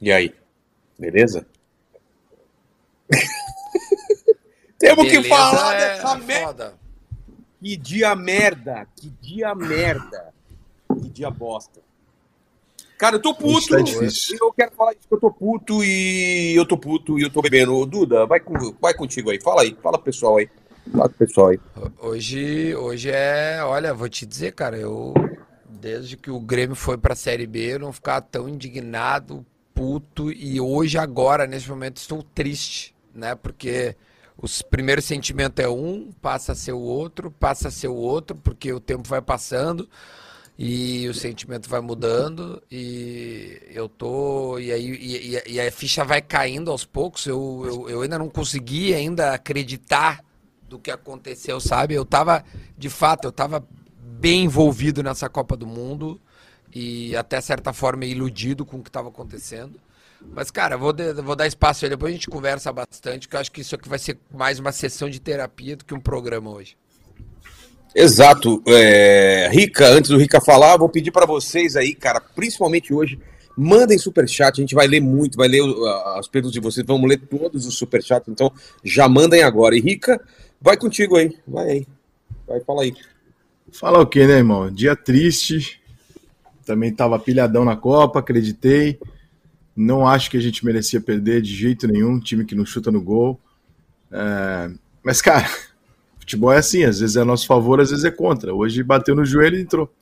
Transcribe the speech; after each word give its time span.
E 0.00 0.12
aí? 0.12 0.34
Beleza? 0.98 1.46
Temos 4.78 5.08
que 5.08 5.22
falar 5.24 5.74
é 5.74 5.78
dessa 5.78 6.16
merda. 6.16 6.74
Que 7.60 7.76
dia 7.76 8.14
merda. 8.14 8.86
Que 8.96 9.08
dia 9.20 9.54
merda. 9.54 10.32
Que 11.00 11.08
dia 11.08 11.30
bosta. 11.30 11.80
Cara, 12.98 13.16
eu 13.16 13.22
tô 13.22 13.34
puto. 13.34 13.68
Tá 13.68 13.80
difícil. 13.80 14.38
eu 14.40 14.52
quero 14.52 14.72
falar 14.72 14.92
isso 14.92 15.08
que 15.08 15.14
eu 15.14 15.20
tô 15.20 15.30
puto 15.30 15.82
e 15.82 16.54
eu 16.56 16.66
tô 16.66 16.76
puto 16.76 17.18
e 17.18 17.22
eu 17.22 17.30
tô 17.30 17.40
bebendo. 17.40 17.74
Ô, 17.74 17.86
Duda, 17.86 18.26
vai, 18.26 18.40
com, 18.40 18.54
vai 18.80 18.94
contigo 18.94 19.30
aí. 19.30 19.40
Fala 19.40 19.62
aí. 19.62 19.76
Fala 19.82 19.98
pro 19.98 20.04
pessoal 20.04 20.36
aí. 20.36 20.48
Fala 20.92 21.08
pro 21.08 21.18
pessoal 21.26 21.48
aí. 21.48 21.60
Hoje, 21.98 22.74
hoje 22.74 23.10
é, 23.10 23.60
olha, 23.64 23.94
vou 23.94 24.08
te 24.08 24.26
dizer, 24.26 24.52
cara, 24.52 24.76
eu 24.76 25.14
desde 25.68 26.16
que 26.16 26.30
o 26.30 26.40
Grêmio 26.40 26.74
foi 26.74 26.96
pra 26.96 27.14
Série 27.14 27.46
B, 27.46 27.74
eu 27.74 27.78
não 27.78 27.92
ficava 27.92 28.22
tão 28.22 28.48
indignado, 28.48 29.44
puto 29.74 30.30
e 30.30 30.60
hoje 30.60 30.96
agora 30.96 31.46
nesse 31.46 31.68
momento 31.68 31.96
estou 31.98 32.22
triste, 32.22 32.94
né? 33.14 33.34
Porque 33.34 33.96
os 34.40 34.62
primeiro 34.62 35.02
sentimento 35.02 35.60
é 35.60 35.68
um, 35.68 36.12
passa 36.22 36.52
a 36.52 36.54
ser 36.54 36.72
o 36.72 36.80
outro, 36.80 37.30
passa 37.30 37.68
a 37.68 37.70
ser 37.70 37.88
o 37.88 37.94
outro, 37.94 38.36
porque 38.36 38.72
o 38.72 38.80
tempo 38.80 39.08
vai 39.08 39.20
passando 39.20 39.88
e 40.56 41.08
o 41.08 41.14
sentimento 41.14 41.68
vai 41.68 41.80
mudando 41.80 42.62
e 42.70 43.60
eu 43.70 43.88
tô 43.88 44.58
e 44.58 44.70
aí 44.72 44.86
e, 44.86 45.36
e- 45.36 45.52
e 45.54 45.60
a 45.60 45.72
ficha 45.72 46.04
vai 46.04 46.22
caindo 46.22 46.70
aos 46.70 46.84
poucos. 46.84 47.26
Eu, 47.26 47.62
eu, 47.66 47.90
eu 47.90 48.02
ainda 48.02 48.18
não 48.18 48.28
consegui 48.28 48.94
ainda 48.94 49.34
acreditar 49.34 50.24
do 50.68 50.78
que 50.78 50.90
aconteceu, 50.90 51.60
sabe? 51.60 51.94
Eu 51.94 52.04
tava 52.04 52.44
de 52.78 52.88
fato, 52.88 53.26
eu 53.26 53.32
tava 53.32 53.66
bem 53.98 54.44
envolvido 54.44 55.02
nessa 55.02 55.28
Copa 55.28 55.56
do 55.56 55.66
Mundo 55.66 56.20
e 56.74 57.14
até 57.16 57.40
certa 57.40 57.72
forma 57.72 58.04
iludido 58.04 58.66
com 58.66 58.78
o 58.78 58.82
que 58.82 58.88
estava 58.88 59.08
acontecendo. 59.08 59.78
Mas, 60.34 60.50
cara, 60.50 60.76
vou, 60.76 60.92
de- 60.92 61.12
vou 61.14 61.36
dar 61.36 61.46
espaço 61.46 61.84
aí, 61.84 61.90
depois 61.90 62.10
a 62.10 62.14
gente 62.14 62.28
conversa 62.28 62.72
bastante, 62.72 63.28
que 63.28 63.36
eu 63.36 63.40
acho 63.40 63.52
que 63.52 63.60
isso 63.60 63.74
aqui 63.74 63.88
vai 63.88 63.98
ser 63.98 64.18
mais 64.32 64.58
uma 64.58 64.72
sessão 64.72 65.08
de 65.08 65.20
terapia 65.20 65.76
do 65.76 65.84
que 65.84 65.94
um 65.94 66.00
programa 66.00 66.50
hoje. 66.50 66.76
Exato. 67.94 68.62
É, 68.66 69.48
Rica, 69.52 69.86
antes 69.86 70.10
do 70.10 70.18
Rica 70.18 70.40
falar, 70.40 70.76
vou 70.76 70.88
pedir 70.88 71.12
para 71.12 71.26
vocês 71.26 71.76
aí, 71.76 71.94
cara, 71.94 72.20
principalmente 72.20 72.92
hoje, 72.92 73.20
mandem 73.56 73.98
superchat, 73.98 74.58
a 74.58 74.62
gente 74.62 74.74
vai 74.74 74.88
ler 74.88 75.00
muito, 75.00 75.36
vai 75.36 75.46
ler 75.46 75.62
uh, 75.62 75.86
as 76.18 76.26
perguntas 76.26 76.54
de 76.54 76.60
vocês, 76.60 76.84
vamos 76.84 77.08
ler 77.08 77.18
todos 77.18 77.66
os 77.66 77.78
superchats, 77.78 78.28
então 78.28 78.50
já 78.82 79.08
mandem 79.08 79.42
agora. 79.44 79.76
E 79.76 79.80
Rica, 79.80 80.20
vai 80.60 80.76
contigo 80.76 81.16
aí, 81.16 81.36
vai 81.46 81.70
aí, 81.70 81.86
vai, 82.48 82.60
fala 82.60 82.82
aí. 82.82 82.94
Falar 83.72 84.00
o 84.00 84.06
quê, 84.06 84.26
né, 84.26 84.34
irmão? 84.34 84.70
Dia 84.70 84.96
triste. 84.96 85.83
Também 86.64 86.92
tava 86.92 87.18
pilhadão 87.18 87.64
na 87.64 87.76
Copa, 87.76 88.20
acreditei. 88.20 88.98
Não 89.76 90.06
acho 90.06 90.30
que 90.30 90.36
a 90.36 90.40
gente 90.40 90.64
merecia 90.64 91.00
perder 91.00 91.42
de 91.42 91.54
jeito 91.54 91.86
nenhum. 91.88 92.20
Time 92.20 92.44
que 92.44 92.54
não 92.54 92.64
chuta 92.64 92.90
no 92.90 93.02
gol. 93.02 93.40
É, 94.10 94.70
Mas, 95.02 95.20
cara, 95.20 95.48
futebol 96.18 96.52
é 96.52 96.58
assim: 96.58 96.84
às 96.84 97.00
vezes 97.00 97.16
é 97.16 97.20
a 97.20 97.24
nosso 97.24 97.46
favor, 97.46 97.80
às 97.80 97.90
vezes 97.90 98.04
é 98.04 98.10
contra. 98.10 98.54
Hoje 98.54 98.82
bateu 98.82 99.14
no 99.14 99.24
joelho 99.24 99.56
e 99.56 99.62
entrou. 99.62 99.92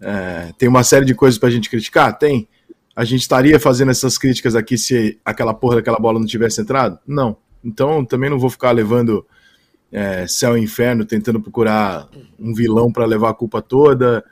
É, 0.00 0.52
Tem 0.58 0.68
uma 0.68 0.82
série 0.84 1.04
de 1.04 1.14
coisas 1.14 1.38
pra 1.38 1.50
gente 1.50 1.70
criticar? 1.70 2.16
Tem. 2.18 2.48
A 2.94 3.04
gente 3.04 3.22
estaria 3.22 3.58
fazendo 3.58 3.90
essas 3.90 4.18
críticas 4.18 4.54
aqui 4.54 4.76
se 4.76 5.18
aquela 5.24 5.54
porra 5.54 5.76
daquela 5.76 5.98
bola 5.98 6.18
não 6.18 6.26
tivesse 6.26 6.60
entrado? 6.60 6.98
Não. 7.06 7.36
Então 7.64 8.04
também 8.04 8.28
não 8.28 8.38
vou 8.38 8.50
ficar 8.50 8.72
levando 8.72 9.24
é, 9.92 10.26
céu 10.26 10.56
e 10.56 10.62
inferno, 10.62 11.04
tentando 11.04 11.40
procurar 11.40 12.08
um 12.38 12.52
vilão 12.54 12.92
para 12.92 13.04
levar 13.04 13.30
a 13.30 13.34
culpa 13.34 13.62
toda. 13.62 14.24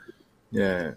É, 0.53 0.93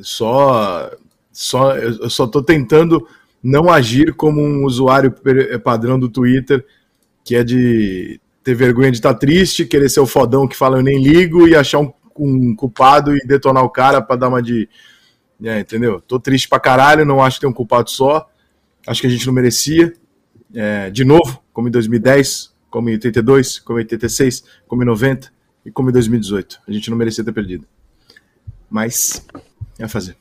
só, 0.00 0.90
só, 1.32 1.76
eu 1.76 2.08
só 2.10 2.24
estou 2.24 2.42
tentando 2.42 3.06
não 3.42 3.70
agir 3.70 4.14
como 4.14 4.40
um 4.42 4.64
usuário 4.64 5.10
per- 5.12 5.58
padrão 5.60 5.98
do 5.98 6.08
Twitter, 6.08 6.64
que 7.24 7.36
é 7.36 7.44
de 7.44 8.20
ter 8.42 8.54
vergonha 8.54 8.90
de 8.90 8.98
estar 8.98 9.14
triste, 9.14 9.66
querer 9.66 9.88
ser 9.88 10.00
o 10.00 10.06
fodão 10.06 10.48
que 10.48 10.56
fala 10.56 10.78
eu 10.78 10.82
nem 10.82 11.02
ligo 11.02 11.46
e 11.46 11.54
achar 11.54 11.78
um, 11.80 11.92
um 12.18 12.54
culpado 12.54 13.14
e 13.16 13.20
detonar 13.26 13.64
o 13.64 13.70
cara 13.70 14.00
para 14.00 14.16
dar 14.16 14.28
uma 14.28 14.42
de. 14.42 14.68
É, 15.42 15.60
entendeu? 15.60 16.00
Tô 16.00 16.18
triste 16.18 16.48
pra 16.48 16.58
caralho, 16.58 17.04
não 17.04 17.22
acho 17.22 17.36
que 17.36 17.42
tem 17.42 17.50
um 17.50 17.52
culpado 17.52 17.90
só. 17.90 18.28
Acho 18.86 19.00
que 19.00 19.06
a 19.06 19.10
gente 19.10 19.26
não 19.26 19.32
merecia. 19.32 19.92
É, 20.54 20.90
de 20.90 21.04
novo, 21.04 21.42
como 21.52 21.68
em 21.68 21.70
2010, 21.70 22.52
como 22.70 22.88
em 22.88 22.94
82, 22.94 23.58
como 23.60 23.78
em 23.78 23.82
86, 23.82 24.44
como 24.66 24.82
em 24.82 24.86
90 24.86 25.30
e 25.64 25.70
como 25.70 25.90
em 25.90 25.92
2018. 25.92 26.60
A 26.66 26.72
gente 26.72 26.90
não 26.90 26.96
merecia 26.96 27.22
ter 27.22 27.32
perdido. 27.32 27.66
Mas 28.70 29.24
a 29.84 29.88
fazer. 29.88 30.16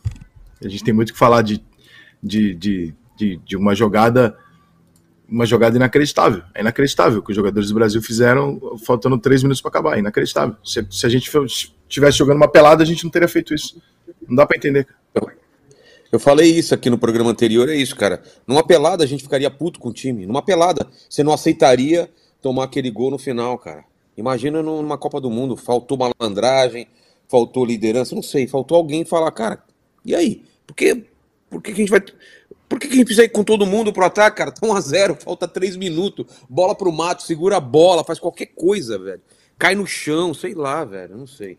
A 0.63 0.67
gente 0.67 0.83
tem 0.83 0.93
muito 0.93 1.13
que 1.13 1.19
falar 1.19 1.41
de, 1.41 1.63
de, 2.21 2.53
de, 2.55 2.93
de, 3.17 3.37
de 3.37 3.57
uma 3.57 3.75
jogada 3.75 4.37
uma 5.29 5.45
jogada 5.45 5.75
inacreditável. 5.75 6.41
É 6.55 6.61
inacreditável 6.61 7.19
o 7.19 7.21
que 7.21 7.31
os 7.31 7.35
jogadores 7.35 7.69
do 7.69 7.75
Brasil 7.75 8.01
fizeram 8.01 8.77
faltando 8.85 9.17
três 9.17 9.43
minutos 9.43 9.61
para 9.61 9.69
acabar. 9.69 9.97
É 9.97 9.99
inacreditável. 9.99 10.55
Se, 10.63 10.85
se 10.89 11.05
a 11.05 11.09
gente 11.09 11.29
estivesse 11.85 12.17
jogando 12.17 12.37
uma 12.37 12.47
pelada, 12.47 12.81
a 12.81 12.85
gente 12.85 13.03
não 13.03 13.11
teria 13.11 13.27
feito 13.27 13.53
isso. 13.53 13.81
Não 14.25 14.35
dá 14.35 14.45
para 14.45 14.55
entender. 14.55 14.87
Eu 16.09 16.19
falei 16.19 16.49
isso 16.49 16.73
aqui 16.73 16.89
no 16.89 16.97
programa 16.97 17.31
anterior, 17.31 17.67
é 17.67 17.75
isso, 17.75 17.93
cara. 17.95 18.23
Numa 18.47 18.65
pelada 18.65 19.03
a 19.03 19.07
gente 19.07 19.23
ficaria 19.23 19.51
puto 19.51 19.79
com 19.79 19.89
o 19.89 19.93
time. 19.93 20.25
Numa 20.25 20.41
pelada, 20.41 20.87
você 21.09 21.21
não 21.21 21.33
aceitaria 21.33 22.09
tomar 22.41 22.63
aquele 22.63 22.89
gol 22.89 23.11
no 23.11 23.17
final, 23.17 23.57
cara. 23.57 23.83
Imagina 24.15 24.63
numa 24.63 24.97
Copa 24.97 25.19
do 25.19 25.29
Mundo, 25.29 25.57
faltou 25.57 25.97
malandragem, 25.97 26.87
faltou 27.27 27.65
liderança, 27.65 28.15
não 28.15 28.23
sei, 28.23 28.47
faltou 28.47 28.77
alguém 28.77 29.05
falar, 29.05 29.31
cara, 29.31 29.63
e 30.03 30.15
aí? 30.15 30.45
Por 30.65 30.75
que, 30.75 31.05
por 31.49 31.61
que, 31.61 31.73
que 31.73 31.81
a 31.81 31.85
gente 31.85 31.89
vai. 31.89 32.01
Por 32.69 32.79
que, 32.79 32.87
que 32.87 32.93
a 32.93 32.97
gente 32.97 33.05
precisa 33.05 33.23
ir 33.23 33.29
com 33.29 33.43
todo 33.43 33.65
mundo 33.65 33.93
pro 33.93 34.05
ataque, 34.05 34.37
cara? 34.37 34.51
Tá 34.51 34.65
1x0, 34.65 35.21
falta 35.23 35.47
3 35.47 35.77
minutos, 35.77 36.25
bola 36.49 36.75
pro 36.75 36.91
mato, 36.91 37.23
segura 37.23 37.57
a 37.57 37.61
bola, 37.61 38.03
faz 38.03 38.19
qualquer 38.19 38.47
coisa, 38.47 38.99
velho. 38.99 39.21
Cai 39.57 39.73
no 39.73 39.87
chão, 39.87 40.33
sei 40.33 40.53
lá, 40.53 40.83
velho, 40.83 41.17
não 41.17 41.27
sei. 41.27 41.57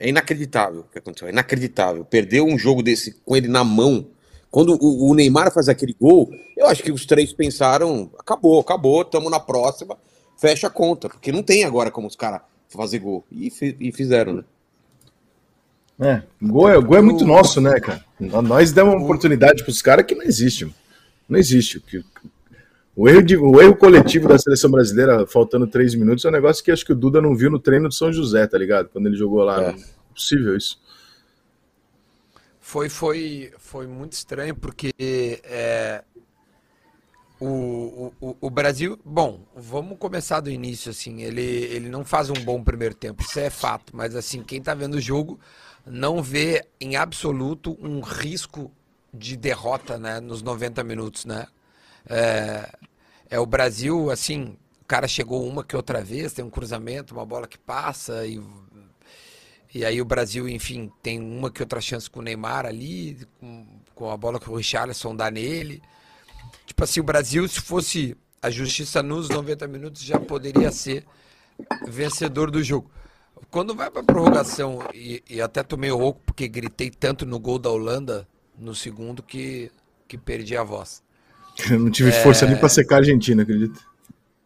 É 0.00 0.08
inacreditável 0.08 0.80
o 0.80 0.92
que 0.92 0.98
aconteceu, 0.98 1.28
é 1.28 1.32
inacreditável. 1.32 2.04
Perdeu 2.04 2.44
um 2.44 2.58
jogo 2.58 2.82
desse 2.82 3.14
com 3.24 3.36
ele 3.36 3.48
na 3.48 3.64
mão. 3.64 4.08
Quando 4.50 4.76
o, 4.80 5.10
o 5.10 5.14
Neymar 5.14 5.52
faz 5.52 5.68
aquele 5.68 5.94
gol, 6.00 6.30
eu 6.56 6.66
acho 6.66 6.82
que 6.82 6.92
os 6.92 7.06
três 7.06 7.32
pensaram: 7.32 8.10
acabou, 8.18 8.60
acabou, 8.60 9.04
tamo 9.04 9.30
na 9.30 9.40
próxima, 9.40 9.96
fecha 10.36 10.66
a 10.66 10.70
conta, 10.70 11.08
porque 11.08 11.32
não 11.32 11.42
tem 11.42 11.64
agora 11.64 11.90
como 11.90 12.06
os 12.06 12.16
caras 12.16 12.40
fazer 12.68 12.98
gol. 12.98 13.24
E, 13.30 13.52
e 13.80 13.92
fizeram, 13.92 14.34
né? 14.34 14.44
É, 16.00 16.22
gol 16.40 16.68
é, 16.68 16.80
gol 16.80 16.96
é 16.96 17.02
muito 17.02 17.24
nosso, 17.24 17.60
né, 17.60 17.80
cara? 17.80 18.04
Nós 18.20 18.70
demos 18.72 18.94
uma 18.94 19.02
oportunidade 19.02 19.64
pros 19.64 19.82
caras 19.82 20.04
que 20.06 20.14
não 20.14 20.22
existe. 20.24 20.64
mano. 20.64 20.76
Não 21.28 21.38
existe. 21.38 21.82
O 22.94 23.08
erro, 23.08 23.22
de- 23.22 23.36
o 23.36 23.60
erro 23.60 23.76
coletivo 23.76 24.28
da 24.28 24.38
seleção 24.38 24.70
brasileira, 24.70 25.26
faltando 25.26 25.66
três 25.66 25.94
minutos, 25.94 26.24
é 26.24 26.28
um 26.28 26.32
negócio 26.32 26.64
que 26.64 26.70
acho 26.70 26.84
que 26.84 26.92
o 26.92 26.96
Duda 26.96 27.20
não 27.20 27.34
viu 27.34 27.50
no 27.50 27.58
treino 27.58 27.88
de 27.88 27.94
São 27.94 28.12
José, 28.12 28.46
tá 28.46 28.56
ligado? 28.58 28.88
Quando 28.88 29.06
ele 29.06 29.16
jogou 29.16 29.42
lá. 29.44 29.62
É. 29.62 29.72
Não 29.72 29.78
é 29.78 29.84
possível 30.14 30.56
isso. 30.56 30.80
Foi, 32.60 32.88
foi, 32.88 33.52
foi 33.58 33.86
muito 33.86 34.12
estranho 34.12 34.54
porque 34.54 34.92
é, 35.00 36.02
o, 37.40 38.12
o, 38.20 38.36
o 38.40 38.50
Brasil. 38.50 38.98
Bom, 39.04 39.40
vamos 39.54 39.98
começar 39.98 40.40
do 40.40 40.50
início, 40.50 40.90
assim. 40.90 41.22
Ele, 41.22 41.42
ele 41.42 41.88
não 41.88 42.04
faz 42.04 42.30
um 42.30 42.34
bom 42.34 42.62
primeiro 42.62 42.94
tempo, 42.94 43.22
isso 43.22 43.38
é 43.38 43.50
fato. 43.50 43.94
Mas, 43.94 44.14
assim, 44.16 44.42
quem 44.42 44.60
tá 44.60 44.74
vendo 44.74 44.94
o 44.94 45.00
jogo 45.00 45.38
não 45.86 46.22
vê 46.22 46.66
em 46.80 46.96
absoluto 46.96 47.76
um 47.80 48.00
risco 48.00 48.70
de 49.12 49.36
derrota, 49.36 49.98
né, 49.98 50.20
nos 50.20 50.42
90 50.42 50.84
minutos, 50.84 51.24
né? 51.24 51.46
É, 52.08 52.70
é 53.30 53.40
o 53.40 53.46
Brasil, 53.46 54.10
assim, 54.10 54.56
o 54.82 54.84
cara 54.86 55.08
chegou 55.08 55.46
uma 55.46 55.64
que 55.64 55.76
outra 55.76 56.02
vez, 56.02 56.32
tem 56.32 56.44
um 56.44 56.50
cruzamento, 56.50 57.14
uma 57.14 57.24
bola 57.24 57.46
que 57.46 57.58
passa 57.58 58.26
e 58.26 58.40
e 59.74 59.84
aí 59.84 60.00
o 60.00 60.04
Brasil, 60.04 60.48
enfim, 60.48 60.90
tem 61.02 61.20
uma 61.20 61.50
que 61.50 61.62
outra 61.62 61.80
chance 61.80 62.08
com 62.08 62.20
o 62.20 62.22
Neymar 62.22 62.64
ali, 62.64 63.18
com, 63.38 63.66
com 63.94 64.10
a 64.10 64.16
bola 64.16 64.40
que 64.40 64.50
o 64.50 64.56
Richarlison 64.56 65.14
dá 65.14 65.30
nele. 65.30 65.82
Tipo 66.68 66.84
assim, 66.84 67.00
o 67.00 67.02
Brasil, 67.02 67.48
se 67.48 67.62
fosse 67.62 68.14
a 68.42 68.50
justiça 68.50 69.02
nos 69.02 69.30
90 69.30 69.66
minutos, 69.66 70.02
já 70.02 70.20
poderia 70.20 70.70
ser 70.70 71.02
vencedor 71.88 72.50
do 72.50 72.62
jogo. 72.62 72.90
Quando 73.50 73.74
vai 73.74 73.90
pra 73.90 74.02
prorrogação, 74.02 74.86
e, 74.92 75.22
e 75.30 75.40
até 75.40 75.62
tomei 75.62 75.88
rouco 75.88 76.20
porque 76.26 76.46
gritei 76.46 76.90
tanto 76.90 77.24
no 77.24 77.38
gol 77.38 77.58
da 77.58 77.70
Holanda 77.70 78.28
no 78.58 78.74
segundo 78.74 79.22
que, 79.22 79.72
que 80.06 80.18
perdi 80.18 80.58
a 80.58 80.62
voz. 80.62 81.02
Eu 81.70 81.78
não 81.78 81.90
tive 81.90 82.12
força 82.12 82.46
nem 82.46 82.58
pra 82.58 82.68
secar 82.68 82.96
a 82.96 82.98
Argentina, 82.98 83.44
acredita? 83.44 83.80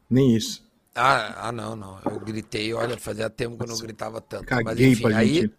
Nem 0.09 0.37
isso. 0.37 0.65
Ah, 0.95 1.49
ah, 1.49 1.53
não, 1.53 1.75
não. 1.75 1.99
Eu 2.05 2.21
gritei, 2.21 2.73
olha, 2.73 2.97
fazia 2.97 3.29
tempo 3.29 3.57
que 3.57 3.65
eu 3.65 3.67
não 3.67 3.79
gritava 3.79 4.21
tanto. 4.21 4.47
Mas 4.49 4.65
Caguei 4.65 4.93
enfim, 4.93 5.03
pra 5.03 5.17
aí. 5.17 5.51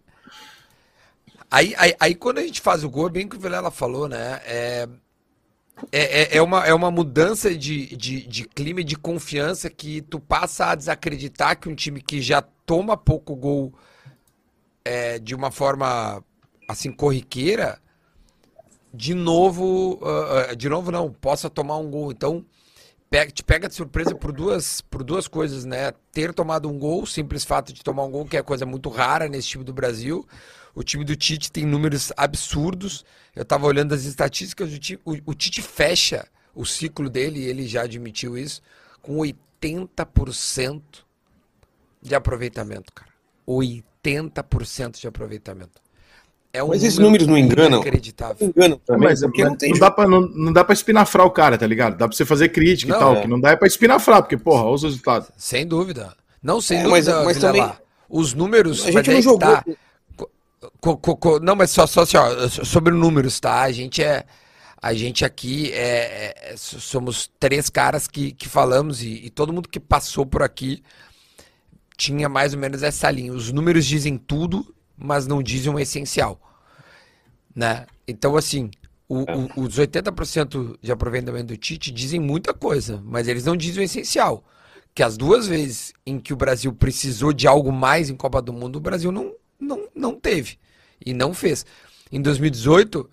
Aí, 1.51 1.75
aí, 1.77 1.95
aí 1.99 2.15
quando 2.15 2.37
a 2.37 2.41
gente 2.41 2.61
faz 2.61 2.83
o 2.83 2.89
gol, 2.89 3.07
é 3.07 3.11
bem 3.11 3.27
que 3.27 3.35
o 3.35 3.39
Vilela 3.39 3.69
falou, 3.69 4.07
né? 4.07 4.41
É, 4.45 4.87
é, 5.91 6.21
é- 6.21 6.37
é 6.37 6.41
uma, 6.41 6.65
é 6.65 6.73
uma 6.73 6.91
mudança 6.91 7.55
de, 7.55 7.95
de, 7.95 8.27
de 8.27 8.45
clima 8.45 8.81
e 8.81 8.83
de 8.83 8.95
confiança 8.95 9.69
que 9.69 10.01
tu 10.01 10.19
passa 10.19 10.67
a 10.67 10.75
desacreditar 10.75 11.59
que 11.59 11.69
um 11.69 11.75
time 11.75 12.01
que 12.01 12.21
já 12.21 12.41
toma 12.41 12.95
pouco 12.95 13.35
gol 13.35 13.73
é, 14.85 15.19
de 15.19 15.35
uma 15.35 15.51
forma 15.51 16.23
assim 16.67 16.91
corriqueira 16.91 17.81
de 18.93 19.15
novo, 19.15 19.99
uh, 20.03 20.55
de 20.55 20.69
novo 20.69 20.91
não, 20.91 21.11
possa 21.11 21.49
tomar 21.49 21.77
um 21.77 21.89
gol. 21.89 22.11
Então, 22.11 22.45
pega, 23.09 23.31
te 23.31 23.43
pega 23.43 23.67
de 23.67 23.73
surpresa 23.73 24.13
por 24.13 24.31
duas, 24.31 24.81
por 24.81 25.03
duas 25.03 25.27
coisas, 25.27 25.65
né? 25.65 25.91
Ter 26.11 26.31
tomado 26.33 26.69
um 26.69 26.77
gol, 26.77 27.05
simples 27.05 27.43
fato 27.43 27.73
de 27.73 27.83
tomar 27.83 28.03
um 28.03 28.11
gol, 28.11 28.25
que 28.25 28.37
é 28.37 28.43
coisa 28.43 28.65
muito 28.65 28.89
rara 28.89 29.27
nesse 29.27 29.47
time 29.47 29.63
do 29.63 29.73
Brasil. 29.73 30.27
O 30.75 30.83
time 30.83 31.05
do 31.05 31.15
Tite 31.15 31.51
tem 31.51 31.65
números 31.65 32.11
absurdos. 32.17 33.05
Eu 33.35 33.45
tava 33.45 33.67
olhando 33.67 33.93
as 33.93 34.05
estatísticas, 34.05 34.71
o, 34.71 34.79
Tite, 34.79 34.99
o, 35.05 35.17
o 35.25 35.33
Tite 35.33 35.61
fecha 35.61 36.27
o 36.55 36.65
ciclo 36.65 37.09
dele, 37.09 37.43
ele 37.43 37.67
já 37.67 37.81
admitiu 37.81 38.37
isso, 38.37 38.61
com 39.01 39.17
80% 39.17 40.81
de 42.01 42.13
aproveitamento, 42.13 42.93
cara. 42.93 43.11
80% 43.47 44.99
de 44.99 45.07
aproveitamento. 45.07 45.81
É 46.55 46.63
um 46.63 46.67
mas 46.67 46.83
esses 46.83 46.99
números 46.99 47.25
não 47.25 47.35
enganam? 47.35 47.81
Não 47.81 48.47
enganam 48.47 48.79
também, 48.85 49.09
mas, 49.09 49.21
porque 49.21 49.43
não, 49.43 49.55
tem 49.55 49.71
não, 49.71 49.79
dá 49.79 49.89
pra, 49.89 50.07
não, 50.07 50.21
não 50.21 50.53
dá 50.53 50.63
pra 50.63 50.73
espinafrar 50.73 51.25
o 51.25 51.31
cara, 51.31 51.57
tá 51.57 51.65
ligado? 51.65 51.97
Dá 51.97 52.07
pra 52.07 52.15
você 52.15 52.23
fazer 52.23 52.49
crítica 52.49 52.91
não, 52.91 52.97
e 52.97 52.99
tal, 52.99 53.15
é. 53.15 53.21
que 53.21 53.27
não 53.27 53.39
dá 53.39 53.51
é 53.51 53.55
pra 53.55 53.67
espinafrar, 53.67 54.21
porque, 54.21 54.37
porra, 54.37 54.63
olha 54.63 54.75
os 54.75 54.83
resultados. 54.83 55.29
Sem 55.35 55.65
dúvida. 55.65 56.15
Não, 56.43 56.61
sem 56.61 56.77
é, 56.79 56.83
dúvida, 56.83 57.15
mas, 57.15 57.25
mas 57.25 57.37
também... 57.39 57.71
Os 58.07 58.35
números... 58.35 58.85
A 58.85 58.91
gente 58.91 59.09
não 59.09 59.21
jogou... 59.21 59.39
Tá... 59.39 59.65
Co, 60.79 60.97
co, 60.97 61.17
co, 61.17 61.39
não, 61.39 61.55
mas 61.55 61.71
só, 61.71 61.87
só 61.87 62.01
assim, 62.01 62.17
ó, 62.17 62.47
sobre 62.49 62.93
números, 62.93 63.39
tá? 63.39 63.61
A 63.61 63.71
gente 63.71 64.03
é... 64.03 64.25
A 64.81 64.93
gente 64.93 65.23
aqui 65.23 65.71
é, 65.71 66.51
é, 66.51 66.55
somos 66.57 67.31
três 67.39 67.69
caras 67.69 68.05
que, 68.05 68.33
que 68.33 68.49
falamos 68.49 69.01
e, 69.01 69.25
e 69.25 69.29
todo 69.29 69.53
mundo 69.53 69.69
que 69.69 69.79
passou 69.79 70.25
por 70.25 70.43
aqui 70.43 70.83
tinha 71.95 72.27
mais 72.27 72.53
ou 72.53 72.59
menos 72.59 72.83
essa 72.83 73.09
linha. 73.09 73.31
Os 73.31 73.49
números 73.49 73.85
dizem 73.85 74.17
tudo, 74.17 74.75
mas 74.97 75.25
não 75.25 75.41
dizem 75.41 75.73
o 75.73 75.79
essencial. 75.79 76.37
Né? 77.55 77.85
Então, 78.05 78.35
assim, 78.35 78.71
o, 79.07 79.21
é. 79.21 79.35
o, 79.55 79.63
os 79.63 79.77
80% 79.77 80.77
de 80.81 80.91
aproveitamento 80.91 81.47
do 81.47 81.57
Tite 81.57 81.91
dizem 81.91 82.19
muita 82.19 82.53
coisa, 82.53 83.01
mas 83.05 83.27
eles 83.27 83.45
não 83.45 83.55
dizem 83.55 83.83
o 83.83 83.85
essencial. 83.85 84.43
Que 84.93 85.03
as 85.03 85.17
duas 85.17 85.47
vezes 85.47 85.93
em 86.05 86.19
que 86.19 86.33
o 86.33 86.37
Brasil 86.37 86.73
precisou 86.73 87.33
de 87.33 87.47
algo 87.47 87.71
mais 87.71 88.09
em 88.09 88.15
Copa 88.15 88.41
do 88.41 88.53
Mundo, 88.53 88.75
o 88.75 88.81
Brasil 88.81 89.11
não, 89.11 89.33
não, 89.63 89.87
não 89.95 90.19
teve. 90.19 90.57
E 91.03 91.13
não 91.13 91.33
fez. 91.33 91.65
Em 92.11 92.21
2018 92.21 93.09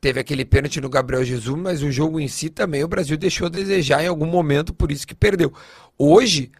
teve 0.00 0.20
aquele 0.20 0.44
pênalti 0.44 0.80
no 0.80 0.88
Gabriel 0.88 1.24
Jesus, 1.24 1.58
mas 1.58 1.82
o 1.82 1.90
jogo 1.90 2.20
em 2.20 2.28
si 2.28 2.50
também 2.50 2.84
o 2.84 2.88
Brasil 2.88 3.16
deixou 3.16 3.46
a 3.46 3.50
desejar 3.50 4.04
em 4.04 4.06
algum 4.06 4.26
momento, 4.26 4.74
por 4.74 4.92
isso 4.92 5.06
que 5.06 5.14
perdeu. 5.14 5.52
Hoje, 5.96 6.52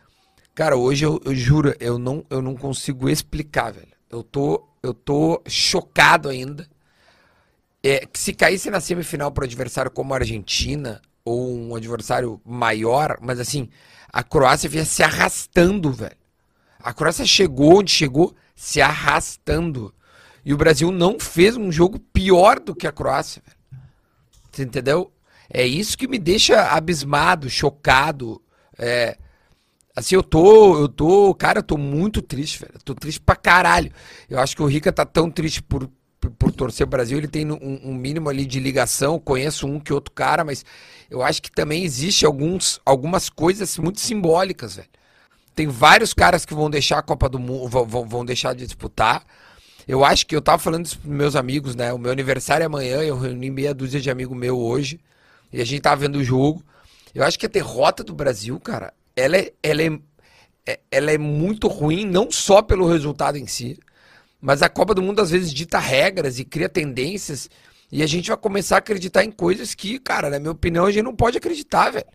cara, 0.54 0.76
hoje 0.76 1.04
eu, 1.04 1.20
eu 1.24 1.34
juro, 1.34 1.74
eu 1.78 1.98
não, 1.98 2.24
eu 2.30 2.40
não 2.40 2.56
consigo 2.56 3.08
explicar, 3.08 3.72
velho. 3.72 3.92
Eu 4.10 4.22
tô, 4.22 4.66
eu 4.82 4.94
tô 4.94 5.42
chocado 5.46 6.28
ainda. 6.28 6.66
É, 7.82 8.06
que 8.06 8.18
se 8.18 8.32
caísse 8.32 8.70
na 8.70 8.80
semifinal 8.80 9.30
para 9.30 9.44
adversário 9.44 9.90
como 9.90 10.14
a 10.14 10.16
Argentina, 10.16 11.02
ou 11.24 11.54
um 11.54 11.74
adversário 11.74 12.40
maior, 12.44 13.18
mas 13.20 13.40
assim, 13.40 13.68
a 14.12 14.22
Croácia 14.22 14.68
vinha 14.68 14.84
se 14.84 15.02
arrastando, 15.02 15.90
velho. 15.90 16.16
A 16.78 16.92
Croácia 16.92 17.24
chegou 17.24 17.78
onde 17.78 17.90
chegou 17.90 18.34
se 18.54 18.80
arrastando. 18.80 19.92
E 20.44 20.52
o 20.52 20.56
Brasil 20.56 20.90
não 20.92 21.18
fez 21.18 21.56
um 21.56 21.72
jogo 21.72 21.98
pior 21.98 22.60
do 22.60 22.74
que 22.74 22.86
a 22.86 22.92
Croácia. 22.92 23.42
Você 24.52 24.62
entendeu? 24.62 25.12
É 25.50 25.66
isso 25.66 25.96
que 25.96 26.06
me 26.06 26.18
deixa 26.18 26.70
abismado, 26.70 27.50
chocado. 27.50 28.40
É, 28.78 29.16
assim, 29.94 30.14
eu 30.14 30.22
tô, 30.22 30.80
eu 30.80 30.88
tô, 30.88 31.34
cara, 31.34 31.58
eu 31.58 31.62
tô 31.62 31.76
muito 31.76 32.22
triste, 32.22 32.60
velho. 32.60 32.72
Eu 32.74 32.80
tô 32.80 32.94
triste 32.94 33.20
pra 33.20 33.36
caralho. 33.36 33.90
Eu 34.28 34.38
acho 34.38 34.54
que 34.54 34.62
o 34.62 34.66
Rica 34.66 34.92
tá 34.92 35.04
tão 35.04 35.30
triste 35.30 35.62
por, 35.62 35.90
por, 36.20 36.30
por 36.30 36.52
torcer 36.52 36.86
o 36.86 36.90
Brasil. 36.90 37.18
Ele 37.18 37.28
tem 37.28 37.50
um, 37.50 37.80
um, 37.82 37.94
mínimo 37.94 38.28
ali 38.28 38.46
de 38.46 38.60
ligação. 38.60 39.18
Conheço 39.18 39.66
um 39.66 39.80
que 39.80 39.92
outro 39.92 40.12
cara, 40.12 40.44
mas 40.44 40.64
eu 41.10 41.22
acho 41.22 41.42
que 41.42 41.50
também 41.50 41.84
existe 41.84 42.24
alguns, 42.24 42.80
algumas 42.84 43.28
coisas 43.28 43.76
muito 43.78 44.00
simbólicas, 44.00 44.76
velho. 44.76 44.88
Tem 45.54 45.68
vários 45.68 46.12
caras 46.12 46.44
que 46.44 46.54
vão 46.54 46.68
deixar 46.68 46.98
a 46.98 47.02
Copa 47.02 47.28
do 47.28 47.38
Mundo, 47.38 47.68
vão, 47.68 48.06
vão 48.06 48.24
deixar 48.24 48.54
de 48.54 48.64
disputar. 48.64 49.24
Eu 49.86 50.04
acho 50.04 50.26
que 50.26 50.34
eu 50.34 50.42
tava 50.42 50.58
falando 50.58 50.86
isso 50.86 50.98
pros 50.98 51.12
meus 51.12 51.36
amigos, 51.36 51.74
né? 51.76 51.92
O 51.92 51.98
meu 51.98 52.10
aniversário 52.10 52.64
é 52.64 52.66
amanhã, 52.66 53.02
eu 53.02 53.18
reuni 53.18 53.50
meia 53.50 53.74
dúzia 53.74 54.00
de 54.00 54.10
amigo 54.10 54.34
meu 54.34 54.58
hoje. 54.58 54.98
E 55.52 55.60
a 55.60 55.64
gente 55.64 55.82
tava 55.82 56.00
vendo 56.00 56.16
o 56.16 56.24
jogo. 56.24 56.64
Eu 57.14 57.22
acho 57.22 57.38
que 57.38 57.46
a 57.46 57.48
derrota 57.48 58.02
do 58.02 58.14
Brasil, 58.14 58.58
cara, 58.58 58.92
ela 59.14 59.36
é, 59.36 59.52
ela 59.62 59.82
é, 59.82 59.98
é, 60.66 60.80
ela 60.90 61.12
é 61.12 61.18
muito 61.18 61.68
ruim, 61.68 62.04
não 62.04 62.30
só 62.30 62.60
pelo 62.60 62.88
resultado 62.88 63.38
em 63.38 63.46
si, 63.46 63.78
mas 64.40 64.62
a 64.62 64.68
Copa 64.68 64.94
do 64.94 65.02
Mundo 65.02 65.20
às 65.20 65.30
vezes 65.30 65.54
dita 65.54 65.78
regras 65.78 66.38
e 66.38 66.44
cria 66.44 66.68
tendências. 66.68 67.48
E 67.92 68.02
a 68.02 68.06
gente 68.06 68.28
vai 68.28 68.36
começar 68.36 68.76
a 68.76 68.78
acreditar 68.78 69.22
em 69.22 69.30
coisas 69.30 69.74
que, 69.74 70.00
cara, 70.00 70.28
na 70.28 70.40
minha 70.40 70.50
opinião, 70.50 70.86
a 70.86 70.90
gente 70.90 71.04
não 71.04 71.14
pode 71.14 71.38
acreditar, 71.38 71.90
velho. 71.90 72.06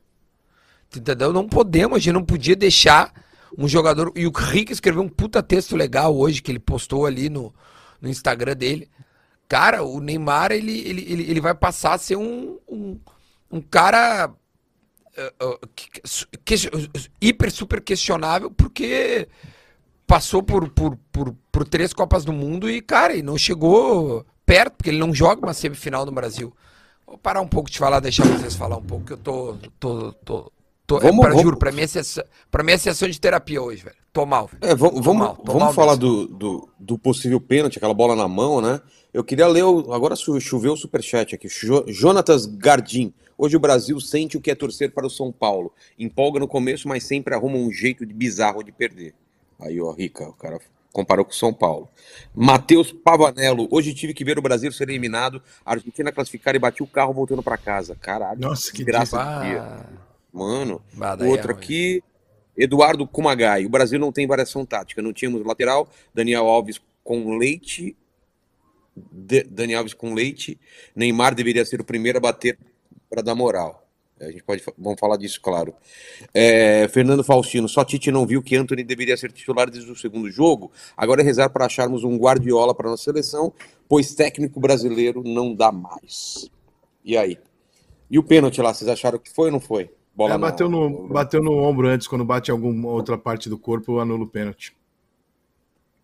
Entendeu? 0.94 1.32
Não 1.32 1.48
podemos, 1.48 1.96
a 1.96 2.00
gente 2.00 2.14
não 2.14 2.26
podia 2.26 2.56
deixar 2.56 3.14
um 3.58 3.68
jogador. 3.68 4.12
E 4.16 4.26
o 4.28 4.32
Rick 4.32 4.72
escreveu 4.72 5.02
um 5.02 5.10
puta 5.10 5.42
texto 5.42 5.76
legal 5.76 6.16
hoje 6.16 6.42
que 6.42 6.52
ele 6.52 6.60
postou 6.60 7.06
ali 7.06 7.30
no, 7.30 7.54
no 8.02 8.10
Instagram 8.10 8.56
dele. 8.56 8.90
Cara, 9.48 9.84
o 9.84 10.00
Neymar 10.00 10.52
ele, 10.52 10.80
ele, 10.88 11.06
ele, 11.12 11.32
ele 11.32 11.42
vai 11.42 11.56
passar 11.56 11.94
a 11.94 11.98
ser 11.98 12.16
um, 12.16 12.60
um, 12.68 13.00
um 13.52 13.62
cara 13.62 14.30
uh, 14.30 15.46
uh, 15.46 15.70
hiper 17.20 17.52
super 17.52 17.82
questionável 17.82 18.52
porque 18.52 19.28
passou 20.06 20.42
por, 20.42 20.70
por, 20.70 20.98
por, 21.12 21.36
por 21.52 21.68
três 21.68 21.94
Copas 21.94 22.26
do 22.26 22.34
Mundo 22.34 22.70
e, 22.70 22.82
cara, 22.82 23.16
e 23.16 23.22
não 23.22 23.38
chegou 23.38 24.26
perto, 24.46 24.78
porque 24.78 24.90
ele 24.90 24.98
não 24.98 25.14
joga 25.14 25.46
uma 25.46 25.54
semifinal 25.54 26.04
no 26.06 26.12
Brasil. 26.12 26.52
Vou 27.06 27.18
parar 27.18 27.42
um 27.42 27.48
pouco 27.48 27.70
de 27.70 27.78
falar, 27.78 28.00
deixar 28.00 28.26
vocês 28.26 28.56
falar 28.56 28.78
um 28.78 28.84
pouco, 28.84 29.06
que 29.06 29.14
eu 29.14 29.18
tô, 29.18 29.58
tô, 29.80 30.12
tô, 30.14 30.52
Tô, 30.90 31.00
vamos, 31.00 31.20
pra, 31.20 31.30
vamos... 31.30 31.44
Juro, 31.44 31.56
pra 31.56 31.72
mim, 31.72 31.84
é 31.84 31.88
sessão, 31.88 32.24
pra 32.50 32.64
mim 32.64 32.72
é 32.72 32.78
sessão 32.80 33.08
de 33.08 33.22
terapia 33.22 33.62
hoje, 33.62 33.84
velho. 33.84 33.96
Tô 34.12 34.26
mal, 34.26 34.48
velho. 34.48 34.58
É, 34.64 34.74
vamos, 34.74 35.06
vamos, 35.06 35.22
mal, 35.22 35.38
vamos 35.46 35.62
mal 35.62 35.72
falar 35.72 35.94
do, 35.94 36.26
do, 36.28 36.68
do, 36.80 36.98
possível 36.98 37.40
pênalti, 37.40 37.78
aquela 37.78 37.94
bola 37.94 38.16
na 38.16 38.28
mão, 38.28 38.60
né? 38.60 38.82
Eu 39.14 39.24
queria 39.24 39.46
ler, 39.46 39.64
o, 39.64 39.94
agora 39.94 40.16
choveu 40.16 40.74
o 40.74 40.78
superchat 40.78 41.36
aqui. 41.36 41.48
Jo, 41.48 41.84
Jonatas 41.88 42.48
Gardim. 42.48 43.14
Hoje 43.38 43.56
o 43.56 43.60
Brasil 43.60 44.00
sente 44.00 44.36
o 44.36 44.42
que 44.42 44.50
é 44.50 44.56
torcer 44.56 44.92
para 44.92 45.06
o 45.06 45.12
São 45.12 45.32
Paulo. 45.32 45.72
Empolga 45.98 46.40
no 46.40 46.48
começo, 46.48 46.88
mas 46.88 47.04
sempre 47.04 47.36
arruma 47.36 47.58
um 47.58 47.72
jeito 47.72 48.04
de 48.04 48.12
bizarro 48.12 48.64
de 48.64 48.72
perder. 48.72 49.14
Aí, 49.60 49.80
ó, 49.80 49.92
Rica, 49.92 50.28
o 50.28 50.34
cara 50.34 50.60
comparou 50.92 51.24
com 51.24 51.32
o 51.32 51.36
São 51.36 51.54
Paulo. 51.54 51.88
Matheus 52.34 52.92
Pavanello. 52.92 53.68
Hoje 53.70 53.94
tive 53.94 54.16
que 54.16 54.26
ver 54.26 54.40
o 54.40 54.42
Brasil 54.42 54.72
ser 54.72 54.90
eliminado, 54.90 55.40
a 55.64 55.74
Argentina 55.74 56.12
classificar 56.12 56.56
e 56.56 56.60
bati 56.60 56.82
o 56.82 56.88
carro 56.88 57.14
voltando 57.14 57.44
para 57.44 57.60
casa. 57.60 57.96
Caralho. 58.02 58.42
Nossa, 58.42 58.74
que 58.74 58.84
graça. 58.84 59.20
Mano, 60.32 60.82
o 61.20 61.26
outro 61.26 61.52
é 61.52 61.56
aqui, 61.56 62.04
Eduardo 62.56 63.08
Kumagai. 63.08 63.66
O 63.66 63.70
Brasil 63.70 64.00
não 64.00 64.12
tem 64.12 64.28
variação 64.28 64.66
tática. 64.66 65.02
Não 65.02 65.14
tínhamos 65.14 65.46
lateral, 65.46 65.90
Daniel 66.14 66.46
Alves 66.46 66.82
com 67.04 67.38
leite. 67.38 67.96
De, 68.96 69.44
Daniel 69.44 69.80
Alves 69.80 69.94
com 69.94 70.14
leite. 70.14 70.60
Neymar 70.96 71.34
deveria 71.34 71.66
ser 71.66 71.80
o 71.82 71.86
primeiro 71.86 72.18
a 72.18 72.22
bater 72.22 72.58
para 73.10 73.22
dar 73.22 73.34
moral. 73.34 73.90
A 74.20 74.30
gente 74.30 74.44
pode 74.44 74.62
vamos 74.78 75.00
falar 75.00 75.16
disso, 75.16 75.40
claro. 75.42 75.74
É, 76.34 76.88
Fernando 76.90 77.24
Faustino, 77.24 77.70
só 77.70 77.86
Tite 77.86 78.12
não 78.12 78.26
viu 78.26 78.44
que 78.44 78.56
Anthony 78.56 78.84
deveria 78.84 79.16
ser 79.16 79.32
titular 79.32 79.70
desde 79.70 79.90
o 79.90 79.96
segundo 79.96 80.30
jogo. 80.30 80.72
Agora 80.98 81.22
é 81.22 81.24
rezar 81.24 81.50
para 81.50 81.66
acharmos 81.66 82.04
um 82.04 82.18
Guardiola 82.18 82.76
para 82.76 82.90
nossa 82.90 83.06
seleção, 83.06 83.54
pois 83.88 84.14
técnico 84.14 84.60
brasileiro 84.60 85.24
não 85.24 85.56
dá 85.56 85.72
mais. 85.72 86.52
E 87.04 87.16
aí? 87.16 87.40
E 88.12 88.20
o 88.20 88.24
pênalti 88.24 88.62
lá, 88.62 88.74
vocês 88.74 88.90
acharam 88.90 89.18
que 89.18 89.30
foi 89.30 89.46
ou 89.46 89.54
não 89.54 89.62
foi? 89.62 89.90
Bola 90.20 90.36
é, 90.36 90.38
bateu, 90.38 90.68
no, 90.68 91.08
bateu 91.08 91.42
no 91.42 91.54
ombro 91.54 91.88
antes, 91.88 92.06
quando 92.06 92.26
bate 92.26 92.52
em 92.52 92.54
alguma 92.54 92.90
outra 92.90 93.18
parte 93.18 93.48
do 93.48 93.58
corpo, 93.58 94.00
anula 94.00 94.26
o 94.26 94.28
pênalti. 94.28 94.76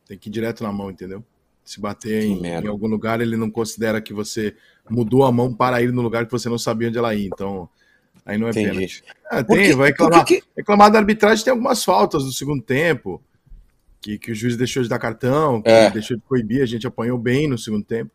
Tem 0.08 0.18
que 0.18 0.30
ir 0.30 0.32
direto 0.32 0.64
na 0.64 0.72
mão, 0.72 0.90
entendeu? 0.90 1.22
Se 1.66 1.82
bater 1.82 2.24
em, 2.24 2.42
em, 2.46 2.66
algum 2.66 2.88
lugar, 2.88 3.20
ele 3.20 3.36
não 3.36 3.52
considera 3.52 4.00
que 4.00 4.14
você 4.14 4.56
mudou 4.90 5.26
a 5.26 5.34
mão 5.34 5.54
para 5.54 5.82
ir 5.82 5.92
no 5.92 6.02
lugar 6.02 6.26
que 6.26 6.32
você 6.32 6.48
não 6.48 6.58
sabia 6.58 6.88
onde 6.88 6.98
ela 6.98 7.14
ia. 7.14 7.26
Então, 7.28 7.68
aí 8.26 8.38
não 8.38 8.48
é 8.48 8.52
Entendi. 8.52 8.70
pênalti. 8.70 9.04
É, 9.30 9.44
tem, 9.44 9.76
vai 9.76 9.90
reclamar. 9.90 10.24
Que... 10.24 10.42
Reclamar 10.56 10.90
da 10.90 11.00
arbitragem 11.00 11.44
tem 11.44 11.52
algumas 11.52 11.84
faltas 11.84 12.24
no 12.24 12.32
segundo 12.32 12.64
tempo, 12.64 13.22
que, 14.00 14.18
que 14.18 14.32
o 14.32 14.36
juiz 14.36 14.56
deixou 14.56 14.82
de 14.82 14.88
dar 14.88 14.98
cartão, 14.98 15.62
que 15.62 15.70
é. 15.70 15.92
deixou 15.92 16.16
de 16.16 16.24
coibir, 16.24 16.62
a 16.62 16.66
gente 16.66 16.88
apanhou 16.88 17.18
bem 17.18 17.50
no 17.50 17.58
segundo 17.58 17.84
tempo. 17.84 18.12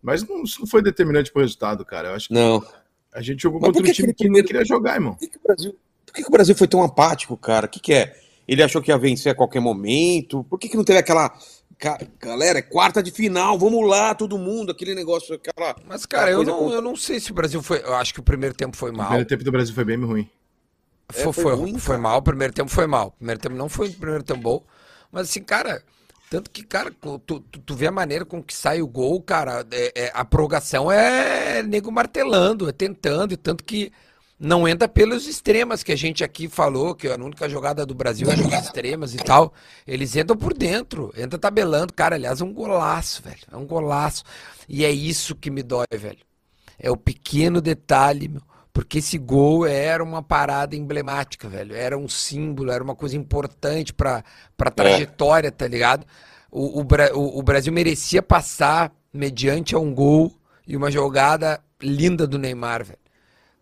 Mas 0.00 0.22
não, 0.22 0.44
isso 0.44 0.60
não 0.60 0.66
foi 0.68 0.80
determinante 0.80 1.32
para 1.32 1.40
o 1.40 1.42
resultado, 1.42 1.84
cara. 1.84 2.10
Eu 2.10 2.14
acho 2.14 2.28
que 2.28 2.34
não. 2.34 2.64
A 3.12 3.20
gente 3.22 3.42
jogou 3.42 3.60
Mas 3.60 3.72
contra 3.72 3.90
um 3.90 3.92
time 3.92 4.08
que 4.08 4.24
primeiro... 4.24 4.44
não 4.44 4.48
queria 4.48 4.64
jogar, 4.64 4.94
irmão. 4.94 5.14
Por 5.14 5.20
que, 5.20 5.28
que, 5.28 5.38
o 5.38 5.42
Brasil... 5.42 5.76
Por 6.06 6.14
que, 6.14 6.22
que 6.22 6.28
o 6.28 6.32
Brasil 6.32 6.54
foi 6.54 6.68
tão 6.68 6.82
apático, 6.82 7.36
cara? 7.36 7.66
O 7.66 7.68
que, 7.68 7.80
que 7.80 7.92
é? 7.92 8.16
Ele 8.46 8.62
achou 8.62 8.82
que 8.82 8.90
ia 8.90 8.98
vencer 8.98 9.30
a 9.30 9.34
qualquer 9.34 9.60
momento? 9.60 10.42
Por 10.44 10.58
que, 10.58 10.68
que 10.68 10.76
não 10.76 10.82
teve 10.84 10.98
aquela. 10.98 11.32
Galera, 12.18 12.58
é 12.58 12.62
quarta 12.62 13.02
de 13.02 13.10
final, 13.10 13.56
vamos 13.56 13.88
lá, 13.88 14.14
todo 14.14 14.36
mundo, 14.36 14.72
aquele 14.72 14.94
negócio, 14.94 15.36
aquela. 15.36 15.76
Mas, 15.86 16.04
cara, 16.04 16.30
eu 16.30 16.42
não, 16.42 16.70
eu 16.70 16.82
não 16.82 16.96
sei 16.96 17.20
se 17.20 17.30
o 17.30 17.34
Brasil 17.34 17.62
foi. 17.62 17.78
Eu 17.78 17.94
acho 17.94 18.12
que 18.12 18.20
o 18.20 18.24
primeiro 18.24 18.54
tempo 18.54 18.76
foi 18.76 18.90
mal. 18.90 19.02
O 19.02 19.08
primeiro 19.08 19.28
tempo 19.28 19.44
do 19.44 19.52
Brasil 19.52 19.74
foi 19.74 19.84
bem 19.84 19.96
ruim. 19.96 20.28
Foi, 21.08 21.20
é, 21.20 21.24
foi, 21.32 21.44
foi, 21.44 21.54
ruim, 21.54 21.78
foi 21.78 21.96
mal, 21.96 22.18
o 22.18 22.22
primeiro 22.22 22.52
tempo 22.52 22.70
foi 22.70 22.86
mal. 22.86 23.08
O 23.08 23.10
primeiro 23.12 23.40
tempo 23.40 23.54
não 23.54 23.68
foi 23.68 23.88
o 23.88 23.94
primeiro 23.94 24.24
tempo 24.24 24.40
bom. 24.40 24.64
Mas 25.12 25.30
assim, 25.30 25.42
cara, 25.42 25.82
Tanto 26.30 26.48
que, 26.48 26.62
cara, 26.62 26.92
tu, 26.92 27.18
tu, 27.18 27.40
tu, 27.40 27.74
vê 27.74 27.88
a 27.88 27.90
maneira 27.90 28.24
com 28.24 28.40
que 28.40 28.54
sai 28.54 28.80
o 28.80 28.86
gol, 28.86 29.20
cara, 29.20 29.66
é, 29.72 29.92
é, 29.96 30.12
a 30.14 30.24
prorrogação 30.24 30.90
é 30.90 31.60
nego 31.60 31.90
martelando, 31.90 32.68
é 32.68 32.72
tentando, 32.72 33.32
e 33.32 33.36
tanto 33.36 33.64
que 33.64 33.90
não 34.38 34.68
entra 34.68 34.86
pelos 34.86 35.26
extremas 35.26 35.82
que 35.82 35.90
a 35.90 35.96
gente 35.96 36.22
aqui 36.22 36.48
falou, 36.48 36.94
que 36.94 37.08
a 37.08 37.16
única 37.16 37.48
jogada 37.48 37.84
do 37.84 37.96
Brasil 37.96 38.30
é 38.30 38.36
nos 38.36 38.52
extremas 38.54 39.12
e 39.12 39.18
tal. 39.18 39.52
Eles 39.84 40.14
entram 40.14 40.36
por 40.36 40.54
dentro, 40.54 41.12
entra 41.16 41.36
tabelando. 41.36 41.92
Cara, 41.92 42.14
aliás, 42.14 42.40
é 42.40 42.44
um 42.44 42.54
golaço, 42.54 43.22
velho. 43.22 43.42
É 43.52 43.56
um 43.56 43.66
golaço. 43.66 44.22
E 44.68 44.84
é 44.84 44.90
isso 44.90 45.34
que 45.34 45.50
me 45.50 45.64
dói, 45.64 45.84
velho. 45.92 46.20
É 46.78 46.90
o 46.92 46.96
pequeno 46.96 47.60
detalhe, 47.60 48.28
meu. 48.28 48.42
Porque 48.72 48.98
esse 48.98 49.18
gol 49.18 49.66
era 49.66 50.02
uma 50.02 50.22
parada 50.22 50.76
emblemática, 50.76 51.48
velho. 51.48 51.74
Era 51.74 51.98
um 51.98 52.08
símbolo, 52.08 52.70
era 52.70 52.82
uma 52.82 52.94
coisa 52.94 53.16
importante 53.16 53.92
pra, 53.92 54.24
pra 54.56 54.68
é. 54.68 54.70
trajetória, 54.70 55.48
é. 55.48 55.50
tá 55.50 55.66
ligado? 55.66 56.06
O, 56.50 56.80
o, 56.80 57.38
o 57.38 57.42
Brasil 57.42 57.72
merecia 57.72 58.22
passar 58.22 58.92
mediante 59.12 59.74
a 59.74 59.78
um 59.78 59.92
gol 59.92 60.32
e 60.66 60.76
uma 60.76 60.90
jogada 60.90 61.60
linda 61.82 62.26
do 62.26 62.38
Neymar, 62.38 62.84
velho. 62.84 62.98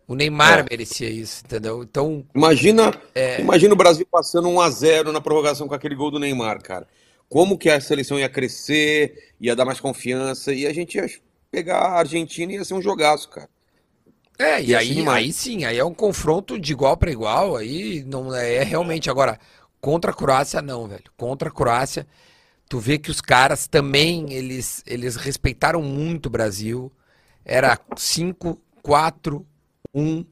O 0.07 0.15
Neymar 0.15 0.59
é. 0.59 0.65
merecia 0.69 1.09
isso, 1.09 1.43
entendeu? 1.45 1.83
Então. 1.83 2.25
Imagina, 2.33 2.93
é... 3.13 3.39
imagina 3.39 3.73
o 3.73 3.77
Brasil 3.77 4.07
passando 4.09 4.49
1 4.49 4.61
a 4.61 4.69
0 4.69 5.11
na 5.11 5.21
prorrogação 5.21 5.67
com 5.67 5.75
aquele 5.75 5.95
gol 5.95 6.09
do 6.09 6.19
Neymar, 6.19 6.61
cara. 6.63 6.87
Como 7.27 7.59
que 7.59 7.69
a 7.69 7.79
seleção 7.79 8.17
ia 8.17 8.27
crescer, 8.27 9.33
ia 9.39 9.55
dar 9.55 9.65
mais 9.65 9.79
confiança, 9.79 10.51
e 10.51 10.65
a 10.65 10.73
gente 10.73 10.95
ia 10.95 11.05
pegar 11.51 11.77
a 11.77 11.99
Argentina 11.99 12.51
e 12.51 12.55
ia 12.55 12.65
ser 12.65 12.73
um 12.73 12.81
jogaço, 12.81 13.29
cara. 13.29 13.49
É, 14.39 14.63
e 14.63 14.73
aí, 14.73 15.05
aí 15.09 15.33
sim, 15.33 15.65
aí 15.65 15.77
é 15.77 15.83
um 15.83 15.93
confronto 15.93 16.57
de 16.57 16.71
igual 16.71 16.95
para 16.95 17.11
igual, 17.11 17.57
aí 17.57 18.05
não 18.05 18.33
é, 18.33 18.55
é 18.55 18.63
realmente 18.63 19.09
agora 19.09 19.37
contra 19.81 20.11
a 20.11 20.13
Croácia 20.13 20.61
não, 20.61 20.87
velho. 20.87 21.03
Contra 21.17 21.49
a 21.49 21.51
Croácia, 21.51 22.07
tu 22.69 22.79
vê 22.79 22.97
que 22.97 23.11
os 23.11 23.19
caras 23.19 23.67
também 23.67 24.31
eles 24.31 24.81
eles 24.87 25.17
respeitaram 25.17 25.81
muito 25.81 26.27
o 26.27 26.29
Brasil. 26.29 26.89
Era 27.43 27.77
5 27.97 28.57
4 28.81 29.45
1 29.93 30.25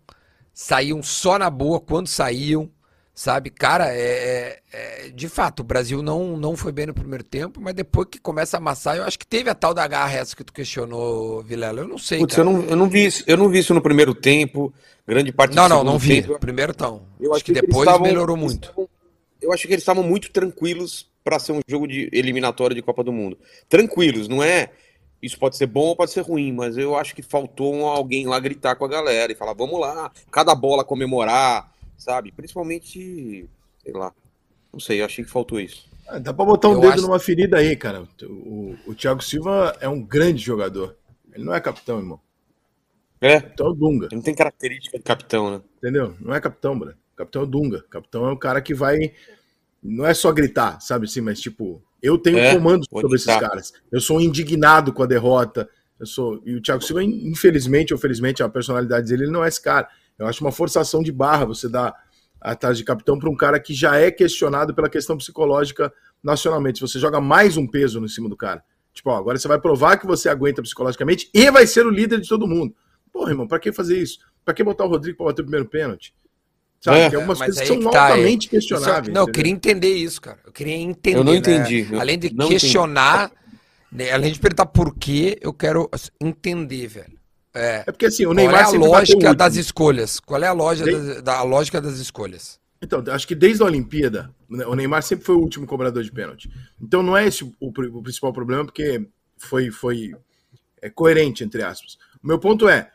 saíam 0.53 1.03
só 1.03 1.37
na 1.37 1.49
boa 1.49 1.79
quando 1.81 2.07
saíam. 2.07 2.71
Sabe, 3.17 3.49
cara, 3.49 3.91
é, 3.91 3.99
é, 3.99 4.61
é, 4.71 5.09
de 5.09 5.27
fato, 5.27 5.61
o 5.61 5.63
Brasil 5.63 6.03
não, 6.03 6.37
não 6.37 6.55
foi 6.55 6.71
bem 6.71 6.85
no 6.85 6.93
primeiro 6.93 7.23
tempo, 7.23 7.59
mas 7.59 7.73
depois 7.73 8.07
que 8.11 8.19
começa 8.19 8.57
a 8.57 8.59
amassar, 8.59 8.95
eu 8.95 9.03
acho 9.05 9.17
que 9.17 9.25
teve 9.25 9.49
a 9.49 9.55
tal 9.55 9.73
da 9.73 9.87
garra 9.87 10.13
essa 10.13 10.35
que 10.35 10.43
tu 10.43 10.53
questionou, 10.53 11.41
Vilela. 11.41 11.81
Eu 11.81 11.87
não 11.87 11.97
sei. 11.97 12.19
Putz, 12.19 12.37
eu 12.37 12.45
não, 12.45 12.61
eu, 12.65 12.75
não 12.75 12.87
vi 12.87 13.07
isso, 13.07 13.23
eu 13.25 13.35
não 13.35 13.49
vi 13.49 13.57
isso 13.57 13.73
no 13.73 13.81
primeiro 13.81 14.13
tempo, 14.13 14.71
grande 15.07 15.31
parte 15.31 15.55
Não, 15.55 15.67
não, 15.67 15.83
não 15.83 15.97
vi. 15.97 16.21
Tempo. 16.21 16.37
Primeiro 16.37 16.75
tão. 16.75 17.07
Eu 17.19 17.33
acho 17.33 17.43
que, 17.43 17.55
que 17.55 17.61
depois 17.61 17.87
tavam, 17.89 18.05
melhorou 18.05 18.37
muito. 18.37 18.65
Estavam, 18.65 18.87
eu 19.41 19.51
acho 19.51 19.65
que 19.65 19.73
eles 19.73 19.81
estavam 19.81 20.03
muito 20.03 20.29
tranquilos 20.29 21.09
para 21.23 21.39
ser 21.39 21.53
um 21.53 21.61
jogo 21.67 21.87
de 21.87 22.11
eliminatório 22.13 22.75
de 22.75 22.83
Copa 22.83 23.03
do 23.03 23.11
Mundo. 23.11 23.35
Tranquilos, 23.67 24.27
não 24.27 24.43
é? 24.43 24.69
Isso 25.23 25.39
pode 25.39 25.57
ser 25.57 25.65
bom 25.65 25.87
ou 25.87 25.95
pode 25.95 26.11
ser 26.11 26.21
ruim, 26.21 26.53
mas 26.53 26.77
eu 26.77 26.95
acho 26.95 27.15
que 27.15 27.23
faltou 27.23 27.87
alguém 27.87 28.27
lá 28.27 28.39
gritar 28.39 28.75
com 28.75 28.85
a 28.85 28.87
galera 28.87 29.31
e 29.31 29.35
falar: 29.35 29.55
vamos 29.55 29.79
lá, 29.79 30.11
cada 30.31 30.53
bola 30.53 30.83
comemorar 30.83 31.75
sabe? 31.97 32.31
Principalmente, 32.31 33.49
sei 33.83 33.93
lá. 33.93 34.13
Não 34.71 34.79
sei, 34.79 35.01
eu 35.01 35.05
achei 35.05 35.25
que 35.25 35.31
faltou 35.31 35.59
isso. 35.59 35.89
Ah, 36.07 36.19
dá 36.19 36.33
pra 36.33 36.45
botar 36.45 36.69
um 36.69 36.73
eu 36.73 36.81
dedo 36.81 36.93
acho... 36.93 37.01
numa 37.01 37.19
ferida 37.19 37.57
aí, 37.57 37.75
cara. 37.75 38.07
O, 38.23 38.75
o 38.85 38.95
Thiago 38.95 39.23
Silva 39.23 39.75
é 39.81 39.89
um 39.89 40.01
grande 40.01 40.41
jogador. 40.41 40.95
Ele 41.33 41.43
não 41.43 41.53
é 41.53 41.59
capitão, 41.59 41.97
irmão. 41.97 42.19
É? 43.19 43.41
Capitão 43.41 43.67
é 43.67 43.69
o 43.69 43.73
Dunga. 43.73 44.05
Ele 44.05 44.15
não 44.15 44.21
tem 44.21 44.35
característica 44.35 44.97
de 44.97 45.03
capitão, 45.03 45.51
né? 45.51 45.61
Entendeu? 45.77 46.15
Não 46.19 46.33
é 46.33 46.39
capitão, 46.39 46.77
bro. 46.77 46.93
Capitão 47.15 47.41
é 47.41 47.45
o 47.45 47.47
Dunga. 47.47 47.85
Capitão 47.89 48.25
é 48.27 48.31
o 48.31 48.37
cara 48.37 48.61
que 48.61 48.73
vai. 48.73 49.11
Não 49.81 50.05
é 50.05 50.13
só 50.13 50.31
gritar, 50.31 50.79
sabe 50.79 51.05
assim, 51.05 51.21
mas 51.21 51.39
tipo, 51.39 51.81
eu 52.01 52.17
tenho 52.17 52.37
é, 52.37 52.53
comando 52.53 52.85
sobre 52.89 53.15
esses 53.15 53.25
caras. 53.25 53.73
Eu 53.91 53.99
sou 53.99 54.21
indignado 54.21 54.93
com 54.93 55.03
a 55.03 55.07
derrota. 55.07 55.69
Eu 55.99 56.05
sou. 56.05 56.41
E 56.45 56.55
o 56.55 56.61
Thiago 56.61 56.83
Silva, 56.83 57.03
infelizmente 57.03 57.93
ou 57.93 57.99
felizmente, 57.99 58.43
a 58.43 58.49
personalidade 58.49 59.07
dele, 59.07 59.23
ele 59.23 59.31
não 59.31 59.43
é 59.43 59.47
esse 59.47 59.61
cara. 59.61 59.89
Eu 60.17 60.27
acho 60.27 60.43
uma 60.43 60.51
forçação 60.51 61.03
de 61.03 61.11
barra 61.11 61.45
você 61.45 61.69
dar 61.69 61.95
a 62.39 62.55
taxa 62.55 62.75
de 62.75 62.83
capitão 62.83 63.17
para 63.19 63.29
um 63.29 63.35
cara 63.35 63.59
que 63.59 63.73
já 63.73 63.97
é 63.97 64.09
questionado 64.11 64.73
pela 64.73 64.89
questão 64.89 65.17
psicológica 65.17 65.93
nacionalmente. 66.23 66.81
Você 66.81 66.99
joga 66.99 67.19
mais 67.19 67.57
um 67.57 67.67
peso 67.67 67.99
no 67.99 68.07
cima 68.07 68.29
do 68.29 68.37
cara. 68.37 68.63
Tipo, 68.93 69.11
ó, 69.11 69.17
agora 69.17 69.37
você 69.37 69.47
vai 69.47 69.59
provar 69.59 69.97
que 69.97 70.07
você 70.07 70.27
aguenta 70.27 70.61
psicologicamente 70.61 71.29
e 71.33 71.51
vai 71.51 71.67
ser 71.67 71.85
o 71.85 71.89
líder 71.89 72.19
de 72.19 72.27
todo 72.27 72.47
mundo. 72.47 72.75
Porra, 73.11 73.31
irmão, 73.31 73.47
pra 73.47 73.59
que 73.59 73.71
fazer 73.71 73.99
isso? 73.99 74.19
Pra 74.43 74.53
que 74.53 74.63
botar 74.63 74.85
o 74.85 74.89
Rodrigo 74.89 75.17
pra 75.17 75.27
bater 75.27 75.41
o 75.41 75.45
primeiro 75.45 75.67
pênalti? 75.67 76.13
Sabe? 76.79 76.99
É, 76.99 77.09
Tem 77.09 77.17
algumas 77.17 77.39
coisas 77.39 77.59
que 77.59 77.67
são 77.67 77.79
que 77.79 77.89
tá, 77.89 78.07
altamente 78.07 78.47
é. 78.47 78.49
questionáveis. 78.51 79.13
não, 79.13 79.21
eu 79.21 79.31
queria 79.31 79.51
entender 79.51 79.93
isso, 79.93 80.21
cara. 80.21 80.39
Eu 80.45 80.51
queria 80.51 80.75
entender. 80.75 81.17
Eu 81.17 81.23
não 81.23 81.33
né? 81.33 81.39
entendi. 81.39 81.85
Né? 81.85 81.99
Além 81.99 82.19
de 82.19 82.29
questionar, 82.29 83.31
né? 83.91 84.11
além 84.11 84.31
de 84.31 84.39
perguntar 84.39 84.67
por 84.67 84.95
quê, 84.95 85.37
eu 85.41 85.53
quero 85.53 85.89
entender, 86.21 86.87
velho. 86.87 87.16
É. 87.57 87.83
é 87.87 87.91
porque 87.91 88.05
assim, 88.05 88.25
o 88.25 88.33
Neymar 88.33 88.65
Qual 88.65 88.73
é 88.73 88.77
a 88.77 88.79
lógica 88.79 89.33
das 89.33 89.55
escolhas? 89.55 90.19
Qual 90.19 90.43
é 90.43 90.47
a, 90.47 90.53
loja 90.53 90.85
da, 90.85 91.21
da, 91.21 91.37
a 91.39 91.43
lógica 91.43 91.81
das 91.81 91.97
escolhas? 91.97 92.59
Então, 92.81 93.03
acho 93.07 93.27
que 93.27 93.33
desde 93.33 93.63
a 93.63 93.65
Olimpíada, 93.65 94.29
né, 94.47 94.65
o 94.65 94.75
Neymar 94.75 95.01
sempre 95.01 95.25
foi 95.25 95.35
o 95.35 95.39
último 95.39 95.65
cobrador 95.65 96.03
de 96.03 96.11
pênalti. 96.11 96.49
Então 96.79 97.01
não 97.01 97.17
é 97.17 97.25
esse 97.27 97.43
o, 97.43 97.53
o 97.59 98.03
principal 98.03 98.31
problema, 98.31 98.63
porque 98.63 99.07
foi, 99.37 99.71
foi 99.71 100.11
é, 100.81 100.89
coerente, 100.89 101.43
entre 101.43 101.63
aspas. 101.63 101.97
O 102.23 102.27
meu 102.27 102.37
ponto 102.37 102.69
é, 102.69 102.91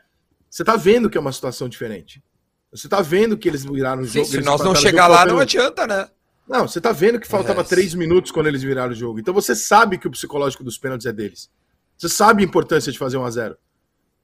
você 0.49 0.63
tá 0.63 0.75
vendo 0.75 1.09
que 1.09 1.17
é 1.17 1.21
uma 1.21 1.33
situação 1.33 1.67
diferente. 1.67 2.23
Você 2.71 2.87
tá 2.87 3.01
vendo 3.01 3.37
que 3.37 3.47
eles 3.47 3.63
viraram 3.65 4.01
o 4.01 4.05
jogo. 4.05 4.25
se 4.25 4.41
nós 4.41 4.61
não 4.61 4.73
chegar 4.73 5.07
lá, 5.07 5.25
não 5.25 5.39
adianta, 5.39 5.85
né? 5.85 6.07
Não, 6.47 6.67
você 6.67 6.81
tá 6.81 6.91
vendo 6.91 7.19
que 7.19 7.27
faltava 7.27 7.61
é. 7.61 7.63
três 7.63 7.93
minutos 7.93 8.31
quando 8.31 8.47
eles 8.47 8.63
viraram 8.63 8.91
o 8.91 8.95
jogo. 8.95 9.19
Então 9.19 9.33
você 9.33 9.55
sabe 9.55 9.97
que 9.97 10.07
o 10.07 10.11
psicológico 10.11 10.63
dos 10.63 10.77
pênaltis 10.77 11.05
é 11.05 11.13
deles. 11.13 11.49
Você 11.97 12.09
sabe 12.09 12.43
a 12.43 12.45
importância 12.45 12.91
de 12.91 12.97
fazer 12.97 13.17
um 13.17 13.25
a 13.25 13.29
zero. 13.29 13.57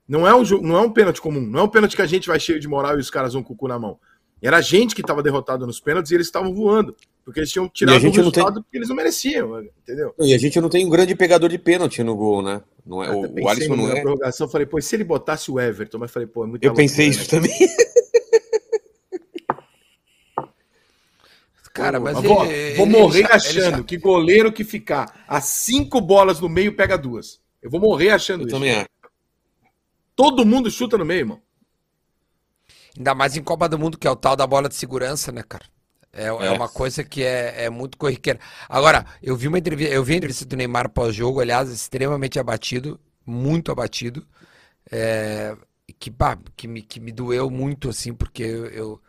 Não 0.10 0.28
é 0.28 0.34
um, 0.34 0.44
não 0.62 0.76
é 0.76 0.82
um 0.82 0.92
pênalti 0.92 1.22
comum, 1.22 1.40
não 1.40 1.60
é 1.60 1.64
um 1.64 1.68
pênalti 1.68 1.96
que 1.96 2.02
a 2.02 2.08
gente 2.08 2.28
vai 2.28 2.40
cheio 2.40 2.60
de 2.60 2.68
moral 2.68 2.98
e 2.98 3.00
os 3.00 3.12
caras 3.12 3.34
vão 3.34 3.44
com 3.44 3.54
o 3.54 3.56
cu 3.56 3.68
na 3.68 3.78
mão. 3.78 4.00
Era 4.42 4.58
a 4.58 4.62
gente 4.62 4.96
que 4.96 5.02
estava 5.02 5.22
derrotado 5.22 5.68
nos 5.68 5.80
pênaltis 5.80 6.12
e 6.12 6.16
eles 6.16 6.26
estavam 6.26 6.52
voando. 6.52 6.96
Porque 7.24 7.42
eles 7.42 7.52
tinham 7.52 7.70
tirado 7.70 7.98
o 7.98 8.10
resultado 8.10 8.54
tem... 8.56 8.64
porque 8.64 8.78
eles 8.78 8.90
não 8.90 8.96
mereciam, 8.96 9.62
entendeu? 9.62 10.16
E 10.18 10.34
a 10.34 10.38
gente 10.40 10.60
não 10.60 10.68
tem 10.68 10.84
um 10.84 10.90
grande 10.90 11.14
pegador 11.14 11.48
de 11.48 11.60
pênalti 11.60 12.02
no 12.02 12.16
gol, 12.16 12.42
né? 12.42 12.64
Não 12.84 13.04
é, 13.04 13.12
o, 13.12 13.44
o 13.44 13.48
Alisson 13.48 13.76
não 13.76 13.92
é. 13.92 14.02
prorrogação, 14.02 14.50
falei, 14.50 14.66
pô, 14.66 14.82
se 14.82 14.96
ele 14.96 15.04
botasse 15.04 15.52
o 15.52 15.60
Everton, 15.60 16.00
mas 16.00 16.10
falei, 16.10 16.28
pô, 16.28 16.44
é 16.44 16.48
muito 16.48 16.64
Eu 16.64 16.74
pensei 16.74 17.10
isso 17.10 17.20
né? 17.20 17.28
também. 17.28 17.52
Cara, 21.72 22.00
mas, 22.00 22.18
ele, 22.18 22.34
ele, 22.34 22.78
vou 22.78 22.88
morrer 22.88 23.20
ele, 23.20 23.32
achando 23.32 23.84
que 23.84 23.96
goleiro 23.96 24.52
que 24.52 24.64
ficar 24.64 25.24
a 25.28 25.40
cinco 25.40 26.02
bolas 26.02 26.40
no 26.40 26.50
meio 26.50 26.76
pega 26.76 26.98
duas. 26.98 27.40
Eu 27.62 27.70
vou 27.70 27.80
morrer 27.80 28.10
achando 28.10 28.42
eu 28.42 28.48
isso. 28.48 28.56
Também 28.56 28.72
acho. 28.72 28.88
Todo 30.20 30.46
mundo 30.46 30.70
chuta 30.70 30.98
no 30.98 31.06
meio, 31.06 31.22
irmão. 31.22 31.42
Ainda 32.98 33.16
mais 33.16 33.38
em 33.38 33.42
Copa 33.42 33.70
do 33.70 33.80
Mundo, 33.80 33.98
que 33.98 34.06
é 34.06 34.12
o 34.12 34.18
tal 34.18 34.36
da 34.36 34.46
bola 34.46 34.68
de 34.68 34.76
segurança, 34.76 35.32
né, 35.32 35.42
cara? 35.42 35.64
É, 36.12 36.26
é. 36.26 36.28
é 36.28 36.52
uma 36.52 36.68
coisa 36.68 37.06
que 37.06 37.24
é, 37.24 37.64
é, 37.64 37.70
muito 37.70 37.98
corriqueira. 37.98 38.38
Agora, 38.68 39.06
eu 39.24 39.34
vi 39.38 39.48
uma 39.48 39.58
entrevista, 39.58 39.94
eu 39.94 40.04
vi 40.04 40.16
a 40.16 40.18
entrevista 40.18 40.44
do 40.44 40.58
Neymar 40.58 40.90
pós-jogo, 40.90 41.40
aliás, 41.40 41.72
extremamente 41.72 42.38
abatido, 42.38 43.00
muito 43.26 43.72
abatido. 43.72 44.28
É, 44.92 45.56
que, 45.98 46.10
bah, 46.10 46.38
que, 46.58 46.68
me, 46.68 46.82
que 46.82 47.00
me 47.00 47.14
doeu 47.14 47.50
muito, 47.50 47.88
assim, 47.88 48.14
porque 48.14 48.44
eu, 48.44 48.66
eu, 48.66 49.02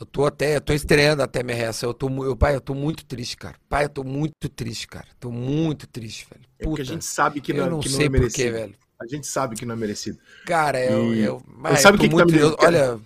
eu 0.00 0.04
tô 0.04 0.26
até, 0.26 0.56
eu 0.56 0.60
tô 0.60 0.72
estreando 0.72 1.22
até 1.22 1.44
minha 1.44 1.56
reação. 1.56 1.90
Eu 1.90 1.94
tô, 1.94 2.08
eu, 2.24 2.36
pai, 2.36 2.56
eu 2.56 2.60
tô 2.60 2.74
muito 2.74 3.06
triste, 3.06 3.36
cara. 3.36 3.54
Pai, 3.68 3.84
eu 3.84 3.88
tô 3.88 4.02
muito 4.02 4.48
triste, 4.48 4.88
cara. 4.88 5.06
Tô 5.20 5.30
muito 5.30 5.86
triste, 5.86 6.26
velho. 6.28 6.42
Puta, 6.42 6.56
é 6.58 6.64
porque 6.66 6.82
a 6.82 6.84
gente 6.86 7.04
sabe 7.04 7.40
que 7.40 7.52
não, 7.52 7.64
eu 7.64 7.70
não, 7.70 7.78
que 7.78 7.88
não 7.88 7.96
sei 7.96 8.06
é. 8.06 8.10
Porquê, 8.10 8.50
velho. 8.50 8.87
A 9.00 9.06
gente 9.06 9.26
sabe 9.26 9.54
que 9.54 9.64
não 9.64 9.74
é 9.74 9.78
merecido. 9.78 10.18
Cara, 10.44 10.84
eu. 10.84 11.14
E... 11.14 11.20
eu 11.20 11.42
mas 11.46 11.80
sabe 11.80 11.96
o 11.96 12.00
que, 12.00 12.08
que 12.08 12.16
tá 12.16 12.24
me 12.24 12.36
eu, 12.36 12.56
Olha. 12.58 12.98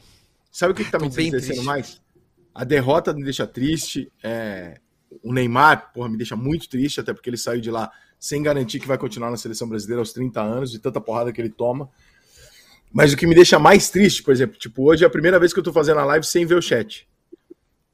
Sabe 0.51 0.73
o 0.73 0.77
que, 0.77 0.85
que 0.85 0.91
tá 0.91 0.99
me 0.99 1.07
entristecendo 1.07 1.63
mais? 1.65 2.01
A 2.55 2.65
derrota 2.65 3.13
me 3.13 3.23
deixa 3.25 3.47
triste. 3.47 4.11
É... 4.23 4.79
O 5.23 5.33
Neymar, 5.33 5.93
porra, 5.93 6.09
me 6.09 6.17
deixa 6.17 6.35
muito 6.35 6.69
triste, 6.69 7.01
até 7.01 7.13
porque 7.13 7.29
ele 7.29 7.37
saiu 7.37 7.61
de 7.61 7.71
lá 7.71 7.91
sem 8.19 8.43
garantir 8.43 8.81
que 8.81 8.87
vai 8.87 8.97
continuar 8.97 9.31
na 9.31 9.37
seleção 9.37 9.69
brasileira 9.69 10.01
aos 10.01 10.13
30 10.13 10.41
anos, 10.41 10.71
de 10.71 10.79
tanta 10.79 11.01
porrada 11.01 11.33
que 11.33 11.41
ele 11.41 11.51
toma. 11.51 11.91
Mas 12.93 13.13
o 13.13 13.17
que 13.17 13.27
me 13.27 13.35
deixa 13.35 13.59
mais 13.59 13.91
triste, 13.91 14.23
por 14.23 14.33
exemplo, 14.33 14.57
tipo, 14.59 14.85
hoje 14.85 15.03
é 15.03 15.07
a 15.07 15.11
primeira 15.11 15.39
vez 15.39 15.53
que 15.53 15.59
eu 15.59 15.63
tô 15.63 15.73
fazendo 15.73 15.99
a 16.01 16.05
live 16.05 16.25
sem 16.25 16.47
ver 16.47 16.55
o 16.55 16.63
chat. 16.63 17.09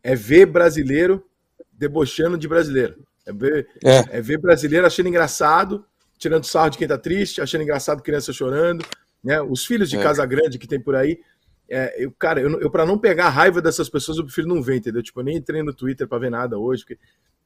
É 0.03 0.15
ver 0.15 0.47
brasileiro 0.47 1.25
debochando 1.73 2.37
de 2.37 2.47
brasileiro. 2.47 3.03
É 3.25 3.33
ver, 3.33 3.69
é. 3.85 4.19
é 4.19 4.21
ver 4.21 4.39
brasileiro 4.39 4.87
achando 4.87 5.09
engraçado 5.09 5.85
tirando 6.19 6.45
sarro 6.45 6.71
de 6.71 6.79
quem 6.79 6.89
tá 6.89 6.99
triste, 6.99 7.41
achando 7.41 7.63
engraçado 7.63 8.03
criança 8.03 8.33
chorando, 8.33 8.85
né? 9.23 9.41
Os 9.41 9.65
filhos 9.65 9.89
de 9.89 9.97
é. 9.97 10.03
casa 10.03 10.25
grande 10.27 10.59
que 10.59 10.67
tem 10.67 10.81
por 10.81 10.95
aí. 10.95 11.21
É, 11.69 12.03
eu, 12.03 12.11
cara, 12.13 12.41
eu, 12.41 12.61
eu 12.61 12.71
para 12.71 12.85
não 12.85 12.99
pegar 12.99 13.27
a 13.27 13.31
raiva 13.31 13.61
dessas 13.61 13.89
pessoas, 13.89 14.19
eu 14.19 14.25
prefiro 14.25 14.49
não 14.49 14.63
ver, 14.63 14.77
entendeu? 14.77 15.03
Tipo, 15.03 15.21
eu 15.21 15.25
nem 15.25 15.37
entrei 15.37 15.63
no 15.63 15.73
Twitter 15.73 16.09
para 16.09 16.19
ver 16.19 16.31
nada 16.31 16.59
hoje, 16.59 16.83
porque 16.83 16.99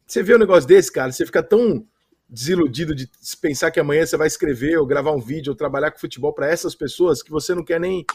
você 0.07 0.23
vê 0.23 0.35
um 0.35 0.38
negócio 0.38 0.69
desse, 0.69 0.91
cara, 0.91 1.11
você 1.12 1.26
fica 1.26 1.43
tão 1.43 1.85
desiludido 2.29 2.95
de 2.95 3.11
pensar 3.41 3.71
que 3.71 3.79
amanhã 3.79 4.07
você 4.07 4.17
vai 4.17 4.26
escrever 4.26 4.79
ou 4.79 4.87
gravar 4.87 5.12
um 5.12 5.21
vídeo 5.21 5.50
ou 5.50 5.57
trabalhar 5.57 5.91
com 5.91 5.99
futebol 5.99 6.33
para 6.33 6.49
essas 6.49 6.75
pessoas 6.75 7.23
que 7.23 7.31
você 7.31 7.55
não 7.55 7.64
quer 7.64 7.79
nem, 7.79 8.07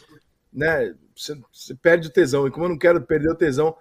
né? 0.51 0.95
Você, 1.15 1.39
você, 1.53 1.75
perde 1.75 2.07
o 2.07 2.11
tesão. 2.11 2.47
E 2.47 2.51
como 2.51 2.65
eu 2.65 2.69
não 2.69 2.77
quero 2.77 3.01
perder 3.01 3.29
o 3.29 3.35
tesão 3.35 3.75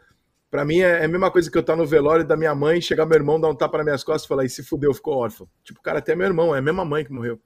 Pra 0.57 0.65
mim 0.65 0.79
é, 0.79 1.03
é 1.03 1.05
a 1.05 1.09
mesma 1.09 1.31
coisa 1.31 1.51
que 1.51 1.59
eu 1.59 1.61
estar 1.61 1.77
no 1.77 1.85
velório 1.85 2.27
da 2.27 2.35
minha 2.35 2.55
mãe, 2.55 2.81
chegar 2.81 3.05
meu 3.05 3.15
irmão, 3.15 3.39
dar 3.39 3.51
um 3.51 3.55
tapa 3.55 3.77
nas 3.77 3.85
minhas 3.85 4.03
costas 4.03 4.25
e 4.25 4.29
falar, 4.29 4.47
e 4.47 4.49
se 4.49 4.63
fudeu, 4.63 4.95
ficou 4.95 5.15
órfão. 5.15 5.47
Tipo, 5.63 5.83
cara, 5.83 5.99
até 5.99 6.17
meu 6.17 6.27
irmão, 6.27 6.55
é 6.55 6.61
a 6.61 6.63
mesma 6.63 6.83
mãe 6.83 7.05
que 7.05 7.13
morreu. 7.13 7.39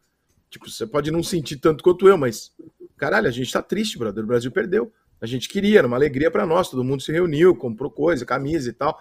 Tipo, 0.49 0.71
você 0.71 0.87
pode 0.87 1.11
não 1.11 1.21
sentir 1.21 1.57
tanto 1.57 1.83
quanto 1.83 2.07
eu, 2.07 2.17
mas, 2.17 2.53
caralho, 2.97 3.27
a 3.27 3.33
gente 3.33 3.53
tá 3.53 3.61
triste, 3.61 3.99
brother. 3.99 4.23
O 4.23 4.27
Brasil 4.29 4.53
perdeu. 4.53 4.93
A 5.21 5.27
gente 5.27 5.49
queria, 5.49 5.81
era 5.81 5.89
uma 5.89 5.97
alegria 5.97 6.31
para 6.31 6.47
nós. 6.47 6.71
Todo 6.71 6.85
mundo 6.85 7.03
se 7.03 7.11
reuniu, 7.11 7.53
comprou 7.57 7.91
coisa, 7.91 8.25
camisa 8.25 8.71
e 8.71 8.73
tal. 8.73 8.97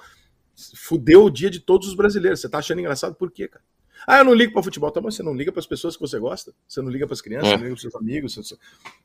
Fudeu 0.76 1.26
o 1.26 1.30
dia 1.30 1.52
de 1.52 1.60
todos 1.60 1.88
os 1.88 1.94
brasileiros. 1.94 2.42
Você 2.42 2.50
tá 2.50 2.58
achando 2.58 2.80
engraçado 2.80 3.14
por 3.14 3.30
quê, 3.30 3.48
cara? 3.48 3.64
Ah, 4.08 4.18
eu 4.18 4.26
não 4.26 4.34
ligo 4.34 4.54
para 4.54 4.64
futebol. 4.64 4.90
Tá, 4.90 5.00
mas 5.00 5.14
você 5.14 5.22
não 5.22 5.36
liga 5.36 5.52
para 5.52 5.60
as 5.60 5.68
pessoas 5.68 5.96
que 5.96 6.02
você 6.02 6.18
gosta? 6.18 6.52
Você 6.68 6.82
não 6.82 6.90
liga 6.90 7.06
para 7.06 7.14
as 7.14 7.22
crianças, 7.22 7.50
é. 7.50 7.58
não 7.58 7.64
liga 7.64 7.76
para 7.76 7.82
seus 7.82 7.96
amigos? 7.96 8.58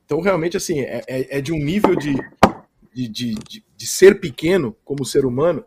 Então, 0.03 0.19
realmente, 0.19 0.57
assim, 0.57 0.79
é, 0.79 1.03
é, 1.07 1.37
é 1.37 1.41
de 1.41 1.53
um 1.53 1.59
nível 1.59 1.95
de, 1.95 2.15
de, 2.95 3.35
de, 3.35 3.63
de, 3.75 3.87
ser 3.87 4.21
pequeno 4.21 4.73
como 4.85 5.03
ser 5.03 5.25
humano 5.25 5.65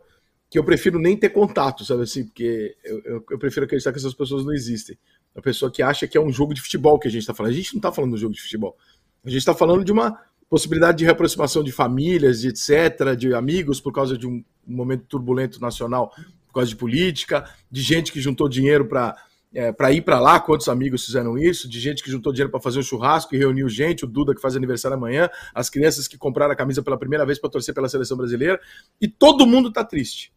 que 0.49 0.57
eu 0.57 0.63
prefiro 0.63 0.97
nem 0.97 1.15
ter 1.15 1.29
contato, 1.29 1.85
sabe 1.85 2.01
assim? 2.01 2.25
Porque 2.25 2.75
eu, 2.83 3.01
eu, 3.05 3.25
eu 3.29 3.37
prefiro 3.37 3.67
acreditar 3.67 3.91
que 3.91 3.99
essas 3.99 4.15
pessoas 4.15 4.43
não 4.43 4.51
existem. 4.51 4.97
A 5.35 5.41
pessoa 5.41 5.71
que 5.71 5.83
acha 5.83 6.07
que 6.07 6.17
é 6.17 6.21
um 6.21 6.31
jogo 6.31 6.55
de 6.55 6.61
futebol 6.61 6.97
que 6.97 7.07
a 7.07 7.11
gente 7.11 7.21
está 7.21 7.35
falando. 7.35 7.51
A 7.51 7.55
gente 7.55 7.73
não 7.73 7.77
está 7.77 7.91
falando 7.91 8.15
de 8.15 8.21
jogo 8.21 8.33
de 8.33 8.41
futebol. 8.41 8.75
A 9.23 9.29
gente 9.29 9.39
está 9.39 9.53
falando 9.53 9.85
de 9.85 9.91
uma 9.91 10.19
possibilidade 10.49 10.97
de 10.97 11.05
reaproximação 11.05 11.63
de 11.63 11.71
famílias, 11.71 12.41
de 12.41 12.47
etc., 12.47 13.15
de 13.15 13.31
amigos 13.35 13.79
por 13.79 13.93
causa 13.93 14.17
de 14.17 14.25
um 14.25 14.43
momento 14.65 15.05
turbulento 15.05 15.61
nacional, 15.61 16.11
por 16.47 16.55
causa 16.55 16.69
de 16.69 16.75
política, 16.75 17.47
de 17.69 17.81
gente 17.81 18.11
que 18.11 18.19
juntou 18.19 18.49
dinheiro 18.49 18.87
para 18.87 19.15
é, 19.53 19.71
para 19.71 19.91
ir 19.91 20.01
para 20.01 20.19
lá, 20.19 20.39
quantos 20.39 20.69
amigos 20.69 21.05
fizeram 21.05 21.37
isso, 21.37 21.67
de 21.67 21.79
gente 21.79 22.03
que 22.03 22.11
juntou 22.11 22.31
dinheiro 22.31 22.51
para 22.51 22.59
fazer 22.59 22.79
um 22.79 22.83
churrasco 22.83 23.33
e 23.33 23.37
reuniu 23.37 23.67
gente, 23.67 24.05
o 24.05 24.07
Duda 24.07 24.35
que 24.35 24.41
faz 24.41 24.55
aniversário 24.55 24.95
amanhã, 24.95 25.29
as 25.53 25.69
crianças 25.69 26.07
que 26.07 26.17
compraram 26.17 26.53
a 26.53 26.55
camisa 26.55 26.83
pela 26.83 26.97
primeira 26.97 27.25
vez 27.25 27.39
para 27.39 27.49
torcer 27.49 27.73
pela 27.73 27.89
seleção 27.89 28.15
brasileira, 28.15 28.59
e 29.01 29.07
todo 29.07 29.47
mundo 29.47 29.69
está 29.69 29.83
triste. 29.83 30.31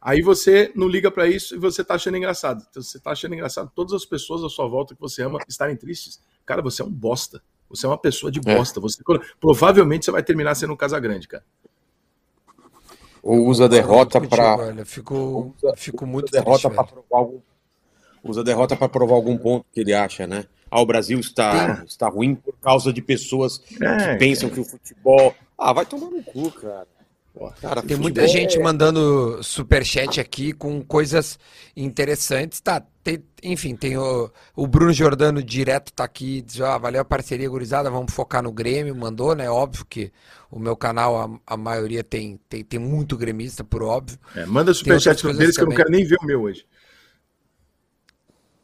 Aí 0.00 0.20
você 0.20 0.72
não 0.74 0.88
liga 0.88 1.12
para 1.12 1.28
isso 1.28 1.54
e 1.54 1.58
você 1.58 1.82
está 1.82 1.94
achando 1.94 2.16
engraçado. 2.16 2.66
Então, 2.68 2.82
você 2.82 2.98
está 2.98 3.12
achando 3.12 3.34
engraçado 3.34 3.70
todas 3.72 3.92
as 3.92 4.04
pessoas 4.04 4.42
à 4.42 4.48
sua 4.48 4.66
volta 4.66 4.96
que 4.96 5.00
você 5.00 5.22
ama 5.22 5.38
estarem 5.48 5.76
tristes. 5.76 6.20
Cara, 6.44 6.60
você 6.60 6.82
é 6.82 6.84
um 6.84 6.90
bosta. 6.90 7.40
Você 7.70 7.86
é 7.86 7.88
uma 7.88 7.96
pessoa 7.96 8.30
de 8.30 8.40
é. 8.44 8.56
bosta. 8.56 8.80
É. 8.80 8.82
Você 8.82 9.00
provavelmente 9.40 10.04
você 10.04 10.10
vai 10.10 10.24
terminar 10.24 10.56
sendo 10.56 10.72
um 10.72 10.76
casa 10.76 10.98
grande, 10.98 11.28
cara. 11.28 11.44
Ou 13.22 13.46
usa 13.46 13.66
a 13.66 13.68
derrota 13.68 14.20
para. 14.20 14.84
Fico, 14.84 15.54
fico 15.76 16.04
muito 16.04 16.30
usa 16.30 16.42
derrota 16.42 16.68
para 16.68 16.82
provar 16.82 17.18
algum. 17.18 17.40
Usa 18.24 18.40
a 18.40 18.44
derrota 18.44 18.76
para 18.76 18.88
provar 18.88 19.14
algum 19.14 19.36
ponto 19.36 19.66
que 19.72 19.80
ele 19.80 19.92
acha, 19.92 20.26
né? 20.26 20.44
Ah, 20.70 20.80
o 20.80 20.86
Brasil 20.86 21.18
está, 21.18 21.84
está 21.86 22.08
ruim 22.08 22.34
por 22.34 22.54
causa 22.58 22.92
de 22.92 23.02
pessoas 23.02 23.60
é, 23.80 24.12
que 24.12 24.18
pensam 24.18 24.48
que 24.48 24.60
o 24.60 24.64
futebol. 24.64 25.34
Ah, 25.58 25.72
vai 25.72 25.84
tomar 25.84 26.10
no 26.10 26.22
cu, 26.22 26.50
cara. 26.50 26.86
Cara, 27.60 27.82
tem 27.82 27.96
muita 27.96 28.28
gente 28.28 28.58
é... 28.58 28.62
mandando 28.62 29.42
superchat 29.42 30.20
aqui 30.20 30.52
com 30.52 30.82
coisas 30.82 31.38
interessantes. 31.74 32.60
Tá, 32.60 32.82
tem, 33.02 33.24
enfim, 33.42 33.74
tem 33.74 33.96
o, 33.96 34.30
o 34.54 34.66
Bruno 34.66 34.92
Jordano 34.92 35.42
direto 35.42 35.92
tá 35.92 36.04
aqui, 36.04 36.42
diz, 36.42 36.60
ah, 36.60 36.76
valeu 36.76 37.00
a 37.00 37.04
parceria 37.04 37.48
gurizada, 37.48 37.90
vamos 37.90 38.12
focar 38.12 38.42
no 38.42 38.52
Grêmio, 38.52 38.94
mandou, 38.94 39.34
né? 39.34 39.50
Óbvio 39.50 39.86
que 39.88 40.12
o 40.50 40.58
meu 40.58 40.76
canal, 40.76 41.40
a, 41.46 41.54
a 41.54 41.56
maioria 41.56 42.04
tem, 42.04 42.38
tem, 42.48 42.62
tem 42.62 42.78
muito 42.78 43.16
gremista, 43.16 43.64
por 43.64 43.82
óbvio. 43.82 44.18
É, 44.36 44.44
manda 44.44 44.74
superchat 44.74 45.22
deles 45.32 45.56
que 45.56 45.62
eu 45.62 45.68
não 45.68 45.76
quero 45.76 45.90
nem 45.90 46.04
ver 46.04 46.18
o 46.20 46.26
meu 46.26 46.42
hoje. 46.42 46.66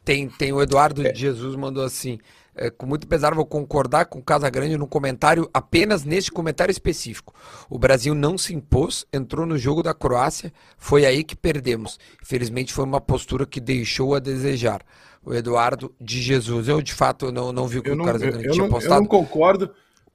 Tem, 0.09 0.27
tem 0.27 0.55
o 0.55 0.63
Eduardo 0.63 1.07
é. 1.07 1.15
Jesus 1.15 1.55
mandou 1.55 1.85
assim: 1.85 2.19
é, 2.57 2.71
com 2.71 2.87
muito 2.87 3.07
pesar, 3.07 3.35
vou 3.35 3.45
concordar 3.45 4.07
com 4.07 4.21
o 4.21 4.23
Casagrande 4.23 4.79
no 4.79 4.87
comentário, 4.87 5.51
apenas 5.53 6.03
neste 6.03 6.33
comentário 6.33 6.73
específico. 6.73 7.35
O 7.69 7.79
Brasil 7.79 8.15
não 8.15 8.39
se 8.39 8.55
impôs, 8.55 9.05
entrou 9.13 9.45
no 9.45 9.59
jogo 9.59 9.83
da 9.83 9.93
Croácia, 9.93 10.51
foi 10.79 11.05
aí 11.05 11.23
que 11.23 11.37
perdemos. 11.37 11.99
Infelizmente 12.23 12.73
foi 12.73 12.87
uma 12.87 13.03
postura 13.03 13.45
que 13.45 13.61
deixou 13.61 14.15
a 14.15 14.19
desejar. 14.19 14.81
O 15.23 15.35
Eduardo 15.35 15.95
de 16.01 16.23
Jesus. 16.23 16.69
Eu, 16.69 16.81
de 16.81 16.95
fato, 16.95 17.31
não, 17.31 17.53
não 17.53 17.69
vi 17.69 17.81
o 17.81 17.83
que 17.83 17.91
o 17.91 18.03
Casagrande 18.03 18.51
tinha 18.51 18.67
postado. 18.67 18.95
Eu 18.95 19.01
não 19.01 19.07
concordo, 19.07 19.71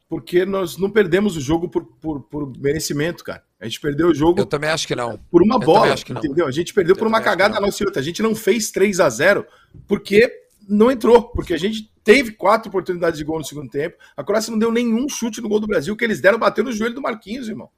porque 0.09 0.43
nós 0.43 0.75
não 0.75 0.89
perdemos 0.89 1.37
o 1.37 1.41
jogo 1.41 1.69
por, 1.69 1.85
por, 1.85 2.21
por, 2.21 2.51
merecimento, 2.57 3.23
cara. 3.23 3.43
A 3.63 3.65
gente 3.65 3.79
perdeu 3.79 4.09
o 4.09 4.13
jogo. 4.13 4.41
Eu 4.41 4.45
também 4.45 4.69
acho 4.69 4.85
que 4.85 4.93
não. 4.93 5.17
Por 5.31 5.41
uma 5.41 5.55
eu 5.55 5.59
bola, 5.59 5.95
entendeu? 5.95 6.45
A 6.45 6.51
gente 6.51 6.73
perdeu 6.73 6.95
eu 6.95 6.99
por 6.99 7.07
uma 7.07 7.21
cagada 7.21 7.61
nossa 7.61 7.81
e 7.81 7.85
outra. 7.85 8.01
A 8.01 8.03
gente 8.03 8.21
não 8.21 8.35
fez 8.35 8.69
3 8.71 8.99
a 8.99 9.09
0 9.09 9.47
porque 9.87 10.29
não 10.67 10.91
entrou, 10.91 11.29
porque 11.29 11.53
a 11.53 11.57
gente 11.57 11.89
teve 12.03 12.33
quatro 12.33 12.67
oportunidades 12.67 13.17
de 13.17 13.23
gol 13.23 13.37
no 13.37 13.45
segundo 13.45 13.69
tempo. 13.69 13.95
A 14.17 14.23
Croácia 14.23 14.51
não 14.51 14.59
deu 14.59 14.69
nenhum 14.69 15.07
chute 15.07 15.41
no 15.41 15.47
gol 15.47 15.61
do 15.61 15.67
Brasil, 15.67 15.95
que 15.95 16.03
eles 16.03 16.19
deram 16.19 16.37
bateu 16.37 16.61
no 16.61 16.73
joelho 16.73 16.93
do 16.93 17.01
Marquinhos, 17.01 17.47
irmão. 17.47 17.69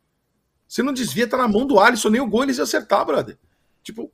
Você 0.67 0.81
não 0.81 0.91
desvia, 0.91 1.27
tá 1.27 1.37
na 1.37 1.47
mão 1.47 1.67
do 1.67 1.79
Alisson, 1.79 2.09
nem 2.09 2.19
o 2.19 2.27
gol 2.27 2.41
eles 2.41 2.57
iam 2.57 2.63
acertar, 2.63 3.05
brother. 3.05 3.37
Tipo, 3.83 4.11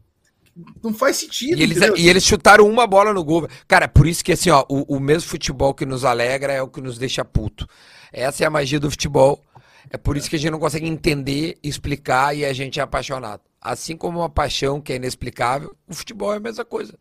não 0.83 0.93
faz 0.93 1.15
sentido. 1.15 1.57
E 1.57 1.63
eles, 1.63 1.77
e 1.95 2.09
eles 2.09 2.25
chutaram 2.25 2.67
uma 2.67 2.85
bola 2.85 3.13
no 3.13 3.23
gol. 3.23 3.47
Cara, 3.65 3.87
por 3.87 4.05
isso 4.05 4.25
que 4.25 4.33
assim, 4.33 4.49
ó, 4.49 4.65
o, 4.67 4.97
o 4.97 4.99
mesmo 4.99 5.29
futebol 5.29 5.73
que 5.73 5.85
nos 5.85 6.03
alegra 6.03 6.51
é 6.51 6.61
o 6.61 6.67
que 6.67 6.81
nos 6.81 6.97
deixa 6.97 7.23
puto. 7.23 7.65
Essa 8.11 8.43
é 8.43 8.47
a 8.47 8.49
magia 8.49 8.77
do 8.77 8.91
futebol. 8.91 9.41
É 9.89 9.97
por 9.97 10.15
isso 10.15 10.29
que 10.29 10.35
a 10.35 10.39
gente 10.39 10.51
não 10.51 10.59
consegue 10.59 10.87
entender, 10.87 11.57
explicar 11.63 12.35
e 12.35 12.45
a 12.45 12.53
gente 12.53 12.79
é 12.79 12.83
apaixonado. 12.83 13.41
Assim 13.59 13.95
como 13.95 14.19
uma 14.19 14.29
paixão 14.29 14.81
que 14.81 14.93
é 14.93 14.95
inexplicável, 14.95 15.75
o 15.87 15.93
futebol 15.93 16.33
é 16.33 16.37
a 16.37 16.39
mesma 16.39 16.65
coisa. 16.65 16.97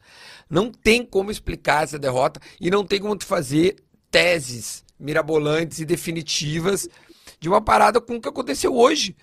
Não 0.48 0.70
tem 0.70 1.04
como 1.04 1.30
explicar 1.30 1.84
essa 1.84 1.98
derrota 1.98 2.40
e 2.60 2.70
não 2.70 2.84
tem 2.84 3.00
como 3.00 3.16
tu 3.16 3.24
fazer 3.24 3.76
teses 4.10 4.84
mirabolantes 4.98 5.78
e 5.78 5.84
definitivas 5.84 6.88
de 7.38 7.48
uma 7.48 7.60
parada 7.60 8.00
com 8.00 8.16
o 8.16 8.20
que 8.20 8.28
aconteceu 8.28 8.76
hoje. 8.76 9.16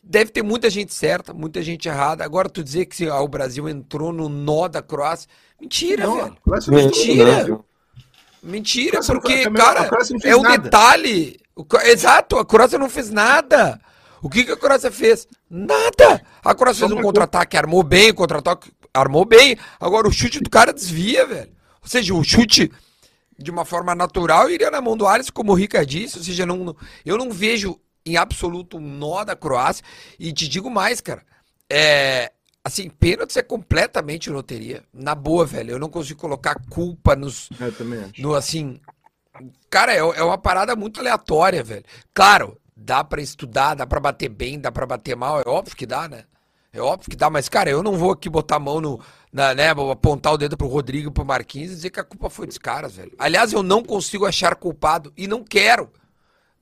Deve 0.00 0.30
ter 0.30 0.42
muita 0.42 0.70
gente 0.70 0.94
certa, 0.94 1.34
muita 1.34 1.60
gente 1.62 1.88
errada. 1.88 2.24
Agora 2.24 2.48
tu 2.48 2.62
dizer 2.62 2.86
que 2.86 3.08
ah, 3.08 3.20
o 3.20 3.26
Brasil 3.26 3.68
entrou 3.68 4.12
no 4.12 4.28
nó 4.28 4.68
da 4.68 4.80
Croácia. 4.80 5.28
Mentira, 5.60 6.06
não, 6.06 6.16
velho. 6.16 6.36
Mentira. 6.68 7.60
Mentira, 8.46 9.00
porque, 9.04 9.50
cara, 9.50 9.90
é 10.22 10.36
um 10.36 10.42
detalhe. 10.42 11.40
Exato, 11.84 12.38
a 12.38 12.46
Croácia 12.46 12.78
não 12.78 12.88
fez 12.88 13.10
nada. 13.10 13.80
O 14.22 14.30
que, 14.30 14.44
que 14.44 14.52
a 14.52 14.56
Croácia 14.56 14.90
fez? 14.90 15.26
Nada! 15.48 16.22
A 16.44 16.54
Croácia 16.54 16.86
fez 16.86 16.98
um 16.98 17.02
contra-ataque, 17.02 17.56
armou 17.56 17.82
bem, 17.82 18.10
o 18.10 18.14
contra-ataque 18.14 18.70
armou 18.94 19.24
bem. 19.24 19.58
Agora 19.80 20.08
o 20.08 20.12
chute 20.12 20.40
do 20.40 20.48
cara 20.48 20.72
desvia, 20.72 21.26
velho. 21.26 21.50
Ou 21.82 21.88
seja, 21.88 22.14
o 22.14 22.22
chute 22.22 22.70
de 23.38 23.50
uma 23.50 23.64
forma 23.64 23.94
natural 23.94 24.48
iria 24.48 24.70
na 24.70 24.80
mão 24.80 24.96
do 24.96 25.06
Alisson, 25.06 25.32
como 25.32 25.52
o 25.52 25.54
Rica 25.54 25.84
disse. 25.84 26.18
Ou 26.18 26.24
seja, 26.24 26.46
não, 26.46 26.74
eu 27.04 27.18
não 27.18 27.30
vejo 27.30 27.78
em 28.04 28.16
absoluto 28.16 28.78
um 28.78 28.80
nó 28.80 29.24
da 29.24 29.36
Croácia. 29.36 29.84
E 30.18 30.32
te 30.32 30.48
digo 30.48 30.70
mais, 30.70 31.00
cara. 31.00 31.22
É, 31.70 32.32
assim, 32.66 32.90
pênalti 32.90 33.38
é 33.38 33.42
completamente 33.42 34.28
loteria. 34.28 34.82
Na 34.92 35.14
boa, 35.14 35.46
velho. 35.46 35.70
Eu 35.70 35.78
não 35.78 35.88
consigo 35.88 36.20
colocar 36.20 36.56
culpa 36.68 37.14
nos. 37.14 37.48
Eu 37.60 37.72
também 37.72 38.00
acho. 38.00 38.20
No 38.20 38.34
assim. 38.34 38.80
Cara, 39.70 39.92
é, 39.94 39.98
é 39.98 40.22
uma 40.22 40.36
parada 40.36 40.74
muito 40.74 40.98
aleatória, 40.98 41.62
velho. 41.62 41.84
Claro, 42.12 42.58
dá 42.76 43.04
para 43.04 43.22
estudar, 43.22 43.74
dá 43.74 43.86
para 43.86 44.00
bater 44.00 44.28
bem, 44.28 44.58
dá 44.58 44.72
para 44.72 44.84
bater 44.84 45.14
mal, 45.14 45.40
é 45.40 45.48
óbvio 45.48 45.76
que 45.76 45.86
dá, 45.86 46.08
né? 46.08 46.24
É 46.72 46.80
óbvio 46.80 47.08
que 47.08 47.16
dá, 47.16 47.30
mas, 47.30 47.48
cara, 47.48 47.70
eu 47.70 47.82
não 47.82 47.96
vou 47.96 48.10
aqui 48.10 48.28
botar 48.28 48.56
a 48.56 48.60
mão 48.60 48.80
no. 48.80 49.00
Na, 49.32 49.54
né, 49.54 49.68
apontar 49.70 50.32
o 50.32 50.38
dedo 50.38 50.56
pro 50.56 50.66
Rodrigo 50.66 51.12
pro 51.12 51.24
Marquinhos 51.24 51.70
e 51.70 51.74
dizer 51.74 51.90
que 51.90 52.00
a 52.00 52.04
culpa 52.04 52.30
foi 52.30 52.46
dos 52.46 52.58
caras, 52.58 52.96
velho. 52.96 53.12
Aliás, 53.18 53.52
eu 53.52 53.62
não 53.62 53.82
consigo 53.84 54.24
achar 54.24 54.56
culpado 54.56 55.12
e 55.16 55.28
não 55.28 55.44
quero. 55.44 55.90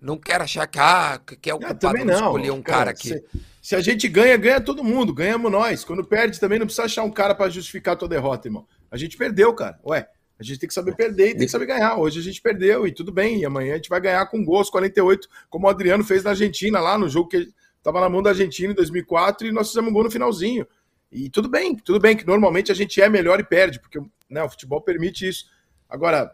Não 0.05 0.19
quero 0.19 0.45
achar 0.45 0.67
que, 0.67 0.79
ah, 0.79 1.19
que 1.41 1.49
é 1.49 1.55
o 1.55 1.59
culpado 1.59 2.05
de 2.05 2.13
escolher 2.13 2.51
um 2.51 2.61
cara, 2.61 2.79
cara 2.79 2.91
aqui. 2.91 3.09
Se, 3.09 3.25
se, 3.63 3.75
a 3.75 3.81
gente 3.81 4.07
ganha, 4.07 4.37
ganha 4.37 4.61
todo 4.61 4.85
mundo, 4.85 5.15
ganhamos 5.15 5.51
nós. 5.51 5.83
Quando 5.83 6.05
perde, 6.05 6.39
também 6.39 6.59
não 6.59 6.67
precisa 6.67 6.85
achar 6.85 7.05
um 7.05 7.11
cara 7.11 7.35
para 7.35 7.51
justificar 7.51 7.95
a 7.95 7.97
tua 7.97 8.09
derrota, 8.09 8.47
irmão. 8.47 8.67
A 8.91 8.99
gente 8.99 9.17
perdeu, 9.17 9.55
cara. 9.55 9.81
Ué, 9.83 10.07
a 10.39 10.43
gente 10.43 10.59
tem 10.59 10.69
que 10.69 10.75
saber 10.75 10.95
perder 10.95 11.31
e 11.31 11.37
tem 11.37 11.47
que 11.47 11.49
saber 11.49 11.65
ganhar. 11.65 11.97
Hoje 11.97 12.21
a 12.21 12.23
gente 12.23 12.43
perdeu 12.43 12.87
e 12.87 12.93
tudo 12.93 13.11
bem. 13.11 13.41
E 13.41 13.47
amanhã 13.47 13.73
a 13.73 13.77
gente 13.77 13.89
vai 13.89 13.99
ganhar 13.99 14.27
com 14.27 14.45
gols 14.45 14.69
48, 14.69 15.27
como 15.49 15.67
o 15.67 15.71
Adriano 15.71 16.05
fez 16.05 16.23
na 16.23 16.31
Argentina, 16.31 16.81
lá 16.81 16.99
no 16.99 17.09
jogo 17.09 17.31
que 17.31 17.49
estava 17.79 17.99
na 17.99 18.09
mão 18.11 18.23
da 18.23 18.31
Argentina 18.31 18.73
em 18.73 18.77
2004 18.77 19.47
e 19.47 19.53
nós 19.53 19.69
fizemos 19.69 19.91
um 19.91 19.95
gol 19.95 20.05
no 20.05 20.11
finalzinho. 20.11 20.67
E 21.11 21.31
tudo 21.31 21.49
bem, 21.49 21.77
tudo 21.77 21.99
bem, 21.99 22.15
que 22.15 22.27
normalmente 22.27 22.71
a 22.71 22.75
gente 22.75 23.01
é 23.01 23.09
melhor 23.09 23.41
e 23.41 23.45
perde, 23.45 23.81
porque 23.81 24.01
né, 24.29 24.43
o 24.43 24.51
futebol 24.51 24.83
permite 24.83 25.27
isso. 25.27 25.47
Agora, 25.89 26.31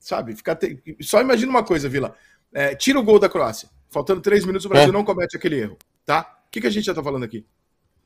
sabe, 0.00 0.34
ficar 0.34 0.56
te... 0.56 0.82
só 1.00 1.20
imagina 1.20 1.50
uma 1.50 1.62
coisa, 1.62 1.88
Vila. 1.88 2.14
É, 2.52 2.74
tira 2.74 2.98
o 2.98 3.02
gol 3.02 3.18
da 3.18 3.28
Croácia. 3.28 3.68
Faltando 3.88 4.20
três 4.20 4.44
minutos, 4.44 4.66
o 4.66 4.68
Brasil 4.68 4.90
é. 4.90 4.92
não 4.92 5.04
comete 5.04 5.36
aquele 5.36 5.58
erro, 5.58 5.76
tá? 6.04 6.42
O 6.46 6.50
que, 6.50 6.60
que 6.60 6.66
a 6.66 6.70
gente 6.70 6.84
já 6.84 6.94
tá 6.94 7.02
falando 7.02 7.24
aqui? 7.24 7.44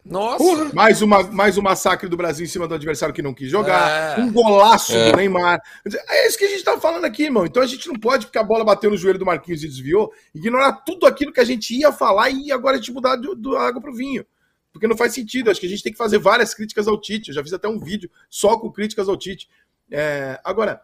Nossa! 0.04 0.70
Mais, 0.74 1.00
uma, 1.00 1.22
mais 1.22 1.57
um 1.57 1.62
massacre 1.62 2.09
do 2.09 2.16
Brasil 2.16 2.44
em 2.44 2.48
cima 2.48 2.68
do 2.68 2.74
adversário 2.74 3.14
que 3.14 3.22
não 3.22 3.33
quis 3.33 3.50
jogar. 3.50 4.18
É. 4.18 4.20
Um 4.20 4.30
golaço 4.30 4.92
é. 4.92 5.11
do 5.11 5.16
Neymar. 5.16 5.62
É 6.09 6.28
isso 6.28 6.37
que 6.37 6.44
a 6.44 6.48
gente 6.48 6.62
tá 6.62 6.78
falando 6.78 7.07
aqui, 7.07 7.24
irmão. 7.24 7.46
Então 7.46 7.62
a 7.62 7.66
gente 7.66 7.88
não 7.88 7.94
pode, 7.94 8.26
porque 8.26 8.38
a 8.38 8.42
bola 8.42 8.64
bateu 8.64 8.90
no 8.90 8.98
joelho 8.98 9.18
do 9.18 9.24
Marquinhos 9.24 9.64
e 9.64 9.68
desviou, 9.68 10.12
ignorar 10.35 10.72
tudo 10.72 11.07
aquilo 11.07 11.33
que 11.33 11.40
a 11.40 11.44
gente 11.44 11.74
ia 11.74 11.90
falar 11.90 12.28
e 12.28 12.52
agora 12.52 12.76
a 12.76 12.78
gente 12.78 12.92
mudar 12.92 13.16
do, 13.16 13.35
do 13.35 13.57
água 13.57 13.80
pro 13.80 13.94
vinho. 13.94 14.26
Porque 14.70 14.87
não 14.87 14.96
faz 14.96 15.14
sentido. 15.14 15.50
Acho 15.50 15.61
que 15.61 15.66
a 15.66 15.70
gente 15.70 15.83
tem 15.83 15.92
que 15.92 15.98
fazer 15.98 16.18
várias 16.18 16.52
críticas 16.52 16.87
ao 16.87 17.00
Tite. 17.00 17.28
Eu 17.28 17.35
já 17.35 17.42
fiz 17.42 17.52
até 17.54 17.68
um 17.68 17.78
vídeo 17.78 18.11
só 18.28 18.59
com 18.59 18.70
críticas 18.70 19.09
ao 19.09 19.16
Tite. 19.16 19.48
É, 19.90 20.38
agora, 20.44 20.83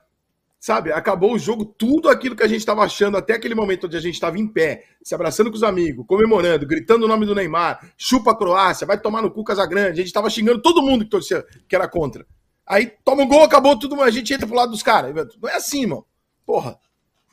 sabe? 0.60 0.92
Acabou 0.92 1.32
o 1.32 1.38
jogo, 1.38 1.64
tudo 1.64 2.10
aquilo 2.10 2.36
que 2.36 2.42
a 2.42 2.46
gente 2.46 2.58
estava 2.58 2.84
achando 2.84 3.16
até 3.16 3.32
aquele 3.32 3.54
momento 3.54 3.86
onde 3.86 3.96
a 3.96 4.00
gente 4.00 4.14
estava 4.14 4.38
em 4.38 4.46
pé, 4.46 4.84
se 5.02 5.14
abraçando 5.14 5.50
com 5.50 5.56
os 5.56 5.62
amigos, 5.62 6.04
comemorando, 6.06 6.66
gritando 6.66 7.06
o 7.06 7.08
nome 7.08 7.24
do 7.24 7.34
Neymar, 7.34 7.90
chupa 7.96 8.32
a 8.32 8.36
Croácia, 8.36 8.86
vai 8.86 9.00
tomar 9.00 9.22
no 9.22 9.30
cu 9.30 9.42
Casagrande. 9.42 9.92
A 9.92 9.94
gente 9.94 10.06
estava 10.06 10.28
xingando 10.28 10.60
todo 10.60 10.82
mundo 10.82 11.04
que 11.04 11.10
torcia, 11.10 11.44
que 11.66 11.74
era 11.74 11.88
contra. 11.88 12.26
Aí 12.66 12.92
toma 13.02 13.22
um 13.22 13.28
gol, 13.28 13.42
acabou 13.42 13.76
tudo, 13.78 14.00
a 14.02 14.10
gente 14.10 14.32
entra 14.34 14.46
pro 14.46 14.54
lado 14.54 14.70
dos 14.70 14.82
caras. 14.82 15.14
Não 15.40 15.48
é 15.48 15.56
assim, 15.56 15.82
irmão. 15.82 16.04
Porra. 16.44 16.78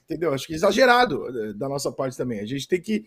Entendeu? 0.06 0.34
Acho 0.34 0.48
que 0.48 0.54
é 0.54 0.56
exagerado 0.56 1.28
eh, 1.28 1.54
da 1.54 1.68
nossa 1.68 1.92
parte 1.92 2.16
também. 2.16 2.40
A 2.40 2.46
gente 2.46 2.66
tem 2.66 2.82
que 2.82 3.06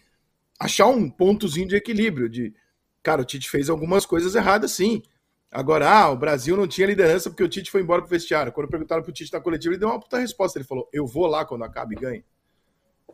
achar 0.58 0.86
um 0.86 1.08
pontozinho 1.08 1.66
de 1.66 1.74
equilíbrio. 1.74 2.28
De, 2.28 2.54
cara, 3.02 3.22
o 3.22 3.24
Tite 3.24 3.48
fez 3.48 3.70
algumas 3.70 4.04
coisas 4.04 4.34
erradas, 4.34 4.72
sim. 4.72 5.02
Agora, 5.50 5.90
ah, 5.90 6.10
o 6.10 6.16
Brasil 6.16 6.56
não 6.56 6.68
tinha 6.68 6.86
liderança 6.86 7.28
porque 7.28 7.42
o 7.42 7.48
Tite 7.48 7.70
foi 7.70 7.80
embora 7.80 8.00
pro 8.00 8.10
vestiário. 8.10 8.52
Quando 8.52 8.68
perguntaram 8.68 9.02
pro 9.02 9.12
Tite 9.12 9.32
na 9.32 9.40
coletiva, 9.40 9.74
ele 9.74 9.80
deu 9.80 9.88
uma 9.88 9.98
puta 9.98 10.18
resposta. 10.18 10.58
Ele 10.58 10.66
falou: 10.66 10.88
Eu 10.92 11.06
vou 11.06 11.26
lá 11.26 11.44
quando 11.44 11.64
acabe 11.64 11.96
e 11.96 12.00
ganhe. 12.00 12.24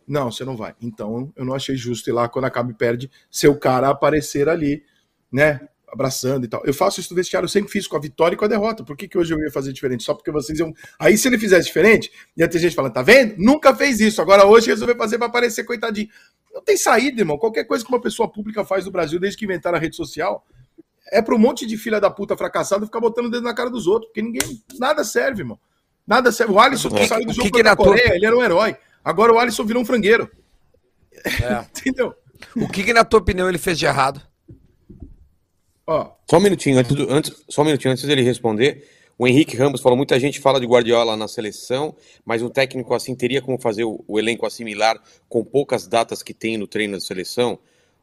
Não, 0.06 0.30
você 0.30 0.44
não 0.44 0.56
vai. 0.56 0.74
Então, 0.80 1.32
eu 1.34 1.44
não 1.44 1.54
achei 1.54 1.76
justo 1.76 2.08
ir 2.10 2.12
lá 2.12 2.28
quando 2.28 2.44
acabe 2.44 2.72
e 2.72 2.74
perde, 2.74 3.10
seu 3.30 3.58
cara 3.58 3.88
aparecer 3.88 4.48
ali, 4.48 4.84
né? 5.32 5.66
Abraçando 5.88 6.44
e 6.44 6.48
tal. 6.48 6.62
Eu 6.64 6.74
faço 6.74 7.00
isso 7.00 7.10
no 7.12 7.16
vestiário, 7.16 7.46
eu 7.46 7.48
sempre 7.48 7.72
fiz 7.72 7.86
com 7.86 7.96
a 7.96 8.00
vitória 8.00 8.34
e 8.34 8.38
com 8.38 8.44
a 8.44 8.48
derrota. 8.48 8.84
Por 8.84 8.96
que, 8.96 9.08
que 9.08 9.16
hoje 9.16 9.32
eu 9.32 9.40
ia 9.40 9.50
fazer 9.50 9.72
diferente? 9.72 10.04
Só 10.04 10.14
porque 10.14 10.30
vocês 10.30 10.58
iam. 10.58 10.74
Aí, 10.98 11.16
se 11.16 11.26
ele 11.26 11.38
fizesse 11.38 11.66
diferente, 11.68 12.12
ia 12.36 12.46
ter 12.46 12.58
gente 12.58 12.74
falando, 12.74 12.92
tá 12.92 13.02
vendo? 13.02 13.34
Nunca 13.38 13.74
fez 13.74 13.98
isso. 13.98 14.20
Agora 14.20 14.46
hoje 14.46 14.66
resolveu 14.66 14.96
fazer 14.96 15.16
para 15.16 15.26
aparecer, 15.26 15.64
coitadinho. 15.64 16.08
Não 16.52 16.62
tem 16.62 16.76
saída, 16.76 17.20
irmão. 17.20 17.38
Qualquer 17.38 17.64
coisa 17.64 17.82
que 17.84 17.90
uma 17.90 18.00
pessoa 18.00 18.30
pública 18.30 18.64
faz 18.64 18.84
no 18.84 18.92
Brasil, 18.92 19.18
desde 19.18 19.38
que 19.38 19.44
inventaram 19.44 19.78
a 19.78 19.80
rede 19.80 19.96
social, 19.96 20.44
é 21.12 21.22
para 21.22 21.34
um 21.34 21.38
monte 21.38 21.66
de 21.66 21.76
filha 21.76 22.00
da 22.00 22.10
puta 22.10 22.36
fracassado 22.36 22.86
ficar 22.86 23.00
botando 23.00 23.26
o 23.26 23.30
dedo 23.30 23.44
na 23.44 23.54
cara 23.54 23.70
dos 23.70 23.86
outros, 23.86 24.08
porque 24.08 24.22
ninguém. 24.22 24.62
Nada 24.78 25.04
serve, 25.04 25.42
irmão. 25.42 25.58
Nada 26.06 26.30
serve. 26.30 26.52
O 26.52 26.60
Alisson 26.60 26.90
que 26.90 27.06
saiu 27.06 27.26
do 27.26 27.32
jogo 27.32 27.50
que 27.50 27.62
que 27.62 27.76
Coreia, 27.76 28.06
tua... 28.06 28.16
ele 28.16 28.26
era 28.26 28.36
um 28.36 28.42
herói. 28.42 28.76
Agora 29.04 29.32
o 29.32 29.38
Alisson 29.38 29.64
virou 29.64 29.82
um 29.82 29.86
frangueiro. 29.86 30.30
É. 31.24 31.64
Entendeu? 31.78 32.14
O 32.54 32.68
que, 32.68 32.84
que, 32.84 32.92
na 32.92 33.04
tua 33.04 33.20
opinião, 33.20 33.48
ele 33.48 33.58
fez 33.58 33.78
de 33.78 33.86
errado? 33.86 34.20
Ó. 35.86 36.12
Só 36.28 36.38
um 36.38 36.40
minutinho, 36.40 36.78
antes, 36.78 36.94
do, 36.94 37.10
antes, 37.10 37.44
só 37.48 37.62
um 37.62 37.64
minutinho 37.64 37.92
antes 37.92 38.04
dele 38.04 38.22
responder. 38.22 38.86
O 39.18 39.26
Henrique 39.26 39.56
Ramos 39.56 39.80
falou: 39.80 39.96
muita 39.96 40.18
gente 40.20 40.40
fala 40.40 40.60
de 40.60 40.66
Guardiola 40.66 41.16
na 41.16 41.28
seleção, 41.28 41.96
mas 42.24 42.42
um 42.42 42.48
técnico 42.48 42.94
assim 42.94 43.14
teria 43.14 43.40
como 43.40 43.58
fazer 43.58 43.84
o, 43.84 44.04
o 44.06 44.18
elenco 44.18 44.44
assimilar 44.44 45.00
com 45.28 45.44
poucas 45.44 45.86
datas 45.86 46.22
que 46.22 46.34
tem 46.34 46.58
no 46.58 46.66
treino 46.66 46.94
da 46.94 47.00
seleção? 47.00 47.58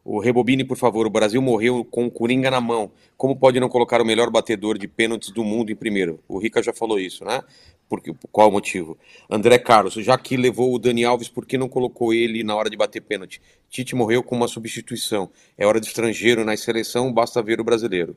O 0.05 0.19
Rebobine, 0.19 0.65
por 0.65 0.75
favor, 0.75 1.07
o 1.07 1.09
Brasil 1.09 1.41
morreu 1.41 1.85
com 1.85 2.05
o 2.05 2.11
Coringa 2.11 2.51
na 2.51 2.59
mão. 2.59 2.91
Como 3.15 3.37
pode 3.37 3.57
não 3.59 3.69
colocar 3.69 4.01
o 4.01 4.05
melhor 4.05 4.29
batedor 4.29 4.77
de 4.77 4.85
pênaltis 4.85 5.29
do 5.29 5.45
mundo 5.45 5.71
em 5.71 5.75
primeiro? 5.75 6.19
O 6.27 6.37
Rica 6.37 6.61
já 6.61 6.73
falou 6.73 6.99
isso, 6.99 7.23
né? 7.23 7.41
Por 7.87 8.01
qual 8.29 8.49
o 8.49 8.51
motivo? 8.51 8.97
André 9.29 9.57
Carlos, 9.59 9.93
já 9.93 10.17
que 10.17 10.35
levou 10.35 10.73
o 10.73 10.79
Dani 10.79 11.05
Alves, 11.05 11.29
por 11.29 11.45
que 11.45 11.57
não 11.57 11.69
colocou 11.69 12.13
ele 12.13 12.43
na 12.43 12.53
hora 12.53 12.69
de 12.69 12.75
bater 12.75 13.01
pênalti? 13.01 13.41
Tite 13.69 13.95
morreu 13.95 14.21
com 14.21 14.35
uma 14.35 14.47
substituição. 14.47 15.29
É 15.57 15.65
hora 15.65 15.79
de 15.79 15.87
estrangeiro 15.87 16.43
na 16.43 16.57
seleção, 16.57 17.13
basta 17.13 17.41
ver 17.41 17.61
o 17.61 17.63
brasileiro. 17.63 18.15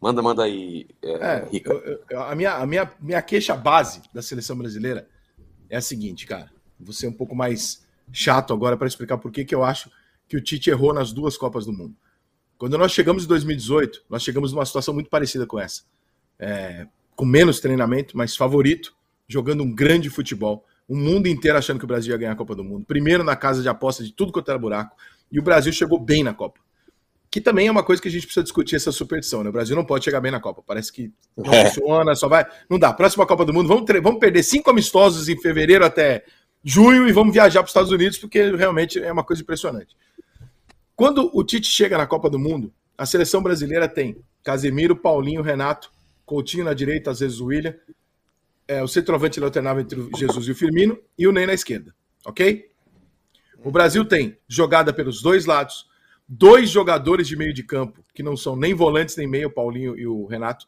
Manda, 0.00 0.22
manda 0.22 0.44
aí, 0.44 0.86
é, 1.02 1.10
é, 1.10 1.48
Rica. 1.50 1.72
Eu, 1.72 2.00
eu, 2.08 2.22
a 2.22 2.34
minha, 2.34 2.54
a 2.54 2.66
minha, 2.66 2.90
minha 3.00 3.20
queixa 3.20 3.56
base 3.56 4.00
da 4.14 4.22
seleção 4.22 4.56
brasileira 4.56 5.08
é 5.68 5.76
a 5.76 5.80
seguinte, 5.80 6.24
cara. 6.24 6.50
Vou 6.78 6.92
ser 6.92 7.08
um 7.08 7.12
pouco 7.12 7.34
mais 7.34 7.84
chato 8.12 8.52
agora 8.52 8.76
para 8.76 8.86
explicar 8.86 9.18
por 9.18 9.30
que, 9.32 9.44
que 9.44 9.54
eu 9.54 9.64
acho 9.64 9.90
que 10.30 10.36
o 10.36 10.40
Tite 10.40 10.70
errou 10.70 10.94
nas 10.94 11.12
duas 11.12 11.36
Copas 11.36 11.66
do 11.66 11.72
Mundo. 11.72 11.92
Quando 12.56 12.78
nós 12.78 12.92
chegamos 12.92 13.24
em 13.24 13.26
2018, 13.26 14.04
nós 14.08 14.22
chegamos 14.22 14.52
numa 14.52 14.64
situação 14.64 14.94
muito 14.94 15.10
parecida 15.10 15.44
com 15.44 15.58
essa. 15.58 15.82
É, 16.38 16.86
com 17.16 17.24
menos 17.24 17.58
treinamento, 17.58 18.16
mas 18.16 18.36
favorito, 18.36 18.94
jogando 19.26 19.64
um 19.64 19.74
grande 19.74 20.08
futebol. 20.08 20.64
O 20.86 20.94
mundo 20.94 21.26
inteiro 21.26 21.58
achando 21.58 21.78
que 21.78 21.84
o 21.84 21.88
Brasil 21.88 22.12
ia 22.12 22.16
ganhar 22.16 22.32
a 22.32 22.36
Copa 22.36 22.54
do 22.54 22.62
Mundo. 22.62 22.84
Primeiro 22.86 23.24
na 23.24 23.34
casa 23.34 23.60
de 23.60 23.68
aposta 23.68 24.04
de 24.04 24.12
tudo 24.12 24.30
quanto 24.30 24.48
era 24.48 24.58
buraco. 24.58 24.96
E 25.32 25.40
o 25.40 25.42
Brasil 25.42 25.72
chegou 25.72 25.98
bem 25.98 26.22
na 26.22 26.32
Copa. 26.32 26.60
Que 27.28 27.40
também 27.40 27.66
é 27.66 27.70
uma 27.70 27.82
coisa 27.82 28.00
que 28.00 28.06
a 28.06 28.10
gente 28.10 28.24
precisa 28.24 28.44
discutir 28.44 28.76
essa 28.76 28.92
superstição, 28.92 29.42
né? 29.42 29.50
O 29.50 29.52
Brasil 29.52 29.74
não 29.74 29.84
pode 29.84 30.04
chegar 30.04 30.20
bem 30.20 30.30
na 30.30 30.38
Copa. 30.38 30.62
Parece 30.64 30.92
que 30.92 31.12
não 31.36 31.52
é. 31.52 31.66
funciona, 31.66 32.14
só 32.14 32.28
vai. 32.28 32.46
Não 32.68 32.78
dá. 32.78 32.92
Próxima 32.92 33.26
Copa 33.26 33.44
do 33.44 33.52
Mundo, 33.52 33.66
vamos, 33.66 33.84
vamos 34.00 34.20
perder 34.20 34.44
cinco 34.44 34.70
amistosos 34.70 35.28
em 35.28 35.36
fevereiro 35.36 35.84
até 35.84 36.24
junho 36.62 37.08
e 37.08 37.12
vamos 37.12 37.34
viajar 37.34 37.60
para 37.60 37.66
os 37.66 37.70
Estados 37.70 37.90
Unidos, 37.90 38.16
porque 38.16 38.54
realmente 38.54 39.00
é 39.00 39.10
uma 39.10 39.24
coisa 39.24 39.42
impressionante. 39.42 39.96
Quando 41.00 41.30
o 41.32 41.42
Tite 41.42 41.70
chega 41.70 41.96
na 41.96 42.06
Copa 42.06 42.28
do 42.28 42.38
Mundo, 42.38 42.70
a 42.98 43.06
seleção 43.06 43.42
brasileira 43.42 43.88
tem 43.88 44.22
Casemiro, 44.44 44.94
Paulinho, 44.94 45.40
Renato, 45.40 45.90
Coutinho 46.26 46.62
na 46.62 46.74
direita, 46.74 47.10
às 47.10 47.20
vezes 47.20 47.40
o 47.40 47.46
William, 47.46 47.74
é, 48.68 48.82
o 48.82 48.86
centroavante 48.86 49.42
alternava 49.42 49.80
entre 49.80 49.98
o 49.98 50.10
Jesus 50.14 50.46
e 50.46 50.50
o 50.50 50.54
Firmino 50.54 50.98
e 51.16 51.26
o 51.26 51.32
Ney 51.32 51.46
na 51.46 51.54
esquerda, 51.54 51.94
ok? 52.26 52.70
O 53.64 53.70
Brasil 53.70 54.04
tem 54.04 54.36
jogada 54.46 54.92
pelos 54.92 55.22
dois 55.22 55.46
lados, 55.46 55.86
dois 56.28 56.68
jogadores 56.68 57.26
de 57.26 57.34
meio 57.34 57.54
de 57.54 57.62
campo, 57.62 58.04
que 58.14 58.22
não 58.22 58.36
são 58.36 58.54
nem 58.54 58.74
volantes 58.74 59.16
nem 59.16 59.26
meio, 59.26 59.48
o 59.48 59.50
Paulinho 59.50 59.98
e 59.98 60.06
o 60.06 60.26
Renato, 60.26 60.66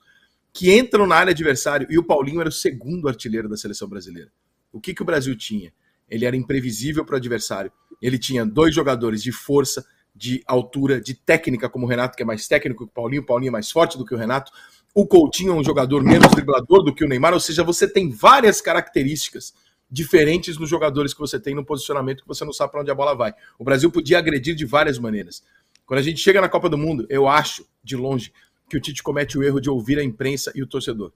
que 0.50 0.74
entram 0.74 1.06
na 1.06 1.16
área 1.16 1.32
adversário, 1.32 1.86
e 1.90 1.98
o 1.98 2.02
Paulinho 2.02 2.40
era 2.40 2.48
o 2.48 2.52
segundo 2.52 3.06
artilheiro 3.06 3.50
da 3.50 3.56
seleção 3.58 3.86
brasileira. 3.86 4.32
O 4.72 4.80
que, 4.80 4.94
que 4.94 5.02
o 5.02 5.04
Brasil 5.04 5.36
tinha? 5.36 5.74
Ele 6.08 6.24
era 6.24 6.34
imprevisível 6.34 7.04
para 7.04 7.16
o 7.16 7.18
adversário. 7.18 7.70
Ele 8.00 8.18
tinha 8.18 8.46
dois 8.46 8.74
jogadores 8.74 9.22
de 9.22 9.30
força, 9.30 9.84
de 10.14 10.42
altura, 10.46 11.00
de 11.00 11.14
técnica, 11.14 11.68
como 11.68 11.86
o 11.86 11.88
Renato, 11.88 12.16
que 12.16 12.22
é 12.22 12.26
mais 12.26 12.46
técnico 12.46 12.84
que 12.84 12.90
o 12.90 12.94
Paulinho, 12.94 13.22
o 13.22 13.26
Paulinho 13.26 13.48
é 13.48 13.52
mais 13.52 13.70
forte 13.70 13.96
do 13.96 14.04
que 14.04 14.14
o 14.14 14.18
Renato. 14.18 14.52
O 14.94 15.06
Coutinho 15.06 15.52
é 15.52 15.56
um 15.56 15.64
jogador 15.64 16.02
menos 16.02 16.30
driblador 16.32 16.82
do 16.82 16.94
que 16.94 17.04
o 17.04 17.08
Neymar, 17.08 17.32
ou 17.32 17.40
seja, 17.40 17.64
você 17.64 17.88
tem 17.88 18.10
várias 18.10 18.60
características 18.60 19.54
diferentes 19.90 20.58
nos 20.58 20.68
jogadores 20.68 21.12
que 21.12 21.20
você 21.20 21.38
tem 21.38 21.54
no 21.54 21.64
posicionamento 21.64 22.22
que 22.22 22.28
você 22.28 22.44
não 22.44 22.52
sabe 22.52 22.72
para 22.72 22.80
onde 22.80 22.90
a 22.90 22.94
bola 22.94 23.14
vai. 23.14 23.34
O 23.58 23.64
Brasil 23.64 23.90
podia 23.90 24.18
agredir 24.18 24.54
de 24.54 24.64
várias 24.64 24.98
maneiras. 24.98 25.42
Quando 25.86 26.00
a 26.00 26.02
gente 26.02 26.20
chega 26.20 26.40
na 26.40 26.48
Copa 26.48 26.68
do 26.68 26.78
Mundo, 26.78 27.06
eu 27.10 27.28
acho, 27.28 27.66
de 27.82 27.96
longe, 27.96 28.32
que 28.68 28.76
o 28.76 28.80
Tite 28.80 29.02
comete 29.02 29.36
o 29.36 29.42
erro 29.42 29.60
de 29.60 29.68
ouvir 29.68 29.98
a 29.98 30.02
imprensa 30.02 30.50
e 30.54 30.62
o 30.62 30.66
torcedor. 30.66 31.12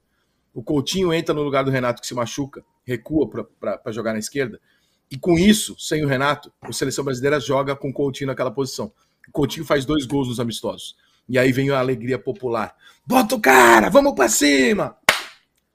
O 0.53 0.61
Coutinho 0.61 1.13
entra 1.13 1.33
no 1.33 1.41
lugar 1.43 1.63
do 1.63 1.71
Renato 1.71 2.01
que 2.01 2.07
se 2.07 2.13
machuca, 2.13 2.63
recua 2.85 3.27
para 3.59 3.91
jogar 3.91 4.13
na 4.13 4.19
esquerda. 4.19 4.59
E 5.09 5.17
com 5.17 5.37
isso, 5.37 5.75
sem 5.79 6.03
o 6.03 6.07
Renato, 6.07 6.51
a 6.61 6.71
seleção 6.71 7.03
brasileira 7.03 7.39
joga 7.39 7.75
com 7.75 7.89
o 7.89 7.93
Coutinho 7.93 8.27
naquela 8.27 8.51
posição. 8.51 8.91
O 9.27 9.31
Coutinho 9.31 9.65
faz 9.65 9.85
dois 9.85 10.05
gols 10.05 10.27
nos 10.27 10.39
amistosos. 10.39 10.95
E 11.29 11.37
aí 11.37 11.51
vem 11.51 11.69
a 11.69 11.79
alegria 11.79 12.17
popular. 12.17 12.75
Bota 13.05 13.35
o 13.35 13.41
cara, 13.41 13.89
vamos 13.89 14.13
pra 14.13 14.29
cima! 14.29 14.97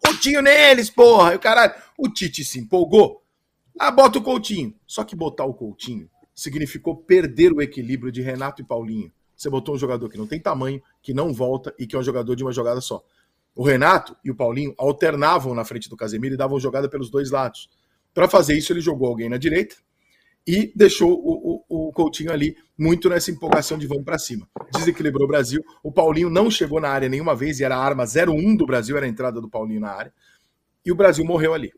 Coutinho 0.04 0.42
neles, 0.42 0.90
porra! 0.90 1.32
E 1.32 1.36
o 1.36 1.40
caralho, 1.40 1.74
o 1.96 2.08
Tite 2.08 2.44
se 2.44 2.58
empolgou. 2.58 3.22
Ah, 3.78 3.90
bota 3.90 4.18
o 4.18 4.22
Coutinho. 4.22 4.74
Só 4.86 5.04
que 5.04 5.16
botar 5.16 5.44
o 5.44 5.54
Coutinho 5.54 6.08
significou 6.34 6.96
perder 6.96 7.52
o 7.52 7.60
equilíbrio 7.60 8.10
de 8.10 8.22
Renato 8.22 8.62
e 8.62 8.64
Paulinho. 8.64 9.12
Você 9.36 9.50
botou 9.50 9.74
um 9.74 9.78
jogador 9.78 10.08
que 10.08 10.18
não 10.18 10.26
tem 10.26 10.40
tamanho, 10.40 10.82
que 11.02 11.12
não 11.12 11.32
volta 11.32 11.74
e 11.78 11.86
que 11.86 11.96
é 11.96 11.98
um 11.98 12.02
jogador 12.02 12.34
de 12.34 12.42
uma 12.42 12.52
jogada 12.52 12.80
só. 12.80 13.02
O 13.54 13.62
Renato 13.62 14.16
e 14.24 14.30
o 14.30 14.34
Paulinho 14.34 14.74
alternavam 14.78 15.54
na 15.54 15.64
frente 15.64 15.88
do 15.88 15.96
Casemiro 15.96 16.34
e 16.34 16.38
davam 16.38 16.58
jogada 16.58 16.88
pelos 16.88 17.10
dois 17.10 17.30
lados. 17.30 17.68
Para 18.14 18.28
fazer 18.28 18.56
isso, 18.56 18.72
ele 18.72 18.80
jogou 18.80 19.08
alguém 19.08 19.28
na 19.28 19.36
direita 19.36 19.76
e 20.46 20.72
deixou 20.74 21.12
o, 21.12 21.64
o, 21.68 21.88
o 21.88 21.92
Coutinho 21.92 22.32
ali 22.32 22.56
muito 22.76 23.08
nessa 23.08 23.30
empolgação 23.30 23.78
de 23.78 23.86
vamos 23.86 24.04
para 24.04 24.18
cima. 24.18 24.48
Desequilibrou 24.74 25.24
o 25.24 25.28
Brasil. 25.28 25.62
O 25.82 25.92
Paulinho 25.92 26.28
não 26.28 26.50
chegou 26.50 26.80
na 26.80 26.88
área 26.88 27.08
nenhuma 27.08 27.34
vez 27.34 27.60
e 27.60 27.64
era 27.64 27.76
a 27.76 27.82
arma 27.82 28.04
0-1 28.04 28.56
do 28.56 28.66
Brasil, 28.66 28.96
era 28.96 29.06
a 29.06 29.08
entrada 29.08 29.40
do 29.40 29.48
Paulinho 29.48 29.80
na 29.80 29.90
área. 29.90 30.12
E 30.84 30.90
o 30.90 30.96
Brasil 30.96 31.24
morreu 31.24 31.54
ali. 31.54 31.72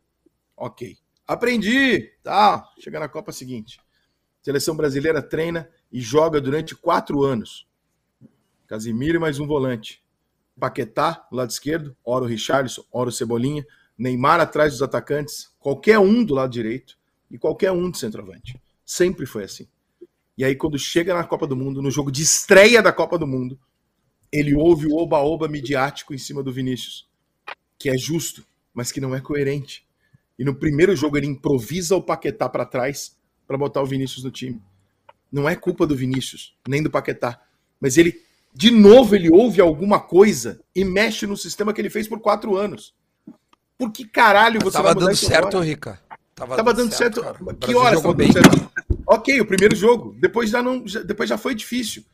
Ok. 0.56 0.96
Aprendi! 1.26 2.10
Tá, 2.22 2.64
chega 2.78 2.98
na 2.98 3.08
Copa 3.08 3.32
seguinte. 3.32 3.80
Seleção 4.42 4.76
brasileira 4.76 5.22
treina 5.22 5.68
e 5.90 6.00
joga 6.00 6.40
durante 6.40 6.74
quatro 6.74 7.22
anos. 7.22 7.66
Casimiro 8.66 9.16
e 9.16 9.20
mais 9.20 9.38
um 9.38 9.46
volante. 9.46 10.02
Paquetá, 10.58 11.26
lado 11.32 11.50
esquerdo, 11.50 11.96
ora 12.04 12.24
o 12.24 12.26
Richarlison, 12.26 12.84
ora 12.92 13.08
o 13.08 13.12
Cebolinha. 13.12 13.66
Neymar 13.96 14.40
atrás 14.40 14.72
dos 14.72 14.82
atacantes, 14.82 15.50
qualquer 15.58 15.98
um 15.98 16.24
do 16.24 16.34
lado 16.34 16.50
direito 16.50 16.98
e 17.30 17.38
qualquer 17.38 17.72
um 17.72 17.90
de 17.90 17.98
centroavante. 17.98 18.60
Sempre 18.84 19.26
foi 19.26 19.44
assim. 19.44 19.68
E 20.36 20.44
aí, 20.44 20.56
quando 20.56 20.78
chega 20.78 21.14
na 21.14 21.24
Copa 21.24 21.46
do 21.46 21.56
Mundo, 21.56 21.80
no 21.80 21.90
jogo 21.90 22.10
de 22.10 22.22
estreia 22.22 22.82
da 22.82 22.92
Copa 22.92 23.16
do 23.16 23.26
Mundo, 23.26 23.58
ele 24.32 24.54
ouve 24.54 24.86
o 24.86 24.96
oba-oba 24.96 25.46
midiático 25.46 26.12
em 26.12 26.18
cima 26.18 26.42
do 26.42 26.52
Vinícius, 26.52 27.08
que 27.78 27.88
é 27.88 27.96
justo, 27.96 28.44
mas 28.72 28.90
que 28.90 29.00
não 29.00 29.14
é 29.14 29.20
coerente. 29.20 29.86
E 30.36 30.44
no 30.44 30.56
primeiro 30.56 30.96
jogo 30.96 31.16
ele 31.16 31.28
improvisa 31.28 31.94
o 31.94 32.02
Paquetá 32.02 32.48
para 32.48 32.66
trás 32.66 33.16
para 33.46 33.56
botar 33.56 33.80
o 33.80 33.86
Vinícius 33.86 34.24
no 34.24 34.32
time. 34.32 34.60
Não 35.30 35.48
é 35.48 35.54
culpa 35.54 35.86
do 35.86 35.96
Vinícius, 35.96 36.56
nem 36.66 36.82
do 36.82 36.90
Paquetá, 36.90 37.40
mas 37.80 37.96
ele, 37.96 38.20
de 38.52 38.70
novo, 38.70 39.14
ele 39.14 39.30
ouve 39.30 39.60
alguma 39.60 40.00
coisa 40.00 40.60
e 40.74 40.84
mexe 40.84 41.26
no 41.26 41.36
sistema 41.36 41.72
que 41.72 41.80
ele 41.80 41.90
fez 41.90 42.08
por 42.08 42.20
quatro 42.20 42.56
anos. 42.56 42.94
Por 43.78 43.90
que 43.90 44.06
caralho 44.06 44.60
você 44.60 44.76
Tava 44.76 44.94
vai 44.94 45.02
dando 45.02 45.16
certo? 45.16 45.58
Rica. 45.60 46.00
Tava, 46.34 46.56
Tava 46.56 46.74
dando, 46.74 46.92
certo. 46.92 47.22
certo. 47.22 47.56
Que 47.56 47.74
horas 47.74 48.00
tava 48.00 48.14
dando 48.14 48.32
certo? 48.32 48.70
Ok, 49.06 49.40
o 49.40 49.46
primeiro 49.46 49.76
jogo. 49.76 50.16
Depois 50.18 50.50
já, 50.50 50.62
não, 50.62 50.80
depois 50.80 51.28
já 51.28 51.38
foi 51.38 51.54
difícil. 51.54 52.04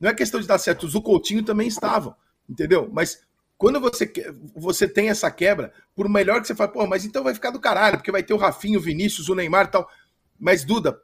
Não 0.00 0.10
é 0.10 0.14
questão 0.14 0.40
de 0.40 0.46
dar 0.46 0.58
certo. 0.58 0.84
Os 0.84 0.94
Coutinho 0.94 1.42
também 1.42 1.68
estavam, 1.68 2.14
entendeu? 2.48 2.90
Mas 2.92 3.22
quando 3.56 3.80
você, 3.80 4.12
você 4.56 4.88
tem 4.88 5.08
essa 5.08 5.30
quebra, 5.30 5.72
por 5.94 6.08
melhor 6.08 6.40
que 6.40 6.48
você 6.48 6.54
fale, 6.54 6.72
pô, 6.72 6.86
mas 6.86 7.04
então 7.04 7.22
vai 7.22 7.32
ficar 7.32 7.50
do 7.50 7.60
caralho, 7.60 7.96
porque 7.98 8.10
vai 8.10 8.22
ter 8.22 8.34
o 8.34 8.36
Rafinho, 8.36 8.80
o 8.80 8.82
Vinícius, 8.82 9.28
o 9.28 9.34
Neymar 9.34 9.66
e 9.66 9.70
tal. 9.70 9.88
Mas, 10.38 10.64
Duda, 10.64 11.00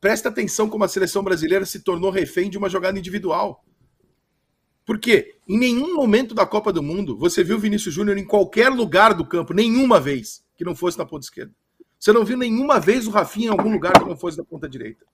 presta 0.00 0.28
atenção 0.28 0.68
como 0.68 0.84
a 0.84 0.88
seleção 0.88 1.24
brasileira 1.24 1.66
se 1.66 1.80
tornou 1.80 2.10
refém 2.10 2.48
de 2.48 2.56
uma 2.56 2.68
jogada 2.68 2.98
individual. 2.98 3.64
Porque 4.88 5.34
em 5.46 5.58
nenhum 5.58 5.94
momento 5.94 6.34
da 6.34 6.46
Copa 6.46 6.72
do 6.72 6.82
Mundo 6.82 7.14
você 7.14 7.44
viu 7.44 7.56
o 7.56 7.60
Vinícius 7.60 7.94
Júnior 7.94 8.16
em 8.16 8.24
qualquer 8.24 8.70
lugar 8.70 9.12
do 9.12 9.22
campo, 9.22 9.52
nenhuma 9.52 10.00
vez, 10.00 10.42
que 10.56 10.64
não 10.64 10.74
fosse 10.74 10.96
na 10.96 11.04
ponta 11.04 11.26
esquerda. 11.26 11.52
Você 12.00 12.10
não 12.10 12.24
viu 12.24 12.38
nenhuma 12.38 12.80
vez 12.80 13.06
o 13.06 13.10
Rafinha 13.10 13.48
em 13.48 13.50
algum 13.50 13.70
lugar 13.70 13.92
que 13.92 14.08
não 14.08 14.16
fosse 14.16 14.38
na 14.38 14.44
ponta 14.44 14.66
direita. 14.66 15.04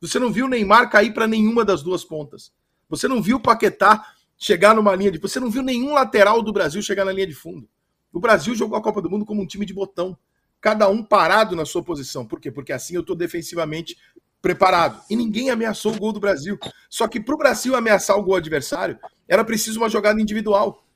Você 0.00 0.20
não 0.20 0.30
viu 0.30 0.46
o 0.46 0.48
Neymar 0.48 0.88
cair 0.88 1.12
para 1.12 1.26
nenhuma 1.26 1.64
das 1.64 1.82
duas 1.82 2.04
pontas. 2.04 2.52
Você 2.88 3.08
não 3.08 3.20
viu 3.20 3.38
o 3.38 3.40
Paquetá 3.40 4.06
chegar 4.38 4.72
numa 4.72 4.94
linha 4.94 5.10
de. 5.10 5.18
Você 5.18 5.40
não 5.40 5.50
viu 5.50 5.64
nenhum 5.64 5.94
lateral 5.94 6.40
do 6.40 6.52
Brasil 6.52 6.80
chegar 6.80 7.04
na 7.04 7.10
linha 7.10 7.26
de 7.26 7.34
fundo. 7.34 7.68
O 8.12 8.20
Brasil 8.20 8.54
jogou 8.54 8.78
a 8.78 8.80
Copa 8.80 9.02
do 9.02 9.10
Mundo 9.10 9.24
como 9.24 9.42
um 9.42 9.46
time 9.48 9.66
de 9.66 9.74
botão. 9.74 10.16
Cada 10.60 10.88
um 10.88 11.02
parado 11.02 11.56
na 11.56 11.64
sua 11.64 11.82
posição. 11.82 12.24
Por 12.24 12.38
quê? 12.38 12.52
Porque 12.52 12.72
assim 12.72 12.94
eu 12.94 13.00
estou 13.00 13.16
defensivamente 13.16 13.96
preparado. 14.44 15.02
E 15.08 15.16
ninguém 15.16 15.48
ameaçou 15.48 15.94
o 15.94 15.98
gol 15.98 16.12
do 16.12 16.20
Brasil. 16.20 16.58
Só 16.90 17.08
que 17.08 17.18
para 17.18 17.34
o 17.34 17.38
Brasil 17.38 17.74
ameaçar 17.74 18.14
o 18.18 18.22
gol 18.22 18.36
adversário, 18.36 18.98
era 19.26 19.42
preciso 19.42 19.80
uma 19.80 19.88
jogada 19.88 20.20
individual. 20.20 20.86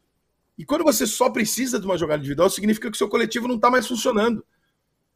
E 0.58 0.66
quando 0.66 0.84
você 0.84 1.06
só 1.06 1.30
precisa 1.30 1.80
de 1.80 1.86
uma 1.86 1.96
jogada 1.96 2.20
individual, 2.20 2.50
significa 2.50 2.90
que 2.90 2.98
seu 2.98 3.08
coletivo 3.08 3.48
não 3.48 3.54
está 3.56 3.70
mais 3.70 3.86
funcionando. 3.86 4.44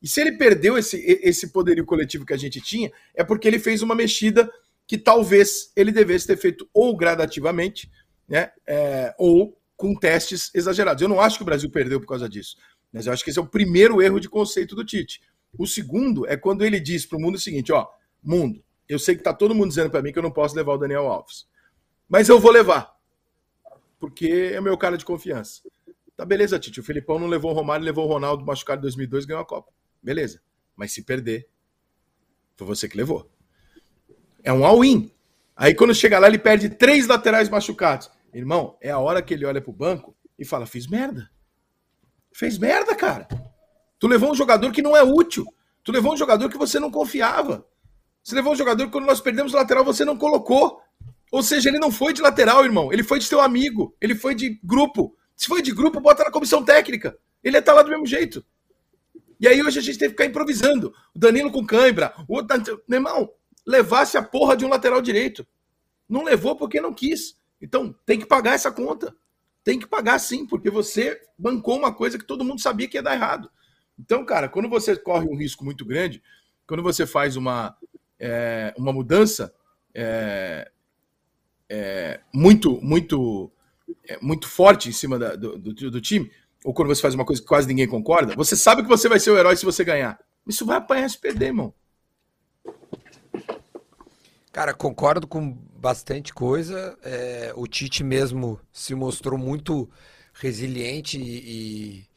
E 0.03 0.09
se 0.09 0.19
ele 0.19 0.33
perdeu 0.33 0.79
esse, 0.79 0.97
esse 1.23 1.53
poderio 1.53 1.85
coletivo 1.85 2.25
que 2.25 2.33
a 2.33 2.39
gente 2.39 2.59
tinha, 2.59 2.91
é 3.15 3.23
porque 3.23 3.47
ele 3.47 3.59
fez 3.59 3.83
uma 3.83 3.95
mexida 3.95 4.51
que 4.87 4.97
talvez 4.97 5.71
ele 5.77 5.93
devesse 5.93 6.27
ter 6.27 6.39
feito 6.39 6.67
ou 6.73 6.97
gradativamente, 6.97 7.91
né, 8.27 8.51
é, 8.67 9.15
ou 9.19 9.55
com 9.77 9.95
testes 9.95 10.51
exagerados. 10.55 11.03
Eu 11.03 11.09
não 11.09 11.21
acho 11.21 11.37
que 11.37 11.43
o 11.43 11.47
Brasil 11.47 11.69
perdeu 11.69 12.01
por 12.01 12.07
causa 12.07 12.27
disso, 12.27 12.57
mas 12.91 13.07
eu 13.07 13.13
acho 13.13 13.23
que 13.23 13.29
esse 13.29 13.39
é 13.39 13.43
o 13.43 13.47
primeiro 13.47 14.01
erro 14.01 14.19
de 14.19 14.29
conceito 14.29 14.75
do 14.75 14.85
Tite. 14.85 15.21
O 15.59 15.67
segundo 15.67 16.27
é 16.27 16.35
quando 16.35 16.65
ele 16.65 16.81
diz 16.81 17.05
para 17.05 17.19
o 17.19 17.21
mundo 17.21 17.35
o 17.35 17.41
seguinte: 17.41 17.71
ó, 17.73 17.87
mundo. 18.23 18.63
Eu 18.89 18.99
sei 18.99 19.17
que 19.17 19.23
tá 19.23 19.33
todo 19.33 19.55
mundo 19.55 19.69
dizendo 19.69 19.91
para 19.91 20.03
mim 20.03 20.13
que 20.13 20.19
eu 20.19 20.23
não 20.23 20.31
posso 20.31 20.55
levar 20.55 20.75
o 20.75 20.79
Daniel 20.79 21.07
Alves. 21.07 21.47
Mas 22.09 22.29
eu 22.29 22.39
vou 22.39 22.51
levar. 22.51 22.95
Porque 23.99 24.53
é 24.55 24.61
meu 24.61 24.77
cara 24.77 24.99
de 24.99 25.05
confiança. 25.05 25.63
Tá 26.17 26.25
beleza, 26.25 26.59
Tite. 26.59 26.81
O 26.81 26.85
Felipão 26.85 27.19
não 27.19 27.27
levou 27.27 27.53
o 27.53 27.55
Romário, 27.55 27.85
levou 27.85 28.05
o 28.05 28.09
Ronaldo 28.09 28.45
machucado 28.45 28.81
em 28.81 28.83
2002 28.83 29.25
e 29.25 29.27
ganhou 29.29 29.43
a 29.43 29.47
Copa. 29.47 29.73
Beleza. 30.03 30.41
Mas 30.77 30.93
se 30.93 31.03
perder, 31.03 31.49
foi 32.57 32.67
você 32.67 32.89
que 32.89 32.97
levou. 32.97 33.31
É 34.43 34.53
um 34.53 34.65
all-in. 34.65 35.11
Aí 35.57 35.75
quando 35.75 35.95
chega 35.95 36.19
lá, 36.19 36.27
ele 36.27 36.39
perde 36.39 36.69
três 36.69 37.07
laterais 37.07 37.49
machucados. 37.49 38.11
Irmão, 38.35 38.77
é 38.81 38.91
a 38.91 38.99
hora 38.99 39.23
que 39.23 39.35
ele 39.35 39.45
olha 39.45 39.61
pro 39.61 39.73
banco 39.73 40.17
e 40.39 40.45
fala: 40.45 40.67
fiz 40.67 40.87
merda. 40.87 41.31
Fez 42.33 42.59
merda, 42.59 42.95
cara. 42.95 43.29
Tu 43.99 44.09
levou 44.09 44.33
um 44.33 44.35
jogador 44.35 44.73
que 44.73 44.83
não 44.83 44.97
é 44.97 45.03
útil. 45.03 45.47
Tu 45.85 45.93
levou 45.93 46.15
um 46.15 46.17
jogador 46.17 46.49
que 46.49 46.59
você 46.59 46.81
não 46.81 46.91
confiava. 46.91 47.67
Você 48.23 48.35
levou 48.35 48.53
um 48.53 48.57
jogador 48.57 48.89
quando 48.91 49.07
nós 49.07 49.21
perdemos 49.21 49.53
o 49.53 49.57
lateral 49.57 49.85
você 49.85 50.05
não 50.05 50.17
colocou. 50.17 50.81
Ou 51.31 51.43
seja, 51.43 51.69
ele 51.69 51.79
não 51.79 51.91
foi 51.91 52.13
de 52.13 52.21
lateral, 52.21 52.65
irmão. 52.65 52.93
Ele 52.93 53.03
foi 53.03 53.19
de 53.19 53.29
teu 53.29 53.41
amigo. 53.41 53.97
Ele 54.01 54.15
foi 54.15 54.35
de 54.35 54.61
grupo. 54.63 55.17
Se 55.35 55.47
foi 55.47 55.63
de 55.63 55.73
grupo, 55.73 56.01
bota 56.01 56.23
na 56.23 56.31
comissão 56.31 56.65
técnica. 56.65 57.19
Ele 57.43 57.57
ia 57.57 57.61
estar 57.61 57.73
lá 57.73 57.83
do 57.83 57.91
mesmo 57.91 58.07
jeito. 58.07 58.45
E 59.41 59.49
aí 59.49 59.61
hoje 59.61 59.79
a 59.79 59.83
gente 59.83 59.99
teve 59.99 60.15
que 60.15 60.23
ficar 60.23 60.31
improvisando. 60.31 60.95
O 61.15 61.19
Danilo 61.19 61.51
com 61.51 61.67
cãibra. 61.67 62.15
O 62.29 62.37
outro... 62.37 62.83
Meu 62.87 62.99
irmão, 62.99 63.31
levasse 63.67 64.17
a 64.17 64.23
porra 64.23 64.57
de 64.57 64.65
um 64.65 64.69
lateral 64.69 65.01
direito. 65.01 65.47
Não 66.09 66.23
levou 66.23 66.55
porque 66.55 66.81
não 66.81 66.93
quis. 66.93 67.37
Então 67.61 67.95
tem 68.07 68.19
que 68.19 68.27
pagar 68.27 68.55
essa 68.55 68.71
conta. 68.71 69.17
Tem 69.65 69.79
que 69.79 69.87
pagar 69.87 70.19
sim, 70.19 70.47
porque 70.47 70.69
você 70.69 71.21
bancou 71.39 71.79
uma 71.79 71.93
coisa 71.95 72.19
que 72.19 72.27
todo 72.27 72.45
mundo 72.45 72.61
sabia 72.61 72.89
que 72.89 72.99
ia 72.99 73.03
dar 73.03 73.15
errado. 73.15 73.51
Então, 73.99 74.25
cara, 74.25 74.49
quando 74.49 74.69
você 74.69 74.97
corre 74.97 75.27
um 75.27 75.37
risco 75.37 75.65
muito 75.65 75.85
grande, 75.85 76.23
quando 76.67 76.83
você 76.83 77.07
faz 77.07 77.37
uma, 77.37 77.77
é, 78.23 78.73
uma 78.79 78.93
mudança 78.93 79.53
é, 79.93 80.71
é, 81.69 82.21
muito, 82.33 82.81
muito, 82.81 83.51
é, 84.09 84.17
muito 84.23 84.49
forte 84.49 84.89
em 84.89 84.93
cima 84.93 85.19
da, 85.19 85.35
do, 85.35 85.59
do, 85.59 85.91
do, 85.91 86.01
time, 86.01 86.31
ou 86.65 86.73
quando 86.73 86.87
você 86.87 87.03
faz 87.03 87.17
uma 87.17 87.25
coisa 87.25 87.43
que 87.43 87.49
quase 87.49 87.67
ninguém 87.67 87.89
concorda, 87.89 88.37
você 88.37 88.55
sabe 88.55 88.83
que 88.83 88.89
você 88.89 89.09
vai 89.09 89.19
ser 89.19 89.33
o 89.33 89.37
herói 89.37 89.57
se 89.57 89.65
você 89.65 89.83
ganhar. 89.83 90.21
Isso 90.47 90.65
vai 90.65 90.77
apanhar 90.77 91.11
se 91.11 91.19
perder, 91.19 91.47
irmão. 91.47 91.75
Cara, 94.53 94.73
concordo 94.73 95.27
com 95.27 95.51
bastante 95.51 96.33
coisa. 96.33 96.97
É, 97.03 97.53
o 97.57 97.67
Tite 97.67 98.05
mesmo 98.05 98.61
se 98.73 98.95
mostrou 98.95 99.37
muito 99.37 99.91
resiliente 100.33 101.19
e, 101.19 102.05
e, 102.05 102.09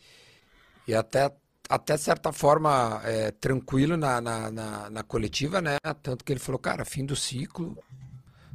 e 0.89 0.93
até 0.93 1.31
até 1.69 1.97
certa 1.97 2.31
forma 2.31 3.01
é, 3.03 3.31
tranquilo 3.31 3.97
na, 3.97 4.21
na, 4.21 4.51
na, 4.51 4.89
na, 4.89 5.03
coletiva, 5.03 5.61
né? 5.61 5.77
Tanto 6.01 6.23
que 6.23 6.31
ele 6.31 6.39
falou, 6.39 6.59
cara, 6.59 6.85
fim 6.85 7.05
do 7.05 7.15
ciclo, 7.15 7.77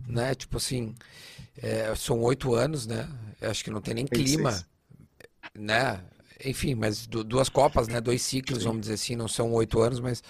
né? 0.07 0.35
Tipo 0.35 0.57
assim, 0.57 0.95
é, 1.57 1.95
são 1.97 2.21
oito 2.21 2.55
anos, 2.55 2.87
né? 2.87 3.09
Eu 3.41 3.51
acho 3.51 3.65
que 3.65 3.71
não 3.71 3.81
tem 3.81 3.95
nem 3.95 4.07
clima, 4.07 4.65
né? 5.55 6.01
Enfim, 6.45 6.75
mas 6.75 7.07
duas 7.07 7.49
Copas, 7.49 7.89
né? 7.89 8.01
Dois 8.01 8.23
ciclos, 8.23 8.61
Sim. 8.61 8.65
vamos 8.67 8.83
dizer 8.83 8.95
assim, 8.95 9.17
não 9.17 9.29
são 9.29 9.53
oito 9.53 9.81
anos, 9.81 10.01
mas 10.01 10.23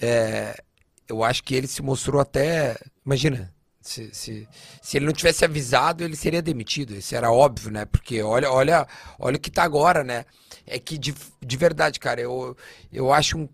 é, 0.00 0.60
eu 1.08 1.22
acho 1.22 1.42
que 1.42 1.54
ele 1.54 1.66
se 1.66 1.82
mostrou 1.82 2.20
até. 2.20 2.76
Imagina, 3.04 3.52
se, 3.80 4.10
se, 4.12 4.48
se 4.82 4.96
ele 4.96 5.06
não 5.06 5.12
tivesse 5.12 5.44
avisado, 5.44 6.02
ele 6.02 6.16
seria 6.16 6.42
demitido. 6.42 6.94
Isso 6.94 7.14
era 7.14 7.30
óbvio, 7.30 7.70
né? 7.70 7.84
Porque 7.84 8.20
olha, 8.22 8.50
olha, 8.50 8.86
olha 9.18 9.36
o 9.36 9.40
que 9.40 9.50
tá 9.50 9.62
agora, 9.62 10.02
né? 10.02 10.24
É 10.66 10.78
que 10.78 10.98
de, 10.98 11.14
de 11.40 11.56
verdade, 11.56 12.00
cara, 12.00 12.20
eu, 12.20 12.56
eu 12.92 13.12
acho 13.12 13.38
um. 13.38 13.48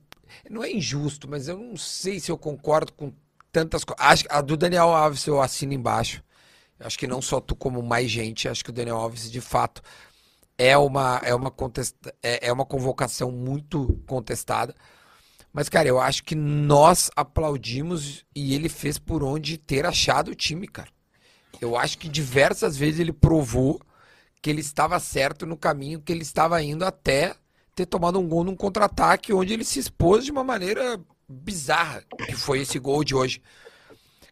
Não 0.48 0.64
é 0.64 0.72
injusto, 0.72 1.28
mas 1.28 1.46
eu 1.48 1.58
não 1.58 1.76
sei 1.76 2.18
se 2.18 2.30
eu 2.30 2.38
concordo 2.38 2.92
com 2.92 3.12
tantas 3.52 3.84
coisas. 3.84 4.24
A 4.30 4.40
do 4.40 4.56
Daniel 4.56 4.88
Alves 4.88 5.26
eu 5.26 5.40
assino 5.40 5.74
embaixo. 5.74 6.22
Acho 6.80 6.98
que 6.98 7.06
não 7.06 7.22
só 7.22 7.40
tu, 7.40 7.54
como 7.54 7.82
mais 7.82 8.10
gente. 8.10 8.48
Acho 8.48 8.64
que 8.64 8.70
o 8.70 8.72
Daniel 8.72 8.96
Alves, 8.96 9.30
de 9.30 9.40
fato, 9.40 9.82
é 10.58 10.76
uma, 10.76 11.20
é 11.22 11.34
uma, 11.34 11.50
contesta, 11.50 12.14
é, 12.22 12.48
é 12.48 12.52
uma 12.52 12.64
convocação 12.64 13.30
muito 13.30 14.00
contestada. 14.06 14.74
Mas, 15.52 15.68
cara, 15.68 15.86
eu 15.86 16.00
acho 16.00 16.24
que 16.24 16.34
nós 16.34 17.10
aplaudimos 17.14 18.24
e 18.34 18.54
ele 18.54 18.68
fez 18.68 18.98
por 18.98 19.22
onde 19.22 19.58
ter 19.58 19.84
achado 19.84 20.30
o 20.30 20.34
time, 20.34 20.66
cara. 20.66 20.88
Eu 21.60 21.76
acho 21.76 21.98
que 21.98 22.08
diversas 22.08 22.76
vezes 22.76 22.98
ele 22.98 23.12
provou 23.12 23.80
que 24.42 24.50
ele 24.50 24.60
estava 24.60 24.98
certo 24.98 25.46
no 25.46 25.56
caminho 25.56 26.00
que 26.00 26.12
ele 26.12 26.22
estava 26.22 26.60
indo 26.60 26.84
até 26.84 27.36
ter 27.74 27.86
tomado 27.86 28.18
um 28.18 28.28
gol 28.28 28.42
num 28.42 28.56
contra-ataque 28.56 29.32
onde 29.32 29.54
ele 29.54 29.64
se 29.64 29.78
expôs 29.78 30.24
de 30.24 30.32
uma 30.32 30.44
maneira 30.44 31.00
bizarra, 31.28 32.02
que 32.26 32.34
foi 32.34 32.60
esse 32.60 32.78
gol 32.78 33.02
de 33.04 33.14
hoje. 33.14 33.40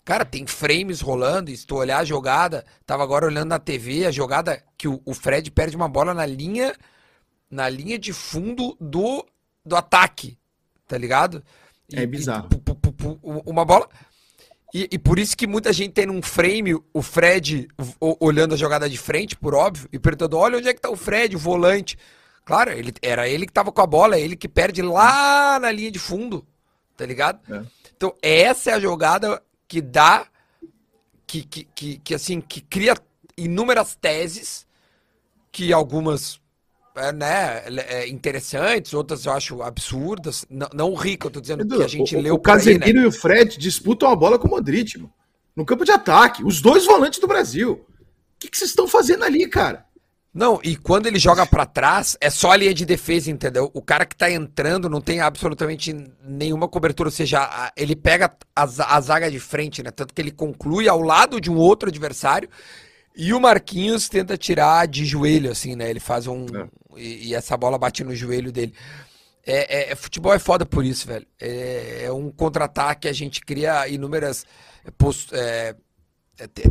Cara, 0.05 0.25
tem 0.25 0.47
frames 0.47 1.01
rolando, 1.01 1.51
e 1.51 1.57
se 1.57 1.65
tu 1.65 1.77
olhar 1.77 1.99
a 1.99 2.05
jogada, 2.05 2.67
tava 2.85 3.03
agora 3.03 3.27
olhando 3.27 3.51
na 3.51 3.59
TV, 3.59 4.05
a 4.05 4.11
jogada 4.11 4.63
que 4.77 4.89
o, 4.89 5.01
o 5.05 5.15
Fred 5.15 5.51
perde 5.53 5.77
uma 5.77 5.89
bola 5.89 6.13
na 6.13 6.27
linha 6.27 6.75
na 7.51 7.69
linha 7.69 7.99
de 7.99 8.13
fundo 8.13 8.77
do, 8.81 9.27
do 9.65 9.75
ataque, 9.75 10.39
tá 10.87 10.97
ligado? 10.97 11.43
E, 11.89 11.99
é 11.99 12.07
bizarro. 12.07 12.49
E, 12.53 13.51
uma 13.51 13.65
bola 13.65 13.89
e, 14.73 14.89
e, 14.93 14.99
por 14.99 15.19
isso 15.19 15.37
que 15.37 15.47
muita 15.47 15.73
gente 15.73 15.93
tem 15.93 16.07
num 16.07 16.23
frame 16.23 16.75
o 16.93 17.03
Fred 17.03 17.69
olhando 18.21 18.55
a 18.55 18.57
jogada 18.57 18.89
de 18.89 18.97
frente, 18.97 19.37
por 19.37 19.55
óbvio, 19.55 19.89
e 19.93 19.99
perguntando: 19.99 20.37
olha 20.37 20.59
onde 20.59 20.69
é 20.69 20.75
que 20.75 20.81
tá 20.81 20.91
o 20.91 20.97
Fred, 20.97 21.35
o 21.35 21.39
volante. 21.39 21.99
Claro, 22.45 22.71
ele, 22.73 22.93
era 23.03 23.29
ele 23.29 23.47
que 23.47 23.53
tava 23.53 23.71
com 23.71 23.81
a 23.81 23.87
bola, 23.87 24.17
é 24.17 24.21
ele 24.21 24.37
que 24.37 24.49
perde 24.49 24.83
lá 24.83 25.59
na 25.61 25.71
linha 25.71 25.91
de 25.91 25.99
fundo, 25.99 26.47
tá 26.97 27.05
ligado? 27.05 27.41
É. 27.53 27.63
Então, 27.97 28.15
essa 28.23 28.71
é 28.71 28.75
a 28.75 28.81
jogada 28.81 29.43
que 29.69 29.81
dá, 29.81 30.27
que, 31.27 31.43
que, 31.43 31.65
que, 31.65 31.99
que 31.99 32.15
assim, 32.15 32.41
que 32.41 32.61
cria 32.61 32.97
inúmeras 33.37 33.95
teses, 33.95 34.67
que 35.53 35.73
algumas 35.73 36.40
né, 37.13 37.63
é, 37.89 38.09
interessantes, 38.09 38.95
outras 38.95 39.25
eu 39.25 39.33
acho 39.33 39.63
absurdas. 39.63 40.45
Não, 40.49 40.69
não 40.75 40.91
o 40.91 40.95
Rico, 40.95 41.27
eu 41.27 41.31
tô 41.31 41.41
dizendo 41.41 41.63
Edu, 41.63 41.79
que 41.79 41.83
a 41.83 41.89
gente 41.89 42.17
o, 42.17 42.21
leu. 42.21 42.35
O 42.35 42.39
Casemiro 42.39 42.99
né? 42.99 43.05
e 43.05 43.07
o 43.07 43.13
Fred 43.13 43.59
disputam 43.59 44.11
a 44.11 44.17
bola 44.17 44.39
com 44.39 44.49
o 44.49 44.51
Modric, 44.51 44.99
mano, 44.99 45.13
no 45.55 45.65
campo 45.65 45.85
de 45.85 45.93
ataque. 45.93 46.45
Os 46.45 46.61
dois 46.61 46.85
volantes 46.85 47.19
do 47.19 47.27
Brasil. 47.27 47.73
O 47.73 48.39
que, 48.39 48.49
que 48.49 48.57
vocês 48.57 48.71
estão 48.71 48.89
fazendo 48.89 49.25
ali, 49.25 49.47
cara? 49.49 49.85
Não, 50.33 50.61
e 50.63 50.77
quando 50.77 51.07
ele 51.07 51.19
joga 51.19 51.45
para 51.45 51.67
trás, 51.67 52.17
é 52.21 52.31
só 52.31 52.53
a 52.53 52.57
linha 52.57 52.73
de 52.73 52.87
defesa, 52.87 53.31
entendeu? 53.31 53.69
O 53.75 53.83
cara 53.83 54.07
que 54.07 54.15
tá 54.15 54.31
entrando 54.31 54.89
não 54.89 55.01
tem 55.01 55.21
absolutamente 55.21 55.93
nenhuma 56.25 56.69
cobertura, 56.69 57.09
ou 57.09 57.13
seja, 57.13 57.73
ele 57.77 57.97
pega 57.97 58.33
a, 58.55 58.63
a 58.63 59.01
zaga 59.01 59.29
de 59.29 59.41
frente, 59.41 59.83
né? 59.83 59.91
Tanto 59.91 60.15
que 60.15 60.23
ele 60.23 60.31
conclui 60.31 60.89
ao 60.89 61.01
lado 61.03 61.41
de 61.41 61.51
um 61.51 61.57
outro 61.57 61.89
adversário 61.89 62.49
e 63.17 63.33
o 63.33 63.41
Marquinhos 63.41 64.09
tenta 64.09 64.37
tirar 64.37 64.87
de 64.87 65.05
joelho, 65.05 65.51
assim, 65.51 65.75
né? 65.75 65.91
Ele 65.91 66.01
faz 66.01 66.27
um. 66.27 66.47
É. 66.55 66.69
E, 66.97 67.29
e, 67.29 67.35
essa 67.35 67.57
bola 67.57 67.79
bate 67.79 68.05
no 68.05 68.15
joelho 68.15 68.53
dele. 68.53 68.75
É, 69.47 69.91
é, 69.91 69.93
é 69.93 69.95
futebol 69.97 70.33
é 70.33 70.39
foda 70.39 70.67
por 70.67 70.85
isso, 70.85 71.07
velho. 71.07 71.27
É, 71.41 72.05
é 72.05 72.13
um 72.13 72.31
contra-ataque, 72.31 73.09
a 73.09 73.13
gente 73.13 73.41
cria 73.41 73.89
inúmeras. 73.89 74.45
É, 74.85 74.91
post, 74.91 75.31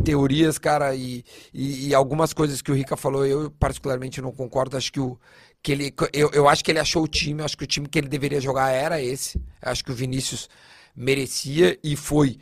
teorias, 0.04 0.58
cara, 0.58 0.94
e, 0.94 1.24
e, 1.54 1.88
e, 1.88 1.94
algumas 1.94 2.32
coisas 2.32 2.60
que 2.60 2.72
o 2.72 2.74
Rica 2.74 2.96
falou, 2.96 3.24
eu 3.24 3.50
particularmente 3.52 4.20
não 4.20 4.32
concordo. 4.32 4.76
Acho 4.76 4.92
que 4.92 5.00
o 5.00 5.18
que 5.62 5.72
ele, 5.72 5.94
eu, 6.12 6.30
eu 6.32 6.48
acho 6.48 6.64
que 6.64 6.70
ele 6.70 6.78
achou 6.78 7.02
o 7.02 7.08
time, 7.08 7.42
acho 7.42 7.56
que 7.56 7.64
o 7.64 7.66
time 7.66 7.88
que 7.88 7.98
ele 7.98 8.08
deveria 8.08 8.40
jogar 8.40 8.70
era 8.70 9.00
esse. 9.00 9.40
Acho 9.60 9.84
que 9.84 9.92
o 9.92 9.94
Vinícius 9.94 10.48
merecia 10.96 11.78
e 11.84 11.96
foi 11.96 12.38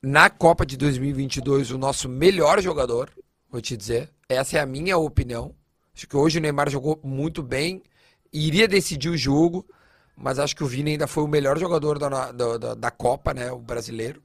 na 0.00 0.30
Copa 0.30 0.64
de 0.64 0.76
2022 0.76 1.70
o 1.70 1.78
nosso 1.78 2.08
melhor 2.08 2.62
jogador, 2.62 3.10
vou 3.50 3.60
te 3.60 3.76
dizer. 3.76 4.10
Essa 4.28 4.58
é 4.58 4.60
a 4.60 4.66
minha 4.66 4.96
opinião. 4.96 5.54
Acho 5.98 6.06
que 6.06 6.16
hoje 6.16 6.38
o 6.38 6.40
Neymar 6.40 6.70
jogou 6.70 7.00
muito 7.02 7.42
bem, 7.42 7.82
iria 8.32 8.68
decidir 8.68 9.08
o 9.08 9.16
jogo, 9.16 9.66
mas 10.16 10.38
acho 10.38 10.54
que 10.54 10.62
o 10.62 10.66
Vini 10.66 10.92
ainda 10.92 11.08
foi 11.08 11.24
o 11.24 11.26
melhor 11.26 11.58
jogador 11.58 11.98
da, 11.98 12.30
da, 12.30 12.74
da 12.76 12.90
Copa, 12.92 13.34
né, 13.34 13.50
o 13.50 13.58
brasileiro. 13.58 14.22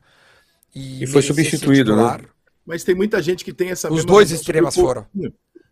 E, 0.76 1.04
e 1.04 1.08
foi 1.08 1.24
substituído, 1.24 1.96
né? 1.96 2.26
Mas 2.64 2.84
tem 2.84 2.94
muita 2.94 3.20
gente 3.24 3.44
que 3.44 3.52
tem 3.52 3.72
essa 3.72 3.92
Os 3.92 4.06
dois 4.06 4.30
extremas 4.30 4.76
foram. 4.76 5.08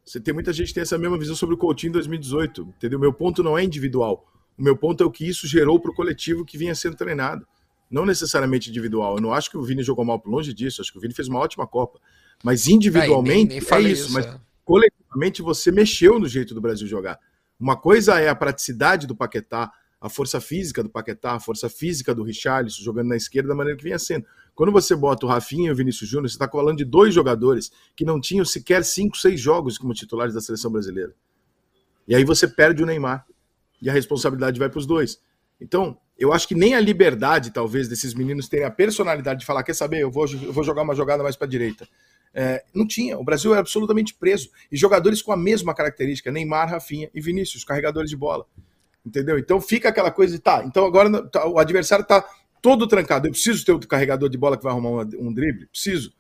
Você 0.04 0.20
tem 0.20 0.34
muita 0.34 0.52
gente 0.52 0.70
que 0.70 0.74
tem 0.74 0.82
essa 0.82 0.98
mesma 0.98 1.20
visão 1.20 1.36
sobre 1.36 1.54
o 1.54 1.58
Coutinho 1.58 1.92
em 1.92 1.94
2018, 1.94 2.74
entendeu? 2.78 2.98
Meu 2.98 3.14
ponto 3.14 3.44
não 3.44 3.56
é 3.56 3.64
individual. 3.64 4.26
O 4.58 4.64
meu 4.64 4.76
ponto 4.76 5.04
é 5.04 5.06
o 5.06 5.12
que 5.12 5.30
isso 5.30 5.48
gerou 5.48 5.80
para 5.80 5.92
o 5.92 5.94
coletivo 5.94 6.44
que 6.44 6.58
vinha 6.58 6.74
sendo 6.74 6.96
treinado. 6.96 7.46
Não 7.92 8.08
necessariamente 8.08 8.72
individual. 8.72 9.18
Eu 9.18 9.22
não 9.22 9.34
acho 9.34 9.52
que 9.52 9.58
o 9.58 9.62
Vini 9.62 9.84
jogou 9.84 10.04
mal 10.04 10.20
longe 10.26 10.52
disso. 10.52 10.82
Acho 10.82 10.92
que 10.92 10.98
o 10.98 11.02
Vini 11.02 11.14
fez 11.14 11.28
uma 11.28 11.38
ótima 11.38 11.68
Copa. 11.68 12.00
Mas 12.44 12.68
individualmente, 12.68 13.56
é, 13.56 13.62
nem, 13.62 13.82
nem 13.82 13.90
é 13.90 13.92
isso. 13.92 14.06
isso 14.06 14.14
mas 14.14 14.26
é. 14.26 14.40
Coletivamente, 15.12 15.42
você 15.42 15.72
mexeu 15.72 16.20
no 16.20 16.28
jeito 16.28 16.54
do 16.54 16.62
Brasil 16.62 16.88
jogar. 16.88 17.20
Uma 17.60 17.78
coisa 17.78 18.20
é 18.20 18.30
a 18.30 18.36
praticidade 18.36 19.06
do 19.06 19.16
Paquetá, 19.16 19.72
a 20.00 20.10
força 20.10 20.42
física 20.42 20.82
do 20.82 20.90
Paquetá, 20.90 21.34
a 21.34 21.40
força 21.40 21.70
física 21.70 22.16
do 22.16 22.24
Richarlison 22.24 22.82
jogando 22.82 23.10
na 23.10 23.16
esquerda 23.16 23.50
da 23.50 23.56
maneira 23.56 23.78
que 23.78 23.84
vinha 23.84 24.00
sendo. 24.00 24.26
Quando 24.56 24.72
você 24.72 24.96
bota 24.96 25.26
o 25.26 25.30
Rafinha 25.30 25.70
e 25.70 25.72
o 25.72 25.76
Vinícius 25.76 26.10
Júnior, 26.10 26.30
você 26.30 26.36
está 26.36 26.50
falando 26.50 26.78
de 26.78 26.86
dois 26.86 27.14
jogadores 27.14 27.72
que 27.96 28.04
não 28.04 28.20
tinham 28.20 28.44
sequer 28.44 28.84
cinco, 28.84 29.16
seis 29.16 29.40
jogos 29.40 29.78
como 29.78 29.94
titulares 29.94 30.34
da 30.34 30.42
seleção 30.42 30.72
brasileira. 30.72 31.14
E 32.08 32.16
aí 32.16 32.24
você 32.24 32.48
perde 32.48 32.82
o 32.82 32.86
Neymar. 32.86 33.26
E 33.82 33.90
a 33.90 33.94
responsabilidade 33.94 34.60
vai 34.60 34.70
para 34.70 34.78
os 34.78 34.86
dois. 34.86 35.20
Então, 35.60 35.98
eu 36.18 36.32
acho 36.32 36.48
que 36.48 36.54
nem 36.54 36.76
a 36.76 36.80
liberdade, 36.80 37.52
talvez, 37.52 37.88
desses 37.88 38.14
meninos 38.14 38.48
terem 38.48 38.66
a 38.66 38.70
personalidade 38.70 39.40
de 39.40 39.46
falar: 39.46 39.64
quer 39.64 39.74
saber, 39.74 40.02
eu 40.02 40.12
vou, 40.12 40.28
eu 40.28 40.54
vou 40.54 40.64
jogar 40.64 40.84
uma 40.84 40.94
jogada 40.94 41.24
mais 41.24 41.36
para 41.36 41.48
a 41.48 41.50
direita. 41.50 41.88
É, 42.34 42.64
não 42.74 42.88
tinha. 42.88 43.18
O 43.18 43.24
Brasil 43.24 43.52
era 43.52 43.60
absolutamente 43.60 44.14
preso. 44.14 44.50
E 44.72 44.78
jogadores 44.78 45.22
com 45.22 45.32
a 45.32 45.38
mesma 45.38 45.74
característica: 45.74 46.32
Neymar, 46.32 46.70
Rafinha 46.70 47.10
e 47.14 47.22
Vinícius, 47.22 47.64
carregadores 47.64 48.10
de 48.10 48.18
bola. 48.18 48.46
Entendeu? 49.06 49.38
Então 49.38 49.60
fica 49.60 49.90
aquela 49.90 50.12
coisa 50.12 50.34
de 50.34 50.40
tá. 50.40 50.64
Então 50.66 50.86
agora 50.86 51.24
tá, 51.28 51.48
o 51.48 51.58
adversário 51.58 52.04
está 52.04 52.24
todo 52.62 52.88
trancado. 52.88 53.28
Eu 53.28 53.32
preciso 53.32 53.66
ter 53.66 53.72
outro 53.72 53.88
carregador 53.88 54.30
de 54.30 54.38
bola 54.38 54.58
que 54.58 54.64
vai 54.64 54.72
arrumar 54.72 55.08
um 55.20 55.34
drible? 55.34 55.66
Preciso. 55.68 56.14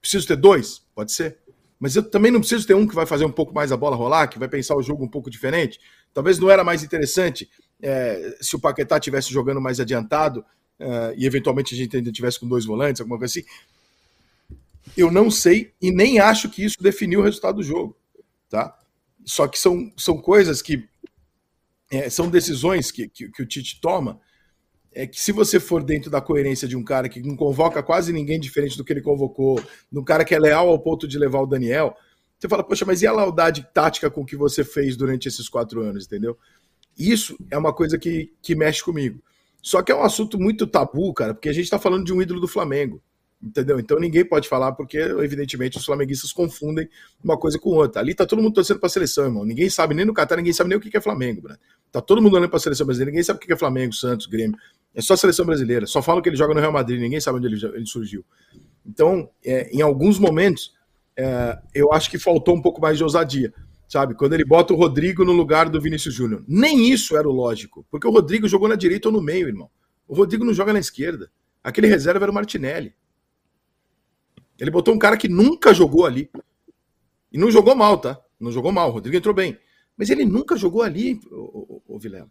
Preciso 0.00 0.28
ter 0.28 0.36
dois? 0.36 0.82
Pode 0.94 1.12
ser. 1.12 1.38
Mas 1.78 1.94
eu 1.94 2.02
também 2.02 2.30
não 2.30 2.40
preciso 2.40 2.66
ter 2.66 2.74
um 2.74 2.86
que 2.86 2.94
vai 2.94 3.06
fazer 3.06 3.24
um 3.24 3.30
pouco 3.30 3.54
mais 3.54 3.70
a 3.70 3.76
bola 3.76 3.96
rolar, 3.96 4.26
que 4.28 4.38
vai 4.38 4.48
pensar 4.48 4.76
o 4.76 4.82
jogo 4.82 5.04
um 5.04 5.08
pouco 5.08 5.30
diferente. 5.30 5.80
Talvez 6.12 6.38
não 6.38 6.50
era 6.50 6.64
mais 6.64 6.82
interessante 6.82 7.48
é, 7.80 8.36
se 8.40 8.56
o 8.56 8.60
Paquetá 8.60 8.98
tivesse 8.98 9.32
jogando 9.32 9.60
mais 9.60 9.78
adiantado 9.78 10.44
é, 10.78 11.14
e 11.16 11.26
eventualmente 11.26 11.74
a 11.74 11.78
gente 11.78 11.96
ainda 11.96 12.10
tivesse 12.10 12.40
com 12.40 12.48
dois 12.48 12.64
volantes, 12.64 13.00
alguma 13.00 13.18
coisa 13.18 13.38
assim. 13.38 13.48
Eu 14.96 15.10
não 15.10 15.30
sei 15.30 15.72
e 15.80 15.90
nem 15.90 16.18
acho 16.18 16.48
que 16.48 16.64
isso 16.64 16.76
definiu 16.80 17.20
o 17.20 17.22
resultado 17.22 17.56
do 17.56 17.62
jogo. 17.62 17.96
Tá? 18.48 18.76
Só 19.24 19.46
que 19.46 19.58
são, 19.58 19.92
são 19.96 20.18
coisas 20.18 20.62
que 20.62 20.88
é, 21.90 22.10
são 22.10 22.28
decisões 22.28 22.90
que, 22.90 23.08
que, 23.08 23.30
que 23.30 23.42
o 23.42 23.46
Tite 23.46 23.80
toma 23.80 24.20
é 24.92 25.06
que 25.06 25.20
se 25.20 25.32
você 25.32 25.60
for 25.60 25.82
dentro 25.84 26.10
da 26.10 26.20
coerência 26.20 26.66
de 26.66 26.76
um 26.76 26.82
cara 26.82 27.08
que 27.08 27.20
não 27.22 27.36
convoca 27.36 27.82
quase 27.82 28.12
ninguém 28.12 28.40
diferente 28.40 28.76
do 28.76 28.84
que 28.84 28.92
ele 28.92 29.00
convocou, 29.00 29.62
de 29.92 29.98
um 29.98 30.02
cara 30.02 30.24
que 30.24 30.34
é 30.34 30.38
leal 30.38 30.68
ao 30.68 30.78
ponto 30.78 31.06
de 31.06 31.18
levar 31.18 31.40
o 31.40 31.46
Daniel, 31.46 31.94
você 32.38 32.48
fala, 32.48 32.64
poxa, 32.64 32.84
mas 32.84 33.02
e 33.02 33.06
a 33.06 33.12
lealdade 33.12 33.68
tática 33.72 34.10
com 34.10 34.24
que 34.24 34.36
você 34.36 34.64
fez 34.64 34.96
durante 34.96 35.28
esses 35.28 35.48
quatro 35.48 35.82
anos, 35.82 36.06
entendeu? 36.06 36.36
Isso 36.98 37.36
é 37.50 37.56
uma 37.56 37.72
coisa 37.72 37.98
que, 37.98 38.32
que 38.42 38.54
mexe 38.54 38.82
comigo. 38.82 39.22
Só 39.62 39.82
que 39.82 39.92
é 39.92 39.94
um 39.94 40.02
assunto 40.02 40.38
muito 40.38 40.66
tabu, 40.66 41.12
cara, 41.12 41.34
porque 41.34 41.48
a 41.48 41.52
gente 41.52 41.70
tá 41.70 41.78
falando 41.78 42.04
de 42.04 42.12
um 42.12 42.22
ídolo 42.22 42.40
do 42.40 42.48
Flamengo. 42.48 43.02
Entendeu? 43.40 43.78
Então 43.78 44.00
ninguém 44.00 44.24
pode 44.24 44.48
falar, 44.48 44.72
porque, 44.72 44.98
evidentemente, 44.98 45.78
os 45.78 45.84
flamenguistas 45.84 46.32
confundem 46.32 46.88
uma 47.22 47.38
coisa 47.38 47.56
com 47.58 47.70
outra. 47.70 48.02
Ali 48.02 48.12
tá 48.12 48.26
todo 48.26 48.42
mundo 48.42 48.54
torcendo 48.54 48.80
pra 48.80 48.88
seleção, 48.88 49.24
irmão. 49.24 49.44
Ninguém 49.44 49.70
sabe, 49.70 49.94
nem 49.94 50.04
no 50.04 50.12
Catar, 50.12 50.36
ninguém 50.36 50.52
sabe 50.52 50.70
nem 50.70 50.78
o 50.78 50.80
que 50.80 50.96
é 50.96 51.00
Flamengo, 51.00 51.42
Bruno. 51.42 51.58
Tá 51.92 52.00
todo 52.00 52.20
mundo 52.20 52.34
olhando 52.34 52.50
pra 52.50 52.58
seleção 52.58 52.84
brasileira, 52.84 53.12
ninguém 53.12 53.22
sabe 53.22 53.38
o 53.38 53.40
que 53.40 53.52
é 53.52 53.56
Flamengo, 53.56 53.94
Santos, 53.94 54.26
Grêmio. 54.26 54.58
É 54.92 55.00
só 55.00 55.14
a 55.14 55.16
seleção 55.16 55.46
brasileira. 55.46 55.86
Só 55.86 56.02
falam 56.02 56.20
que 56.20 56.28
ele 56.28 56.36
joga 56.36 56.52
no 56.52 56.60
Real 56.60 56.72
Madrid, 56.72 57.00
ninguém 57.00 57.20
sabe 57.20 57.38
onde 57.38 57.46
ele, 57.46 57.76
ele 57.76 57.86
surgiu. 57.86 58.24
Então, 58.84 59.30
é, 59.44 59.70
em 59.70 59.82
alguns 59.82 60.18
momentos, 60.18 60.74
é, 61.16 61.58
eu 61.72 61.92
acho 61.92 62.10
que 62.10 62.18
faltou 62.18 62.56
um 62.56 62.62
pouco 62.62 62.80
mais 62.80 62.96
de 62.96 63.04
ousadia, 63.04 63.54
sabe? 63.88 64.14
Quando 64.14 64.32
ele 64.32 64.44
bota 64.44 64.72
o 64.72 64.76
Rodrigo 64.76 65.24
no 65.24 65.32
lugar 65.32 65.68
do 65.68 65.80
Vinícius 65.80 66.14
Júnior. 66.14 66.42
Nem 66.48 66.90
isso 66.90 67.16
era 67.16 67.28
o 67.28 67.32
lógico, 67.32 67.86
porque 67.88 68.06
o 68.06 68.10
Rodrigo 68.10 68.48
jogou 68.48 68.68
na 68.68 68.74
direita 68.74 69.08
ou 69.08 69.12
no 69.12 69.22
meio, 69.22 69.46
irmão. 69.46 69.70
O 70.08 70.14
Rodrigo 70.14 70.44
não 70.44 70.52
joga 70.52 70.72
na 70.72 70.80
esquerda. 70.80 71.30
Aquele 71.62 71.86
reserva 71.86 72.24
era 72.24 72.32
o 72.32 72.34
Martinelli. 72.34 72.94
Ele 74.58 74.70
botou 74.70 74.94
um 74.94 74.98
cara 74.98 75.16
que 75.16 75.28
nunca 75.28 75.72
jogou 75.72 76.04
ali. 76.04 76.30
E 77.32 77.38
não 77.38 77.50
jogou 77.50 77.74
mal, 77.76 77.98
tá? 77.98 78.20
Não 78.40 78.50
jogou 78.50 78.72
mal. 78.72 78.88
O 78.88 78.92
Rodrigo 78.92 79.16
entrou 79.16 79.34
bem. 79.34 79.58
Mas 79.96 80.10
ele 80.10 80.24
nunca 80.24 80.56
jogou 80.56 80.82
ali, 80.82 81.20
o, 81.30 81.82
o, 81.86 81.94
o 81.94 81.98
Vilela. 81.98 82.30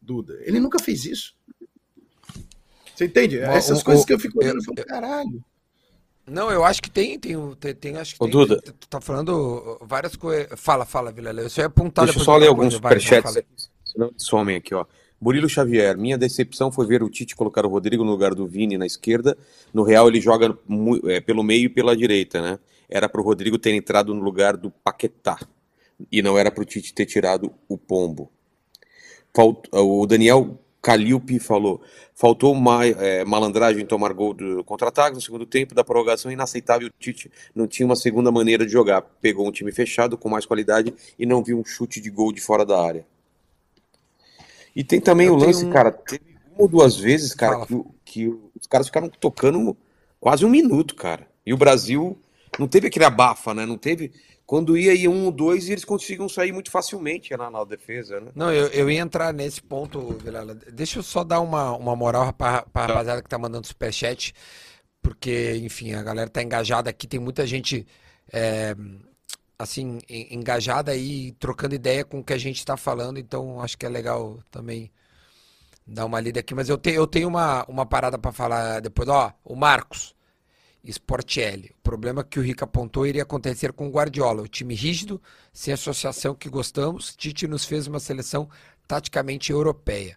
Duda. 0.00 0.38
Ele 0.42 0.60
nunca 0.60 0.78
fez 0.78 1.04
isso. 1.04 1.34
Você 2.94 3.04
entende? 3.04 3.38
Essas 3.38 3.80
o, 3.80 3.84
coisas 3.84 4.04
que 4.04 4.12
eu 4.12 4.18
fico 4.18 4.38
olhando 4.40 4.60
e 4.60 4.64
falo, 4.64 4.76
caralho. 4.84 5.44
Não, 6.26 6.50
eu 6.50 6.64
acho 6.64 6.82
que 6.82 6.90
tem, 6.90 7.18
tem, 7.18 7.36
tem, 7.54 7.74
tem 7.74 7.96
acho 7.96 8.16
que 8.16 8.22
Ô, 8.22 8.26
tem, 8.26 8.32
Duda. 8.32 8.60
Tu 8.60 8.88
tá 8.88 9.00
falando 9.00 9.78
várias 9.82 10.14
coisas. 10.16 10.48
Fala, 10.60 10.84
fala, 10.84 11.12
Vilela. 11.12 11.40
Eu 11.40 11.50
só 11.50 11.62
ia 11.62 11.66
apontar 11.66 12.04
Deixa 12.04 12.20
eu 12.20 12.24
só 12.24 12.36
ler 12.36 12.48
alguns 12.48 12.74
superchats, 12.74 13.42
senão 13.84 14.12
somem 14.16 14.56
aqui, 14.56 14.74
ó. 14.74 14.84
Murilo 15.20 15.48
Xavier, 15.48 15.98
minha 15.98 16.16
decepção 16.16 16.70
foi 16.70 16.86
ver 16.86 17.02
o 17.02 17.10
Tite 17.10 17.34
colocar 17.34 17.66
o 17.66 17.68
Rodrigo 17.68 18.04
no 18.04 18.10
lugar 18.12 18.34
do 18.34 18.46
Vini 18.46 18.78
na 18.78 18.86
esquerda. 18.86 19.36
No 19.74 19.82
Real 19.82 20.08
ele 20.08 20.20
joga 20.20 20.56
é, 21.06 21.20
pelo 21.20 21.42
meio 21.42 21.64
e 21.64 21.68
pela 21.68 21.96
direita, 21.96 22.40
né? 22.40 22.58
Era 22.88 23.08
para 23.08 23.20
o 23.20 23.24
Rodrigo 23.24 23.58
ter 23.58 23.74
entrado 23.74 24.14
no 24.14 24.22
lugar 24.22 24.56
do 24.56 24.70
Paquetá. 24.70 25.38
E 26.10 26.22
não 26.22 26.38
era 26.38 26.50
para 26.50 26.62
o 26.62 26.64
Tite 26.64 26.94
ter 26.94 27.04
tirado 27.04 27.52
o 27.68 27.76
Pombo. 27.76 28.30
O 29.72 30.06
Daniel 30.06 30.56
Calilpi 30.80 31.40
falou: 31.40 31.82
faltou 32.14 32.52
uma 32.52 32.86
é, 32.86 33.24
malandragem 33.24 33.84
tomar 33.84 34.12
gol 34.12 34.32
do 34.32 34.62
contra-ataque 34.62 35.16
no 35.16 35.20
segundo 35.20 35.44
tempo 35.44 35.74
da 35.74 35.82
prorrogação, 35.82 36.30
inaceitável. 36.30 36.86
O 36.86 36.92
Tite 36.98 37.30
não 37.52 37.66
tinha 37.66 37.84
uma 37.84 37.96
segunda 37.96 38.30
maneira 38.30 38.64
de 38.64 38.70
jogar. 38.70 39.02
Pegou 39.20 39.46
um 39.46 39.52
time 39.52 39.72
fechado 39.72 40.16
com 40.16 40.28
mais 40.28 40.46
qualidade 40.46 40.94
e 41.18 41.26
não 41.26 41.42
viu 41.42 41.58
um 41.58 41.64
chute 41.64 42.00
de 42.00 42.08
gol 42.08 42.32
de 42.32 42.40
fora 42.40 42.64
da 42.64 42.80
área. 42.80 43.04
E 44.78 44.84
tem 44.84 45.00
também 45.00 45.26
eu 45.26 45.34
o 45.34 45.36
lance, 45.36 45.66
um... 45.66 45.70
cara, 45.70 45.90
teve 45.90 46.36
uma 46.52 46.62
ou 46.62 46.68
duas 46.68 46.96
vezes, 46.96 47.34
cara, 47.34 47.66
que, 47.66 47.82
que, 48.04 48.28
os 48.28 48.64
caras 48.68 48.86
ficaram 48.86 49.08
tocando 49.08 49.76
quase 50.20 50.44
um 50.44 50.48
minuto, 50.48 50.94
cara. 50.94 51.26
E 51.44 51.52
o 51.52 51.56
Brasil 51.56 52.16
não 52.56 52.68
teve 52.68 52.86
aquele 52.86 53.04
abafa, 53.04 53.52
né? 53.52 53.66
Não 53.66 53.76
teve. 53.76 54.12
Quando 54.46 54.78
ia 54.78 54.94
ir 54.94 55.08
um 55.08 55.24
ou 55.24 55.32
dois, 55.32 55.68
eles 55.68 55.84
conseguiam 55.84 56.28
sair 56.28 56.52
muito 56.52 56.70
facilmente 56.70 57.36
na, 57.36 57.50
na 57.50 57.64
defesa, 57.64 58.20
né? 58.20 58.30
Não, 58.36 58.52
eu, 58.52 58.68
eu 58.68 58.88
ia 58.88 59.00
entrar 59.00 59.34
nesse 59.34 59.60
ponto, 59.60 60.16
Vilela. 60.22 60.54
Deixa 60.54 61.00
eu 61.00 61.02
só 61.02 61.24
dar 61.24 61.40
uma, 61.40 61.76
uma 61.76 61.96
moral 61.96 62.32
pra, 62.32 62.62
pra 62.62 62.86
tá. 62.86 62.86
rapaziada 62.86 63.20
que 63.20 63.28
tá 63.28 63.36
mandando 63.36 63.66
superchat, 63.66 64.32
porque, 65.02 65.56
enfim, 65.56 65.94
a 65.94 66.04
galera 66.04 66.30
tá 66.30 66.40
engajada 66.40 66.88
aqui, 66.88 67.08
tem 67.08 67.18
muita 67.18 67.44
gente. 67.44 67.84
É, 68.32 68.76
assim, 69.58 69.98
engajada 70.08 70.92
aí, 70.92 71.32
trocando 71.32 71.74
ideia 71.74 72.04
com 72.04 72.20
o 72.20 72.24
que 72.24 72.32
a 72.32 72.38
gente 72.38 72.58
está 72.58 72.76
falando, 72.76 73.18
então 73.18 73.60
acho 73.60 73.76
que 73.76 73.84
é 73.84 73.88
legal 73.88 74.38
também 74.50 74.90
dar 75.86 76.04
uma 76.04 76.20
lida 76.20 76.40
aqui. 76.40 76.54
Mas 76.54 76.68
eu, 76.68 76.78
te, 76.78 76.90
eu 76.90 77.06
tenho 77.06 77.28
uma, 77.28 77.64
uma 77.66 77.86
parada 77.86 78.18
para 78.18 78.32
falar 78.32 78.80
depois. 78.80 79.08
Ó, 79.08 79.32
o 79.44 79.56
Marcos, 79.56 80.14
Sportielli. 80.84 81.74
O 81.78 81.82
problema 81.82 82.22
que 82.24 82.38
o 82.38 82.42
Rica 82.42 82.64
apontou 82.64 83.06
iria 83.06 83.22
acontecer 83.22 83.72
com 83.72 83.88
o 83.88 83.90
Guardiola. 83.90 84.42
O 84.42 84.48
time 84.48 84.74
rígido, 84.74 85.20
sem 85.52 85.74
associação 85.74 86.34
que 86.34 86.48
gostamos. 86.48 87.14
Tite 87.16 87.46
nos 87.46 87.64
fez 87.64 87.86
uma 87.86 88.00
seleção 88.00 88.48
taticamente 88.86 89.52
europeia. 89.52 90.16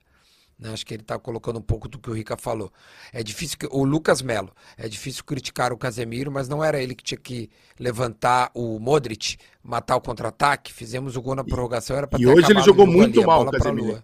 Né? 0.62 0.72
Acho 0.72 0.86
que 0.86 0.94
ele 0.94 1.02
está 1.02 1.18
colocando 1.18 1.58
um 1.58 1.62
pouco 1.62 1.88
do 1.88 1.98
que 1.98 2.10
o 2.10 2.14
Rica 2.14 2.38
falou. 2.38 2.72
É 3.12 3.24
difícil. 3.24 3.58
O 3.72 3.84
Lucas 3.84 4.22
Melo. 4.22 4.54
É 4.78 4.88
difícil 4.88 5.24
criticar 5.24 5.74
o 5.74 5.78
Casemiro, 5.78 6.32
mas 6.32 6.48
não 6.48 6.64
era 6.64 6.82
ele 6.82 6.94
que 6.94 7.04
tinha 7.04 7.18
que 7.18 7.50
levantar 7.80 8.52
o 8.54 8.80
Modric, 8.80 9.38
matar 9.64 9.96
o 9.96 10.02
contra-ataque. 10.02 10.72
Fizemos 10.72 11.16
o 11.18 11.22
gol 11.22 11.34
na 11.34 11.44
prorrogação. 11.44 11.98
Era 11.98 12.08
e 12.20 12.28
hoje 12.28 12.52
ele 12.52 12.62
jogou 12.62 12.86
muito 12.86 13.20
ali, 13.20 13.26
mal, 13.26 13.42
o 13.42 13.52
Casemiro. 13.52 14.04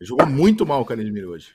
Jogou 0.00 0.26
muito 0.26 0.64
mal 0.64 0.80
o 0.80 0.84
Casemiro 0.84 1.30
hoje. 1.30 1.48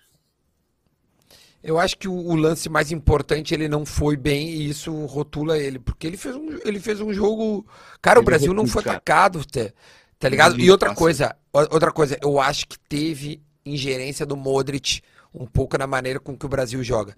Eu 1.63 1.79
acho 1.79 1.97
que 1.97 2.07
o, 2.07 2.13
o, 2.13 2.35
lance 2.35 2.67
mais 2.67 2.91
importante 2.91 3.53
ele 3.53 3.69
não 3.69 3.85
foi 3.85 4.17
bem 4.17 4.49
e 4.49 4.67
isso 4.67 4.91
rotula 5.05 5.59
ele, 5.59 5.77
porque 5.77 6.07
ele 6.07 6.17
fez 6.17 6.35
um, 6.35 6.57
ele 6.65 6.79
fez 6.79 6.99
um 6.99 7.13
jogo. 7.13 7.65
Cara, 8.01 8.17
ele 8.17 8.23
o 8.23 8.25
Brasil 8.25 8.51
não 8.51 8.65
foi 8.65 8.81
atacado, 8.81 9.45
tá, 9.45 9.71
tá 10.17 10.27
ligado? 10.27 10.59
E 10.59 10.71
outra 10.71 10.95
coisa, 10.95 11.35
outra 11.53 11.91
coisa, 11.91 12.17
eu 12.19 12.41
acho 12.41 12.67
que 12.67 12.79
teve 12.79 13.39
ingerência 13.65 14.25
do 14.25 14.35
Modric 14.35 15.01
um 15.33 15.45
pouco 15.45 15.77
na 15.77 15.87
maneira 15.87 16.19
com 16.19 16.37
que 16.37 16.45
o 16.45 16.49
Brasil 16.49 16.83
joga. 16.83 17.15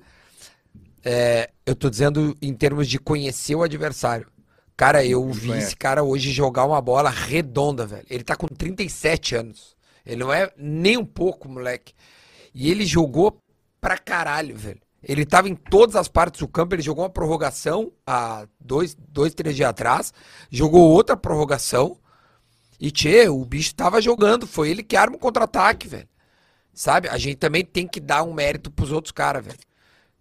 É, 1.03 1.49
eu 1.65 1.75
tô 1.75 1.89
dizendo 1.89 2.35
em 2.41 2.53
termos 2.53 2.87
de 2.87 2.97
conhecer 2.97 3.55
o 3.55 3.63
adversário. 3.63 4.27
Cara, 4.75 5.05
eu 5.05 5.29
vi 5.31 5.51
esse 5.51 5.75
cara 5.75 6.03
hoje 6.03 6.31
jogar 6.31 6.65
uma 6.65 6.81
bola 6.81 7.09
redonda, 7.09 7.85
velho. 7.85 8.05
Ele 8.09 8.23
tá 8.23 8.35
com 8.35 8.47
37 8.47 9.35
anos. 9.35 9.75
Ele 10.05 10.17
não 10.17 10.33
é 10.33 10.51
nem 10.57 10.97
um 10.97 11.05
pouco, 11.05 11.47
moleque. 11.47 11.93
E 12.53 12.71
ele 12.71 12.85
jogou 12.85 13.37
pra 13.79 13.97
caralho, 13.97 14.55
velho. 14.55 14.81
Ele 15.01 15.25
tava 15.25 15.49
em 15.49 15.55
todas 15.55 15.95
as 15.95 16.07
partes 16.07 16.39
do 16.39 16.47
campo. 16.47 16.73
Ele 16.73 16.81
jogou 16.81 17.03
uma 17.03 17.09
prorrogação 17.09 17.91
há 18.07 18.47
dois, 18.59 18.95
dois 18.95 19.33
três 19.33 19.55
dias 19.55 19.69
atrás. 19.69 20.13
Jogou 20.49 20.89
outra 20.89 21.15
prorrogação. 21.15 21.97
E, 22.79 22.89
tchê, 22.89 23.29
o 23.29 23.45
bicho 23.45 23.75
tava 23.75 24.01
jogando. 24.01 24.47
Foi 24.47 24.69
ele 24.69 24.81
que 24.81 24.95
arma 24.95 25.17
o 25.17 25.19
contra-ataque, 25.19 25.87
velho. 25.87 26.07
Sabe? 26.73 27.07
A 27.07 27.17
gente 27.17 27.37
também 27.37 27.63
tem 27.63 27.87
que 27.87 27.99
dar 27.99 28.23
um 28.23 28.33
mérito 28.33 28.71
pros 28.71 28.91
outros 28.91 29.11
caras, 29.11 29.45
velho. 29.45 29.59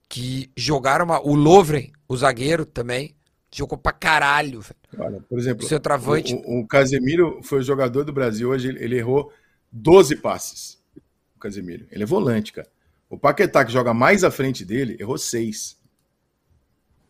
Que 0.09 0.51
jogaram 0.57 1.05
uma... 1.05 1.21
O 1.21 1.35
Lovren, 1.35 1.91
o 2.07 2.17
zagueiro 2.17 2.67
também, 2.67 3.15
jogou 3.51 3.79
pra 3.79 3.93
caralho, 3.93 4.61
velho. 4.61 4.77
Olha, 4.99 5.21
por 5.23 5.39
exemplo, 5.39 5.65
o, 5.65 5.69
centroavante... 5.69 6.35
o, 6.35 6.61
o 6.61 6.67
Casemiro 6.67 7.41
foi 7.43 7.61
o 7.61 7.63
jogador 7.63 8.05
do 8.05 8.13
Brasil 8.13 8.51
hoje. 8.51 8.69
Ele 8.69 8.99
errou 8.99 9.33
12 9.71 10.17
passes. 10.17 10.83
O 11.35 11.39
Casemiro. 11.39 11.87
Ele 11.91 12.03
é 12.03 12.07
volante, 12.07 12.53
cara. 12.53 12.69
O 13.09 13.19
Paquetá, 13.19 13.65
que 13.65 13.73
joga 13.73 13.93
mais 13.95 14.25
à 14.25 14.31
frente 14.31 14.65
dele, 14.65 14.97
errou 15.01 15.17
6. 15.17 15.79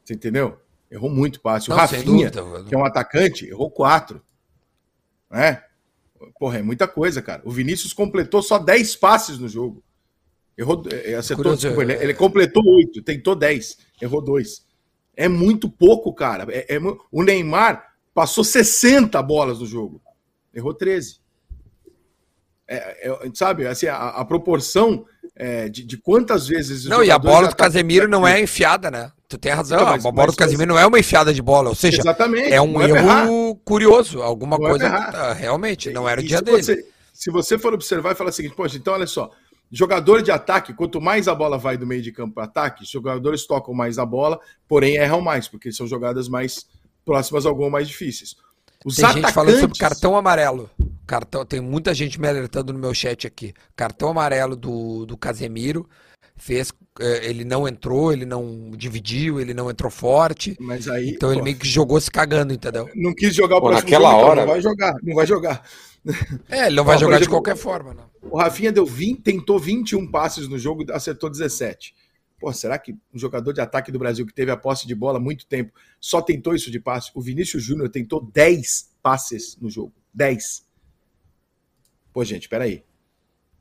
Você 0.05 0.15
entendeu? 0.15 0.59
Errou 0.91 1.09
muito 1.09 1.41
passe. 1.41 1.69
O 1.69 1.71
Não, 1.71 1.77
Rafinha, 1.79 2.31
dúvida, 2.31 2.65
que 2.65 2.75
é 2.75 2.79
um 2.79 2.85
atacante, 2.85 3.47
errou 3.47 3.71
4. 3.71 4.23
Né? 5.31 5.63
Porra, 6.39 6.59
é 6.59 6.63
muita 6.63 6.87
coisa, 6.87 7.23
cara. 7.23 7.43
O 7.45 7.51
Vinícius 7.51 7.93
completou 7.93 8.43
só 8.43 8.59
10 8.59 8.97
passes 8.97 9.39
no 9.39 9.49
jogo. 9.49 9.83
Errou, 10.57 10.83
é, 10.91 11.15
acertou, 11.15 11.45
Curioso, 11.45 11.63
desculpa, 11.63 11.83
ele, 11.83 12.05
ele, 12.05 12.15
completou 12.15 12.63
8, 12.65 13.03
tentou 13.03 13.35
10, 13.35 13.79
errou 14.01 14.23
2. 14.23 14.67
É 15.17 15.29
muito 15.29 15.69
pouco, 15.71 16.13
cara. 16.13 16.47
É, 16.51 16.77
é, 16.77 16.79
o 17.11 17.23
Neymar 17.23 17.95
passou 18.13 18.45
60 18.45 19.21
bolas 19.23 19.61
no 19.61 19.67
jogo, 19.67 20.03
errou 20.53 20.75
13. 20.75 21.22
É, 22.69 23.09
é, 23.09 23.31
sabe, 23.35 23.67
assim, 23.67 23.87
a, 23.87 24.09
a 24.09 24.25
proporção 24.25 25.05
é, 25.37 25.69
de, 25.69 25.85
de, 25.85 25.97
quantas 25.97 26.47
vezes. 26.47 26.85
Não, 26.85 27.03
e 27.03 27.11
a 27.11 27.19
bola 27.19 27.49
do 27.49 27.57
Casemiro 27.57 28.09
não 28.09 28.27
é 28.27 28.41
enfiada, 28.41 28.91
né? 28.91 29.11
Tu 29.29 29.39
tem 29.39 29.53
razão, 29.53 29.81
então, 29.81 29.93
mas, 29.93 30.05
a 30.05 30.11
bola 30.11 30.27
mas, 30.27 30.37
do 30.37 30.39
Casemiro 30.39 30.69
mas... 30.69 30.77
não 30.77 30.79
é 30.79 30.87
uma 30.87 30.99
enfiada 30.99 31.33
de 31.33 31.43
bola, 31.43 31.71
ou 31.71 31.75
seja, 31.75 32.01
Exatamente, 32.01 32.53
é 32.53 32.61
um 32.61 32.81
é 32.81 32.91
erro 32.91 33.57
curioso, 33.65 34.23
alguma 34.23 34.59
não 34.59 34.67
é 34.67 34.71
coisa 34.71 34.87
é 34.87 35.33
realmente 35.33 35.91
não 35.91 36.09
era 36.09 36.21
o 36.21 36.25
dia 36.25 36.43
dele. 36.43 36.63
Você, 36.63 36.87
se 37.13 37.31
você 37.31 37.59
for 37.59 37.73
observar 37.73 38.13
e 38.13 38.15
falar 38.15 38.31
o 38.31 38.33
seguinte, 38.33 38.55
poxa, 38.55 38.77
então 38.77 38.93
olha 38.93 39.07
só, 39.07 39.31
jogador 39.71 40.23
de 40.23 40.31
ataque, 40.31 40.75
quanto 40.75 41.01
mais 41.01 41.29
a 41.29 41.35
bola 41.35 41.57
vai 41.57 41.79
do 41.79 41.87
meio 41.87 42.03
de 42.03 42.13
campo 42.13 42.35
para 42.35 42.45
ataque, 42.45 42.85
jogadores 42.85 43.47
tocam 43.47 43.73
mais 43.73 43.99
a 43.99 44.05
bola, 44.05 44.39
porém 44.69 44.97
erram 44.97 45.23
mais, 45.23 45.49
porque 45.49 45.73
são 45.73 45.87
jogadas 45.87 46.29
mais 46.29 46.67
próximas 47.05 47.47
ao 47.47 47.55
gol 47.55 47.71
mais 47.71 47.89
difíceis. 47.89 48.37
Os 48.85 48.97
tem 48.97 49.05
atacantes... 49.05 49.27
gente 49.29 49.35
falando 49.35 49.61
sobre 49.61 49.79
cartão 49.79 50.17
amarelo. 50.17 50.69
Cartão, 51.13 51.45
tem 51.45 51.61
muita 51.61 51.93
gente 51.93 52.19
me 52.19 52.27
alertando 52.27 52.73
no 52.73 52.79
meu 52.79 52.95
chat 52.95 53.27
aqui. 53.27 53.53
Cartão 53.77 54.09
amarelo 54.09 54.57
do, 54.57 55.05
do 55.05 55.15
Casemiro 55.15 55.87
fez 56.39 56.73
é, 56.99 57.29
ele 57.29 57.45
não 57.45 57.69
entrou, 57.69 58.15
ele 58.15 58.25
não 58.25 58.71
dividiu, 58.75 59.39
ele 59.39 59.53
não 59.53 59.71
entrou 59.71 59.91
forte. 59.91 60.57
Mas 60.59 60.89
aí, 60.89 61.11
então 61.11 61.29
pô, 61.29 61.35
ele 61.35 61.43
meio 61.43 61.57
que 61.59 61.69
jogou 61.69 62.01
se 62.01 62.11
cagando, 62.11 62.55
entendeu? 62.55 62.89
Não 62.95 63.15
quis 63.15 63.35
jogar 63.35 63.59
o 63.59 63.61
pô, 63.61 63.67
próximo 63.67 63.91
naquela 63.91 64.11
jogo, 64.11 64.23
hora. 64.23 64.33
Então 64.33 64.47
não 64.47 64.53
vai 64.55 64.61
jogar, 64.63 64.95
não 65.03 65.15
vai 65.15 65.27
jogar. 65.27 65.71
É, 66.49 66.67
ele 66.69 66.77
não 66.77 66.85
vai 66.85 66.97
jogar 66.97 67.17
exemplo, 67.17 67.25
de 67.25 67.29
qualquer 67.29 67.57
forma, 67.59 67.93
não. 67.93 68.11
O 68.31 68.39
Rafinha 68.39 68.73
deu 68.73 68.87
20, 68.87 69.21
tentou 69.21 69.59
21 69.59 70.11
passes 70.11 70.49
no 70.49 70.59
jogo, 70.59 70.87
acertou 70.93 71.29
17. 71.29 71.95
Pô, 72.41 72.51
será 72.55 72.79
que 72.79 72.95
um 73.13 73.19
jogador 73.19 73.53
de 73.53 73.61
ataque 73.61 73.93
do 73.93 73.99
Brasil 73.99 74.27
que 74.27 74.33
teve 74.33 74.51
a 74.51 74.57
posse 74.57 74.87
de 74.87 74.95
bola 74.95 75.19
há 75.19 75.21
muito 75.21 75.47
tempo 75.47 75.75
só 76.01 76.23
tentou 76.23 76.55
isso 76.55 76.71
de 76.71 76.81
passe? 76.81 77.11
O 77.15 77.21
Vinícius 77.21 77.63
Júnior 77.63 77.91
tentou 77.91 78.27
10 78.33 78.93
passes 79.03 79.59
no 79.61 79.69
jogo. 79.69 79.93
10. 80.15 80.72
Pô, 82.13 82.25
gente, 82.25 82.49
peraí. 82.49 82.85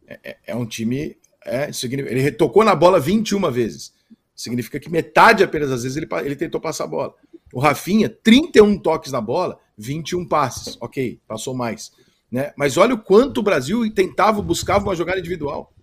É, 0.08 0.20
é, 0.24 0.38
é 0.48 0.56
um 0.56 0.66
time 0.66 1.18
é, 1.46 1.70
ele 1.90 2.32
tocou 2.32 2.64
na 2.64 2.76
bola 2.76 3.00
21 3.00 3.52
vezes. 3.52 3.94
Significa 4.36 4.80
que 4.80 4.90
metade 4.90 5.44
apenas 5.44 5.70
das 5.70 5.84
vezes 5.84 5.98
ele, 5.98 6.08
ele 6.24 6.36
tentou 6.36 6.62
passar 6.62 6.86
a 6.86 6.88
bola. 6.88 7.14
O 7.54 7.60
Rafinha, 7.60 8.10
31 8.10 8.78
toques 8.80 9.12
na 9.12 9.22
bola, 9.22 9.60
21 9.78 10.26
passes. 10.28 10.78
Ok, 10.80 11.20
passou 11.28 11.54
mais. 11.54 11.92
Né? 12.32 12.54
Mas 12.56 12.78
olha 12.78 12.96
o 12.96 13.02
quanto 13.02 13.40
o 13.40 13.44
Brasil 13.44 13.92
tentava, 13.94 14.42
buscava 14.42 14.86
uma 14.86 14.96
jogada 14.96 15.20
individual. 15.20 15.74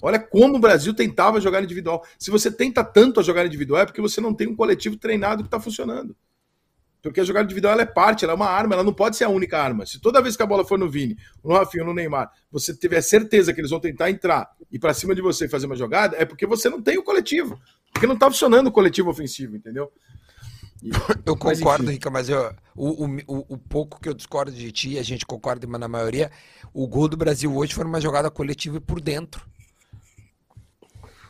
Olha 0.00 0.18
como 0.18 0.56
o 0.56 0.60
Brasil 0.60 0.94
tentava 0.94 1.40
jogar 1.40 1.62
individual. 1.62 2.04
Se 2.18 2.30
você 2.30 2.50
tenta 2.52 2.84
tanto 2.84 3.18
a 3.18 3.22
jogar 3.22 3.44
individual, 3.44 3.82
é 3.82 3.86
porque 3.86 4.00
você 4.00 4.20
não 4.20 4.32
tem 4.32 4.46
um 4.46 4.54
coletivo 4.54 4.96
treinado 4.96 5.42
que 5.42 5.48
está 5.48 5.58
funcionando. 5.58 6.14
Porque 7.02 7.20
a 7.20 7.24
jogada 7.24 7.44
individual 7.44 7.74
ela 7.74 7.82
é 7.82 7.86
parte, 7.86 8.24
ela 8.24 8.32
é 8.32 8.36
uma 8.36 8.48
arma, 8.48 8.74
ela 8.74 8.82
não 8.82 8.92
pode 8.92 9.16
ser 9.16 9.24
a 9.24 9.28
única 9.28 9.58
arma. 9.58 9.86
Se 9.86 10.00
toda 10.00 10.20
vez 10.20 10.36
que 10.36 10.42
a 10.42 10.46
bola 10.46 10.64
for 10.64 10.78
no 10.78 10.90
Vini, 10.90 11.16
no 11.44 11.54
Rafinha, 11.54 11.84
no 11.84 11.94
Neymar, 11.94 12.30
você 12.50 12.74
tiver 12.74 13.00
certeza 13.00 13.52
que 13.54 13.60
eles 13.60 13.70
vão 13.70 13.78
tentar 13.78 14.10
entrar 14.10 14.50
e 14.70 14.78
para 14.78 14.92
cima 14.92 15.14
de 15.14 15.22
você 15.22 15.46
e 15.46 15.48
fazer 15.48 15.66
uma 15.66 15.76
jogada, 15.76 16.16
é 16.16 16.24
porque 16.24 16.46
você 16.46 16.68
não 16.68 16.82
tem 16.82 16.98
o 16.98 17.02
coletivo. 17.02 17.58
Porque 17.92 18.06
não 18.06 18.16
tá 18.16 18.26
funcionando 18.26 18.66
o 18.66 18.72
coletivo 18.72 19.10
ofensivo, 19.10 19.56
entendeu? 19.56 19.92
E, 20.82 20.90
eu 21.24 21.36
concordo, 21.36 21.84
mas, 21.84 21.92
Rica, 21.92 22.10
mas 22.10 22.28
eu, 22.28 22.54
o, 22.74 23.04
o, 23.04 23.54
o, 23.54 23.58
pouco 23.58 24.00
que 24.00 24.08
eu 24.08 24.14
discordo 24.14 24.52
de 24.52 24.70
ti, 24.70 24.98
a 24.98 25.02
gente 25.02 25.26
concorda 25.26 25.66
na 25.66 25.88
maioria, 25.88 26.30
o 26.72 26.86
gol 26.86 27.08
do 27.08 27.16
Brasil 27.16 27.54
hoje 27.56 27.74
foi 27.74 27.84
uma 27.84 28.00
jogada 28.00 28.30
coletiva 28.30 28.80
por 28.80 29.00
dentro. 29.00 29.44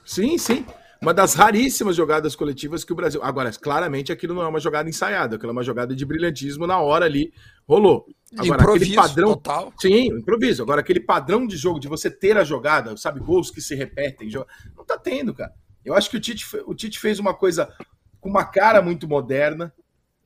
Sim, 0.04 0.36
sim 0.38 0.66
uma 1.00 1.14
das 1.14 1.34
raríssimas 1.34 1.94
jogadas 1.94 2.34
coletivas 2.34 2.84
que 2.84 2.92
o 2.92 2.96
Brasil. 2.96 3.22
Agora, 3.22 3.50
claramente 3.52 4.10
aquilo 4.10 4.34
não 4.34 4.42
é 4.42 4.48
uma 4.48 4.60
jogada 4.60 4.88
ensaiada, 4.88 5.36
aquilo 5.36 5.50
é 5.50 5.52
uma 5.52 5.62
jogada 5.62 5.94
de 5.94 6.04
brilhantismo 6.04 6.66
na 6.66 6.78
hora 6.80 7.04
ali, 7.04 7.32
rolou. 7.66 8.06
Agora, 8.36 8.62
improviso, 8.62 8.84
aquele 8.84 9.08
padrão. 9.08 9.28
Total. 9.34 9.72
Sim, 9.80 10.06
improviso. 10.08 10.62
Agora, 10.62 10.80
aquele 10.80 11.00
padrão 11.00 11.46
de 11.46 11.56
jogo, 11.56 11.78
de 11.78 11.88
você 11.88 12.10
ter 12.10 12.36
a 12.36 12.44
jogada, 12.44 12.96
sabe, 12.96 13.20
gols 13.20 13.50
que 13.50 13.60
se 13.60 13.74
repetem, 13.74 14.28
não 14.76 14.84
tá 14.84 14.98
tendo, 14.98 15.32
cara. 15.32 15.52
Eu 15.84 15.94
acho 15.94 16.10
que 16.10 16.16
o 16.16 16.20
Tite, 16.20 16.44
o 16.66 16.74
Tite 16.74 16.98
fez 16.98 17.18
uma 17.18 17.32
coisa 17.32 17.72
com 18.20 18.28
uma 18.28 18.44
cara 18.44 18.82
muito 18.82 19.08
moderna, 19.08 19.72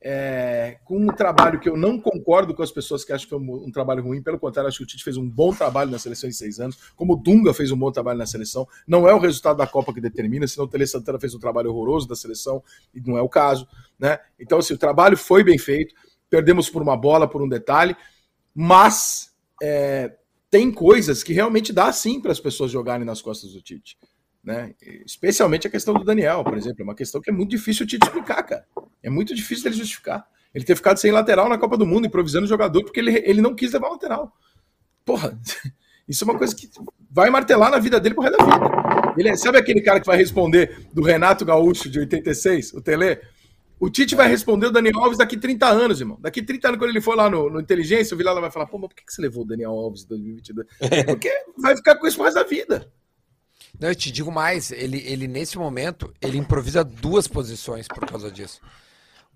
é, 0.05 0.79
com 0.83 0.97
um 0.97 1.07
trabalho 1.07 1.57
que 1.61 1.69
eu 1.69 1.77
não 1.77 1.97
concordo 1.97 2.53
com 2.53 2.61
as 2.61 2.71
pessoas 2.71 3.05
que 3.05 3.13
acham 3.13 3.23
que 3.25 3.29
foi 3.29 3.39
um, 3.39 3.67
um, 3.67 3.71
trabalho 3.71 4.03
ruim, 4.03 4.21
pelo 4.21 4.37
contrário, 4.37 4.67
acho 4.67 4.79
que 4.79 4.83
o 4.83 4.87
Tite 4.87 5.01
fez 5.01 5.15
um 5.15 5.27
bom 5.27 5.53
trabalho 5.53 5.89
na 5.89 5.97
seleção 5.97 6.29
em 6.29 6.33
seis 6.33 6.59
anos, 6.59 6.77
como 6.93 7.13
o 7.13 7.15
Dunga 7.15 7.53
fez 7.53 7.71
um 7.71 7.77
bom 7.77 7.89
trabalho 7.89 8.19
na 8.19 8.25
seleção. 8.25 8.67
Não 8.85 9.07
é 9.07 9.13
o 9.13 9.17
resultado 9.17 9.57
da 9.57 9.65
Copa 9.65 9.93
que 9.93 10.01
determina, 10.01 10.45
senão 10.45 10.65
o 10.65 10.67
Tele 10.67 10.85
Santana 10.85 11.17
fez 11.17 11.33
um 11.33 11.39
trabalho 11.39 11.69
horroroso 11.69 12.05
da 12.05 12.17
seleção, 12.17 12.61
e 12.93 12.99
não 12.99 13.17
é 13.17 13.21
o 13.21 13.29
caso. 13.29 13.65
Né? 13.97 14.19
Então, 14.37 14.57
assim, 14.57 14.73
o 14.73 14.77
trabalho 14.77 15.15
foi 15.15 15.41
bem 15.41 15.57
feito, 15.57 15.95
perdemos 16.29 16.69
por 16.69 16.81
uma 16.81 16.97
bola, 16.97 17.25
por 17.25 17.41
um 17.41 17.47
detalhe, 17.47 17.95
mas 18.53 19.33
é, 19.61 20.13
tem 20.49 20.69
coisas 20.69 21.23
que 21.23 21.31
realmente 21.31 21.71
dá 21.71 21.93
sim 21.93 22.19
para 22.19 22.33
as 22.33 22.41
pessoas 22.41 22.71
jogarem 22.71 23.05
nas 23.05 23.21
costas 23.21 23.53
do 23.53 23.61
Tite. 23.61 23.97
Né? 24.43 24.73
Especialmente 25.05 25.67
a 25.67 25.69
questão 25.69 25.93
do 25.93 26.03
Daniel, 26.03 26.43
por 26.43 26.57
exemplo, 26.57 26.81
é 26.81 26.83
uma 26.83 26.95
questão 26.95 27.21
que 27.21 27.29
é 27.29 27.33
muito 27.33 27.51
difícil 27.51 27.85
de 27.85 27.95
explicar, 27.95 28.43
cara. 28.43 28.65
É 29.01 29.09
muito 29.09 29.33
difícil 29.33 29.63
dele 29.63 29.77
justificar. 29.77 30.27
Ele 30.53 30.65
ter 30.65 30.75
ficado 30.75 30.97
sem 30.97 31.11
lateral 31.11 31.47
na 31.47 31.57
Copa 31.57 31.77
do 31.77 31.85
Mundo, 31.85 32.05
improvisando 32.05 32.45
jogador, 32.45 32.83
porque 32.83 32.99
ele, 32.99 33.23
ele 33.25 33.41
não 33.41 33.55
quis 33.55 33.71
levar 33.71 33.89
lateral. 33.89 34.33
Porra, 35.05 35.39
isso 36.07 36.23
é 36.23 36.27
uma 36.27 36.37
coisa 36.37 36.55
que 36.55 36.69
vai 37.09 37.29
martelar 37.29 37.71
na 37.71 37.79
vida 37.79 37.99
dele 37.99 38.15
pro 38.15 38.23
resto 38.23 38.37
da 38.37 38.45
vida. 38.45 39.13
Ele 39.17 39.29
é, 39.29 39.35
sabe 39.35 39.57
aquele 39.57 39.81
cara 39.81 39.99
que 39.99 40.05
vai 40.05 40.17
responder 40.17 40.87
do 40.93 41.01
Renato 41.01 41.45
Gaúcho 41.45 41.89
de 41.89 41.99
86, 41.99 42.73
o 42.73 42.81
Tele? 42.81 43.19
O 43.79 43.89
Tite 43.89 44.15
vai 44.15 44.27
responder 44.27 44.67
o 44.67 44.71
Daniel 44.71 44.99
Alves 44.99 45.17
daqui 45.17 45.37
30 45.37 45.67
anos, 45.67 45.99
irmão. 45.99 46.17
Daqui 46.21 46.41
30 46.41 46.69
anos, 46.69 46.79
quando 46.79 46.89
ele 46.89 47.01
for 47.01 47.15
lá 47.15 47.29
no, 47.29 47.49
no 47.49 47.59
Inteligência, 47.59 48.15
o 48.15 48.17
Vilela 48.17 48.39
vai 48.39 48.51
falar: 48.51 48.65
pô, 48.65 48.77
mas 48.77 48.89
por 48.89 48.95
que 48.95 49.03
você 49.07 49.21
levou 49.21 49.43
o 49.43 49.47
Daniel 49.47 49.71
Alves 49.71 50.03
em 50.03 50.07
2022? 50.07 50.67
Porque 51.05 51.29
vai 51.57 51.75
ficar 51.75 51.95
com 51.95 52.07
isso 52.07 52.15
pro 52.15 52.25
resto 52.25 52.37
da 52.37 52.43
vida. 52.43 52.91
Não, 53.79 53.89
eu 53.89 53.95
te 53.95 54.11
digo 54.11 54.31
mais, 54.31 54.71
ele, 54.71 55.03
ele 55.05 55.27
nesse 55.27 55.57
momento, 55.57 56.13
ele 56.21 56.37
improvisa 56.37 56.83
duas 56.83 57.27
posições 57.27 57.87
por 57.87 58.05
causa 58.05 58.31
disso. 58.31 58.61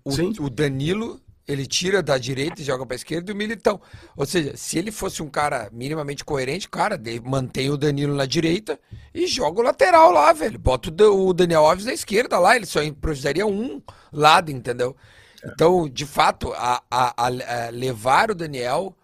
O, 0.04 0.44
o 0.44 0.50
Danilo, 0.50 1.20
ele 1.46 1.66
tira 1.66 2.02
da 2.02 2.16
direita 2.16 2.60
e 2.60 2.64
joga 2.64 2.86
para 2.86 2.96
esquerda 2.96 3.30
e 3.30 3.34
o 3.34 3.36
Militão. 3.36 3.80
Ou 4.16 4.24
seja, 4.24 4.56
se 4.56 4.78
ele 4.78 4.90
fosse 4.92 5.22
um 5.22 5.28
cara 5.28 5.68
minimamente 5.72 6.24
coerente, 6.24 6.68
cara, 6.68 6.98
mantém 7.24 7.70
o 7.70 7.76
Danilo 7.76 8.14
na 8.14 8.26
direita 8.26 8.78
e 9.12 9.26
joga 9.26 9.60
o 9.60 9.64
lateral 9.64 10.12
lá, 10.12 10.32
velho. 10.32 10.58
Bota 10.58 10.90
o 11.10 11.32
Daniel 11.32 11.66
Alves 11.66 11.84
na 11.84 11.92
esquerda 11.92 12.38
lá, 12.38 12.54
ele 12.56 12.66
só 12.66 12.82
improvisaria 12.82 13.46
um 13.46 13.82
lado, 14.12 14.50
entendeu? 14.50 14.96
É. 15.42 15.48
Então, 15.48 15.88
de 15.88 16.06
fato, 16.06 16.52
a, 16.54 16.82
a, 16.90 17.26
a 17.26 17.70
levar 17.70 18.30
o 18.30 18.34
Daniel 18.34 18.96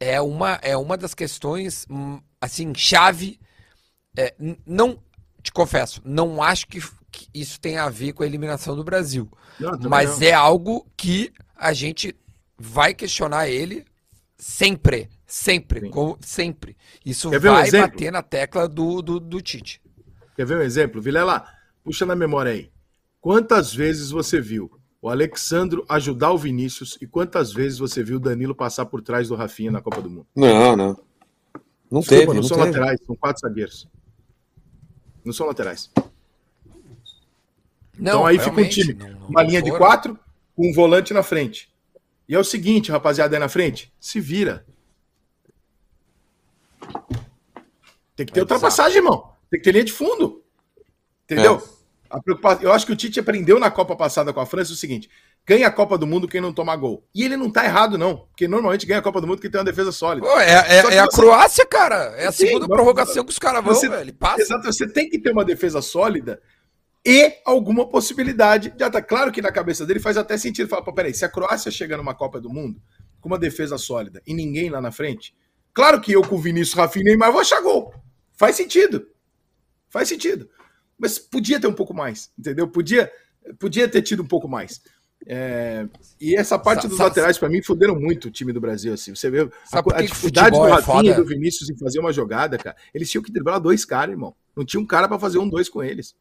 é 0.00 0.20
uma, 0.20 0.58
é 0.62 0.76
uma 0.76 0.96
das 0.96 1.14
questões, 1.14 1.86
hum, 1.90 2.20
assim, 2.40 2.74
chave 2.74 3.38
é, 4.18 4.34
não, 4.66 4.98
te 5.40 5.52
confesso, 5.52 6.02
não 6.04 6.42
acho 6.42 6.66
que, 6.66 6.80
que, 7.12 7.28
isso 7.32 7.60
tem 7.60 7.78
a 7.78 7.88
ver 7.88 8.12
com 8.12 8.24
a 8.24 8.26
eliminação 8.26 8.74
do 8.74 8.82
Brasil. 8.82 9.30
Não, 9.60 9.78
mas 9.88 10.18
não. 10.18 10.26
é 10.26 10.32
algo 10.32 10.84
que 10.96 11.32
a 11.54 11.72
gente 11.72 12.16
vai 12.58 12.92
questionar 12.94 13.48
ele 13.48 13.84
sempre. 14.36 15.08
Sempre, 15.24 15.90
com, 15.90 16.16
sempre. 16.20 16.74
Isso 17.04 17.30
vai 17.30 17.68
um 17.68 17.70
bater 17.70 18.10
na 18.10 18.22
tecla 18.22 18.66
do, 18.66 19.02
do, 19.02 19.20
do 19.20 19.40
Tite. 19.42 19.80
Quer 20.34 20.46
ver 20.46 20.56
um 20.56 20.62
exemplo? 20.62 21.02
Vilela, 21.02 21.46
puxa 21.84 22.06
na 22.06 22.16
memória 22.16 22.50
aí. 22.50 22.70
quantas 23.20 23.74
vezes 23.74 24.10
você 24.10 24.40
viu 24.40 24.70
o 25.02 25.08
Alexandro 25.08 25.84
ajudar 25.88 26.32
o 26.32 26.38
Vinícius 26.38 26.98
e 27.00 27.06
quantas 27.06 27.52
vezes 27.52 27.78
você 27.78 28.02
viu 28.02 28.16
o 28.16 28.20
Danilo 28.20 28.54
passar 28.54 28.86
por 28.86 29.02
trás 29.02 29.28
do 29.28 29.36
Rafinha 29.36 29.70
na 29.70 29.82
Copa 29.82 30.00
do 30.00 30.10
Mundo? 30.10 30.26
Não, 30.34 30.74
não. 30.74 30.98
Não 31.90 32.00
Desculpa, 32.00 32.08
teve, 32.08 32.26
não, 32.26 32.34
não 32.34 32.42
são 32.42 32.56
teve. 32.56 32.68
laterais, 32.68 33.00
são 33.06 33.14
quatro 33.14 33.40
zagueiros. 33.40 33.86
Não 35.28 35.32
são 35.34 35.46
laterais. 35.46 35.90
Não, 37.98 38.12
então 38.12 38.26
aí 38.26 38.38
fica 38.38 38.58
um 38.58 38.66
time, 38.66 38.94
não- 38.94 39.08
não 39.10 39.28
uma 39.28 39.42
linha 39.42 39.60
de 39.60 39.68
foram. 39.68 39.78
quatro, 39.84 40.18
com 40.56 40.70
um 40.70 40.72
volante 40.72 41.12
na 41.12 41.22
frente. 41.22 41.70
E 42.26 42.34
é 42.34 42.38
o 42.38 42.44
seguinte, 42.44 42.90
rapaziada, 42.90 43.36
aí 43.36 43.40
na 43.40 43.48
frente, 43.48 43.92
se 44.00 44.20
vira. 44.20 44.64
Tem 48.16 48.24
que 48.24 48.32
ter 48.32 48.40
É 48.40 48.42
ultrapassagem, 48.42 48.96
irmão. 48.98 49.32
Tem 49.50 49.60
que 49.60 49.64
ter 49.64 49.72
linha 49.72 49.84
de 49.84 49.92
fundo. 49.92 50.42
Entendeu? 51.24 51.56
É. 51.56 51.78
A 52.08 52.22
preocupação, 52.22 52.62
eu 52.62 52.72
acho 52.72 52.86
que 52.86 52.92
o 52.92 52.96
Tite 52.96 53.20
aprendeu 53.20 53.60
na 53.60 53.70
Copa 53.70 53.94
passada 53.94 54.32
com 54.32 54.40
a 54.40 54.46
França 54.46 54.72
o 54.72 54.76
seguinte: 54.76 55.10
ganha 55.46 55.66
a 55.66 55.70
Copa 55.72 55.96
do 55.96 56.06
Mundo 56.06 56.28
quem 56.28 56.40
não 56.40 56.52
toma 56.52 56.76
gol. 56.76 57.06
E 57.14 57.24
ele 57.24 57.36
não 57.36 57.50
tá 57.50 57.64
errado, 57.64 57.96
não. 57.96 58.16
Porque 58.28 58.46
normalmente 58.46 58.84
ganha 58.86 59.00
a 59.00 59.02
Copa 59.02 59.20
do 59.20 59.26
Mundo 59.26 59.40
quem 59.40 59.50
tem 59.50 59.58
uma 59.58 59.64
defesa 59.64 59.90
sólida. 59.92 60.26
Pô, 60.26 60.38
é, 60.38 60.50
é- 60.52 60.94
é 60.94 60.98
a 60.98 61.04
você- 61.06 61.16
Croácia, 61.20 61.66
cara. 61.66 62.14
É 62.16 62.26
a 62.26 62.32
Sim, 62.32 62.46
segunda 62.46 62.66
mas- 62.68 62.76
prorrogação 62.76 63.24
que 63.24 63.30
os 63.30 63.38
caras 63.38 63.64
vão, 63.64 63.74
você- 63.74 63.88
velho. 63.88 64.14
Passa. 64.14 64.42
Exato, 64.42 64.64
você 64.66 64.86
tem 64.86 65.08
que 65.08 65.18
ter 65.18 65.30
uma 65.32 65.44
defesa 65.44 65.80
sólida 65.80 66.40
e 67.06 67.32
alguma 67.46 67.88
possibilidade 67.88 68.70
de 68.70 68.84
ataque. 68.84 69.08
Claro 69.08 69.32
que 69.32 69.40
na 69.40 69.50
cabeça 69.50 69.86
dele 69.86 70.00
faz 70.00 70.16
até 70.16 70.36
sentido 70.36 70.68
falar, 70.68 70.82
pô, 70.82 70.92
peraí, 70.92 71.14
se 71.14 71.24
a 71.24 71.28
Croácia 71.28 71.70
chega 71.70 71.96
numa 71.96 72.14
Copa 72.14 72.40
do 72.40 72.50
Mundo 72.50 72.80
com 73.20 73.28
uma 73.28 73.38
defesa 73.38 73.78
sólida 73.78 74.20
e 74.26 74.34
ninguém 74.34 74.68
lá 74.68 74.80
na 74.80 74.92
frente, 74.92 75.34
claro 75.72 76.00
que 76.00 76.12
eu 76.12 76.22
com 76.22 76.34
o 76.36 76.38
Vinícius, 76.40 76.76
Rafinha 76.76 77.02
e 77.02 77.08
Neymar 77.08 77.32
vou 77.32 77.40
achar 77.40 77.60
gol. 77.62 77.94
Faz 78.36 78.54
sentido. 78.56 79.06
Faz 79.88 80.08
sentido. 80.08 80.48
Mas 80.98 81.18
podia 81.18 81.58
ter 81.60 81.66
um 81.66 81.72
pouco 81.72 81.94
mais, 81.94 82.30
entendeu? 82.38 82.68
Podia, 82.68 83.10
podia 83.58 83.88
ter 83.88 84.02
tido 84.02 84.22
um 84.22 84.26
pouco 84.26 84.46
mais. 84.48 84.80
É, 85.26 85.86
e 86.20 86.34
essa 86.36 86.58
parte 86.58 86.82
Sa- 86.82 86.88
dos 86.88 86.96
sa- 86.96 87.04
laterais, 87.04 87.36
pra 87.38 87.48
mim, 87.48 87.60
fuderam 87.60 87.98
muito 87.98 88.28
o 88.28 88.30
time 88.30 88.52
do 88.52 88.60
Brasil. 88.60 88.94
Assim. 88.94 89.14
Você 89.14 89.30
vê 89.30 89.40
a, 89.40 89.96
a 89.96 90.02
dificuldade 90.02 90.56
do 90.56 90.66
é 90.66 90.70
Rafinha 90.70 91.10
e 91.10 91.14
foda? 91.14 91.14
do 91.14 91.26
Vinícius 91.26 91.68
em 91.68 91.76
fazer 91.76 91.98
uma 92.00 92.12
jogada, 92.12 92.56
cara. 92.56 92.76
Eles 92.94 93.10
tinham 93.10 93.22
que 93.22 93.32
driblar 93.32 93.60
dois 93.60 93.84
caras, 93.84 94.12
irmão. 94.12 94.34
Não 94.56 94.64
tinha 94.64 94.80
um 94.80 94.86
cara 94.86 95.08
pra 95.08 95.18
fazer 95.18 95.38
um 95.38 95.48
dois 95.48 95.68
com 95.68 95.82
eles. 95.82 96.14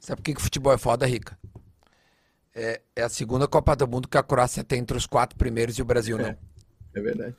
Sabe 0.00 0.20
por 0.20 0.24
que, 0.24 0.34
que 0.34 0.42
futebol 0.42 0.72
é 0.72 0.78
foda, 0.78 1.06
Rica? 1.06 1.38
É, 2.54 2.80
é 2.94 3.02
a 3.02 3.08
segunda 3.08 3.48
Copa 3.48 3.74
do 3.74 3.88
Mundo 3.88 4.06
que 4.06 4.16
a 4.16 4.22
Croácia 4.22 4.62
tem 4.62 4.78
entre 4.78 4.96
os 4.96 5.06
quatro 5.06 5.36
primeiros 5.36 5.76
e 5.78 5.82
o 5.82 5.84
Brasil 5.84 6.16
não. 6.16 6.36
É 6.94 7.00
verdade. 7.00 7.34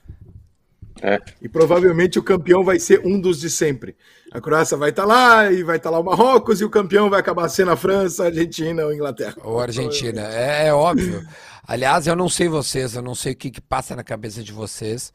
É. 1.02 1.20
E 1.42 1.50
provavelmente 1.50 2.18
o 2.18 2.24
campeão 2.24 2.64
vai 2.64 2.80
ser 2.80 3.06
um 3.06 3.20
dos 3.20 3.40
de 3.40 3.50
sempre. 3.50 3.96
A 4.32 4.40
Croácia 4.42 4.78
vai 4.78 4.90
estar 4.90 5.06
lá 5.06 5.52
e 5.52 5.64
vai 5.64 5.78
estar 5.78 5.90
lá 5.90 6.00
o 6.00 6.04
Marrocos 6.04 6.62
e 6.62 6.66
o 6.66 6.70
campeão 6.70 7.10
vai 7.10 7.20
acabar 7.20 7.48
sendo 7.50 7.72
a 7.72 7.76
França, 7.78 8.24
a 8.24 8.26
Argentina 8.28 8.84
ou 8.84 8.90
a 8.90 8.96
Inglaterra. 8.96 9.36
Ou 9.44 9.60
Argentina. 9.60 10.22
É, 10.34 10.68
é 10.68 10.74
óbvio. 10.74 11.26
Aliás, 11.68 12.08
eu 12.08 12.16
não 12.16 12.30
sei 12.30 12.48
vocês, 12.48 12.96
eu 12.96 13.02
não 13.02 13.16
sei 13.16 13.34
o 13.34 13.36
que, 13.36 13.50
que 13.52 13.62
passa 13.62 13.96
na 13.96 14.04
cabeça 14.04 14.42
de 14.44 14.52
vocês. 14.52 15.14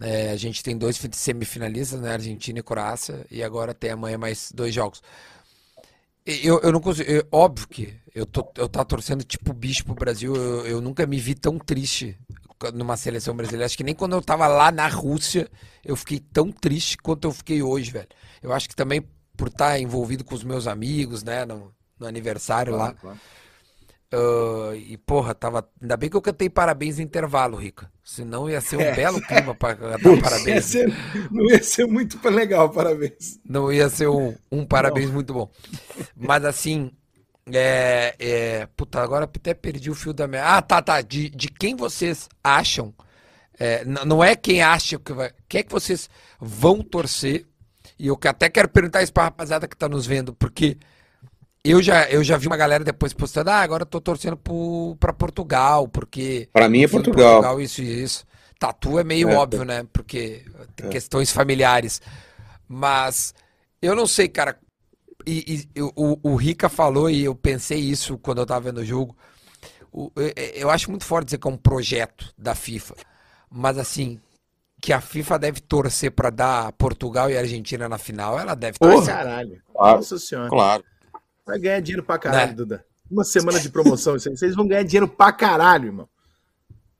É, 0.00 0.30
a 0.30 0.36
gente 0.36 0.62
tem 0.62 0.76
dois 0.76 1.00
semifinalistas, 1.12 2.00
né? 2.00 2.12
Argentina 2.12 2.58
e 2.58 2.62
Croácia, 2.62 3.24
e 3.30 3.42
agora 3.42 3.72
tem 3.72 3.90
amanhã 3.90 4.18
mais 4.18 4.52
dois 4.54 4.74
jogos. 4.74 5.02
Eu, 6.24 6.60
eu 6.60 6.72
não 6.72 6.80
consigo. 6.80 7.08
eu- 7.10 7.24
óbvio 7.30 7.68
que 7.68 7.94
eu 8.14 8.26
tô, 8.26 8.46
eu 8.56 8.68
tá 8.68 8.84
torcendo 8.84 9.22
tipo 9.22 9.52
bicho 9.52 9.84
pro 9.84 9.94
Brasil. 9.94 10.34
Eu, 10.34 10.66
eu 10.66 10.80
nunca 10.80 11.06
me 11.06 11.18
vi 11.18 11.34
tão 11.34 11.58
triste 11.58 12.18
numa 12.74 12.96
seleção 12.96 13.34
brasileira. 13.36 13.66
Acho 13.66 13.76
que 13.76 13.84
nem 13.84 13.94
quando 13.94 14.14
eu 14.14 14.22
tava 14.22 14.46
lá 14.46 14.70
na 14.72 14.88
Rússia 14.88 15.48
eu 15.84 15.94
fiquei 15.96 16.18
tão 16.20 16.50
triste 16.50 16.96
quanto 16.98 17.26
eu 17.28 17.32
fiquei 17.32 17.62
hoje, 17.62 17.90
velho. 17.90 18.08
Eu 18.42 18.52
acho 18.52 18.68
que 18.68 18.76
também 18.76 19.02
por 19.36 19.48
estar 19.48 19.78
envolvido 19.78 20.24
com 20.24 20.34
os 20.34 20.42
meus 20.44 20.66
amigos, 20.66 21.22
né? 21.22 21.44
No, 21.44 21.72
no 21.98 22.06
aniversário 22.06 22.74
lá. 22.74 22.92
Claro. 22.94 23.18
Ah, 24.12 24.74
e 24.76 24.96
porra, 24.96 25.34
tava. 25.34 25.68
Ainda 25.80 25.96
bem 25.96 26.08
que 26.08 26.16
eu 26.16 26.22
cantei 26.22 26.48
parabéns 26.48 26.96
no 26.98 27.02
intervalo, 27.02 27.56
Rica. 27.56 27.90
Senão 28.04 28.48
ia 28.48 28.60
ser 28.60 28.76
um 28.76 28.80
É. 28.82 28.94
belo 28.94 29.20
clima 29.20 29.54
pra 29.54 29.74
cantar 29.76 29.98
Não 30.02 30.14
ia, 30.14 30.22
parabéns. 30.22 30.64
ser, 30.64 30.92
não 31.30 31.44
ia 31.50 31.62
ser 31.62 31.86
muito 31.86 32.28
legal, 32.28 32.70
parabéns. 32.70 33.38
Não 33.44 33.72
ia 33.72 33.88
ser 33.88 34.08
um, 34.08 34.34
um 34.50 34.64
parabéns 34.64 35.10
muito 35.10 35.34
bom. 35.34 35.50
Mas 36.16 36.44
assim, 36.44 36.92
é, 37.52 38.14
é, 38.18 38.66
Puta, 38.76 39.00
agora 39.00 39.24
até 39.24 39.54
perdi 39.54 39.90
o 39.90 39.94
fio 39.94 40.12
da 40.12 40.26
minha. 40.26 40.44
Ah, 40.44 40.62
tá, 40.62 40.82
tá. 40.82 41.00
De, 41.00 41.30
de 41.30 41.48
quem 41.48 41.76
vocês 41.76 42.28
acham. 42.42 42.92
é, 43.58 43.84
não 43.84 44.22
é 44.22 44.34
quem 44.36 44.62
acha 44.62 44.98
que 44.98 45.12
vai. 45.12 45.30
Quem 45.48 45.60
é 45.60 45.62
que 45.62 45.72
vocês 45.72 46.08
vão 46.40 46.82
torcer? 46.82 47.46
E 47.98 48.08
eu 48.08 48.18
até 48.26 48.48
quero 48.50 48.68
perguntar 48.68 49.02
isso 49.02 49.12
pra 49.12 49.24
rapaziada 49.24 49.66
que 49.68 49.76
tá 49.76 49.88
nos 49.88 50.06
vendo, 50.06 50.34
porque 50.34 50.76
eu 51.64 51.80
já, 51.82 52.08
eu 52.10 52.22
já 52.22 52.36
vi 52.36 52.46
uma 52.46 52.56
galera 52.56 52.84
depois 52.84 53.12
postando, 53.14 53.50
ah, 53.50 53.60
agora 53.60 53.82
eu 53.82 53.86
tô 53.86 54.00
torcendo 54.00 54.36
pro, 54.36 54.96
pra 55.00 55.12
Portugal, 55.12 55.88
porque. 55.88 56.48
Pra 56.52 56.68
mim 56.68 56.80
é 56.80 56.84
enfim, 56.84 56.92
Portugal. 57.02 57.60
isso 57.60 57.80
e 57.82 58.02
isso. 58.02 58.26
Tatu 58.58 58.98
é 58.98 59.04
meio 59.04 59.30
É. 59.30 59.36
óbvio, 59.36 59.64
né? 59.64 59.86
Porque 59.92 60.44
tem 60.74 60.88
questões 60.90 61.30
familiares. 61.30 62.00
Mas 62.68 63.34
eu 63.80 63.94
não 63.94 64.06
sei, 64.06 64.28
cara. 64.28 64.58
E, 65.26 65.68
e- 65.74 65.82
o, 65.82 66.18
o 66.22 66.36
Rica 66.36 66.68
falou, 66.68 67.10
e 67.10 67.24
eu 67.24 67.34
pensei 67.34 67.78
isso 67.80 68.16
quando 68.18 68.38
eu 68.38 68.46
tava 68.46 68.60
vendo 68.66 68.78
o 68.78 68.84
jogo. 68.84 69.16
O- 69.92 70.10
eu, 70.16 70.32
eu 70.54 70.70
acho 70.70 70.90
muito 70.90 71.04
forte 71.04 71.26
dizer 71.26 71.38
que 71.38 71.48
é 71.48 71.50
um 71.50 71.56
projeto 71.56 72.32
da 72.38 72.54
FIFA. 72.54 72.94
Mas 73.50 73.76
assim, 73.78 74.20
que 74.80 74.92
a 74.92 75.00
FIFA 75.00 75.38
deve 75.38 75.60
torcer 75.60 76.10
pra 76.12 76.30
dar 76.30 76.70
Portugal 76.72 77.30
e 77.30 77.36
Argentina 77.36 77.88
na 77.88 77.98
final, 77.98 78.38
ela 78.38 78.54
deve 78.54 78.78
Porra, 78.78 78.92
torcer. 78.92 79.14
caralho. 79.14 79.62
Claro. 79.72 79.96
Nossa 79.96 80.18
senhora. 80.18 80.48
Claro. 80.48 80.84
Vai 81.44 81.58
ganhar 81.58 81.80
dinheiro 81.80 82.02
pra 82.04 82.18
caralho, 82.18 82.48
Né? 82.50 82.54
Duda. 82.54 82.84
Uma 83.10 83.24
semana 83.24 83.58
de 83.60 83.68
promoção, 83.68 84.16
isso 84.16 84.28
aí. 84.28 84.36
vocês 84.36 84.54
vão 84.54 84.66
ganhar 84.66 84.82
dinheiro 84.82 85.06
pra 85.08 85.32
caralho, 85.32 85.86
irmão. 85.86 86.08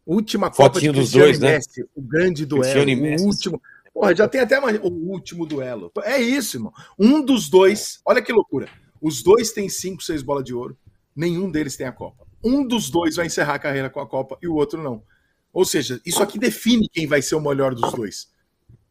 Última 0.06 0.48
Copa 0.50 0.74
Fotinho 0.74 0.92
de 0.92 1.00
dos 1.00 1.10
Cristiano 1.10 1.26
dois, 1.26 1.40
né? 1.40 1.52
Messi, 1.56 1.84
o 1.96 2.00
grande 2.00 2.46
duelo, 2.46 2.80
o 2.92 2.96
Messi. 2.96 3.24
último. 3.24 3.60
Porra, 3.96 4.14
já 4.14 4.28
tem 4.28 4.42
até 4.42 4.60
mais, 4.60 4.78
o 4.82 4.88
último 4.88 5.46
duelo. 5.46 5.90
É 6.04 6.20
isso, 6.20 6.58
irmão. 6.58 6.70
Um 6.98 7.24
dos 7.24 7.48
dois, 7.48 7.98
olha 8.04 8.20
que 8.20 8.30
loucura. 8.30 8.68
Os 9.00 9.22
dois 9.22 9.52
têm 9.52 9.70
cinco, 9.70 10.02
seis 10.02 10.20
bolas 10.22 10.44
de 10.44 10.52
ouro. 10.52 10.76
Nenhum 11.16 11.50
deles 11.50 11.78
tem 11.78 11.86
a 11.86 11.92
Copa. 11.92 12.26
Um 12.44 12.62
dos 12.68 12.90
dois 12.90 13.16
vai 13.16 13.24
encerrar 13.24 13.54
a 13.54 13.58
carreira 13.58 13.88
com 13.88 13.98
a 13.98 14.06
Copa 14.06 14.36
e 14.42 14.46
o 14.46 14.54
outro 14.54 14.82
não. 14.82 15.02
Ou 15.50 15.64
seja, 15.64 15.98
isso 16.04 16.22
aqui 16.22 16.38
define 16.38 16.90
quem 16.90 17.06
vai 17.06 17.22
ser 17.22 17.36
o 17.36 17.40
melhor 17.40 17.74
dos 17.74 17.90
dois. 17.94 18.30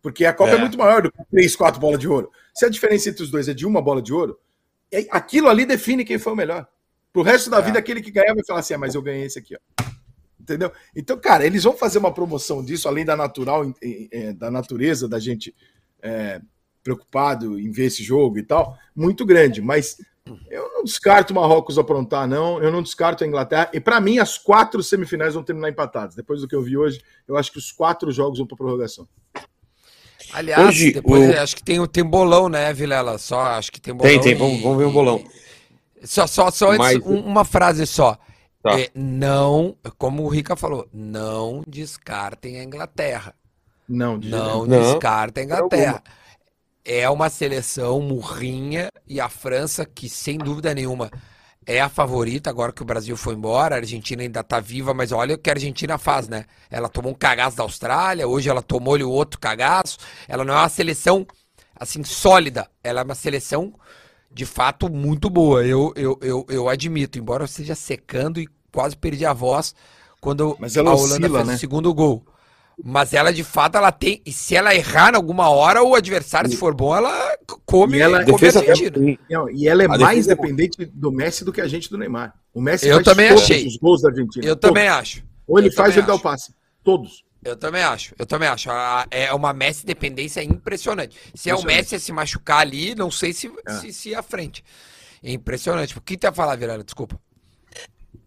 Porque 0.01 0.25
a 0.25 0.33
Copa 0.33 0.53
é, 0.53 0.55
É. 0.55 0.57
muito 0.57 0.75
maior 0.75 1.03
do 1.03 1.11
que 1.11 1.23
três, 1.29 1.55
quatro 1.55 1.79
bolas 1.79 1.99
de 1.99 2.07
ouro. 2.07 2.31
Se 2.55 2.65
a 2.65 2.69
diferença 2.69 3.07
entre 3.07 3.21
os 3.21 3.29
dois 3.29 3.47
é 3.47 3.53
de 3.53 3.63
uma 3.63 3.83
bola 3.83 4.01
de 4.01 4.11
ouro, 4.11 4.39
é- 4.91 5.05
aquilo 5.11 5.49
ali 5.49 5.67
define 5.67 6.03
quem 6.03 6.17
foi 6.17 6.33
o 6.33 6.35
melhor. 6.35 6.67
Pro 7.13 7.21
resto 7.21 7.47
da 7.51 7.59
É. 7.59 7.61
vida, 7.61 7.77
aquele 7.77 8.01
que 8.01 8.09
ganhar 8.09 8.33
vai 8.33 8.43
falar 8.43 8.61
assim: 8.61 8.73
ah, 8.73 8.79
mas 8.79 8.95
eu 8.95 9.03
ganhei 9.03 9.25
esse 9.25 9.37
aqui, 9.37 9.55
ó. 9.55 9.83
Entendeu? 10.45 10.71
Então, 10.95 11.17
cara, 11.17 11.43
eles 11.43 11.63
vão 11.63 11.75
fazer 11.75 11.97
uma 11.97 12.13
promoção 12.13 12.63
disso, 12.63 12.87
além 12.87 13.03
da 13.03 13.15
natural, 13.17 13.65
eh, 13.81 14.31
da 14.33 14.51
natureza 14.51 15.07
da 15.09 15.17
gente 15.17 15.55
eh, 16.03 16.39
preocupado 16.83 17.59
em 17.59 17.71
ver 17.71 17.85
esse 17.85 18.03
jogo 18.03 18.37
e 18.37 18.43
tal, 18.43 18.77
muito 18.95 19.25
grande. 19.25 19.59
Mas 19.59 19.97
eu 20.51 20.69
não 20.71 20.83
descarto 20.83 21.33
o 21.33 21.35
Marrocos 21.35 21.79
aprontar, 21.79 22.27
não. 22.27 22.61
Eu 22.61 22.71
não 22.71 22.83
descarto 22.83 23.23
a 23.23 23.27
Inglaterra. 23.27 23.71
E 23.73 23.79
para 23.79 23.99
mim, 23.99 24.19
as 24.19 24.37
quatro 24.37 24.83
semifinais 24.83 25.33
vão 25.33 25.41
terminar 25.41 25.69
empatadas. 25.69 26.13
Depois 26.13 26.41
do 26.41 26.47
que 26.47 26.55
eu 26.55 26.61
vi 26.61 26.77
hoje, 26.77 27.01
eu 27.27 27.35
acho 27.35 27.51
que 27.51 27.57
os 27.57 27.71
quatro 27.71 28.11
jogos 28.11 28.37
vão 28.37 28.45
para 28.45 28.55
prorrogação. 28.57 29.07
Aliás, 30.31 30.67
Hoje, 30.67 30.91
depois 30.91 31.27
o- 31.35 31.39
acho 31.39 31.55
que 31.55 31.63
tem, 31.63 31.83
tem 31.87 32.03
bolão, 32.03 32.47
né, 32.49 32.71
Vilela? 32.71 33.17
Só 33.17 33.39
acho 33.41 33.71
que 33.71 33.81
tem 33.81 33.93
bolão. 33.93 34.11
Tem, 34.11 34.21
tem. 34.21 34.31
e- 34.33 34.35
Vamos, 34.35 34.61
vamos 34.61 34.77
ver 34.77 34.85
um 34.85 34.91
bolão. 34.93 35.23
Só, 36.03 36.27
só, 36.27 36.51
só 36.51 36.67
antes, 36.71 36.77
Mas- 36.77 36.95
um- 37.03 37.21
uma 37.21 37.43
frase 37.43 37.87
só. 37.87 38.15
Tá. 38.65 38.81
É, 38.81 38.89
não, 38.95 39.77
como 39.95 40.23
o 40.23 40.27
Rica 40.27 40.55
falou, 40.55 40.89
não 40.91 41.63
descartem 41.67 42.59
a 42.59 42.63
Inglaterra. 42.63 43.35
Não, 43.87 44.17
de 44.17 44.27
Não. 44.27 44.65
Não, 44.65 44.81
descartem 44.81 45.43
a 45.43 45.45
Inglaterra. 45.45 46.03
É 46.83 47.07
uma 47.07 47.29
seleção 47.29 48.01
murrinha 48.01 48.89
e 49.07 49.21
a 49.21 49.29
França, 49.29 49.85
que 49.85 50.09
sem 50.09 50.39
dúvida 50.39 50.73
nenhuma 50.73 51.11
é 51.63 51.79
a 51.79 51.87
favorita, 51.89 52.49
agora 52.49 52.71
que 52.71 52.81
o 52.81 52.85
Brasil 52.85 53.15
foi 53.15 53.35
embora, 53.35 53.75
a 53.75 53.77
Argentina 53.77 54.23
ainda 54.23 54.43
tá 54.43 54.59
viva, 54.59 54.95
mas 54.95 55.11
olha 55.11 55.35
o 55.35 55.37
que 55.37 55.49
a 55.51 55.53
Argentina 55.53 55.99
faz, 55.99 56.27
né? 56.27 56.45
Ela 56.67 56.89
tomou 56.89 57.11
um 57.11 57.15
cagaço 57.15 57.57
da 57.57 57.61
Austrália, 57.61 58.27
hoje 58.27 58.49
ela 58.49 58.63
tomou-lhe 58.63 59.03
o 59.03 59.11
outro 59.11 59.39
cagaço. 59.39 59.99
Ela 60.27 60.43
não 60.43 60.55
é 60.55 60.57
uma 60.57 60.69
seleção, 60.69 61.25
assim, 61.75 62.03
sólida. 62.03 62.67
Ela 62.83 63.01
é 63.01 63.03
uma 63.03 63.15
seleção, 63.15 63.73
de 64.35 64.45
fato, 64.45 64.91
muito 64.91 65.29
boa. 65.29 65.65
Eu, 65.65 65.93
eu, 65.95 66.19
eu, 66.21 66.45
eu 66.49 66.67
admito, 66.67 67.17
embora 67.17 67.43
eu 67.43 67.45
esteja 67.45 67.73
secando 67.73 68.37
e 68.39 68.47
quase 68.69 68.95
perdi 68.97 69.25
a 69.25 69.31
voz 69.31 69.73
quando 70.19 70.57
Mas 70.59 70.75
ela 70.75 70.91
a 70.91 70.93
Holanda 70.93 71.13
oscila, 71.25 71.37
fez 71.39 71.47
né? 71.47 71.55
o 71.55 71.57
segundo 71.57 71.93
gol. 71.93 72.21
Mas 72.83 73.13
ela, 73.13 73.31
de 73.31 73.45
fato, 73.45 73.77
ela 73.77 73.89
tem. 73.93 74.21
E 74.25 74.33
se 74.33 74.53
ela 74.53 74.75
errar 74.75 75.13
em 75.13 75.15
alguma 75.15 75.47
hora, 75.49 75.81
o 75.81 75.95
adversário, 75.95 76.49
se 76.49 76.57
for 76.57 76.75
bom, 76.75 76.93
ela 76.93 77.37
come, 77.65 77.97
E 77.97 78.01
ela- 78.01 78.19
come 78.25 78.33
Defesa 78.33 78.59
e 79.53 79.67
ela 79.69 79.83
é 79.83 79.85
A 79.85 79.89
mais 79.97 80.25
defesa 80.25 80.31
é 80.33 80.35
dependente 80.35 80.85
do 80.93 81.09
Messi 81.09 81.45
do 81.45 81.53
que 81.53 81.61
a 81.61 81.67
gente 81.69 81.89
do 81.89 81.97
Neymar. 81.97 82.33
O 82.53 82.59
Messi 82.59 82.85
Eu 82.87 82.95
faz 82.95 83.05
também 83.05 83.29
todos 83.29 83.43
achei. 83.43 83.65
os 83.65 83.77
gols 83.77 84.01
da 84.01 84.09
Argentina. 84.09 84.45
Eu 84.45 84.57
Todos. 84.57 84.75
também 84.75 84.89
acho. 84.89 85.23
Ou 85.47 85.57
ele 85.57 85.69
eu 85.69 85.71
faz 85.73 85.95
ou 85.95 86.01
ele 86.01 86.07
dá 86.07 86.15
o 86.15 86.19
passe. 86.19 86.53
Todos. 86.83 87.23
Eu 87.45 87.55
também 87.55 87.83
acho. 87.83 88.15
Eu 88.17 88.25
também 88.25 88.49
acho. 88.49 88.69
É 89.11 89.31
uma 89.31 89.53
Messi 89.53 89.85
dependência 89.85 90.43
impressionante. 90.43 91.15
Se 91.35 91.47
é 91.51 91.55
o. 91.55 91.63
Messi 91.63 91.93
a 91.93 91.99
se 91.99 92.11
machucar 92.11 92.61
ali, 92.61 92.95
não 92.95 93.11
sei 93.11 93.33
se, 93.33 93.51
É. 93.67 93.73
se, 93.73 93.93
se 93.93 94.15
à 94.15 94.23
frente. 94.23 94.63
É 95.23 95.31
impressionante. 95.31 95.95
O 95.95 96.01
que 96.01 96.17
tu 96.17 96.23
ia 96.23 96.31
falar, 96.31 96.55
Virela? 96.55 96.83
Desculpa. 96.83 97.19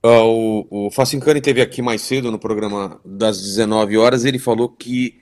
Uh, 0.05 0.65
o, 0.71 0.87
o 0.87 0.91
Facincani 0.93 1.41
teve 1.41 1.61
aqui 1.61 1.83
mais 1.83 2.03
cedo 2.03 2.31
no 2.31 2.39
programa 2.39 3.01
das 3.05 3.43
19 3.43 3.99
horas. 3.99 4.25
Ele 4.25 4.39
falou 4.39 4.69
que 4.69 5.21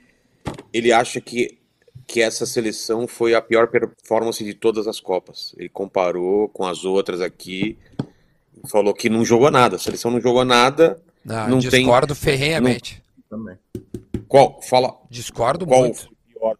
ele 0.71 0.91
acha 0.91 1.19
que, 1.19 1.57
que 2.05 2.21
essa 2.21 2.45
seleção 2.45 3.07
foi 3.07 3.33
a 3.33 3.41
pior 3.41 3.67
performance 3.67 4.43
de 4.43 4.53
todas 4.53 4.87
as 4.87 4.99
Copas. 4.99 5.55
Ele 5.57 5.69
comparou 5.69 6.49
com 6.49 6.65
as 6.65 6.85
outras 6.85 7.19
aqui. 7.19 7.79
Falou 8.69 8.93
que 8.93 9.09
não 9.09 9.25
jogou 9.25 9.49
nada. 9.49 9.77
A 9.77 9.79
seleção 9.79 10.11
não 10.11 10.21
jogou 10.21 10.45
nada. 10.45 11.01
Não, 11.25 11.49
não 11.49 11.59
discordo 11.59 12.13
tem, 12.13 12.23
ferrenhamente. 12.23 13.01
Não... 13.01 13.06
Também. 13.29 13.57
Qual? 14.27 14.61
Fala. 14.61 14.95
Discordo 15.09 15.65
qual 15.65 15.81
muito. 15.81 16.09
Pior, 16.33 16.57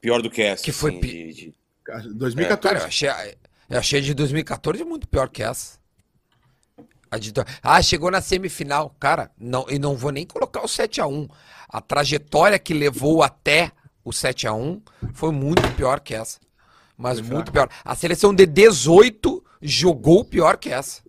pior 0.00 0.22
do 0.22 0.30
que 0.30 0.42
essa? 0.42 0.62
Que 0.62 0.72
foi 0.72 0.90
assim, 0.92 1.00
pi... 1.00 1.32
de, 1.32 1.32
de... 1.32 2.14
2014. 2.14 2.44
É, 2.44 2.56
cara, 2.56 2.78
eu 2.78 2.86
achei, 2.86 3.38
eu 3.70 3.78
achei 3.78 4.00
de 4.00 4.14
2014 4.14 4.84
muito 4.84 5.08
pior 5.08 5.28
que 5.28 5.42
essa. 5.42 5.78
Ah, 7.62 7.80
chegou 7.80 8.10
na 8.10 8.20
semifinal. 8.20 8.94
Cara, 8.98 9.30
não, 9.38 9.66
e 9.68 9.78
não 9.78 9.96
vou 9.96 10.10
nem 10.10 10.26
colocar 10.26 10.64
o 10.64 10.68
7 10.68 11.00
a 11.00 11.06
1 11.06 11.28
A 11.68 11.80
trajetória 11.80 12.58
que 12.58 12.74
levou 12.74 13.22
até 13.22 13.72
o 14.04 14.12
7 14.12 14.46
a 14.46 14.52
1 14.52 14.82
foi 15.14 15.32
muito 15.32 15.62
pior 15.74 16.00
que 16.00 16.14
essa. 16.14 16.38
Mas 16.96 17.20
foi 17.20 17.34
muito 17.34 17.52
pior. 17.52 17.68
A 17.84 17.94
seleção 17.94 18.34
de 18.34 18.46
18 18.46 19.44
jogou 19.60 20.24
pior 20.24 20.56
que 20.56 20.70
essa. 20.70 21.02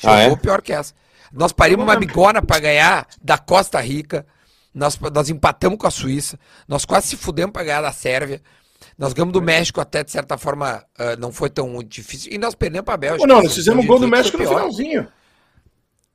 Jogou 0.00 0.16
ah, 0.16 0.22
é? 0.22 0.36
pior 0.36 0.62
que 0.62 0.72
essa. 0.72 0.94
Nós 1.32 1.52
parimos 1.52 1.84
uma 1.84 1.96
bigona 1.96 2.42
para 2.42 2.60
ganhar 2.60 3.06
da 3.22 3.38
Costa 3.38 3.80
Rica. 3.80 4.26
Nós, 4.74 4.98
nós 5.12 5.28
empatamos 5.28 5.78
com 5.78 5.86
a 5.86 5.90
Suíça. 5.90 6.38
Nós 6.66 6.84
quase 6.84 7.08
se 7.08 7.16
fudemos 7.16 7.52
para 7.52 7.64
ganhar 7.64 7.82
da 7.82 7.92
Sérvia. 7.92 8.42
Nós 8.96 9.12
ganhamos 9.12 9.32
do 9.32 9.42
México 9.42 9.80
até, 9.80 10.02
de 10.02 10.10
certa 10.10 10.36
forma, 10.36 10.84
uh, 10.98 11.18
não 11.18 11.32
foi 11.32 11.50
tão 11.50 11.82
difícil. 11.82 12.32
E 12.32 12.38
nós 12.38 12.54
perdemos 12.54 12.84
para 12.84 12.94
a 12.94 12.98
Bélgica. 12.98 13.26
Não, 13.26 13.42
nós 13.42 13.54
fizemos 13.54 13.84
gol 13.86 13.98
do 13.98 14.08
México 14.08 14.38
no 14.38 14.46
finalzinho. 14.46 15.08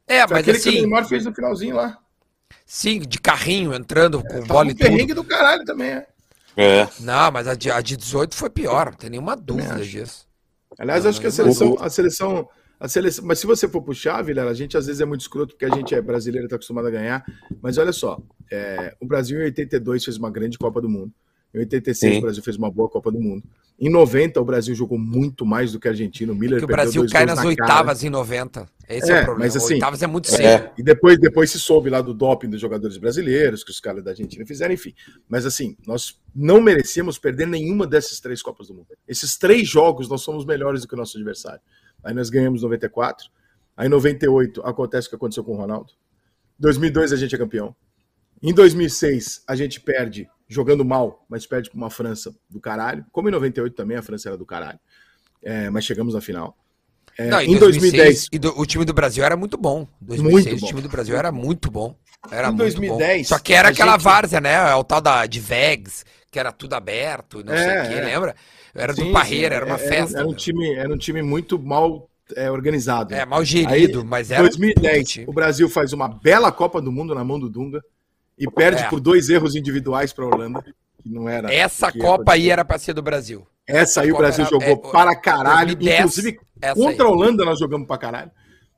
É, 0.08 0.28
foi 0.28 0.36
mas 0.36 0.40
aquele 0.40 0.58
assim... 0.58 0.72
que 0.72 0.78
o 0.78 0.82
Neymar 0.82 1.06
fez 1.06 1.26
no 1.26 1.34
finalzinho 1.34 1.76
lá. 1.76 1.98
Sim, 2.66 3.00
de 3.00 3.20
carrinho, 3.20 3.74
entrando 3.74 4.22
é, 4.26 4.30
com 4.30 4.46
bola 4.46 4.72
e 4.72 4.74
tudo. 4.74 4.88
perrengue 4.88 5.14
do 5.14 5.24
caralho 5.24 5.64
também, 5.66 5.90
é. 5.90 6.08
É. 6.56 6.88
Não, 7.00 7.32
mas 7.32 7.48
a 7.48 7.56
de, 7.56 7.72
a 7.72 7.82
de 7.82 7.98
18 7.98 8.36
foi 8.36 8.50
pior, 8.50 8.88
não 8.88 8.94
tem 8.94 9.10
nenhuma 9.10 9.36
dúvida 9.36 9.84
disso. 9.84 10.28
Aliás, 10.78 11.04
não, 11.04 11.10
acho 11.10 11.20
que 11.20 11.28
a 11.28 11.32
seleção, 11.32 11.78
a 11.80 11.90
seleção, 11.90 12.50
a 12.84 12.88
seleção. 12.90 13.24
Mas 13.26 13.40
se 13.40 13.48
você 13.48 13.66
for 13.66 13.82
puxar, 13.82 14.22
Vilela, 14.22 14.52
a 14.52 14.54
gente 14.54 14.76
às 14.76 14.88
vezes 14.88 15.00
é 15.00 15.06
muito 15.06 15.22
escroto 15.22 15.54
porque 15.54 15.64
a 15.64 15.74
gente 15.74 15.96
é 15.96 16.02
brasileiro, 16.02 16.48
está 16.48 16.58
acostumado 16.58 16.86
a 16.90 16.92
ganhar. 16.92 17.24
Mas 17.62 17.78
olha 17.78 17.94
só, 17.94 18.22
é, 18.52 18.94
o 19.00 19.06
Brasil 19.06 19.40
em 19.40 19.46
82 19.46 20.04
fez 20.04 20.18
uma 20.18 20.30
grande 20.30 20.58
Copa 20.58 20.82
do 20.82 20.90
Mundo. 20.90 21.14
Em 21.54 21.60
86 21.60 22.14
Sim. 22.14 22.18
o 22.18 22.22
Brasil 22.24 22.44
fez 22.44 22.58
uma 22.58 22.70
boa 22.70 22.90
Copa 22.90 23.10
do 23.10 23.22
Mundo. 23.22 23.42
Em 23.80 23.90
90 23.90 24.42
o 24.42 24.44
Brasil 24.44 24.76
jogou 24.76 25.00
muito 25.00 25.46
mais 25.46 25.72
do 25.72 25.80
que 25.80 25.88
a 25.88 25.92
Argentina. 25.92 26.34
O 26.34 26.36
Miller 26.36 26.60
é 26.60 26.64
o 26.66 26.68
Brasil 26.68 27.06
cai 27.10 27.26
nas 27.26 27.38
na 27.38 27.46
oitavas 27.46 28.00
cara. 28.00 28.08
em 28.08 28.10
90. 28.10 28.70
Esse 28.90 29.12
é, 29.14 29.16
é, 29.16 29.22
o 29.22 29.24
problema. 29.24 29.46
Mas, 29.46 29.56
assim, 29.56 29.76
oitavas 29.76 30.04
é 30.04 30.08
muito 30.08 30.28
cedo. 30.28 30.44
É. 30.44 30.74
E 30.78 30.84
depois, 30.84 31.18
depois 31.18 31.52
se 31.52 31.60
soube 31.62 31.90
lá 31.90 32.02
do 32.02 32.14
doping 32.14 32.50
dos 32.50 32.60
jogadores 32.60 32.98
brasileiros, 32.98 33.64
que 33.64 33.72
os 33.72 33.80
caras 33.80 34.04
da 34.04 34.12
Argentina 34.12 34.46
fizeram, 34.46 34.74
enfim. 34.74 34.94
Mas 35.30 35.46
assim, 35.46 35.78
nós 35.88 36.20
não 36.36 36.60
merecíamos 36.60 37.18
perder 37.18 37.48
nenhuma 37.48 37.88
dessas 37.88 38.20
três 38.20 38.42
Copas 38.42 38.68
do 38.68 38.74
Mundo. 38.74 38.88
Esses 39.08 39.38
três 39.38 39.70
jogos 39.70 40.10
nós 40.10 40.22
somos 40.22 40.46
melhores 40.46 40.82
do 40.82 40.88
que 40.90 40.96
o 40.96 40.98
nosso 40.98 41.16
adversário. 41.18 41.62
Aí 42.04 42.14
nós 42.14 42.30
ganhamos 42.30 42.62
94. 42.62 43.30
Aí 43.76 43.88
em 43.88 43.90
98 43.90 44.62
acontece 44.62 45.08
o 45.08 45.10
que 45.10 45.16
aconteceu 45.16 45.44
com 45.44 45.54
o 45.54 45.58
Ronaldo. 45.58 45.94
2002 46.60 47.14
a 47.14 47.16
gente 47.16 47.34
é 47.34 47.38
campeão. 47.38 47.76
Em 48.42 48.54
2006 48.54 49.44
a 49.48 49.56
gente 49.56 49.80
perde 49.80 50.30
jogando 50.48 50.84
mal, 50.86 51.26
mas 51.30 51.46
perde 51.46 51.70
para 51.70 51.78
uma 51.78 51.90
França 51.90 52.36
do 52.50 52.60
caralho. 52.60 53.06
Como 53.12 53.30
em 53.30 53.32
98 53.32 53.76
também 53.76 53.98
a 53.98 54.02
França 54.02 54.30
era 54.30 54.38
do 54.38 54.46
caralho. 54.46 54.80
É, 55.42 55.70
mas 55.70 55.86
chegamos 55.86 56.14
na 56.14 56.22
final. 56.22 56.58
É, 57.18 57.28
Não, 57.28 57.42
em, 57.42 57.54
em 57.54 57.60
2006, 57.60 58.30
2010. 58.30 58.30
Do, 58.42 58.60
o 58.60 58.66
time 58.66 58.86
do 58.86 58.94
Brasil 58.94 59.24
era 59.24 59.36
muito 59.36 59.58
bom. 59.58 59.88
2006, 60.02 60.46
muito 60.46 60.60
bom. 60.60 60.66
o 60.66 60.70
time 60.70 60.82
do 60.82 60.90
Brasil 60.90 61.16
era 61.16 61.32
muito 61.32 61.72
bom. 61.72 61.96
Era 62.32 62.50
em 62.50 62.56
2010. 62.56 63.28
Só 63.28 63.40
que 63.40 63.54
era 63.54 63.70
aquela 63.70 63.94
gente... 63.94 64.04
várzea, 64.04 64.42
né? 64.42 64.74
O 64.76 64.84
tal 64.84 65.02
da 65.02 65.26
de 65.26 65.40
Vegs, 65.40 66.06
que 66.32 66.40
era 66.40 66.52
tudo 66.52 66.74
aberto, 66.74 67.44
não 67.44 67.54
é, 67.54 67.58
sei 67.58 67.80
o 67.80 67.94
quê, 67.94 68.02
é. 68.02 68.06
lembra? 68.06 68.36
Era 68.76 68.94
sim, 68.94 69.06
do 69.06 69.12
Parreira, 69.12 69.56
era 69.56 69.66
uma 69.66 69.78
era, 69.78 69.88
festa. 69.88 70.20
Era 70.20 70.28
um, 70.28 70.34
time, 70.34 70.74
era 70.74 70.92
um 70.92 70.98
time 70.98 71.22
muito 71.22 71.60
mal 71.60 72.10
é, 72.36 72.50
organizado. 72.50 73.14
É, 73.14 73.26
mal 73.26 73.44
gerido, 73.44 74.00
Aí, 74.00 74.06
mas 74.06 74.32
era. 74.32 74.42
2010, 74.42 75.26
o 75.28 75.34
Brasil 75.34 75.70
faz 75.70 75.94
uma 75.94 76.08
bela 76.08 76.52
Copa 76.52 76.82
do 76.82 76.92
Mundo 76.92 77.14
na 77.14 77.24
mão 77.24 77.40
do 77.40 77.50
Dunga 77.50 77.84
e 78.38 78.50
perde 78.50 78.82
é. 78.84 78.90
por 78.90 79.00
dois 79.00 79.30
erros 79.30 79.56
individuais 79.56 80.12
para 80.12 80.26
a 80.26 80.28
Holanda, 80.28 80.64
que 81.02 81.10
não 81.10 81.30
era. 81.30 81.54
Essa 81.54 81.92
Copa 81.92 82.34
aí 82.34 82.50
era 82.50 82.66
para 82.66 82.80
ser 82.80 82.94
do 82.94 83.02
Brasil. 83.02 83.46
Essa 83.68 84.02
aí 84.02 84.12
o 84.12 84.18
Brasil 84.18 84.46
era, 84.46 84.52
jogou 84.52 84.90
é, 84.90 84.92
para 84.92 85.16
caralho, 85.16 85.76
2010, 85.76 86.00
inclusive 86.00 86.40
contra 86.74 87.06
aí. 87.06 87.10
a 87.10 87.14
Holanda 87.14 87.46
nós 87.46 87.60
jogamos 87.60 87.88
para 87.88 87.98
caralho. 87.98 88.32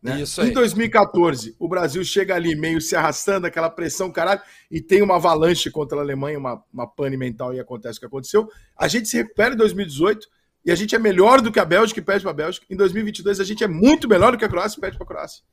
Né? 0.06 0.22
Isso 0.22 0.39
aí. 0.39 0.51
Em 0.51 0.53
2014, 0.53 1.56
o 1.58 1.68
Brasil 1.68 2.03
chega 2.03 2.36
ali 2.36 2.56
meio 2.56 2.80
se 2.80 2.95
arrastando, 2.95 3.47
aquela 3.47 3.72
pressão, 3.72 4.12
caralho, 4.12 4.39
e 4.70 4.80
tem 4.80 5.01
uma 5.01 5.16
avalanche 5.16 5.72
contra 5.72 5.97
a 5.97 6.01
Alemanha, 6.01 6.38
uma, 6.38 6.64
uma 6.72 6.86
pane 6.86 7.18
mental 7.18 7.56
e 7.56 7.60
acontece 7.60 7.97
o 7.97 8.01
que 8.01 8.06
aconteceu. 8.06 8.47
A 8.78 8.88
gente 8.88 9.08
se 9.08 9.18
recupera 9.18 9.56
em 9.56 9.58
2018 9.58 10.28
e 10.64 10.72
a 10.72 10.76
gente 10.76 10.95
é 10.95 10.99
melhor 10.99 11.41
do 11.41 11.51
que 11.51 11.60
a 11.60 11.66
Bélgica 11.66 11.99
e 11.99 12.03
perde 12.03 12.22
para 12.22 12.30
a 12.30 12.36
Bélgica. 12.36 12.68
Em 12.70 12.76
2022, 12.76 13.39
a 13.39 13.43
gente 13.43 13.64
é 13.64 13.68
muito 13.68 14.08
melhor 14.08 14.32
do 14.32 14.38
que 14.38 14.45
a 14.45 14.49
Croácia 14.49 14.78
e 14.78 14.82
perde 14.82 14.95
para 14.95 15.06
a 15.06 15.08
Croácia. 15.08 15.43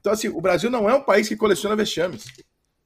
Então, 0.00 0.10
assim, 0.10 0.28
o 0.28 0.40
Brasil 0.40 0.70
não 0.70 0.88
é 0.88 0.94
um 0.94 1.02
país 1.02 1.28
que 1.28 1.36
coleciona 1.36 1.76
vexames 1.76 2.24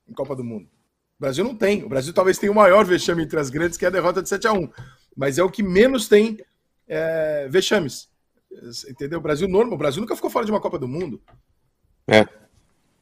em 0.09 0.13
Copa 0.13 0.35
do 0.35 0.43
Mundo. 0.43 0.67
O 0.67 1.21
Brasil 1.21 1.45
não 1.45 1.55
tem. 1.55 1.85
O 1.85 1.89
Brasil 1.89 2.13
talvez 2.13 2.37
tenha 2.37 2.51
o 2.51 2.55
maior 2.55 2.85
vexame 2.85 3.23
entre 3.23 3.39
as 3.39 3.49
grandes, 3.49 3.79
que 3.79 3.85
é 3.85 3.89
a 3.89 3.93
derrota 3.93 4.21
de 4.21 4.29
7 4.29 4.49
a 4.49 4.53
1 4.53 4.69
Mas 5.17 5.39
é 5.39 5.43
o 5.45 5.51
que 5.51 5.63
menos 5.63 6.09
tem 6.09 6.37
é, 6.89 7.47
vexames. 7.49 8.10
Entendeu? 8.89 9.19
O 9.19 9.23
Brasil 9.23 9.49
normal. 9.49 9.75
O 9.75 9.79
Brasil 9.79 10.01
nunca 10.01 10.17
ficou 10.17 10.31
fora 10.31 10.45
de 10.45 10.51
uma 10.51 10.61
Copa 10.61 10.79
do 10.79 10.89
Mundo. 10.89 11.21
É. 12.07 12.27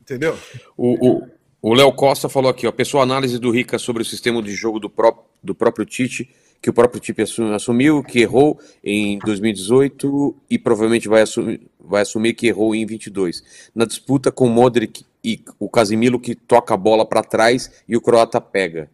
Entendeu? 0.00 0.38
O, 0.76 1.26
o 1.60 1.74
Léo 1.74 1.92
Costa 1.92 2.28
falou 2.28 2.50
aqui, 2.50 2.66
ó, 2.66 2.72
pessoal, 2.72 3.02
análise 3.02 3.38
do 3.38 3.50
Rica 3.50 3.78
sobre 3.78 4.02
o 4.02 4.06
sistema 4.06 4.40
de 4.42 4.54
jogo 4.54 4.78
do, 4.78 4.88
pró 4.88 5.26
do 5.42 5.54
próprio 5.54 5.84
Tite, 5.84 6.30
que 6.62 6.70
o 6.70 6.72
próprio 6.72 7.00
Tite 7.00 7.22
assumiu, 7.54 8.02
que 8.02 8.20
errou 8.20 8.60
em 8.82 9.18
2018 9.18 10.36
e 10.48 10.58
provavelmente 10.58 11.08
vai 11.08 11.22
assumir, 11.22 11.60
vai 11.80 12.02
assumir 12.02 12.34
que 12.34 12.46
errou 12.46 12.74
em 12.74 12.86
22. 12.86 13.70
Na 13.74 13.84
disputa 13.84 14.30
com 14.30 14.46
o 14.46 14.50
Modric 14.50 15.04
e 15.22 15.42
o 15.58 15.68
Casimiro 15.68 16.20
que 16.20 16.34
toca 16.34 16.74
a 16.74 16.76
bola 16.76 17.04
para 17.04 17.22
trás 17.22 17.82
e 17.88 17.96
o 17.96 18.00
croata 18.00 18.40
pega. 18.40 18.88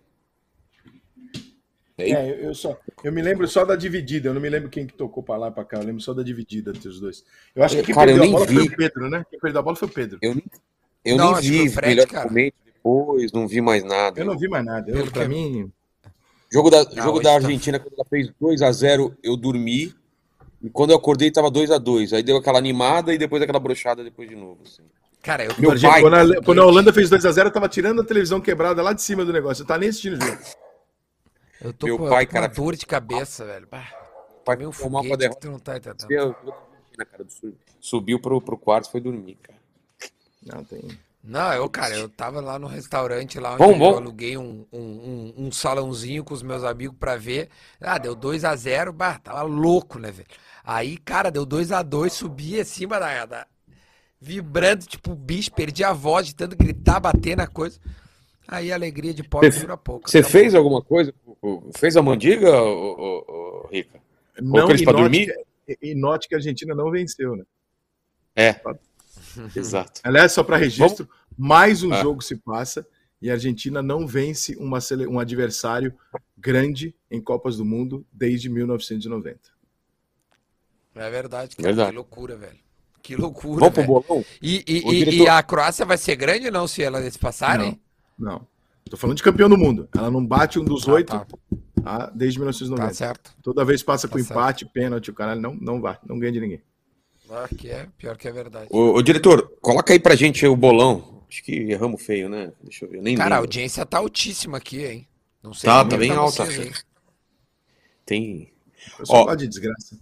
É, 1.96 2.46
eu, 2.46 2.54
só, 2.54 2.76
eu 3.04 3.12
me 3.12 3.22
lembro 3.22 3.46
só 3.46 3.64
da 3.64 3.76
dividida, 3.76 4.28
eu 4.28 4.34
não 4.34 4.40
me 4.40 4.50
lembro 4.50 4.68
quem 4.68 4.84
que 4.84 4.94
tocou 4.94 5.22
para 5.22 5.36
lá 5.36 5.50
para 5.50 5.64
cá, 5.64 5.76
eu 5.76 5.84
lembro 5.84 6.00
só 6.00 6.12
da 6.12 6.24
dividida 6.24 6.72
entre 6.72 6.88
os 6.88 6.98
dois. 6.98 7.24
Eu 7.54 7.62
acho 7.62 7.76
que 7.76 7.84
quem 7.84 7.94
cara, 7.94 8.08
perdeu 8.08 8.24
a 8.24 8.32
bola 8.32 8.46
vi. 8.46 8.54
foi 8.54 8.64
o 8.66 8.76
Pedro, 8.76 9.10
né? 9.10 9.24
Quem 9.30 9.38
perdeu 9.38 9.60
a 9.60 9.62
bola 9.62 9.76
foi 9.76 9.88
o 9.88 9.90
Pedro. 9.92 10.18
Eu, 10.20 10.42
eu 11.04 11.16
não, 11.16 11.32
nem 11.34 11.40
vi, 11.40 11.70
Fred, 11.70 11.94
melhor 11.94 12.06
cara. 12.08 12.28
depois, 12.28 13.30
não 13.32 13.46
vi 13.46 13.60
mais 13.60 13.84
nada. 13.84 14.20
Eu 14.20 14.24
não 14.24 14.36
vi 14.36 14.48
mais 14.48 14.64
nada, 14.64 14.90
eu, 14.90 15.10
para 15.10 15.28
mim... 15.28 15.70
Jogo 16.52 16.68
da, 16.68 16.84
não, 16.84 17.02
jogo 17.02 17.20
da 17.20 17.30
tá 17.30 17.34
Argentina, 17.36 17.78
tá... 17.78 17.84
quando 17.84 17.94
ela 17.94 18.04
fez 18.08 18.30
2 18.40 18.62
a 18.62 18.72
0 18.72 19.16
eu 19.22 19.36
dormi, 19.36 19.94
e 20.62 20.70
quando 20.70 20.90
eu 20.90 20.96
acordei 20.96 21.30
tava 21.30 21.50
2 21.50 21.70
a 21.70 21.78
2 21.78 22.12
aí 22.12 22.22
deu 22.22 22.36
aquela 22.36 22.58
animada 22.58 23.14
e 23.14 23.18
depois 23.18 23.42
aquela 23.42 23.60
brochada 23.60 24.02
depois 24.02 24.28
de 24.28 24.34
novo, 24.34 24.60
assim. 24.64 24.82
Cara, 25.22 25.44
eu... 25.44 25.52
Meu 25.58 25.80
pai, 25.80 26.02
quando, 26.02 26.14
a, 26.14 26.42
quando 26.42 26.60
a 26.60 26.66
Holanda 26.66 26.92
fez 26.92 27.08
2x0, 27.08 27.46
eu 27.46 27.50
tava 27.50 27.68
tirando 27.68 28.02
a 28.02 28.04
televisão 28.04 28.40
quebrada 28.40 28.82
lá 28.82 28.92
de 28.92 29.00
cima 29.00 29.24
do 29.24 29.32
negócio. 29.32 29.62
Eu 29.62 29.66
tava 29.66 29.80
nem 29.80 29.88
assistindo 29.88 30.20
o 30.20 30.20
jogo. 30.20 30.38
Eu 31.64 31.72
tô 31.72 31.86
Meu 31.86 31.96
com, 31.96 32.10
pai, 32.10 32.26
cara, 32.26 32.46
uma 32.46 32.52
dor 32.52 32.76
de 32.76 32.84
cabeça, 32.84 33.42
velho. 33.46 33.66
Bah, 33.70 33.88
pai 34.44 34.54
meu 34.54 34.70
um 34.70 34.90
mal 34.90 35.02
pra 35.02 35.16
derrota. 35.16 35.40
Tu 35.40 35.50
não 35.50 35.58
tá 35.58 35.78
entendendo. 35.78 36.36
Cara, 36.94 37.26
subiu 37.80 38.20
pro, 38.20 38.38
pro 38.38 38.58
quarto 38.58 38.88
e 38.88 38.92
foi 38.92 39.00
dormir, 39.00 39.38
cara. 39.42 39.58
Não, 40.42 40.62
tem... 40.62 40.82
Não, 41.22 41.54
eu, 41.54 41.66
cara, 41.70 41.96
eu 41.96 42.06
tava 42.06 42.38
lá 42.42 42.58
no 42.58 42.66
restaurante 42.66 43.40
lá 43.40 43.54
onde 43.54 43.64
bom, 43.64 43.78
bom. 43.78 43.90
eu 43.92 43.96
aluguei 43.96 44.36
um, 44.36 44.66
um, 44.70 44.78
um, 44.78 45.34
um, 45.38 45.50
salãozinho 45.50 46.22
com 46.22 46.34
os 46.34 46.42
meus 46.42 46.62
amigos 46.62 46.98
pra 47.00 47.16
ver. 47.16 47.48
Ah, 47.80 47.96
deu 47.96 48.14
2 48.14 48.44
a 48.44 48.54
0 48.54 48.92
bah, 48.92 49.18
tava 49.18 49.40
louco, 49.40 49.98
né, 49.98 50.10
velho? 50.12 50.28
Aí, 50.62 50.98
cara, 50.98 51.30
deu 51.30 51.46
2 51.46 51.72
a 51.72 51.82
2 51.82 52.12
subi 52.12 52.60
acima 52.60 53.00
da, 53.00 53.24
da, 53.24 53.46
vibrando, 54.20 54.84
tipo 54.84 55.14
bicho, 55.14 55.50
perdi 55.50 55.82
a 55.82 55.94
voz 55.94 56.26
de 56.26 56.34
tanto 56.34 56.54
gritar, 56.56 57.00
bater 57.00 57.38
na 57.38 57.46
coisa. 57.46 57.80
Aí 58.46 58.70
a 58.70 58.74
alegria 58.74 59.14
de 59.14 59.22
pobre 59.22 59.48
dura 59.48 59.78
pouco. 59.78 60.10
Você 60.10 60.22
fez 60.22 60.54
alguma 60.54 60.82
coisa? 60.82 61.14
Fez 61.76 61.96
a 61.96 62.02
mandiga, 62.02 62.50
ô, 62.50 62.92
ô, 62.92 63.24
ô, 63.28 63.68
Rica? 63.68 64.00
Não, 64.40 64.70
e 64.70 64.84
note, 64.84 64.84
dormir? 64.84 65.34
Que, 65.66 65.78
e 65.82 65.94
note 65.94 66.28
que 66.28 66.34
a 66.34 66.38
Argentina 66.38 66.74
não 66.74 66.90
venceu, 66.90 67.36
né? 67.36 67.44
É, 68.34 68.60
exato. 69.54 70.00
Aliás, 70.02 70.32
só 70.32 70.42
para 70.42 70.56
registro, 70.56 71.06
Vamos... 71.06 71.22
mais 71.36 71.82
um 71.82 71.92
ah. 71.92 72.02
jogo 72.02 72.22
se 72.22 72.36
passa 72.36 72.86
e 73.20 73.30
a 73.30 73.34
Argentina 73.34 73.82
não 73.82 74.06
vence 74.06 74.56
uma, 74.56 74.78
um 75.08 75.18
adversário 75.18 75.94
grande 76.36 76.94
em 77.10 77.20
Copas 77.20 77.56
do 77.56 77.64
Mundo 77.64 78.06
desde 78.12 78.48
1990. 78.48 79.38
É 80.94 81.10
verdade, 81.10 81.56
cara. 81.56 81.68
verdade. 81.68 81.90
que 81.90 81.96
loucura, 81.96 82.36
velho. 82.36 82.58
Que 83.02 83.16
loucura. 83.16 83.60
Vamos 83.60 83.74
pro 83.74 83.84
bolão? 83.84 84.24
E, 84.40 84.64
e, 84.66 84.76
e, 84.76 85.04
diretor... 85.04 85.24
e, 85.24 85.28
a 85.28 85.42
Croácia 85.42 85.84
vai 85.84 85.98
ser 85.98 86.16
grande 86.16 86.46
ou 86.46 86.52
não 86.52 86.66
se 86.66 86.82
ela 86.82 87.02
se 87.10 87.18
passarem? 87.18 87.80
Não, 88.18 88.32
não. 88.32 88.46
Tô 88.94 88.98
falando 88.98 89.16
de 89.16 89.24
campeão 89.24 89.48
do 89.48 89.58
mundo. 89.58 89.88
Ela 89.92 90.08
não 90.08 90.24
bate 90.24 90.56
um 90.56 90.64
dos 90.64 90.88
ah, 90.88 90.92
oito. 90.92 91.10
Tá. 91.10 91.26
ah, 91.84 92.12
desde 92.14 92.38
1990. 92.38 92.88
Tá 92.88 92.94
certo. 92.94 93.34
Toda 93.42 93.64
vez 93.64 93.82
passa 93.82 94.06
Tá 94.06 94.12
com 94.12 94.20
certo. 94.20 94.30
empate, 94.30 94.66
pênalti, 94.66 95.10
o 95.10 95.14
caralho 95.14 95.40
não, 95.40 95.52
não 95.56 95.80
vai, 95.80 95.98
não 96.06 96.16
ganha 96.16 96.30
de 96.30 96.40
ninguém. 96.40 96.62
Ah, 97.28 97.48
que 97.48 97.70
é, 97.70 97.88
pior 97.98 98.16
que 98.16 98.28
é 98.28 98.32
verdade. 98.32 98.68
Ô, 98.70 98.92
ô, 98.92 99.02
diretor, 99.02 99.52
coloca 99.60 99.92
aí 99.92 99.98
pra 99.98 100.14
gente 100.14 100.46
o 100.46 100.54
bolão. 100.54 101.24
Acho 101.28 101.42
que 101.42 101.52
erramos 101.72 102.02
feio, 102.02 102.28
né? 102.28 102.52
Deixa 102.62 102.84
eu 102.84 102.90
ver. 102.90 102.98
eu 102.98 103.02
Nem 103.02 103.16
Cara, 103.16 103.34
a 103.34 103.38
lembro. 103.38 103.46
audiência 103.48 103.84
tá 103.84 103.98
altíssima 103.98 104.58
aqui, 104.58 104.84
hein? 104.84 105.08
Não 105.42 105.52
sei 105.52 105.68
Tá, 105.68 105.84
tá 105.84 105.96
é 105.96 105.98
bem 105.98 106.12
alta. 106.12 106.44
vocês? 106.44 106.84
Tem. 108.06 108.52
Eu 109.00 109.06
só 109.06 109.24
gosto 109.24 109.38
de 109.38 109.48
desgraça. 109.48 109.98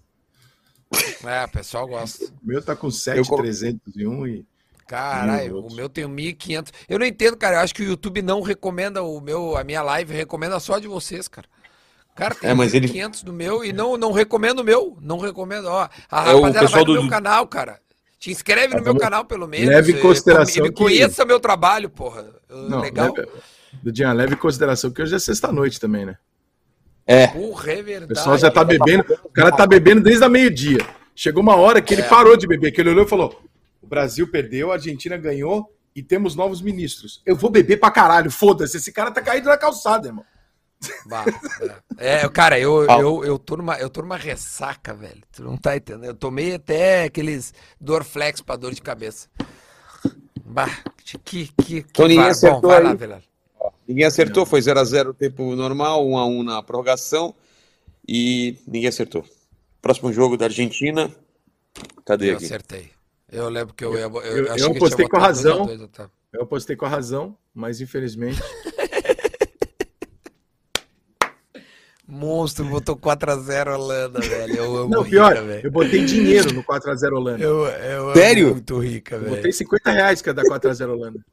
É, 1.24 1.45
o 1.47 1.49
pessoal 1.49 1.88
gosta. 1.88 2.26
O 2.26 2.47
meu 2.47 2.61
tá 2.61 2.76
com 2.76 2.88
Eu 2.88 2.90
7,301 2.90 4.26
e. 4.26 4.47
Caralho, 4.86 5.60
o 5.66 5.74
meu 5.74 5.88
tem 5.88 6.04
1.500. 6.04 6.70
Eu 6.88 6.98
não 6.98 7.06
entendo, 7.06 7.36
cara. 7.36 7.56
Eu 7.56 7.60
acho 7.60 7.74
que 7.74 7.82
o 7.82 7.86
YouTube 7.86 8.20
não 8.22 8.40
recomenda 8.42 9.02
o 9.02 9.20
meu, 9.20 9.56
a 9.56 9.64
minha 9.64 9.82
live, 9.82 10.12
recomenda 10.14 10.58
só 10.60 10.78
de 10.78 10.86
vocês, 10.88 11.28
cara. 11.28 11.46
Cara, 12.14 12.34
tem 12.34 12.50
É, 12.50 12.54
mas 12.54 12.74
ele- 12.74 12.88
1.500 12.88 13.22
do 13.22 13.32
meu 13.32 13.64
e 13.64 13.72
não, 13.72 13.96
não 13.96 14.12
recomendo 14.12 14.58
o 14.60 14.64
meu. 14.64 14.98
Não 15.00 15.18
recomendo, 15.18 15.64
ó. 15.66 15.88
A 16.10 16.30
É, 16.30 16.34
o 16.34 16.40
rapaziada 16.40 16.52
vai 16.52 16.60
pessoal 16.62 16.84
no 16.84 16.94
do- 16.94 17.00
meu 17.02 17.10
canal, 17.10 17.46
cara. 17.46 17.80
Te 18.18 18.30
inscreve 18.30 18.68
no 18.68 18.74
meu 18.82 18.84
vamos- 18.84 19.02
canal, 19.02 19.24
pelo 19.24 19.48
menos. 19.48 19.68
leve 19.68 19.92
em 19.92 19.96
e- 19.96 20.00
consideração 20.00 20.58
e 20.58 20.68
me 20.68 20.68
que- 20.68 20.74
conheça 20.82 21.24
meu 21.24 21.40
trabalho, 21.40 21.88
porra. 21.88 22.26
Não, 22.50 22.80
Legal. 22.80 23.14
leve, 23.14 23.28
do 23.82 23.90
dia 23.90 24.12
leve 24.12 24.34
em 24.34 24.36
consideração 24.36 24.90
que 24.90 25.00
hoje 25.02 25.14
é 25.14 25.18
sexta-noite 25.18 25.80
também, 25.80 26.04
né? 26.04 26.16
É. 27.06 27.26
Porra, 27.28 27.72
é 27.72 27.80
O 27.80 27.84
verdade. 27.84 28.14
pessoal 28.14 28.36
já 28.38 28.50
tá 28.50 28.62
bebendo. 28.62 29.04
O 29.24 29.28
cara 29.30 29.50
tá 29.50 29.66
bebendo 29.66 30.02
desde 30.02 30.22
a 30.22 30.28
meio-dia. 30.28 30.86
Chegou 31.16 31.42
uma 31.42 31.56
hora 31.56 31.80
que 31.82 31.94
ele 31.94 32.02
É. 32.02 32.08
parou 32.08 32.36
de 32.36 32.46
beber, 32.46 32.70
que 32.72 32.80
ele 32.80 32.90
olhou 32.90 33.04
e 33.04 33.08
falou: 33.08 33.40
o 33.42 33.51
Brasil 33.93 34.26
perdeu, 34.26 34.70
a 34.70 34.76
Argentina 34.76 35.18
ganhou 35.18 35.70
e 35.95 36.03
temos 36.03 36.34
novos 36.34 36.62
ministros. 36.62 37.20
Eu 37.26 37.36
vou 37.36 37.51
beber 37.51 37.78
pra 37.78 37.90
caralho, 37.90 38.30
foda-se. 38.30 38.78
Esse 38.78 38.90
cara 38.90 39.11
tá 39.11 39.20
caído 39.20 39.49
na 39.51 39.59
calçada, 39.59 40.09
irmão. 40.09 40.24
Bah, 41.07 41.26
é. 41.99 42.22
É, 42.24 42.28
cara, 42.30 42.59
eu, 42.59 42.84
eu, 42.86 43.22
eu, 43.22 43.38
tô 43.38 43.59
numa, 43.59 43.76
eu 43.78 43.90
tô 43.90 44.01
numa 44.01 44.16
ressaca, 44.16 44.95
velho. 44.95 45.20
Tu 45.30 45.45
não 45.45 45.59
tá 45.59 45.76
entendendo? 45.76 46.07
Eu 46.07 46.14
tomei 46.14 46.55
até 46.55 47.05
aqueles 47.05 47.53
Dorflex 47.78 48.40
pra 48.40 48.57
dor 48.57 48.72
de 48.72 48.80
cabeça. 48.80 49.28
Bah, 50.43 50.70
que, 51.05 51.18
que, 51.18 51.82
que 51.82 51.93
Toninho 51.93 52.22
vai- 52.22 52.30
acertou 52.30 52.61
Bom, 52.62 52.68
vai 52.68 52.82
lá, 52.82 52.95
velho. 52.95 53.22
Ninguém 53.86 54.07
acertou, 54.07 54.47
foi 54.47 54.61
0x0 54.61 55.11
o 55.11 55.14
tempo 55.14 55.55
normal, 55.55 56.03
1x1 56.07 56.43
na 56.43 56.62
prorrogação. 56.62 57.34
E 58.09 58.57
ninguém 58.66 58.88
acertou. 58.88 59.22
Próximo 59.82 60.11
jogo 60.12 60.36
da 60.38 60.47
Argentina. 60.47 61.14
Cadê 62.07 62.30
Eu 62.30 62.36
aqui? 62.36 62.47
acertei. 62.47 62.90
Eu 63.32 63.48
lembro 63.48 63.72
que 63.74 63.82
eu, 63.84 63.94
eu, 63.94 63.98
eu, 63.98 64.22
eu- 64.22 64.46
eu 64.46 64.70
que 64.72 64.76
apostei 64.76 64.96
tinha 65.06 65.08
com 65.08 65.16
a 65.16 65.20
razão. 65.20 65.64
dois 65.66 65.80
até. 65.82 66.06
Eu 66.32 66.42
apostei 66.42 66.76
com 66.76 66.84
a 66.84 66.88
razão, 66.88 67.36
mas 67.54 67.80
infelizmente. 67.80 68.38
Monstro 72.06 72.64
botou 72.66 72.96
4x0 72.96 73.74
Holanda, 73.74 74.20
velho. 74.20 74.54
Eu 74.56 74.76
amo 74.76 74.88
Não, 74.90 75.02
rica, 75.02 75.10
pior, 75.10 75.34
velho. 75.46 75.66
eu 75.66 75.70
botei 75.70 76.04
dinheiro 76.04 76.52
no 76.52 76.62
4x0 76.62 77.12
Holanda. 77.16 77.42
Eu, 77.42 77.64
eu 77.66 78.04
amo 78.08 78.14
Sério? 78.14 78.50
muito 78.50 78.78
rica, 78.78 79.14
Eu 79.16 79.20
velho. 79.22 79.36
botei 79.36 79.52
50 79.52 79.90
reais 79.90 80.20
cada 80.20 80.42
4x0 80.42 80.90
Holanda. 80.90 81.24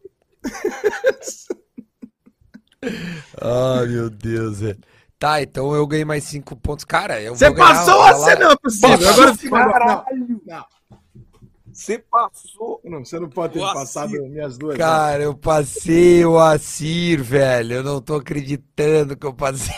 Ai, 3.42 3.88
meu 3.88 4.10
Deus, 4.10 4.62
velho. 4.62 4.78
Tá, 5.18 5.42
então 5.42 5.74
eu 5.76 5.86
ganhei 5.86 6.06
mais 6.06 6.24
5 6.24 6.56
pontos. 6.56 6.86
Cara, 6.86 7.22
eu 7.22 7.36
Você 7.36 7.48
vou 7.48 7.56
ganhar 7.56 7.68
passou 7.76 7.98
lá- 7.98 8.14
você 8.14 8.36
não 8.36 8.52
é 8.52 8.56
possível. 8.56 8.90
Passou, 8.90 9.10
Agora 9.14 9.34
você 9.34 9.50
não, 10.16 10.42
não, 10.46 10.66
Você 11.80 11.98
passou. 11.98 12.82
não, 12.84 13.06
você 13.06 13.18
não 13.18 13.30
pode 13.30 13.54
ter 13.54 13.60
O 13.62 13.74
passado 13.74 14.08
Assir. 14.14 14.30
minhas 14.30 14.58
duas. 14.58 14.74
né? 14.74 14.80
Cara, 14.84 15.24
eu 15.24 15.34
passei 15.34 16.26
o 16.26 16.38
Assir, 16.38 17.22
velho. 17.24 17.76
Eu 17.76 17.84
não 17.84 18.02
tô 18.02 18.16
acreditando 18.16 19.16
que 19.16 19.26
eu 19.26 19.34
passei. 19.34 19.74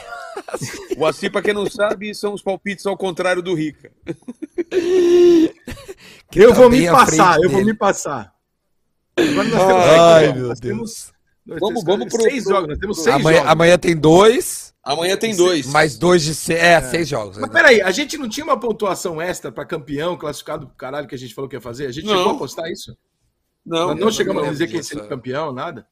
O 0.98 1.06
Assi, 1.06 1.30
pra 1.30 1.42
quem 1.44 1.54
não 1.54 1.70
sabe, 1.70 2.14
são 2.16 2.34
os 2.34 2.42
palpites 2.42 2.86
ao 2.88 2.98
contrário 2.98 3.42
do 3.44 3.54
Rica. 3.54 3.92
eu 6.36 6.50
tá 6.50 6.56
vou 6.56 6.70
me 6.72 6.90
passar, 6.90 7.40
eu 7.42 7.50
vou 7.50 7.64
me 7.64 7.74
passar. 7.74 8.34
Agora 9.16 9.48
nós 9.48 9.60
temos, 9.68 9.86
Ai, 9.86 10.26
aqui, 10.26 10.32
ó, 10.32 10.36
meu 10.40 10.48
nós 10.48 10.60
Deus. 10.60 10.76
temos, 10.78 11.14
nós 11.46 11.60
Vamos- 11.60 11.84
vamos 11.84 12.08
pro- 12.10 12.22
seis 12.22 12.44
pro- 12.44 12.54
jogos, 12.54 12.70
nós 12.70 12.78
temos 12.78 12.98
seis 13.04 13.16
Amanhã, 13.16 13.38
jogos. 13.38 13.52
amanhã 13.52 13.78
tem 13.78 13.96
dois, 13.98 14.74
Amanhã 14.84 15.18
tem 15.18 15.36
dois. 15.36 15.66
mais 15.68 15.98
dois 15.98 16.22
de 16.24 16.36
seis. 16.36 16.60
É, 16.60 16.82
seis 16.82 17.08
jogos. 17.08 17.38
Mas 17.38 17.50
peraí, 17.52 17.82
a 17.82 17.92
gente 17.92 18.18
não 18.18 18.30
tinha 18.30 18.44
uma 18.44 18.60
pontuação 18.60 19.22
extra 19.22 19.52
para 19.52 19.66
campeão 19.66 20.18
classificado 20.18 20.68
pro 20.68 20.76
caralho 20.76 21.08
que 21.08 21.16
a 21.16 21.18
gente 21.18 21.34
falou 21.34 21.50
que 21.50 21.56
ia 21.56 21.62
fazer? 21.62 21.88
A 21.88 21.92
gente 21.92 22.06
Não. 22.06 22.18
chegou 22.18 22.32
a 22.34 22.38
postar 22.38 22.70
isso? 22.72 22.96
Não, 23.66 23.90
Nós 23.90 24.00
não 24.00 24.12
chegamos 24.12 24.40
a 24.40 24.42
lembro 24.46 24.58
dizer 24.58 24.68
quem 24.72 24.82
seria 24.84 25.04
é. 25.04 25.08
campeão, 25.08 25.52
nada? 25.54 25.86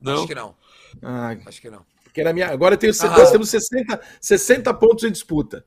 não. 0.00 0.14
Acho 0.18 0.26
que 0.26 0.34
não. 0.34 0.54
Ah, 1.02 1.36
Acho 1.46 1.60
que 1.60 1.70
não. 1.70 1.84
porque 2.04 2.20
era 2.20 2.32
minha... 2.32 2.48
Agora 2.48 2.76
tenho... 2.76 2.92
Ah. 3.00 3.18
nós 3.18 3.30
temos 3.30 3.48
60, 3.50 4.00
60 4.20 4.74
pontos 4.74 5.04
em 5.04 5.10
disputa. 5.12 5.64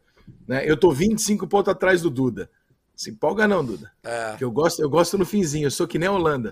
Né? 0.48 0.64
Eu 0.70 0.76
tô 0.78 0.92
25 0.92 1.48
pontos 1.48 1.72
atrás 1.72 2.02
do 2.02 2.10
Duda. 2.10 2.50
Se 2.96 3.10
empolga 3.10 3.48
não, 3.48 3.64
Duda. 3.66 3.92
É. 4.04 4.30
Porque 4.30 4.44
eu 4.44 4.52
gosto, 4.52 4.82
eu 4.82 4.90
gosto 4.90 5.18
no 5.18 5.26
finzinho, 5.26 5.66
eu 5.68 5.72
sou 5.72 5.88
que 5.88 5.98
nem 5.98 6.08
a 6.08 6.12
Holanda. 6.12 6.52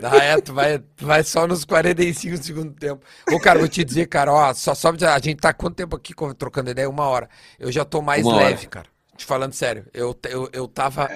Ah, 0.00 0.22
é, 0.24 0.38
tu 0.38 0.52
vai, 0.52 0.78
tu 0.80 1.06
vai 1.06 1.22
só 1.22 1.46
nos 1.46 1.64
45 1.64 2.36
do 2.38 2.44
segundo 2.44 2.72
tempo. 2.74 3.04
Ô, 3.28 3.38
cara, 3.38 3.58
vou 3.58 3.68
te 3.68 3.84
dizer, 3.84 4.06
cara, 4.06 4.32
ó, 4.32 4.52
só, 4.52 4.74
só 4.74 4.88
a 4.90 5.18
gente 5.20 5.36
tá 5.40 5.52
quanto 5.54 5.76
tempo 5.76 5.94
aqui 5.96 6.12
trocando 6.36 6.70
ideia? 6.70 6.88
Uma 6.90 7.04
hora. 7.06 7.28
Eu 7.58 7.70
já 7.70 7.84
tô 7.84 8.02
mais 8.02 8.26
Uma 8.26 8.36
hora. 8.36 8.42
leve, 8.50 8.66
cara. 8.66 8.88
Te 9.16 9.24
falando 9.24 9.52
sério. 9.52 9.86
Eu, 9.94 10.18
eu, 10.28 10.48
eu 10.52 10.68
tava 10.68 11.08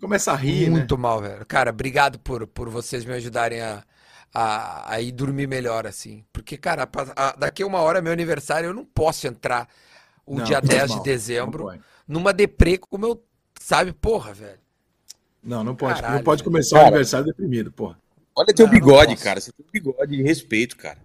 Começa 0.00 0.32
a 0.32 0.36
rir, 0.36 0.70
né? 0.70 0.80
muito 0.80 0.96
mal, 0.98 1.20
velho. 1.20 1.44
Cara, 1.46 1.70
obrigado 1.70 2.18
por, 2.20 2.46
por 2.46 2.68
vocês 2.68 3.04
me 3.04 3.14
ajudarem 3.14 3.60
a, 3.60 3.84
a, 4.34 4.94
a 4.94 5.00
ir 5.00 5.12
dormir 5.12 5.46
melhor, 5.48 5.86
assim. 5.86 6.24
Porque, 6.32 6.56
cara, 6.56 6.86
pa- 6.86 7.12
a- 7.16 7.34
daqui 7.38 7.62
a 7.62 7.66
uma 7.66 7.80
hora 7.80 7.98
é 7.98 8.02
meu 8.02 8.12
aniversário, 8.12 8.68
eu 8.68 8.74
não 8.74 8.84
posso 8.84 9.26
entrar 9.26 9.68
o 10.26 10.40
Não, 10.40 10.42
dia 10.42 10.60
faz 10.60 10.68
10 10.68 10.88
mal, 10.88 10.98
de 10.98 11.00
dezembro 11.00 11.72
numa 12.06 12.32
deprê 12.32 12.78
como 12.78 13.06
eu, 13.06 13.24
sabe, 13.60 13.92
porra, 13.92 14.32
velho. 14.32 14.60
Não, 15.42 15.62
não 15.64 15.74
pode. 15.74 15.94
Caralho, 16.00 16.16
não 16.16 16.22
pode 16.22 16.42
começar 16.42 16.76
o 16.76 16.78
Cara. 16.78 16.88
aniversário 16.88 17.26
deprimido, 17.26 17.70
porra. 17.72 17.98
Olha 18.36 18.54
teu 18.54 18.66
Não, 18.66 18.72
não 18.72 18.80
bigode, 18.80 19.12
posso. 19.12 19.24
cara. 19.24 19.40
Você 19.40 19.52
tem 19.52 19.64
um 19.66 19.70
bigode 19.72 20.16
de 20.16 20.22
respeito, 20.22 20.76
cara. 20.76 20.98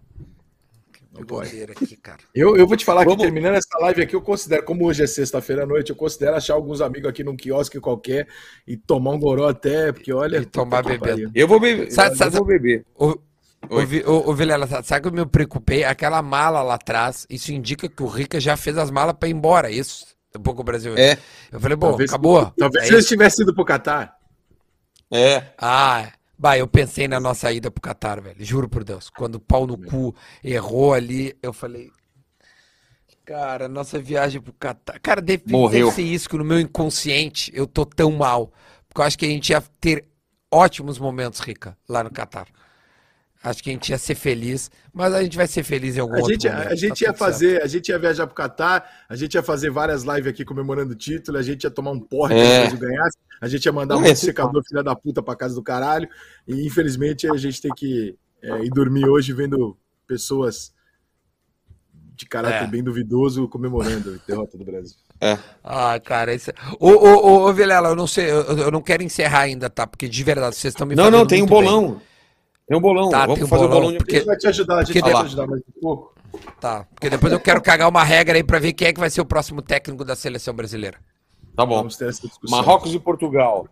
Não 1.12 1.24
pode. 1.24 1.62
Aqui, 1.64 1.96
cara. 1.96 2.18
Eu, 2.34 2.58
eu 2.58 2.66
vou 2.68 2.76
te 2.76 2.84
falar 2.84 3.04
Vamos- 3.04 3.18
que 3.18 3.24
terminando 3.24 3.54
essa 3.56 3.78
live 3.80 4.02
aqui, 4.02 4.16
eu 4.16 4.22
considero, 4.22 4.64
como 4.64 4.86
hoje 4.86 5.04
é 5.04 5.08
sexta-feira 5.08 5.62
à 5.64 5.66
noite, 5.66 5.92
eu 5.92 5.96
considero 5.96 6.36
achar 6.36 6.56
alguns 6.56 6.82
amigos 6.82 7.08
aqui 7.08 7.24
num 7.24 7.36
quiosque 7.36 7.80
qualquer 7.80 8.28
e 8.68 8.76
tomar 8.76 9.12
um 9.12 9.20
goró 9.20 9.48
até, 9.48 9.92
porque 9.92 10.12
olha. 10.12 10.38
E 10.38 10.46
tomar 10.46 10.84
pariu. 10.84 11.30
Eu 11.36 11.48
vou 11.48 11.60
beber. 11.60 11.92
Sabe- 11.92 12.16
eu 12.20 12.32
vou 12.32 12.46
beber. 12.46 12.84
Ô, 12.96 13.10
Oi. 13.70 13.84
ô, 13.84 13.86
Vi- 13.86 14.04
ô, 14.06 14.34
Vilela, 14.34 14.66
sa- 14.66 14.82
sabe 14.82 15.04
que 15.04 15.08
eu 15.10 15.14
me 15.14 15.26
preocupei? 15.30 15.84
Aquela 15.84 16.22
mala 16.24 16.64
lá 16.64 16.74
atrás, 16.76 17.28
isso 17.30 17.52
indica 17.54 17.88
que 17.88 18.02
o 18.02 18.08
Rica 18.08 18.40
já 18.40 18.58
fez 18.58 18.76
as 18.78 18.90
malas 18.90 19.14
pra 19.20 19.30
ir 19.30 19.34
embora, 19.34 19.70
é 19.70 19.74
isso? 19.76 20.08
Um 20.36 20.42
pouco 20.42 20.62
o 20.62 20.64
Brasil. 20.64 20.96
É, 20.98 21.16
Eu 21.52 21.60
falei, 21.60 21.78
bom, 21.78 21.90
Talvez- 21.90 22.10
acabou. 22.10 22.52
Talvez 22.58 22.86
É 22.86 22.88
se 22.88 22.94
eles 22.94 23.06
isso. 23.06 23.14
tivessem 23.14 23.44
ido 23.44 23.54
pro 23.54 23.64
Catar. 23.64 24.16
É. 25.14 25.54
Ah, 25.58 26.12
bah, 26.38 26.58
eu 26.58 26.68
pensei 26.68 27.08
na 27.08 27.20
nossa 27.20 27.52
ida 27.52 27.70
pro 27.70 27.82
Catar, 27.82 28.22
velho. 28.22 28.44
Juro 28.44 28.68
por 28.68 28.84
Deus. 28.84 29.10
Quando 29.10 29.36
o 29.36 29.40
pau 29.40 29.68
no 29.68 29.78
cu 29.78 30.16
errou 30.44 30.94
ali, 30.94 31.38
eu 31.42 31.54
falei. 31.54 31.92
Cara, 33.26 33.68
nossa 33.70 34.00
viagem 34.00 34.42
pro 34.42 34.52
Catar. 34.54 35.00
Cara, 35.00 35.22
deve, 35.22 35.44
Morreu. 35.48 35.86
deve 35.86 35.96
ser 35.96 36.02
isso 36.02 36.28
que 36.28 36.38
no 36.38 36.44
meu 36.44 36.60
inconsciente 36.60 37.52
eu 37.56 37.66
tô 37.66 37.86
tão 37.86 38.12
mal. 38.12 38.52
Porque 38.88 39.02
eu 39.02 39.06
acho 39.06 39.18
que 39.18 39.26
a 39.26 39.30
gente 39.30 39.50
ia 39.52 39.64
ter 39.80 40.06
ótimos 40.52 41.00
momentos, 41.00 41.40
Rica, 41.40 41.78
lá 41.88 42.04
no 42.04 42.12
Catar. 42.12 42.48
Acho 43.44 43.62
que 43.62 43.70
a 43.70 43.74
gente 43.74 43.90
ia 43.90 43.98
ser 43.98 44.16
feliz, 44.16 44.72
mas 44.94 45.14
a 45.14 45.22
gente 45.22 45.36
vai 45.36 45.46
ser 45.48 45.64
feliz 45.64 45.98
em 45.98 46.00
algum 46.00 46.14
A 46.16 46.18
outro 46.20 46.32
gente, 46.32 46.48
momento. 46.50 46.68
a 46.70 46.76
gente 46.76 46.82
tá 46.82 46.86
ia 46.88 46.94
tudo 46.94 47.00
certo. 47.02 47.18
fazer, 47.18 47.62
a 47.62 47.68
gente 47.68 47.90
ia 47.90 48.00
viajar 48.00 48.26
pro 48.26 48.36
Catar, 48.36 48.90
a 49.10 49.16
gente 49.18 49.34
ia 49.34 49.44
fazer 49.44 49.70
várias 49.70 50.04
lives 50.04 50.28
aqui 50.28 50.46
comemorando 50.46 50.94
o 50.94 50.96
título, 50.96 51.38
a 51.38 51.42
gente 51.42 51.66
ia 51.66 51.70
tomar 51.72 51.92
um 51.92 52.00
porre 52.00 52.36
É. 52.36 52.46
se 52.70 52.76
o 52.76 52.78
Brasil 52.78 52.80
ganhasse, 52.90 53.18
a 53.42 53.48
gente 53.50 53.66
ia 53.66 53.72
mandar 53.74 53.96
Não, 53.96 54.04
um 54.04 54.16
secador 54.16 54.64
filha 54.66 54.82
da 54.82 54.96
puta 54.96 55.22
pra 55.22 55.36
casa 55.36 55.56
do 55.56 55.62
caralho, 55.62 56.08
e 56.48 56.66
infelizmente 56.66 57.28
a 57.30 57.36
gente 57.36 57.62
tem 57.62 57.72
que 57.76 58.16
é, 58.42 58.64
ir 58.64 58.70
dormir 58.70 59.06
hoje 59.10 59.34
vendo 59.34 59.78
pessoas 60.08 60.74
de 62.16 62.26
caráter 62.26 62.64
É. 62.64 62.68
bem 62.68 62.84
duvidoso 62.84 63.48
comemorando 63.50 64.14
a 64.24 64.28
derrota 64.28 64.58
do 64.58 64.64
Brasil. 64.64 64.96
É. 65.20 65.38
Ah, 65.64 66.00
cara, 66.00 66.34
isso... 66.34 66.52
Ô, 66.80 66.90
ô, 66.90 67.16
ô, 67.16 67.50
ô, 67.50 67.54
Vilela, 67.54 67.90
eu 67.90 67.96
não 67.96 68.08
sei, 68.08 68.30
eu, 68.30 68.42
eu 68.58 68.72
não 68.72 68.82
quero 68.82 69.04
encerrar 69.04 69.42
ainda, 69.42 69.70
tá? 69.70 69.86
Porque 69.88 70.08
de 70.08 70.24
verdade, 70.24 70.56
vocês 70.56 70.74
estão 70.74 70.86
me 70.88 70.96
Não, 70.96 71.10
não, 71.12 71.26
tem 71.26 71.42
um 71.44 71.48
muito 71.48 71.92
bem. 71.92 72.02
Bolão. 72.68 72.68
Tem 72.68 72.78
um 72.78 72.82
bolão. 72.82 73.10
Tá, 73.10 73.20
Vamos 73.22 73.36
tem 73.36 73.44
um 73.44 73.48
fazer 73.48 73.64
o 73.64 73.68
bolão, 73.68 73.82
bolão 73.82 73.92
de 73.94 73.98
porque- 73.98 74.16
A 74.16 74.20
gente 74.20 74.28
vai 74.28 74.38
te 74.38 74.48
ajudar, 74.48 74.76
a 74.76 74.84
gente 74.84 74.88
Porque 74.94 75.12
vai 75.12 75.22
te 75.22 75.26
ajudar 75.26 75.48
mais 75.48 75.62
um 75.62 75.82
pouco. 75.82 76.14
Tá, 76.60 76.86
porque 76.96 77.10
depois 77.10 77.32
eu 77.32 77.40
quero 77.40 77.62
cagar 77.62 77.88
uma 77.88 78.04
regra 78.04 78.36
aí 78.38 78.44
pra 78.44 78.58
ver 78.60 78.74
quem 78.74 78.88
é 78.88 78.94
que 78.94 79.00
vai 79.00 79.10
ser 79.10 79.22
o 79.22 79.26
próximo 79.26 79.62
técnico 79.62 80.04
da 80.04 80.16
seleção 80.16 80.54
brasileira. 80.54 80.98
Tá 81.56 81.66
bom. 81.66 81.78
Vamos 81.78 81.96
ter 81.98 82.10
essa 82.10 82.28
discussão. 82.28 82.58
Marrocos 82.58 82.94
e 82.94 83.00
Portugal. 83.00 83.68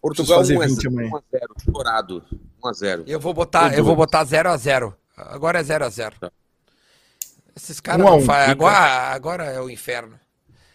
Portugal 0.00 0.38
fazer 0.38 0.56
1 0.56 0.62
a 0.62 0.66
20 0.66 0.76
0, 0.82 0.88
amanhã. 0.94 1.10
1 1.10 1.16
a 1.16 1.22
0, 1.32 1.54
chorado. 1.64 2.24
1 2.64 2.68
a 2.68 2.72
0. 2.72 3.04
Eu 3.06 3.18
vou 3.20 3.34
botar, 3.34 3.74
eu 3.76 3.84
vou 3.84 3.96
botar 3.96 4.22
0 4.24 4.48
a 4.50 4.56
0. 4.56 4.94
Agora 5.16 5.58
é 5.58 5.62
0 5.62 5.84
a 5.84 5.88
0. 5.90 6.14
Tá. 6.20 6.30
Esses 7.56 7.80
caras 7.80 8.00
Um 8.00 8.08
não 8.08 8.18
um, 8.18 8.22
fazem. 8.22 8.52
Agora, 8.52 8.78
agora 9.12 9.44
é 9.44 9.60
o 9.60 9.68
inferno. 9.68 10.18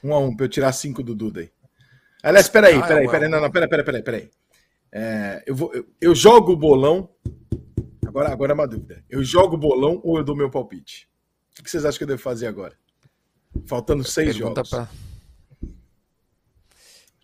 Um 0.04 0.14
a 0.14 0.20
um, 0.20 0.36
pra 0.36 0.46
eu 0.46 0.50
tirar 0.50 0.72
cinco 0.74 1.02
do 1.02 1.16
Duda 1.16 1.40
aí. 1.40 1.50
Aliás, 2.22 2.50
peraí, 2.50 2.76
Ah, 2.78 2.82
peraí, 2.86 3.06
é 3.08 3.10
peraí, 3.10 3.28
um. 3.28 3.32
não, 3.32 3.42
não, 3.42 3.50
peraí, 3.52 3.70
peraí, 3.70 3.86
peraí, 3.86 4.04
peraí. 4.04 4.30
É, 4.98 5.44
eu, 5.46 5.54
vou, 5.54 5.74
eu, 5.74 5.86
eu 6.00 6.16
jogo 6.16 6.54
o 6.54 6.56
bolão. 6.58 7.10
Agora, 8.08 8.32
agora 8.32 8.54
é 8.54 8.56
uma 8.56 8.66
dúvida. 8.66 9.04
Eu 9.10 9.22
jogo 9.26 9.56
o 9.56 9.60
bolão 9.60 10.00
ou 10.06 10.18
eu 10.18 10.24
dou 10.24 10.34
meu 10.38 10.50
palpite? 10.50 11.10
O 11.60 11.64
que 11.64 11.70
vocês 11.70 11.84
acham 11.84 11.98
que 11.98 12.04
eu 12.06 12.08
devo 12.08 12.22
fazer 12.22 12.48
agora? 12.48 12.74
Faltando 13.68 14.06
seis 14.06 14.38
Pergunta 14.38 14.64
jogos. 14.64 14.70
pra... 14.70 14.88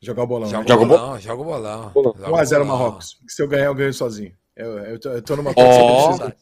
Jogar 0.02 0.24
o 0.24 0.28
bolão. 0.28 0.50
Joga 0.50 0.66
né? 0.66 0.74
o 0.74 0.86
bolão, 0.86 1.20
joga 1.20 1.42
o 1.42 1.46
bolão. 1.46 1.90
Bolão. 1.94 2.16
Joga 2.18 2.30
o 2.32 2.36
1x0 2.36 2.50
bolão. 2.50 2.66
Marrocos. 2.66 3.20
Se 3.28 3.42
eu 3.42 3.48
ganhar, 3.48 3.66
eu 3.68 3.76
ganho 3.76 3.94
sozinho. 3.94 4.34
Eu, 4.56 4.78
eu, 4.80 5.00
tô, 5.00 5.10
eu 5.10 5.22
tô 5.22 5.36
numa 5.38 5.54
que 5.54 5.62
eu 5.62 5.66
preciso, 5.66 6.34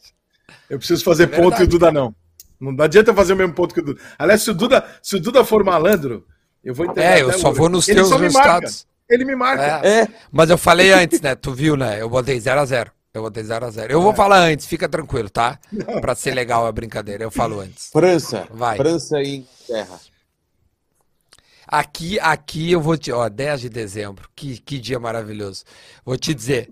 eu 0.69 0.77
preciso 0.79 1.03
fazer 1.03 1.23
É 1.23 1.27
ponto 1.27 1.61
e 1.61 1.63
o 1.63 1.67
Duda 1.67 1.91
não. 1.91 2.15
Não 2.59 2.83
adianta 2.83 3.11
eu 3.11 3.15
fazer 3.15 3.33
o 3.33 3.35
mesmo 3.35 3.53
ponto 3.53 3.73
que 3.73 3.81
o 3.81 3.83
Duda. 3.83 4.01
Aliás, 4.17 4.41
se 4.41 4.49
o 4.49 4.53
Duda, 4.53 4.83
se 5.03 5.15
o 5.15 5.19
Duda 5.21 5.43
for 5.45 5.63
malandro, 5.63 6.25
eu 6.63 6.73
vou 6.73 6.85
entregar 6.87 7.17
É, 7.19 7.21
eu 7.21 7.31
só 7.33 7.51
o- 7.51 7.53
vou 7.53 7.69
nos 7.69 7.87
Ele 7.87 7.97
teus 7.97 8.09
só 8.09 8.17
me 8.17 8.31
marca. 8.31 8.67
Ele 9.09 9.25
me 9.25 9.35
marca. 9.35 9.81
É. 9.87 10.01
É, 10.01 10.07
Mas 10.31 10.49
eu 10.49 10.57
falei 10.57 10.91
antes, 10.91 11.19
né? 11.21 11.35
Tu 11.35 11.51
viu, 11.53 11.75
né? 11.75 12.01
Eu 12.01 12.09
botei 12.09 12.37
0x0. 12.37 12.89
Eu 13.13 13.23
botei 13.23 13.43
0x0. 13.43 13.89
Eu 13.89 14.01
vou 14.01 14.13
falar 14.13 14.37
antes, 14.39 14.67
fica 14.67 14.87
tranquilo, 14.87 15.29
tá? 15.29 15.57
Pra 15.99 16.13
ser 16.13 16.33
legal 16.35 16.65
a 16.67 16.71
brincadeira, 16.71 17.23
eu 17.23 17.31
falo 17.31 17.59
antes. 17.59 17.89
França. 17.91 18.47
Vai. 18.51 18.77
França 18.77 19.19
e 19.21 19.37
Inglaterra. 19.67 19.99
Aqui, 21.67 22.19
aqui 22.19 22.71
eu 22.71 22.81
vou 22.81 22.97
te. 22.97 23.11
Ó, 23.11 23.27
10 23.29 23.61
de 23.61 23.69
dezembro. 23.69 24.27
Que, 24.35 24.59
que 24.59 24.79
dia 24.79 24.99
maravilhoso. 24.99 25.63
Vou 26.05 26.17
te 26.17 26.33
dizer. 26.33 26.69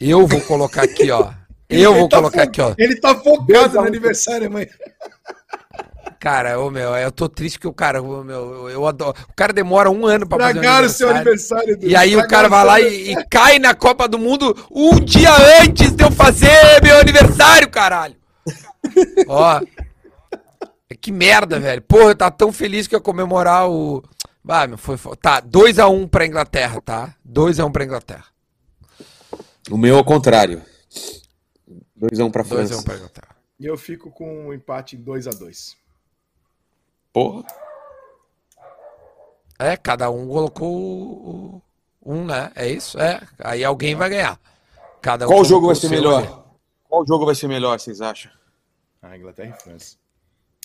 Eu 0.00 0.26
vou 0.26 0.40
colocar 0.42 0.82
aqui, 0.82 1.10
ó. 1.10 1.32
Eu 1.68 1.90
Ele 1.92 2.00
vou 2.00 2.08
tá 2.08 2.16
colocar 2.18 2.42
fo- 2.42 2.48
aqui, 2.48 2.60
ó. 2.60 2.74
Ele 2.76 3.00
tá 3.00 3.12
Deus 3.12 3.22
focado 3.24 3.52
no 3.52 3.60
abençoe. 3.60 3.86
aniversário, 3.86 4.50
mãe. 4.50 4.68
Cara, 6.22 6.56
ô 6.60 6.70
meu, 6.70 6.94
eu 6.94 7.10
tô 7.10 7.28
triste 7.28 7.58
que 7.58 7.66
o 7.66 7.72
cara, 7.72 8.00
ô, 8.00 8.22
meu, 8.22 8.70
eu 8.70 8.86
adoro. 8.86 9.12
O 9.28 9.34
cara 9.34 9.52
demora 9.52 9.90
um 9.90 10.06
ano 10.06 10.24
pra 10.24 10.38
fazer 10.38 10.60
um 10.60 10.62
Estragaram 10.62 10.86
o 10.86 10.88
seu 10.88 11.10
aniversário. 11.10 11.74
Duda. 11.74 11.84
E 11.88 11.96
aí 11.96 12.14
o 12.16 12.28
cara 12.28 12.48
vai 12.48 12.64
lá 12.64 12.80
e, 12.80 13.10
e 13.10 13.26
cai 13.26 13.58
na 13.58 13.74
Copa 13.74 14.06
do 14.06 14.20
Mundo 14.20 14.56
um 14.70 15.00
dia 15.00 15.30
antes 15.60 15.90
de 15.90 16.04
eu 16.04 16.12
fazer 16.12 16.80
meu 16.80 16.96
aniversário, 17.00 17.68
caralho. 17.68 18.14
Ó. 19.26 19.60
Que 21.00 21.10
merda, 21.10 21.58
velho. 21.58 21.82
Porra, 21.82 22.10
eu 22.10 22.14
tava 22.14 22.30
tão 22.30 22.52
feliz 22.52 22.86
que 22.86 22.94
eu 22.94 22.98
ia 22.98 23.02
comemorar 23.02 23.68
o. 23.68 24.00
Ah, 24.46 24.68
meu, 24.68 24.78
foi. 24.78 24.96
fo- 24.96 25.16
Tá, 25.16 25.42
2x1 25.42 26.08
pra 26.08 26.24
Inglaterra, 26.24 26.80
tá? 26.80 27.16
2x1 27.28 27.72
pra 27.72 27.84
Inglaterra. 27.84 28.24
O 29.68 29.76
meu 29.76 29.96
ao 29.96 30.04
contrário. 30.04 30.62
2x1 32.00 32.30
pra 32.30 32.44
2x1 32.44 32.46
França. 32.46 32.82
pra 32.84 32.94
Inglaterra. 32.94 33.28
E 33.58 33.66
eu 33.66 33.76
fico 33.76 34.08
com 34.12 34.46
um 34.46 34.52
empate 34.54 34.96
2x2. 34.96 35.81
Porra. 37.12 37.44
É, 39.58 39.76
cada 39.76 40.10
um 40.10 40.26
colocou 40.26 41.62
um, 42.04 42.24
né? 42.24 42.50
É 42.54 42.68
isso? 42.68 42.98
É. 42.98 43.20
Aí 43.38 43.64
alguém 43.64 43.94
vai 43.94 44.08
ganhar. 44.10 44.40
Cada 45.00 45.26
um 45.26 45.28
Qual 45.28 45.44
jogo 45.44 45.66
vai 45.66 45.74
o 45.74 45.78
ser 45.78 45.88
melhor? 45.88 46.22
ali. 46.22 46.42
Qual 46.88 47.06
jogo 47.06 47.24
vai 47.26 47.34
ser 47.34 47.48
melhor, 47.48 47.78
vocês 47.78 48.00
acham? 48.00 48.30
Ah, 49.00 49.16
Inglaterra 49.16 49.56
e 49.58 49.62
França. 49.62 49.96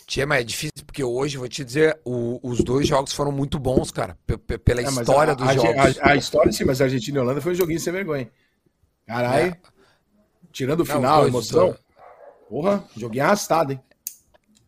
Tia, 0.06 0.26
mas 0.26 0.40
é 0.42 0.44
difícil, 0.44 0.86
porque 0.86 1.04
hoje, 1.04 1.38
vou 1.38 1.50
te 1.50 1.66
dizer, 1.66 2.00
o- 2.06 2.40
os 2.42 2.64
dois 2.64 2.88
jogos 2.88 3.12
foram 3.12 3.32
muito 3.32 3.60
bons, 3.60 3.92
cara. 3.92 4.18
pe- 4.26 4.38
pe- 4.38 4.58
pela 4.58 4.82
É, 4.82 4.86
história 4.86 5.34
a, 5.34 5.36
dos 5.36 5.48
a, 5.50 5.54
jogos. 5.54 6.00
A, 6.00 6.12
a 6.12 6.16
história, 6.16 6.52
sim, 6.52 6.64
mas 6.64 6.80
a 6.80 6.86
Argentina 6.86 7.18
e 7.18 7.20
a 7.20 7.24
Holanda 7.24 7.42
foi 7.42 7.52
um 7.52 7.56
joguinho 7.56 7.80
sem 7.80 7.92
vergonha. 7.92 8.32
Caralho. 9.06 9.52
É. 9.52 9.58
Tirando 10.52 10.80
o 10.82 10.86
Não, 10.86 10.96
final, 10.96 11.18
a 11.18 11.22
dois, 11.22 11.34
emoção. 11.34 11.66
dois. 11.68 11.80
Porra, 12.50 12.84
joguinho 12.96 13.26
arrastado, 13.26 13.74
hein? 13.74 13.82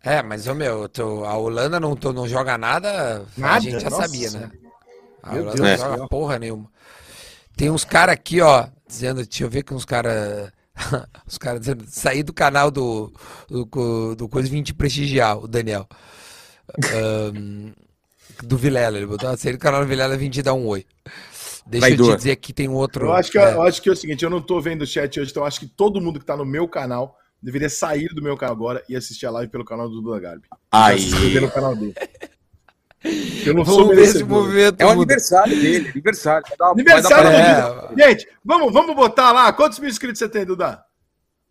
É, 0.04 0.22
mas, 0.24 0.47
ô, 0.47 0.56
meu, 0.56 0.88
tu- 0.89 1.26
a 1.26 1.38
Holanda 1.38 1.80
não, 1.80 1.95
tu 1.95 2.14
não 2.14 2.28
joga 2.28 2.58
nada, 2.58 3.26
a 3.41 3.41
Nada? 3.41 3.60
gente 3.60 3.80
já 3.80 3.89
Nossa. 3.89 4.04
sabia, 4.04 4.32
né? 4.32 4.52
A 5.22 5.34
Meu 5.34 5.41
Holanda 5.41 5.58
Deus 5.58 5.68
não 5.68 5.76
joga 5.76 5.97
céu. 5.97 6.08
porra 6.10 6.39
nenhuma. 6.39 6.72
Tem 7.58 7.70
uns 7.70 7.84
caras 7.86 8.14
aqui, 8.14 8.41
ó, 8.41 8.68
dizendo, 8.88 9.24
deixa 9.26 9.43
eu 9.43 9.50
ver 9.50 9.64
que 9.64 9.74
uns 9.74 9.86
caras. 9.86 10.52
Os 11.28 11.38
caras 11.38 11.60
dizendo, 11.60 11.84
sair 11.88 12.24
do 12.24 12.32
canal 12.34 12.72
do, 12.72 13.14
do, 13.50 14.16
do 14.16 14.30
Coisa 14.30 14.50
20 14.50 14.74
prestigiar, 14.74 15.38
o 15.38 15.47
Daniel. 15.47 15.86
Ahn, 16.93 17.74
do 18.43 18.58
Vilela, 18.58 18.97
ele 18.97 19.06
botou, 19.08 19.36
sair 19.38 19.54
do 19.54 19.60
canal 19.60 19.82
do 19.82 19.88
Vilela 19.88 20.16
20 20.18 20.38
e 20.38 20.41
dar 20.43 20.54
um 20.54 20.66
oi. 20.68 20.86
Deixa 21.66 21.93
eu 21.93 21.97
Traidor. 21.97 22.16
te 22.16 22.18
dizer 22.18 22.36
que 22.38 22.54
tem 22.54 22.70
um 22.70 22.76
outro. 22.76 23.08
Eu 23.08 23.14
acho, 23.14 23.30
que, 23.32 23.38
é. 23.38 23.54
eu 23.54 23.62
acho 23.62 23.82
que 23.82 23.89
é 23.89 23.91
o 23.91 23.95
seguinte, 23.95 24.24
eu 24.24 24.30
não 24.30 24.41
tô 24.41 24.62
vendo 24.62 24.84
o 24.84 24.88
chat 24.88 25.20
hoje, 25.20 25.32
então 25.32 25.43
acho 25.45 25.60
que 25.60 25.68
todo 25.68 26.00
mundo 26.02 26.20
que 26.20 26.26
tá 26.26 26.38
no 26.38 26.45
meu 26.45 26.68
canal 26.68 27.18
deveria 27.42 27.70
sair 27.70 28.08
do 28.14 28.22
meu 28.22 28.36
canal 28.38 28.56
agora 28.56 28.84
e 28.90 28.96
assistir 28.96 29.26
a 29.26 29.32
live 29.32 29.52
pelo 29.52 29.66
canal 29.66 29.90
do 29.90 30.02
Duda 30.02 30.20
Garbi. 30.20 30.48
Pra 30.70 30.98
se 30.98 31.06
inscrever 31.06 31.38
Aí. 31.38 31.42
no 31.46 31.52
canal 31.52 31.76
dele. 31.76 31.94
Eu 33.46 33.54
não 33.54 33.64
sou 33.64 33.78
Vamos 33.78 33.96
merecedor. 33.96 34.28
movimento. 34.28 34.82
É 34.82 34.86
o 34.86 34.90
aniversário 34.90 35.56
dele, 35.60 35.90
aniversário. 35.90 36.46
Vai 36.50 36.58
dar- 36.58 36.72
Aniversário 36.72 37.32
vai 37.32 37.42
do 37.42 37.48
dar 37.48 37.84
É. 37.86 37.88
Duda. 37.88 38.08
Gente, 38.10 38.28
vamos, 38.44 38.74
vamos 38.74 38.96
botar 38.96 39.32
lá. 39.32 39.54
Quantos 39.54 39.80
mil 39.80 39.90
inscritos 39.90 40.20
você 40.20 40.28
tem, 40.28 40.46
Duda? 40.46 40.84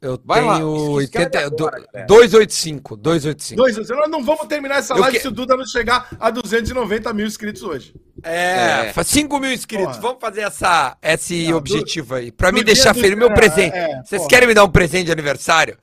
Eu 0.00 0.20
Vai 0.24 0.40
tenho 0.40 1.00
escreve 1.00 1.26
80, 1.26 1.38
agora, 1.38 1.50
do- 1.50 1.86
galera. 1.92 2.06
285, 2.06 2.96
285. 2.96 3.56
Dois, 3.56 3.76
nós 3.88 4.08
não 4.10 4.22
vamos 4.24 4.46
terminar 4.46 4.76
essa 4.76 4.94
Eu 4.94 5.00
live 5.00 5.16
que- 5.16 5.22
se 5.22 5.28
o 5.28 5.32
Duda 5.32 5.56
não 5.56 5.66
chegar 5.66 6.08
a 6.20 6.30
290 6.30 7.12
mil 7.12 7.26
inscritos 7.26 7.64
hoje. 7.64 7.94
É, 8.22 8.86
É. 8.88 8.92
fa- 8.92 9.02
5 9.02 9.40
mil 9.40 9.52
inscritos. 9.52 9.86
Porra. 9.96 10.00
Vamos 10.00 10.18
fazer 10.20 10.42
essa, 10.42 10.96
esse 11.02 11.48
Não, 11.48 11.56
objetivo 11.58 12.14
aí. 12.14 12.30
Pra 12.30 12.52
me 12.52 12.62
deixar 12.62 12.94
do- 12.94 13.00
feliz. 13.00 13.18
Meu 13.18 13.28
é, 13.30 13.34
presente. 13.34 13.74
é, 13.76 14.02
Vocês 14.04 14.20
porra. 14.22 14.28
querem 14.30 14.46
me 14.48 14.54
dar 14.54 14.62
um 14.64 14.70
presente 14.70 15.06
de 15.06 15.12
aniversário? 15.12 15.76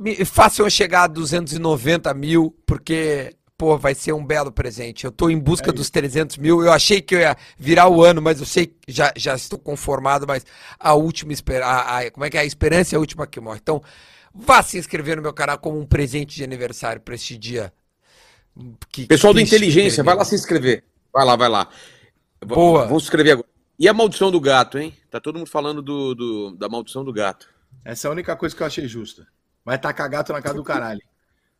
Me, 0.00 0.24
façam 0.24 0.64
eu 0.66 0.70
chegar 0.70 1.02
a 1.04 1.06
290 1.08 2.14
mil, 2.14 2.54
porque, 2.64 3.34
pô, 3.56 3.76
vai 3.78 3.94
ser 3.94 4.12
um 4.12 4.24
belo 4.24 4.52
presente. 4.52 5.04
Eu 5.04 5.12
tô 5.12 5.30
em 5.30 5.38
busca 5.38 5.70
É 5.70 5.72
dos 5.72 5.90
300 5.90 6.36
mil. 6.38 6.62
Eu 6.64 6.72
achei 6.72 7.00
que 7.00 7.14
eu 7.14 7.20
ia 7.20 7.36
virar 7.58 7.88
o 7.88 8.02
ano, 8.04 8.20
mas 8.20 8.40
eu 8.40 8.46
sei 8.46 8.66
que 8.66 8.76
já, 8.92 9.12
já 9.16 9.34
estou 9.34 9.58
conformado, 9.58 10.26
mas 10.26 10.44
a 10.78 10.94
última 10.94 11.32
esperança. 11.32 12.10
Como 12.10 12.24
é 12.24 12.30
que 12.30 12.36
é? 12.36 12.40
A 12.40 12.44
esperança 12.44 12.94
é 12.94 12.96
a 12.96 13.00
última 13.00 13.26
que 13.26 13.40
morre. 13.40 13.58
Então, 13.62 13.82
vá 14.34 14.62
se 14.62 14.78
inscrever 14.78 15.16
no 15.16 15.22
meu 15.22 15.32
canal 15.32 15.58
como 15.58 15.78
um 15.78 15.86
presente 15.86 16.36
de 16.36 16.44
aniversário 16.44 17.00
pra 17.00 17.14
este 17.14 17.36
dia. 17.36 17.72
Que- 18.90 19.06
Pessoal 19.06 19.34
do 19.34 19.40
Inteligência, 19.40 20.02
vai 20.02 20.14
lá 20.14 20.24
se 20.24 20.34
inscrever. 20.34 20.84
Vai 21.12 21.24
lá, 21.24 21.36
vai 21.36 21.48
lá. 21.48 21.68
Boa. 22.44 22.86
Vamos 22.86 23.02
se 23.04 23.06
inscrever 23.08 23.32
agora. 23.32 23.48
E 23.78 23.88
a 23.88 23.92
maldição 23.92 24.30
do 24.30 24.40
gato, 24.40 24.78
hein? 24.78 24.94
Tá 25.10 25.20
todo 25.20 25.38
mundo 25.38 25.50
falando 25.50 25.82
do, 25.82 26.14
do- 26.14 26.56
da 26.56 26.68
maldição 26.68 27.04
do 27.04 27.12
gato. 27.12 27.48
Essa 27.84 28.06
é 28.06 28.08
a 28.08 28.12
única 28.12 28.34
coisa 28.34 28.54
que 28.56 28.62
eu 28.62 28.66
achei 28.66 28.88
justa. 28.88 29.26
Vai 29.64 29.78
tacar 29.78 30.08
gato 30.08 30.32
na 30.32 30.40
casa 30.40 30.54
do 30.54 30.64
caralho. 30.64 31.00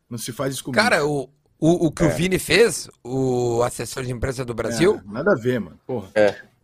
Não 0.09 0.17
se 0.17 0.31
faz 0.31 0.53
isso 0.53 0.63
comigo. 0.63 0.81
Cara, 0.81 1.05
o, 1.05 1.29
o, 1.59 1.87
o 1.87 1.91
que 1.91 2.03
o 2.03 2.09
Vini 2.09 2.37
fez, 2.39 2.89
o 3.03 3.61
assessor 3.63 4.03
de 4.03 4.11
imprensa 4.11 4.45
do 4.45 4.53
Brasil, 4.53 5.01
É, 5.07 5.11
nada 5.11 5.31
a 5.31 5.35
ver, 5.35 5.59
mano. 5.59 5.79
Porra. 5.85 6.09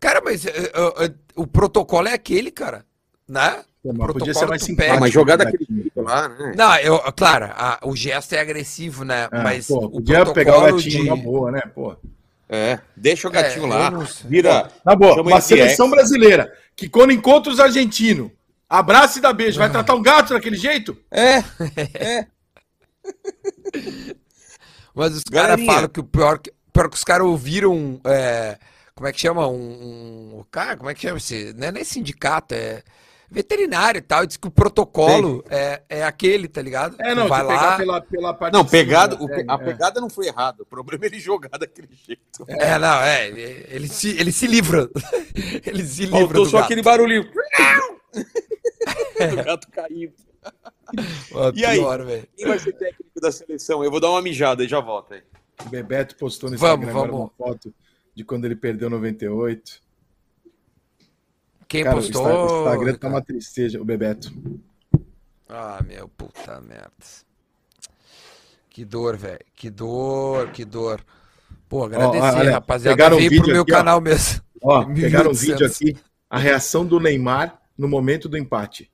cara, 0.00 0.20
mas 0.24 0.46
eh, 0.46 0.52
eh, 0.74 1.12
o 1.34 1.46
protocolo 1.46 2.08
é 2.08 2.12
aquele, 2.12 2.50
cara, 2.50 2.84
né? 3.28 3.62
Pô, 3.82 3.90
O 3.90 3.94
mas 3.94 4.12
podia 4.12 4.32
ser 4.32 4.40
protocolo 4.46 4.48
mais 4.50 4.62
simpático. 4.62 4.96
Ah, 4.96 5.00
mas 5.00 5.12
jogar 5.12 5.36
né? 5.36 5.44
daquele 5.44 5.66
jeito 5.82 6.00
lá, 6.00 6.28
né? 6.28 6.54
Não, 6.56 6.76
eu, 6.78 6.98
claro, 7.14 7.46
a- 7.54 7.80
o 7.84 7.94
gesto 7.94 8.32
é 8.34 8.40
agressivo, 8.40 9.04
né? 9.04 9.28
É, 9.30 9.42
mas 9.42 9.66
pô, 9.66 9.86
o 9.86 9.90
podia 9.90 10.24
pegar 10.32 10.58
o 10.58 10.62
gatinho 10.62 11.02
de... 11.02 11.08
na 11.08 11.16
boa, 11.16 11.50
né? 11.50 11.60
Pô. 11.74 11.94
É, 12.48 12.78
deixa 12.96 13.26
o 13.26 13.30
gatinho 13.30 13.66
É, 13.66 13.68
lá. 13.68 13.90
Vira. 14.26 14.70
Na 14.84 14.94
boa, 14.94 15.20
uma 15.22 15.40
seleção 15.40 15.90
brasileira 15.90 16.52
que 16.76 16.88
quando 16.88 17.10
encontra 17.12 17.50
os 17.52 17.58
argentinos, 17.60 18.30
abraça 18.68 19.18
e 19.18 19.22
dá 19.22 19.32
beijo, 19.32 19.58
vai 19.58 19.70
tratar 19.70 19.94
um 19.94 20.02
gato 20.02 20.34
daquele 20.34 20.56
jeito? 20.56 20.96
É, 21.10 21.42
Mas 24.94 25.16
os 25.16 25.24
caras 25.24 25.64
falam 25.64 25.88
que 25.88 26.00
o 26.00 26.04
pior 26.04 26.38
que, 26.38 26.52
pior 26.72 26.88
que 26.88 26.96
os 26.96 27.04
caras 27.04 27.26
ouviram, 27.26 28.00
é, 28.04 28.58
como 28.94 29.08
é 29.08 29.12
que 29.12 29.20
chama? 29.20 29.46
Um, 29.48 30.38
um- 30.38 30.44
cara, 30.50 30.76
como 30.76 30.88
é 30.90 30.94
que 30.94 31.00
chama 31.02 31.18
esse? 31.18 31.52
Não 31.54 31.66
é 31.68 31.72
nem 31.72 31.84
sindicato, 31.84 32.54
é 32.54 32.82
veterinário 33.30 33.98
e 33.98 34.02
tal. 34.02 34.22
e 34.22 34.26
Diz 34.28 34.36
que 34.36 34.46
o 34.46 34.50
protocolo 34.52 35.44
é, 35.50 35.82
é 35.88 36.04
aquele, 36.04 36.46
tá 36.46 36.62
ligado? 36.62 36.96
É, 37.00 37.12
não, 37.14 37.26
vai 37.26 37.42
lá. 37.42 37.76
pela, 37.76 38.00
pela 38.00 38.32
parte 38.34 38.52
Não, 38.54 38.62
de 38.62 38.70
cima, 38.70 38.82
pegado, 38.84 39.18
né? 39.18 39.24
o 39.24 39.30
É, 39.40 39.44
a 39.48 39.54
é. 39.54 39.58
pegada 39.58 40.00
não 40.00 40.08
foi 40.08 40.26
errada. 40.28 40.62
O 40.62 40.66
problema 40.66 41.04
é 41.04 41.08
ele 41.08 41.18
jogar 41.18 41.58
daquele 41.58 41.88
jeito. 42.06 42.44
É, 42.46 42.78
não, 42.78 43.00
é. 43.02 43.26
Ele, 43.26 43.66
ele 43.70 43.88
se, 43.88 44.10
ele 44.16 44.30
se 44.30 44.46
livra. 44.46 44.88
ele 45.66 45.84
se 45.84 46.02
livra 46.02 46.18
Faltou 46.20 46.44
do 46.44 46.50
só 46.50 46.58
gato. 46.58 46.66
aquele 46.66 46.82
barulhinho. 46.82 47.28
o 49.32 49.44
gato 49.44 49.68
caindo. 49.72 50.12
Ó, 51.32 51.52
E 51.54 51.64
aí? 51.64 51.78
Quem 52.36 52.46
vai 52.46 52.58
ser 52.58 52.72
técnico 52.72 53.20
da 53.20 53.30
seleção? 53.32 53.82
Eu 53.84 53.90
vou 53.90 54.00
dar 54.00 54.10
uma 54.10 54.22
mijada 54.22 54.64
e 54.64 54.68
já 54.68 54.80
volto 54.80 55.14
aí. 55.14 55.22
O 55.64 55.68
Bebeto 55.68 56.16
postou 56.16 56.50
no 56.50 56.56
Vamos, 56.58 56.86
Instagram 56.86 56.90
agora 56.98 57.12
vamos. 57.12 57.30
uma 57.38 57.46
foto 57.48 57.74
de 58.14 58.24
quando 58.24 58.44
ele 58.44 58.56
perdeu 58.56 58.88
98. 58.90 59.80
Quem 61.68 61.82
Cara, 61.84 61.96
postou? 61.96 62.22
o 62.24 62.28
Insta- 62.28 62.54
o 62.54 62.60
Instagram 62.72 62.94
tá 62.96 63.08
uma 63.08 63.22
tristeza, 63.22 63.80
o 63.80 63.84
Bebeto. 63.84 64.32
Ah, 65.48 65.82
meu, 65.86 66.08
puta 66.08 66.60
merda. 66.60 66.90
Que 68.70 68.84
dor, 68.84 69.16
velho. 69.16 69.38
Que 69.54 69.70
dor, 69.70 70.50
que 70.50 70.64
dor. 70.64 71.00
Pô, 71.68 71.84
agradecer, 71.84 72.20
olha, 72.38 72.52
rapaziada. 72.52 72.96
pegaram 72.96 73.16
um 73.16 73.20
Veio 73.20 73.42
pro 73.42 73.52
meu 73.52 73.62
aqui, 73.62 73.72
ó. 73.72 73.76
canal 73.76 74.00
mesmo. 74.00 74.42
Ó, 74.62 74.84
1800. 74.86 74.94
pegaram 75.10 75.30
um 75.30 75.34
vídeo 75.34 75.66
aqui, 75.66 75.96
a 76.28 76.38
reação 76.38 76.84
do 76.84 76.98
Neymar 77.00 77.60
no 77.78 77.88
momento 77.88 78.28
do 78.28 78.36
empate. 78.36 78.90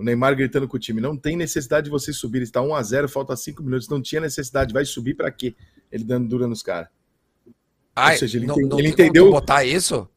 O 0.00 0.02
Neymar 0.02 0.34
gritando 0.34 0.66
com 0.66 0.78
o 0.78 0.80
time, 0.80 0.98
não 0.98 1.14
tem 1.14 1.36
necessidade 1.36 1.84
de 1.84 1.90
vocês 1.90 2.16
subirem, 2.16 2.42
está 2.44 2.62
1 2.62 2.74
a 2.74 2.82
0 2.82 3.06
falta 3.06 3.36
5 3.36 3.62
minutos, 3.62 3.86
não 3.90 4.00
tinha 4.00 4.18
necessidade, 4.22 4.72
vai 4.72 4.82
subir 4.82 5.14
pra 5.14 5.30
quê? 5.30 5.54
Ele 5.92 6.04
dando 6.04 6.26
dura 6.26 6.48
nos 6.48 6.62
caras. 6.62 6.88
Ai, 7.94 8.16
seja, 8.16 8.38
ele 8.38 8.46
não, 8.46 8.54
enten- 8.54 8.66
não 8.68 8.78
ele 8.78 8.88
entendeu- 8.88 9.30
botar 9.30 9.62
isso? 9.62 10.08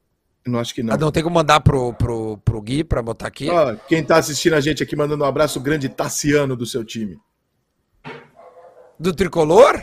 Não 0.48 0.58
acho 0.58 0.74
que 0.74 0.80
Ah, 0.80 0.86
não. 0.86 0.98
não 0.98 1.12
tem 1.12 1.22
como 1.22 1.36
mandar 1.36 1.60
pro, 1.60 1.94
pro, 1.96 2.38
pro 2.38 2.62
Gui 2.62 2.82
pra 2.86 3.02
botar 3.02 3.28
aqui? 3.28 3.50
Ó, 3.50 3.76
quem 3.88 4.02
tá 4.06 4.16
assistindo 4.18 4.54
a 4.54 4.62
gente 4.62 4.82
aqui, 4.82 4.96
mandando 4.96 5.26
um 5.26 5.28
abraço, 5.28 5.60
o 5.60 5.62
grande 5.62 5.90
Tassiano 5.90 6.56
do 6.56 6.66
seu 6.66 6.86
time. 6.86 7.20
Do 8.98 9.14
tricolor? 9.14 9.76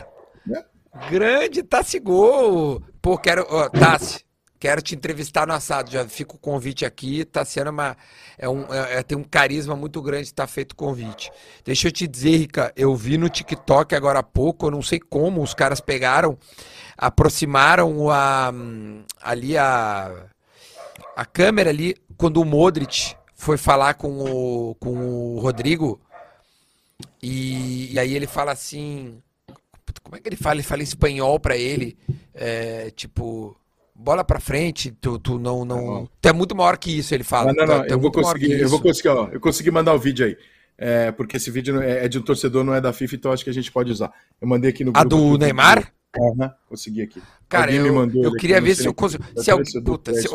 É. 0.51 0.65
Grande 1.11 1.61
Tassi 1.61 1.99
Gol. 1.99 2.81
Pô, 3.01 3.17
quero. 3.19 3.45
Ó, 3.49 3.69
Tassi, 3.69 4.23
quero 4.61 4.79
te 4.79 4.93
entrevistar 4.93 5.47
no 5.47 5.53
assado. 5.53 5.89
Já 5.89 6.07
fica 6.07 6.35
o 6.35 6.37
convite 6.37 6.85
aqui. 6.85 7.25
Tá 7.25 7.43
sendo 7.43 7.71
uma. 7.71 7.97
É 8.37 8.47
um, 8.47 8.71
é, 8.71 8.99
é 8.99 9.03
tem 9.03 9.17
um 9.17 9.23
carisma 9.23 9.75
muito 9.75 9.99
grande 10.01 10.27
estar 10.27 10.43
tá 10.43 10.47
feito 10.47 10.73
o 10.73 10.75
convite. 10.75 11.31
Deixa 11.65 11.87
eu 11.87 11.91
te 11.91 12.07
dizer, 12.07 12.37
Rica, 12.37 12.71
eu 12.75 12.95
vi 12.95 13.17
no 13.17 13.27
TikTok 13.27 13.95
agora 13.95 14.19
há 14.19 14.23
pouco, 14.23 14.67
eu 14.67 14.71
não 14.71 14.83
sei 14.83 14.99
como, 14.99 15.41
os 15.41 15.55
caras 15.55 15.81
pegaram, 15.81 16.37
aproximaram 16.95 18.09
a, 18.11 18.53
ali 19.19 19.57
a, 19.57 20.27
a 21.15 21.25
câmera 21.25 21.71
ali, 21.71 21.95
quando 22.15 22.37
o 22.37 22.45
Modric 22.45 23.15
foi 23.33 23.57
falar 23.57 23.95
com 23.95 24.19
o, 24.19 24.75
com 24.75 25.35
o 25.35 25.39
Rodrigo. 25.39 25.99
E, 27.21 27.91
e 27.93 27.99
aí 27.99 28.15
ele 28.15 28.27
fala 28.27 28.51
assim. 28.51 29.21
Como 30.03 30.15
é 30.15 30.19
que 30.19 30.29
ele 30.29 30.35
fala? 30.35 30.55
Ele 30.55 30.63
fala 30.63 30.81
em 30.81 30.83
espanhol 30.83 31.39
para 31.39 31.57
ele. 31.57 31.97
É, 32.33 32.91
tipo, 32.91 33.55
bola 34.01 34.23
para 34.23 34.39
frente, 34.39 34.91
tu, 34.99 35.19
tu 35.19 35.37
não, 35.37 35.63
não. 35.63 36.09
Tu 36.19 36.29
é 36.29 36.33
muito 36.33 36.55
maior 36.55 36.77
que 36.77 36.97
isso, 36.97 37.13
ele 37.13 37.23
fala. 37.23 37.53
Não, 37.53 37.65
não, 37.65 37.77
não. 37.77 37.85
Tu, 37.85 37.91
é 37.91 37.93
eu, 37.93 37.99
vou 37.99 38.11
conseguir, 38.11 38.59
eu 38.59 38.69
vou 38.69 38.81
conseguir, 38.81 39.09
ó. 39.09 39.29
Eu 39.31 39.39
consegui 39.39 39.71
mandar 39.71 39.93
o 39.93 39.99
vídeo 39.99 40.25
aí. 40.25 40.37
É, 40.77 41.11
porque 41.11 41.37
esse 41.37 41.51
vídeo 41.51 41.79
é, 41.79 42.05
é 42.05 42.07
de 42.07 42.17
um 42.17 42.23
torcedor, 42.23 42.63
não 42.63 42.73
é 42.73 42.81
da 42.81 42.91
FIFA, 42.91 43.15
então 43.15 43.31
acho 43.31 43.43
que 43.43 43.51
a 43.51 43.53
gente 43.53 43.71
pode 43.71 43.91
usar. 43.91 44.11
Eu 44.41 44.47
mandei 44.47 44.71
aqui 44.71 44.83
no 44.83 44.91
grupo. 44.91 45.05
A 45.05 45.07
do 45.07 45.37
Neymar? 45.37 45.93
Uhum, 46.17 46.49
consegui 46.67 47.03
aqui. 47.03 47.21
Cara, 47.47 47.71
eu, 47.71 48.09
eu 48.15 48.33
queria 48.33 48.59
ver 48.59 48.75
se 48.75 48.85
eu 48.85 48.93
consigo. 48.93 49.23
Se, 49.37 49.51
alguém, 49.51 49.83
puta, 49.83 50.13
se, 50.13 50.27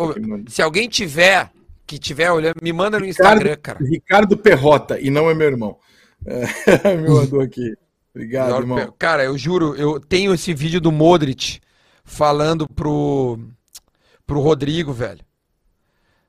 se, 0.48 0.62
alguém 0.62 0.88
tiver 0.88 1.50
que 1.86 1.98
tiver 1.98 2.30
olhando, 2.30 2.56
me 2.62 2.72
manda 2.72 2.98
no 2.98 3.04
Ricardo, 3.04 3.36
Instagram, 3.36 3.56
cara. 3.60 3.78
Ricardo 3.84 4.36
Perrota, 4.36 5.00
e 5.00 5.10
não 5.10 5.28
é 5.28 5.34
meu 5.34 5.48
irmão. 5.48 5.76
É, 6.24 6.46
me 6.96 7.08
mandou 7.08 7.40
aqui. 7.40 7.74
Obrigado, 8.14 8.56
irmão. 8.56 8.94
Cara, 8.98 9.24
eu 9.24 9.36
juro, 9.36 9.74
eu 9.74 10.00
tenho 10.00 10.32
esse 10.32 10.54
vídeo 10.54 10.80
do 10.80 10.90
Modric 10.90 11.60
falando 12.04 12.66
pro, 12.68 13.38
pro 14.26 14.40
Rodrigo, 14.40 14.92
velho. 14.92 15.24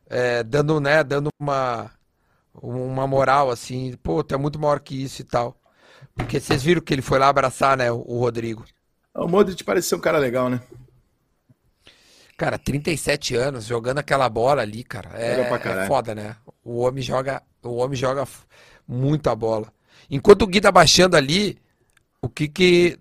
É, 0.10 0.43
dando, 0.43 0.80
né, 0.80 1.04
dando 1.04 1.30
uma, 1.39 1.91
uma 2.54 3.08
moral, 3.08 3.50
assim, 3.50 3.95
pô, 4.02 4.24
tu 4.24 4.36
é 4.36 4.38
muito 4.38 4.60
maior 4.60 4.80
que 4.80 5.02
isso 5.02 5.22
e 5.22 5.26
tal. 5.26 5.60
Porque 6.16 6.39
vocês 6.39 6.64
viram 6.64 6.82
que 6.82 6.93
ele 6.93 7.02
foi 7.02 7.20
lá 7.20 7.28
abraçar, 7.28 7.76
né, 7.76 7.91
o, 7.91 8.04
o 8.08 8.20
Rodrigo. 8.20 8.66
O 9.14 9.28
Modric 9.28 9.64
parece 9.64 9.89
ser 9.89 9.95
um 9.95 10.00
cara 10.00 10.18
legal, 10.20 10.50
né? 10.50 10.62
Cara, 12.38 12.60
37 12.60 13.36
anos 13.36 13.66
jogando 13.66 13.98
aquela 13.98 14.30
bola 14.30 14.62
ali, 14.62 14.84
cara. 14.84 15.10
É, 15.20 15.41
é 15.41 15.88
foda, 15.88 16.14
né? 16.14 16.36
O 16.64 16.78
homem 16.82 17.02
joga, 17.02 17.41
o 17.64 17.78
homem 17.78 17.98
joga 17.98 18.28
muita 18.88 19.36
bola. 19.36 19.74
Enquanto 20.10 20.43
o 20.43 20.48
Gui 20.48 20.62
tá 20.62 20.72
baixando 20.72 21.18
ali, 21.18 21.60
o 22.22 22.30
que 22.30 22.48
que 22.48 23.00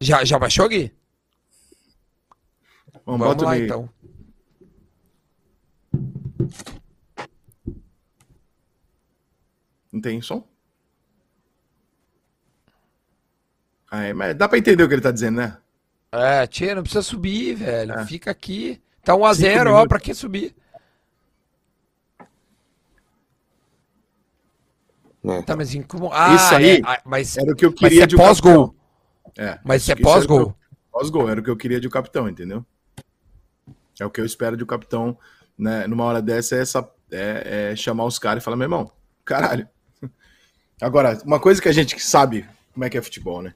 já 0.00 0.24
já 0.24 0.36
baixou, 0.36 0.68
Gui? 0.68 0.92
Vamos, 3.06 3.26
Vamos 3.26 3.42
lá 3.44 3.56
então. 3.56 3.88
Não 9.92 10.00
tem 10.00 10.22
som? 10.22 10.46
Ah, 13.90 14.04
é, 14.04 14.14
mas 14.14 14.34
dá 14.34 14.48
pra 14.48 14.56
entender 14.56 14.82
o 14.82 14.88
que 14.88 14.94
ele 14.94 15.02
tá 15.02 15.10
dizendo, 15.10 15.36
né? 15.36 15.58
É, 16.10 16.46
tia, 16.46 16.74
não 16.74 16.82
precisa 16.82 17.02
subir, 17.02 17.54
velho. 17.54 17.92
É. 17.92 18.06
Fica 18.06 18.30
aqui. 18.30 18.80
Tá 19.04 19.14
1x0, 19.14 19.70
ó, 19.70 19.86
pra 19.86 20.00
que 20.00 20.14
subir? 20.14 20.54
É. 25.24 25.42
Tá, 25.42 25.54
mas 25.56 25.72
como. 25.86 26.10
Ah, 26.12 26.34
isso 26.34 26.54
aí 26.54 26.78
é, 26.78 26.80
ah, 26.84 27.00
mas, 27.04 27.36
era 27.36 27.52
o 27.52 27.54
que 27.54 27.64
eu 27.64 27.72
queria 27.72 28.00
mas 28.00 28.08
de 28.08 28.16
pós-gol. 28.16 28.74
É, 29.36 29.58
mas 29.64 29.82
isso 29.82 29.92
é 29.92 29.96
pós-gol. 29.96 30.56
Pós-gol, 30.90 31.28
era 31.28 31.40
o 31.40 31.44
que 31.44 31.50
eu 31.50 31.56
queria 31.56 31.80
de 31.80 31.86
um 31.86 31.90
capitão, 31.90 32.28
entendeu? 32.28 32.64
É 34.00 34.04
o 34.04 34.10
que 34.10 34.20
eu 34.20 34.24
espero 34.24 34.56
de 34.56 34.64
um 34.64 34.66
capitão, 34.66 35.16
né? 35.58 35.86
Numa 35.86 36.04
hora 36.04 36.22
dessa 36.22 36.56
é, 36.56 36.60
essa, 36.60 36.90
é, 37.10 37.70
é 37.72 37.76
chamar 37.76 38.04
os 38.04 38.18
caras 38.18 38.42
e 38.42 38.44
falar, 38.44 38.56
meu 38.56 38.64
irmão, 38.64 38.90
caralho. 39.24 39.68
Agora, 40.80 41.18
uma 41.24 41.40
coisa 41.40 41.60
que 41.60 41.68
a 41.68 41.72
gente 41.72 41.98
sabe 42.00 42.46
como 42.72 42.84
é 42.84 42.90
que 42.90 42.98
é 42.98 43.02
futebol, 43.02 43.42
né? 43.42 43.54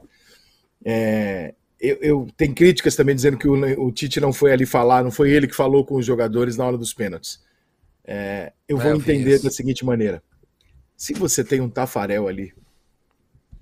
É, 0.85 1.55
eu, 1.81 1.99
eu 2.01 2.29
tem 2.37 2.53
críticas 2.53 2.95
também 2.95 3.15
dizendo 3.15 3.37
que 3.37 3.49
o, 3.49 3.85
o, 3.85 3.93
Tite 3.93 4.21
não 4.21 4.33
foi 4.33 4.53
ali 4.53 4.65
falar, 4.65 5.03
não 5.03 5.11
foi 5.11 5.31
ele 5.31 5.47
que 5.47 5.57
falou 5.57 5.85
com 5.85 5.97
os 5.97 6.07
jogadores 6.07 6.57
na 6.57 6.65
hora 6.65 6.79
dos 6.79 6.95
pênaltis. 6.95 7.45
É, 8.05 8.53
eu 8.69 8.79
vou 8.79 8.91
eu 8.91 8.97
entender 8.97 9.41
da 9.41 9.51
seguinte 9.51 9.85
maneira: 9.85 10.23
se 10.97 11.13
você 11.15 11.43
tem 11.43 11.61
um 11.61 11.69
Tafarel 11.69 12.29
ali, 12.29 12.55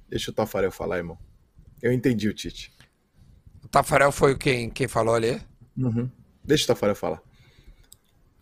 deixa 0.09 0.31
o 0.31 0.35
Tafarel 0.35 0.71
falar, 0.71 0.99
irmão. 0.99 1.19
Eu 1.83 1.93
entendi 1.93 2.29
o 2.29 2.35
Tite. 2.35 2.73
O 3.63 3.69
Tafarel 3.69 4.13
foi 4.13 4.37
quem, 4.37 4.71
quem 4.71 4.87
falou 4.87 5.15
ali? 5.15 5.41
Uhum. 5.77 6.11
Deixa 6.45 6.65
o 6.65 6.67
Tafarel 6.69 6.95
falar. 6.95 7.23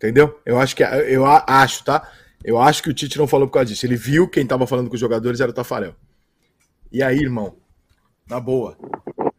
Entendeu? 0.03 0.37
Eu 0.45 0.59
acho 0.59 0.75
que 0.75 0.83
eu 0.83 1.25
acho, 1.25 1.85
tá? 1.85 2.11
Eu 2.43 2.59
acho 2.59 2.83
que 2.83 2.89
o 2.89 2.93
Tite 2.93 3.17
não 3.17 3.25
falou 3.25 3.47
por 3.47 3.53
causa 3.53 3.67
disso. 3.67 3.85
Ele 3.85 3.95
viu 3.95 4.27
quem 4.27 4.45
tava 4.45 4.67
falando 4.67 4.89
com 4.89 4.95
os 4.95 4.99
jogadores 4.99 5.39
era 5.39 5.49
o 5.49 5.53
Tafarel. 5.53 5.95
E 6.91 7.01
aí, 7.01 7.19
irmão, 7.19 7.55
na 8.27 8.37
boa, 8.37 8.77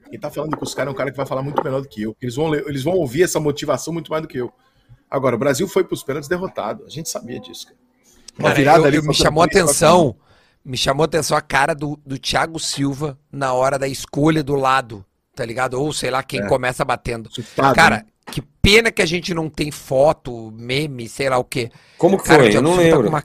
quem 0.08 0.18
tá 0.18 0.30
falando 0.30 0.56
com 0.56 0.64
os 0.64 0.74
caras 0.74 0.88
é 0.88 0.94
um 0.94 0.96
cara 0.96 1.10
que 1.10 1.16
vai 1.18 1.26
falar 1.26 1.42
muito 1.42 1.62
melhor 1.62 1.82
do 1.82 1.88
que 1.88 2.00
eu. 2.00 2.16
Eles 2.18 2.34
vão, 2.34 2.54
eles 2.54 2.82
vão 2.82 2.94
ouvir 2.94 3.24
essa 3.24 3.38
motivação 3.38 3.92
muito 3.92 4.10
mais 4.10 4.22
do 4.22 4.28
que 4.28 4.38
eu. 4.38 4.50
Agora, 5.10 5.36
o 5.36 5.38
Brasil 5.38 5.68
foi 5.68 5.84
pros 5.84 6.02
pênaltis 6.02 6.30
derrotado. 6.30 6.82
A 6.86 6.88
gente 6.88 7.10
sabia 7.10 7.38
disso, 7.38 7.66
cara. 7.66 7.78
Uma 8.38 8.48
cara, 8.48 8.54
virada 8.54 8.78
eu, 8.78 8.84
ali. 8.86 8.96
Eu, 8.96 9.02
me 9.02 9.12
chamou 9.12 9.42
a 9.42 9.46
atenção. 9.46 10.16
Me 10.64 10.78
chamou 10.78 11.02
a 11.02 11.04
atenção 11.04 11.36
a 11.36 11.42
cara 11.42 11.74
do, 11.74 12.00
do 12.06 12.18
Thiago 12.18 12.58
Silva 12.58 13.18
na 13.30 13.52
hora 13.52 13.78
da 13.78 13.86
escolha 13.86 14.42
do 14.42 14.54
lado, 14.54 15.04
tá 15.36 15.44
ligado? 15.44 15.74
Ou 15.74 15.92
sei 15.92 16.10
lá 16.10 16.22
quem 16.22 16.40
é. 16.40 16.48
começa 16.48 16.82
batendo. 16.86 17.28
cara, 17.74 17.96
né? 17.98 18.06
Que 18.30 18.42
pena 18.62 18.90
que 18.90 19.02
a 19.02 19.06
gente 19.06 19.34
não 19.34 19.48
tem 19.48 19.70
foto, 19.70 20.50
meme, 20.52 21.08
sei 21.08 21.28
lá 21.28 21.38
o 21.38 21.44
quê. 21.44 21.70
Como 21.98 22.18
que 22.18 22.24
cara, 22.24 22.42
foi? 22.42 22.56
Eu 22.56 22.62
não 22.62 22.76
lembro. 22.76 23.04
Tá 23.04 23.08
uma... 23.08 23.24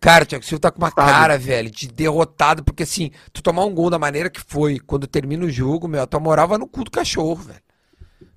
Cara, 0.00 0.24
o 0.24 0.26
Thiago 0.26 0.44
Silva 0.44 0.60
tá 0.60 0.70
com 0.70 0.78
uma 0.78 0.90
Sabe. 0.90 1.10
cara, 1.10 1.38
velho, 1.38 1.70
de 1.70 1.88
derrotado, 1.88 2.62
porque 2.62 2.84
assim, 2.84 3.10
tu 3.32 3.42
tomar 3.42 3.64
um 3.64 3.74
gol 3.74 3.90
da 3.90 3.98
maneira 3.98 4.30
que 4.30 4.40
foi, 4.40 4.78
quando 4.78 5.06
termina 5.06 5.44
o 5.44 5.50
jogo, 5.50 5.88
meu, 5.88 6.02
a 6.02 6.06
tua 6.06 6.20
moral 6.20 6.46
vai 6.46 6.58
no 6.58 6.68
cu 6.68 6.84
do 6.84 6.90
cachorro, 6.90 7.36
velho. 7.36 7.62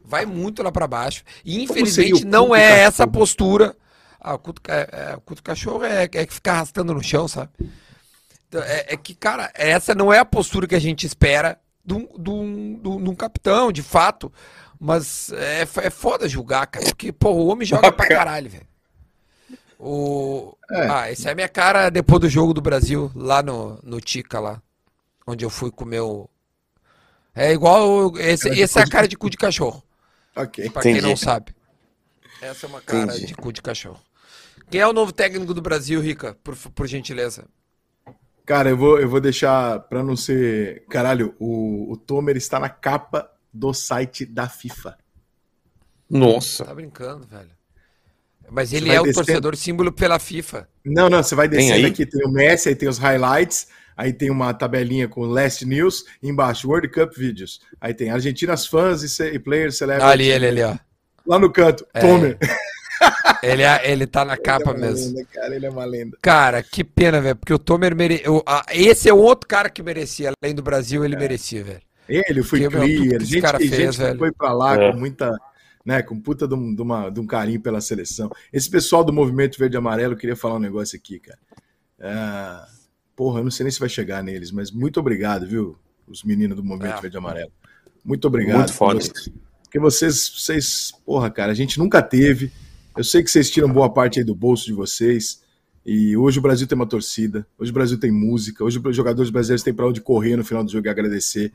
Vai 0.04 0.26
muito 0.26 0.64
lá 0.64 0.72
para 0.72 0.88
baixo. 0.88 1.24
E 1.46 1.62
infelizmente 1.62 2.26
não 2.26 2.56
é 2.56 2.80
essa 2.80 3.06
postura. 3.08 3.76
Ah, 4.20 4.34
o 4.34 4.39
cu 4.39 4.54
do, 4.54 4.62
é, 4.68 4.89
é, 4.92 5.16
o 5.16 5.22
cu 5.22 5.36
do 5.36 5.44
cachorro 5.44 5.84
é, 5.84 6.04
é 6.04 6.08
que 6.08 6.34
ficar 6.34 6.54
arrastando 6.54 6.94
no 6.94 7.04
chão, 7.04 7.28
sabe? 7.28 7.52
Então, 8.48 8.62
é, 8.64 8.88
é, 8.89 8.98
que, 8.98 9.16
cara, 9.16 9.52
essa 9.56 9.96
não 9.96 10.12
é 10.12 10.20
a 10.20 10.26
postura 10.26 10.68
que 10.68 10.76
a 10.76 10.82
gente 10.82 11.06
espera 11.06 11.58
de 11.86 11.94
um, 11.94 12.08
de 12.20 12.30
um, 12.30 13.02
de 13.04 13.10
um 13.10 13.16
capitão, 13.16 13.72
de 13.72 13.82
fato. 13.82 14.32
Mas 14.84 15.32
é, 15.34 15.61
é 15.61 15.89
foda 15.91 16.27
julgar, 16.27 16.65
cara. 16.65 16.84
Porque, 16.88 17.11
pô, 17.11 17.29
o 17.29 17.47
homem 17.49 17.67
joga 17.67 17.91
pra 17.91 18.07
caralho, 18.07 18.49
velho. 18.49 18.65
O... 19.77 20.57
É. 20.71 20.88
Ah, 20.88 21.11
essa 21.11 21.29
é 21.29 21.34
a 21.34 21.36
minha 21.36 21.47
cara 21.47 21.91
depois 21.91 22.19
do 22.19 22.27
jogo 22.27 22.51
do 22.51 22.61
Brasil, 22.61 23.11
lá 23.13 23.43
no, 23.43 23.79
no 23.84 24.01
Tica, 24.01 24.39
lá. 24.39 24.59
Onde 25.27 25.45
eu 25.45 25.51
fui 25.51 25.69
comer 25.69 25.99
o. 25.99 26.27
É 27.36 27.51
igual. 27.51 28.17
Esse, 28.17 28.59
essa 28.59 28.79
é 28.79 28.84
a 28.84 28.89
cara 28.89 29.07
de 29.07 29.15
cu 29.15 29.29
de 29.29 29.38
cachorro. 29.38 29.84
Ok. 30.36 30.67
Pra 30.71 30.82
Entendi. 30.82 30.99
quem 30.99 31.09
não 31.09 31.15
sabe. 31.15 31.53
Essa 32.41 32.65
é 32.65 32.69
uma 32.69 32.82
cara 32.82 33.03
Entendi. 33.03 33.27
de 33.27 33.36
cu 33.36 33.53
de 33.53 33.61
cachorro. 33.61 33.99
Quem 34.71 34.82
é 34.82 34.88
o 34.88 34.93
novo 34.93 35.11
técnico 35.11 35.53
do 35.53 35.61
Brasil, 35.61 36.01
Rica? 36.01 36.36
Por, 36.43 36.57
por 36.57 36.88
gentileza. 36.88 37.45
Cara, 38.47 38.71
eu 38.71 38.77
vou, 38.77 38.99
eu 38.99 39.07
vou 39.07 39.21
deixar 39.21 39.79
pra 39.82 40.01
não 40.01 40.15
ser. 40.15 40.86
Caralho, 40.89 41.36
o, 41.39 41.91
o 41.91 41.97
Tomer 41.97 42.36
está 42.36 42.59
na 42.59 42.69
capa 42.69 43.30
do 43.54 43.74
site 43.74 44.26
da 44.26 44.47
FIFA. 44.47 44.97
Nossa. 46.10 46.66
Tá 46.66 46.76
brincando, 46.76 47.26
velho. 47.26 47.49
Mas 48.49 48.74
ele 48.74 48.91
é 48.91 48.99
o 48.99 49.04
descendo... 49.04 49.26
torcedor 49.26 49.56
símbolo 49.56 49.91
pela 49.93 50.20
FIFA. 50.20 50.68
Não, 50.86 51.10
não, 51.10 51.24
você 51.24 51.34
vai 51.34 51.47
descendo 51.47 51.88
aqui, 51.88 52.06
tem 52.06 52.26
o 52.26 52.30
Messi, 52.30 52.68
aí 52.68 52.76
tem 52.76 52.89
os 52.89 52.97
highlights, 52.97 53.68
aí 53.95 54.12
tem 54.12 54.30
uma 54.30 54.54
tabelinha 54.54 55.08
com 55.08 55.22
Last 55.22 55.66
News, 55.66 56.04
embaixo 56.22 56.68
World 56.68 56.89
Cup 56.89 57.16
Videos. 57.16 57.62
Aí 57.80 57.93
tem 57.93 58.10
Argentinas 58.10 58.68
fãs 58.68 59.20
e, 59.22 59.39
players 59.39 59.78
celebrities. 59.78 60.12
Ali, 60.12 60.30
ele, 60.30 60.47
ali, 60.47 60.64
ó. 60.64 60.76
Lá 61.26 61.39
no 61.39 61.49
canto, 61.49 61.88
é. 61.93 62.02
Tomer. 62.02 62.38
Ele, 63.41 63.64
é, 63.64 63.91
ele 63.91 64.06
tá 64.06 64.24
na 64.24 64.38
capa 64.38 64.70
ele 64.70 64.78
é 64.78 64.88
mesmo. 64.88 65.16
Lenda, 65.16 65.28
cara, 65.34 65.56
ele 65.56 65.66
é 65.66 65.70
uma 65.72 65.86
lenda. 65.86 66.18
Cara, 66.22 66.62
que 66.62 66.84
pena, 66.84 67.20
velho, 67.20 67.36
porque 67.36 67.52
o 67.52 67.58
Tomer 67.58 67.95
mere... 67.95 68.22
Esse 68.70 69.10
é 69.10 69.14
o 69.14 69.18
outro 69.18 69.47
cara 69.47 69.72
que 69.72 69.82
merecia, 69.82 70.32
além 70.39 70.54
do 70.54 70.62
Brasil, 70.62 71.04
ele 71.04 71.16
é. 71.16 71.18
merecia, 71.18 71.64
velho. 71.64 71.82
Ele 72.08 72.43
foi 72.43 72.68
clear, 72.68 73.22
gente, 73.22 73.41
cara 73.41 73.58
fez, 73.58 73.72
gente 73.72 73.97
velho. 73.97 74.20
foi 74.20 74.32
pra 74.32 74.54
lá 74.54 74.76
é. 74.76 74.91
com 74.91 74.97
muita 74.97 75.38
né, 75.86 76.02
com 76.02 76.20
puta 76.20 76.47
de 76.47 76.54
um, 76.54 76.74
de, 76.74 76.82
uma, 76.82 77.10
de 77.10 77.20
um 77.20 77.26
carinho 77.26 77.60
pela 77.60 77.82
seleção. 77.82 78.30
Esse 78.52 78.70
pessoal 78.70 79.04
do 79.04 79.12
Movimento 79.12 79.58
Verde 79.58 79.76
e 79.76 79.80
Amarelo, 79.80 80.16
queria 80.16 80.36
falar 80.36 80.56
um 80.56 80.60
negócio 80.60 80.97
aqui, 80.97 81.20
cara. 81.20 81.39
É, 81.99 82.68
porra, 83.16 83.39
eu 83.39 83.43
não 83.43 83.52
sei 83.52 83.64
nem 83.64 83.72
se 83.72 83.80
vai 83.80 83.89
chegar 83.89 84.24
neles, 84.24 84.52
mas 84.52 84.72
muito 84.72 84.99
obrigado, 84.99 85.47
viu, 85.47 85.78
os 86.08 86.24
meninos 86.24 86.56
do 86.56 86.64
Movimento 86.64 86.97
é. 86.97 87.02
Verde 87.02 87.18
e 87.18 87.20
Amarelo. 87.20 87.52
Muito 88.04 88.28
obrigado. 88.28 88.58
Muito 88.58 88.74
foda. 88.74 88.99
Porque 89.64 89.80
vocês, 89.80 90.30
vocês, 90.30 90.91
porra, 91.06 91.30
cara, 91.30 91.52
a 91.52 91.56
gente 91.56 91.80
nunca 91.80 92.02
teve. 92.02 92.52
Eu 92.97 93.04
sei 93.04 93.24
que 93.24 93.32
vocês 93.32 93.49
tiram 93.49 93.72
boa 93.72 93.91
parte 93.91 94.20
aí 94.20 94.26
do 94.26 94.36
bolso 94.36 94.66
de 94.66 94.74
vocês. 94.74 95.41
E 95.86 96.16
hoje 96.16 96.38
o 96.38 96.41
Brasil 96.41 96.68
tem 96.68 96.76
uma 96.76 96.86
torcida, 96.86 97.47
hoje 97.58 97.72
o 97.72 97.74
Brasil 97.74 97.99
tem 97.99 98.12
música, 98.12 98.64
hoje 98.64 98.80
os 98.84 98.95
jogadores 98.95 99.32
brasileiros 99.32 99.64
têm 99.64 99.74
para 99.74 99.88
onde 99.88 99.99
correr 99.99 100.36
no 100.36 100.43
final 100.43 100.64
do 100.64 100.72
jogo 100.72 100.86
e 100.86 100.89
agradecer. 100.89 101.52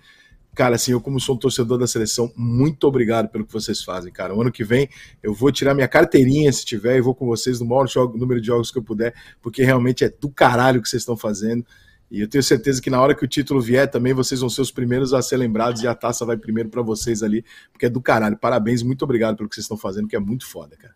Cara, 0.57 0.77
assim, 0.77 0.93
eu 0.93 1.03
como 1.03 1.21
sou 1.21 1.35
um 1.35 1.39
torcedor 1.39 1.77
da 1.77 1.87
seleção, 1.87 2.33
muito 2.35 2.85
obrigado 2.85 3.29
pelo 3.29 3.45
que 3.45 3.53
vocês 3.53 3.85
fazem, 3.85 4.11
cara. 4.11 4.35
O 4.35 4.41
ano 4.41 4.51
que 4.51 4.65
vem 4.65 4.89
eu 5.23 5.35
vou 5.35 5.53
tirar 5.53 5.75
minha 5.75 5.87
carteirinha, 5.87 6.51
se 6.51 6.65
tiver, 6.65 6.97
e 6.97 7.01
vou 7.03 7.15
com 7.15 7.27
vocês 7.27 7.61
no 7.61 7.67
maior 7.67 7.87
jogo, 7.87 8.17
número 8.17 8.41
de 8.41 8.47
jogos 8.47 8.71
que 8.71 8.79
eu 8.79 8.83
puder, 8.83 9.15
porque 9.43 9.63
realmente 9.63 10.03
é 10.03 10.09
do 10.09 10.31
caralho 10.31 10.81
o 10.81 10.83
que 10.83 10.89
vocês 10.89 11.03
estão 11.03 11.15
fazendo. 11.15 11.63
E 12.11 12.23
eu 12.23 12.29
tenho 12.29 12.43
certeza 12.43 12.81
que 12.81 12.89
na 12.89 12.99
hora 12.99 13.15
que 13.15 13.23
o 13.23 13.29
título 13.29 13.61
vier 13.61 13.87
também 13.91 14.15
vocês 14.15 14.41
vão 14.41 14.49
ser 14.49 14.63
os 14.63 14.71
primeiros 14.71 15.13
a 15.13 15.21
ser 15.21 15.37
lembrados 15.37 15.83
e 15.83 15.87
a 15.87 15.95
taça 15.95 16.25
vai 16.25 16.39
primeiro 16.39 16.71
para 16.71 16.81
vocês 16.81 17.23
ali, 17.23 17.45
porque 17.71 17.85
é 17.85 17.91
do 17.91 18.01
caralho. 18.01 18.39
Parabéns, 18.39 18.83
muito 18.83 19.03
obrigado 19.03 19.37
pelo 19.37 19.51
que 19.51 19.57
vocês 19.57 19.65
estão 19.65 19.77
fazendo, 19.77 20.09
que 20.09 20.17
é 20.17 20.21
muito 20.21 20.47
foda, 20.47 20.75
cara. 20.75 20.95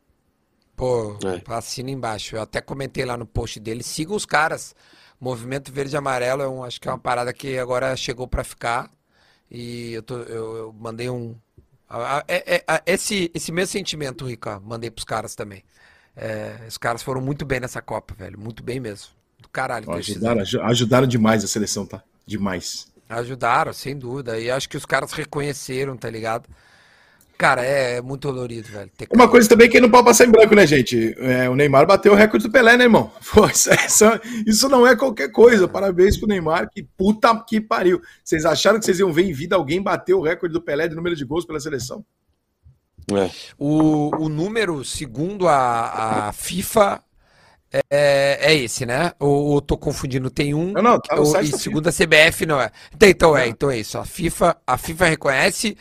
Pô, 0.75 1.19
é. 1.23 1.43
assina 1.55 1.91
embaixo. 1.91 2.37
Eu 2.37 2.41
até 2.41 2.63
comentei 2.63 3.05
lá 3.05 3.15
no 3.15 3.27
post 3.27 3.61
dele. 3.61 3.83
Sigam 3.83 4.17
os 4.17 4.25
caras. 4.25 4.75
Movimento 5.21 5.71
Verde 5.71 5.95
e 5.95 5.99
Amarelo 5.99 6.41
é 6.41 6.49
um, 6.49 6.65
acho 6.65 6.81
que 6.81 6.89
é 6.89 6.91
uma 6.91 6.99
parada 6.99 7.31
que 7.35 7.59
agora 7.59 7.95
chegou 7.95 8.27
para 8.27 8.43
ficar. 8.43 8.91
E 9.51 9.93
eu, 9.93 10.03
tô, 10.03 10.19
eu, 10.19 10.57
eu 10.57 10.73
mandei 10.73 11.11
um. 11.11 11.35
É, 12.29 12.57
é, 12.57 12.65
é, 12.69 12.83
esse, 12.87 13.31
esse 13.35 13.51
mesmo 13.51 13.73
sentimento, 13.73 14.25
Rica, 14.25 14.61
mandei 14.61 14.91
pros 14.91 15.05
caras 15.05 15.35
também. 15.35 15.65
É, 16.17 16.57
os 16.69 16.79
caras 16.79 17.03
foram 17.03 17.21
muito 17.21 17.45
bem 17.45 17.59
nessa 17.59 17.83
Copa, 17.83 18.15
velho. 18.15 18.39
Muito 18.39 18.63
bem 18.63 18.79
mesmo. 18.79 19.09
Do 19.41 19.49
caralho. 19.49 19.91
Ajudaram, 19.91 20.43
ajudaram 20.63 21.07
demais 21.07 21.43
a 21.43 21.49
seleção, 21.49 21.85
tá? 21.85 22.03
Demais. 22.25 22.89
Ajudaram, 23.09 23.73
sem 23.73 23.99
dúvida. 23.99 24.39
E 24.39 24.51
acho 24.51 24.69
que 24.69 24.77
os 24.77 24.87
caras 24.87 25.13
reconheceram, 25.13 25.97
tá 25.97 26.09
ligado? 26.09 26.49
Cara, 27.41 27.65
é, 27.65 27.97
é 27.97 28.03
muito 28.03 28.31
dolorido, 28.31 28.69
velho. 28.69 28.91
Ter 28.95 29.09
Uma 29.11 29.27
coisa 29.27 29.49
também 29.49 29.67
que 29.67 29.81
não 29.81 29.91
pode 29.91 30.05
passar 30.05 30.27
em 30.27 30.31
branco, 30.31 30.55
né, 30.55 30.67
gente? 30.67 31.15
É, 31.17 31.49
o 31.49 31.57
Neymar 31.57 31.87
bateu 31.87 32.13
o 32.13 32.15
recorde 32.15 32.47
do 32.47 32.53
Pelé, 32.53 32.77
né, 32.77 32.85
irmão? 32.85 33.11
Pô, 33.33 33.47
isso, 33.47 33.71
é 33.73 34.21
isso, 34.47 34.69
não 34.69 34.87
é 34.87 34.95
qualquer 34.95 35.33
coisa. 35.33 35.67
Parabéns 35.67 36.19
pro 36.19 36.29
Neymar, 36.29 36.69
que 36.71 36.83
puta 36.83 37.35
que 37.49 37.59
pariu. 37.59 37.99
Vocês 38.23 38.45
acharam 38.45 38.79
que 38.79 38.85
vocês 38.85 38.99
iam 38.99 39.11
ver 39.11 39.23
em 39.23 39.33
vida 39.33 39.57
alguém 39.57 39.81
bater 39.81 40.13
o 40.13 40.21
recorde 40.21 40.53
do 40.53 40.61
Pelé 40.61 40.87
de 40.87 40.95
número 40.95 41.17
de 41.17 41.25
gols 41.25 41.47
pela 41.47 41.59
seleção? 41.59 42.05
É. 43.11 43.31
O, 43.59 44.15
o 44.23 44.29
número, 44.29 44.85
segundo 44.85 45.49
a, 45.49 46.29
a 46.29 46.33
FIFA, 46.35 47.03
é, 47.91 48.39
é, 48.53 48.55
esse, 48.55 48.85
né? 48.85 49.13
Ou, 49.19 49.47
ou 49.47 49.63
tô 49.63 49.79
confundindo? 49.79 50.29
Tem 50.29 50.53
um. 50.53 50.73
Não, 50.73 50.83
não, 50.83 51.01
tá 51.01 51.19
ou, 51.19 51.41
e 51.41 51.47
segundo 51.47 51.89
a 51.89 51.91
CBF, 51.91 52.45
não 52.45 52.61
é. 52.61 52.71
Então, 52.95 53.09
então 53.09 53.39
é, 53.39 53.49
então 53.49 53.71
é 53.71 53.79
isso. 53.79 53.97
A 53.97 54.05
FIFA, 54.05 54.59
a 54.67 54.77
FIFA 54.77 55.07
reconhece 55.07 55.75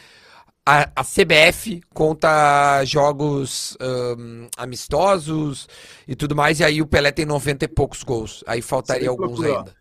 a, 0.69 0.91
a 0.97 1.03
CBF 1.03 1.81
conta 1.93 2.83
jogos 2.85 3.75
um, 3.81 4.47
amistosos 4.55 5.67
e 6.07 6.15
tudo 6.15 6.35
mais, 6.35 6.59
e 6.59 6.63
aí 6.63 6.79
o 6.79 6.85
Pelé 6.85 7.11
tem 7.11 7.25
90 7.25 7.65
e 7.65 7.67
poucos 7.67 8.03
gols. 8.03 8.43
Aí 8.45 8.61
faltaria 8.61 9.09
alguns 9.09 9.41
ainda. 9.41 9.73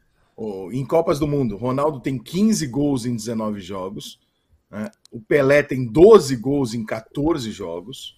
em 0.72 0.84
Copas 0.86 1.18
do 1.18 1.28
Mundo, 1.28 1.56
Ronaldo 1.56 2.00
tem 2.00 2.18
15 2.18 2.66
gols 2.68 3.04
em 3.04 3.14
19 3.14 3.60
jogos. 3.60 4.18
Né? 4.70 4.90
O 5.12 5.20
Pelé 5.20 5.62
tem 5.62 5.84
12 5.84 6.36
gols 6.36 6.72
em 6.72 6.84
14 6.86 7.50
jogos. 7.52 8.16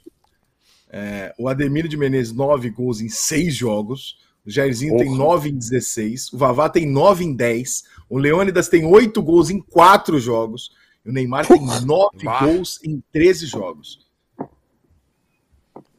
É, 0.89 1.35
o 1.39 1.49
Ademir 1.49 1.89
de 1.89 1.97
Menezes, 1.97 2.33
9 2.33 2.71
gols 2.71 3.01
em 3.01 3.09
6 3.09 3.53
jogos. 3.53 4.17
O 4.47 4.51
Jairzinho 4.51 4.93
Porra. 4.93 5.05
tem 5.05 5.17
9 5.17 5.51
em 5.51 5.59
16. 5.59 6.33
O 6.33 6.39
Vavá 6.39 6.69
tem 6.69 6.87
9 6.87 7.25
em 7.25 7.35
10. 7.35 7.85
O 8.09 8.17
Leônidas 8.17 8.69
tem 8.69 8.85
8 8.85 9.21
gols 9.23 9.51
em 9.51 9.61
4 9.61 10.21
jogos. 10.21 10.71
O 11.05 11.13
Neymar 11.13 11.47
tem 11.47 11.61
nove 11.85 12.25
gols 12.41 12.79
em 12.85 13.03
13 13.13 13.47
jogos. 13.47 14.07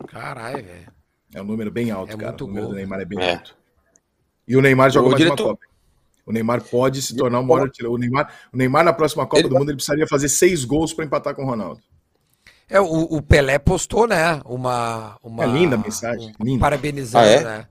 Caralho, 0.07 0.63
velho. 0.63 0.91
É 1.33 1.41
um 1.41 1.45
número 1.45 1.71
bem 1.71 1.91
alto, 1.91 2.13
é 2.13 2.17
cara. 2.17 2.35
o 2.35 2.47
número 2.47 2.65
gol. 2.65 2.69
do 2.71 2.75
Neymar 2.75 2.99
é 2.99 3.05
bem 3.05 3.19
é. 3.19 3.33
alto. 3.33 3.55
E 4.47 4.55
o 4.55 4.61
Neymar 4.61 4.91
jogou 4.91 5.09
o 5.09 5.11
mais 5.11 5.23
diretor... 5.23 5.43
uma 5.43 5.53
Copa. 5.55 5.71
O 6.25 6.31
Neymar 6.31 6.61
pode 6.61 7.01
se 7.01 7.15
tornar 7.15 7.39
o 7.39 7.43
maior 7.43 7.63
artilheiro. 7.63 7.95
O 7.95 7.97
Neymar, 7.97 8.31
o 8.53 8.57
Neymar 8.57 8.83
na 8.83 8.93
próxima 8.93 9.25
Copa 9.25 9.39
ele... 9.39 9.49
do 9.49 9.55
Mundo 9.55 9.69
ele 9.69 9.77
precisaria 9.77 10.07
fazer 10.07 10.29
seis 10.29 10.63
gols 10.63 10.93
para 10.93 11.03
empatar 11.03 11.33
com 11.35 11.43
o 11.43 11.45
Ronaldo. 11.45 11.81
É, 12.69 12.79
o, 12.79 12.85
o, 12.85 13.21
Pelé 13.21 13.59
postou, 13.59 14.07
né? 14.07 14.39
Uma, 14.45 15.17
uma 15.21 15.43
é 15.43 15.47
linda 15.47 15.75
a 15.75 15.79
mensagem. 15.79 16.33
Um, 16.39 16.45
linda. 16.45 16.59
Parabenizando, 16.61 17.25
ah, 17.25 17.29
é? 17.29 17.43
né? 17.43 17.67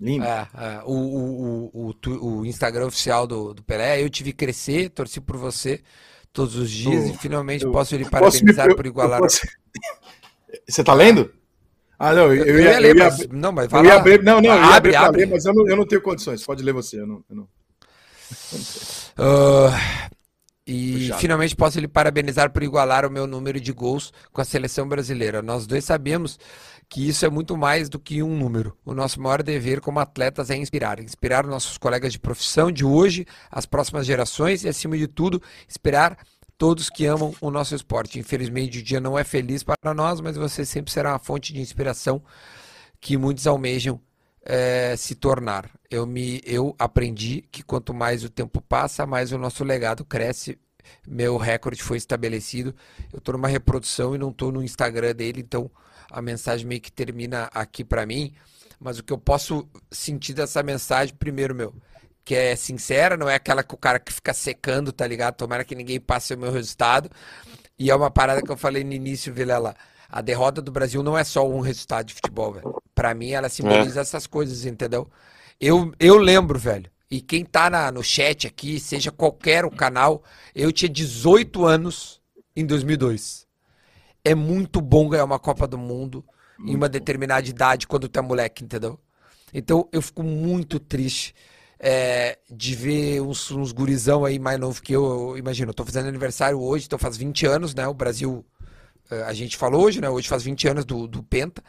Linda. 0.00 0.48
É, 0.56 0.64
é. 0.64 0.82
O, 0.84 0.92
o, 0.92 1.92
o, 1.92 2.38
o, 2.38 2.46
Instagram 2.46 2.86
oficial 2.86 3.26
do, 3.26 3.54
do 3.54 3.62
Pelé, 3.62 4.02
eu 4.02 4.10
tive 4.10 4.32
que 4.32 4.38
crescer, 4.38 4.88
torci 4.90 5.20
por 5.20 5.36
você 5.36 5.80
todos 6.32 6.56
os 6.56 6.70
dias 6.70 7.06
eu, 7.06 7.14
e 7.14 7.18
finalmente 7.18 7.64
eu, 7.64 7.72
posso 7.72 7.96
lhe 7.96 8.08
parabenizar 8.08 8.68
me, 8.68 8.76
por 8.76 8.86
igualar. 8.86 9.20
Posso... 9.20 9.40
Você 10.68 10.82
tá 10.82 10.94
lendo? 10.94 11.32
Ah, 11.98 12.14
não, 12.14 12.32
eu, 12.32 12.44
eu 12.44 12.60
ia, 12.60 12.78
ler, 12.78 12.96
ia, 12.96 13.04
mas, 13.04 13.28
não, 13.28 13.52
mas 13.52 13.68
vai 13.68 13.82
lá. 13.82 13.96
Abrir, 13.96 14.22
não, 14.22 14.40
não, 14.40 14.50
abre, 14.50 14.96
abre. 14.96 15.20
Ler, 15.20 15.30
mas 15.30 15.44
eu 15.44 15.52
não, 15.52 15.68
eu 15.68 15.76
não 15.76 15.86
tenho 15.86 16.00
condições. 16.00 16.42
Pode 16.42 16.62
ler 16.62 16.72
você, 16.72 17.00
eu 17.00 17.06
não. 17.06 17.24
Eu 17.28 17.36
não... 17.36 17.48
Uh, 19.18 19.70
e 20.66 21.00
Puxado. 21.00 21.20
finalmente 21.20 21.56
posso 21.56 21.80
lhe 21.80 21.88
parabenizar 21.88 22.50
por 22.52 22.62
igualar 22.62 23.04
o 23.04 23.10
meu 23.10 23.26
número 23.26 23.60
de 23.60 23.72
gols 23.72 24.12
com 24.32 24.40
a 24.40 24.44
seleção 24.44 24.88
brasileira. 24.88 25.42
Nós 25.42 25.66
dois 25.66 25.84
sabemos 25.84 26.38
que 26.90 27.08
isso 27.08 27.24
é 27.24 27.30
muito 27.30 27.56
mais 27.56 27.88
do 27.88 28.00
que 28.00 28.20
um 28.20 28.36
número. 28.36 28.76
O 28.84 28.92
nosso 28.92 29.20
maior 29.20 29.44
dever 29.44 29.80
como 29.80 30.00
atletas 30.00 30.50
é 30.50 30.56
inspirar. 30.56 30.98
Inspirar 30.98 31.46
nossos 31.46 31.78
colegas 31.78 32.12
de 32.12 32.18
profissão 32.18 32.70
de 32.72 32.84
hoje, 32.84 33.24
as 33.48 33.64
próximas 33.64 34.04
gerações 34.04 34.64
e, 34.64 34.68
acima 34.68 34.98
de 34.98 35.06
tudo, 35.06 35.40
inspirar 35.68 36.18
todos 36.58 36.90
que 36.90 37.06
amam 37.06 37.32
o 37.40 37.48
nosso 37.48 37.76
esporte. 37.76 38.18
Infelizmente, 38.18 38.80
o 38.80 38.82
dia 38.82 38.98
não 38.98 39.16
é 39.16 39.22
feliz 39.22 39.62
para 39.62 39.94
nós, 39.94 40.20
mas 40.20 40.36
você 40.36 40.64
sempre 40.64 40.92
será 40.92 41.12
uma 41.12 41.20
fonte 41.20 41.52
de 41.52 41.60
inspiração 41.60 42.20
que 43.00 43.16
muitos 43.16 43.46
almejam 43.46 44.00
é, 44.42 44.96
se 44.96 45.14
tornar. 45.14 45.70
Eu, 45.88 46.04
me, 46.04 46.42
eu 46.44 46.74
aprendi 46.76 47.44
que 47.52 47.62
quanto 47.62 47.94
mais 47.94 48.24
o 48.24 48.28
tempo 48.28 48.60
passa, 48.60 49.06
mais 49.06 49.30
o 49.30 49.38
nosso 49.38 49.62
legado 49.62 50.04
cresce. 50.04 50.58
Meu 51.06 51.36
recorde 51.36 51.84
foi 51.84 51.98
estabelecido. 51.98 52.74
Eu 53.12 53.20
estou 53.20 53.34
numa 53.34 53.46
reprodução 53.46 54.12
e 54.12 54.18
não 54.18 54.30
estou 54.30 54.50
no 54.50 54.60
Instagram 54.60 55.14
dele, 55.14 55.40
então 55.40 55.70
a 56.10 56.20
mensagem 56.20 56.66
meio 56.66 56.80
que 56.80 56.90
termina 56.90 57.48
aqui 57.54 57.84
para 57.84 58.04
mim, 58.04 58.34
mas 58.78 58.98
o 58.98 59.04
que 59.04 59.12
eu 59.12 59.18
posso 59.18 59.68
sentir 59.90 60.32
dessa 60.32 60.62
mensagem, 60.62 61.14
primeiro, 61.14 61.54
meu, 61.54 61.74
que 62.24 62.34
é 62.34 62.56
sincera, 62.56 63.16
não 63.16 63.28
é 63.28 63.34
aquela 63.34 63.62
que 63.62 63.74
o 63.74 63.78
cara 63.78 63.98
que 63.98 64.12
fica 64.12 64.32
secando, 64.32 64.92
tá 64.92 65.06
ligado? 65.06 65.36
Tomara 65.36 65.64
que 65.64 65.74
ninguém 65.74 66.00
passe 66.00 66.34
o 66.34 66.38
meu 66.38 66.50
resultado. 66.50 67.10
E 67.78 67.90
é 67.90 67.94
uma 67.94 68.10
parada 68.10 68.42
que 68.42 68.50
eu 68.50 68.56
falei 68.56 68.84
no 68.84 68.92
início, 68.92 69.32
Vilela. 69.32 69.74
A 70.08 70.20
derrota 70.20 70.60
do 70.60 70.72
Brasil 70.72 71.02
não 71.02 71.16
é 71.16 71.24
só 71.24 71.48
um 71.48 71.60
resultado 71.60 72.06
de 72.06 72.14
futebol, 72.14 72.52
velho. 72.52 72.82
Pra 72.94 73.14
mim, 73.14 73.30
ela 73.30 73.48
simboliza 73.48 74.00
é. 74.00 74.02
essas 74.02 74.26
coisas, 74.26 74.64
entendeu? 74.64 75.08
Eu, 75.60 75.92
eu 76.00 76.16
lembro, 76.16 76.58
velho. 76.58 76.90
E 77.10 77.20
quem 77.20 77.44
tá 77.44 77.68
na, 77.68 77.90
no 77.90 78.02
chat 78.02 78.46
aqui, 78.46 78.78
seja 78.78 79.10
qualquer 79.10 79.64
o 79.64 79.70
canal, 79.70 80.22
eu 80.54 80.72
tinha 80.72 80.88
18 80.88 81.64
anos 81.66 82.20
em 82.54 82.64
2002 82.64 83.49
é 84.24 84.34
muito 84.34 84.80
bom 84.80 85.08
ganhar 85.08 85.24
uma 85.24 85.38
Copa 85.38 85.66
do 85.66 85.78
Mundo 85.78 86.24
muito 86.58 86.72
em 86.72 86.76
uma 86.76 86.88
determinada 86.88 87.48
idade 87.48 87.86
quando 87.86 88.08
tu 88.08 88.18
é 88.18 88.22
moleque, 88.22 88.64
entendeu? 88.64 88.98
Então 89.52 89.88
eu 89.92 90.00
fico 90.00 90.22
muito 90.22 90.78
triste 90.78 91.34
é, 91.78 92.38
de 92.50 92.74
ver 92.74 93.20
uns, 93.22 93.50
uns 93.50 93.72
gurizão 93.72 94.24
aí 94.24 94.38
mais 94.38 94.58
novo 94.58 94.82
que 94.82 94.92
eu. 94.92 95.30
eu 95.30 95.38
imagino, 95.38 95.70
eu 95.70 95.74
tô 95.74 95.84
fazendo 95.84 96.08
aniversário 96.08 96.60
hoje, 96.60 96.86
então 96.86 96.98
faz 96.98 97.16
20 97.16 97.46
anos, 97.46 97.74
né? 97.74 97.88
O 97.88 97.94
Brasil, 97.94 98.44
é, 99.10 99.22
a 99.22 99.32
gente 99.32 99.56
falou 99.56 99.84
hoje, 99.84 100.00
né? 100.00 100.08
Hoje 100.08 100.28
faz 100.28 100.42
20 100.42 100.68
anos 100.68 100.84
do, 100.84 101.06
do 101.08 101.22
Penta. 101.22 101.62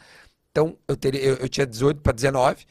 Então 0.50 0.76
eu, 0.86 0.96
teria, 0.96 1.20
eu, 1.20 1.36
eu 1.36 1.48
tinha 1.48 1.66
18 1.66 2.00
para 2.00 2.12
19 2.12 2.66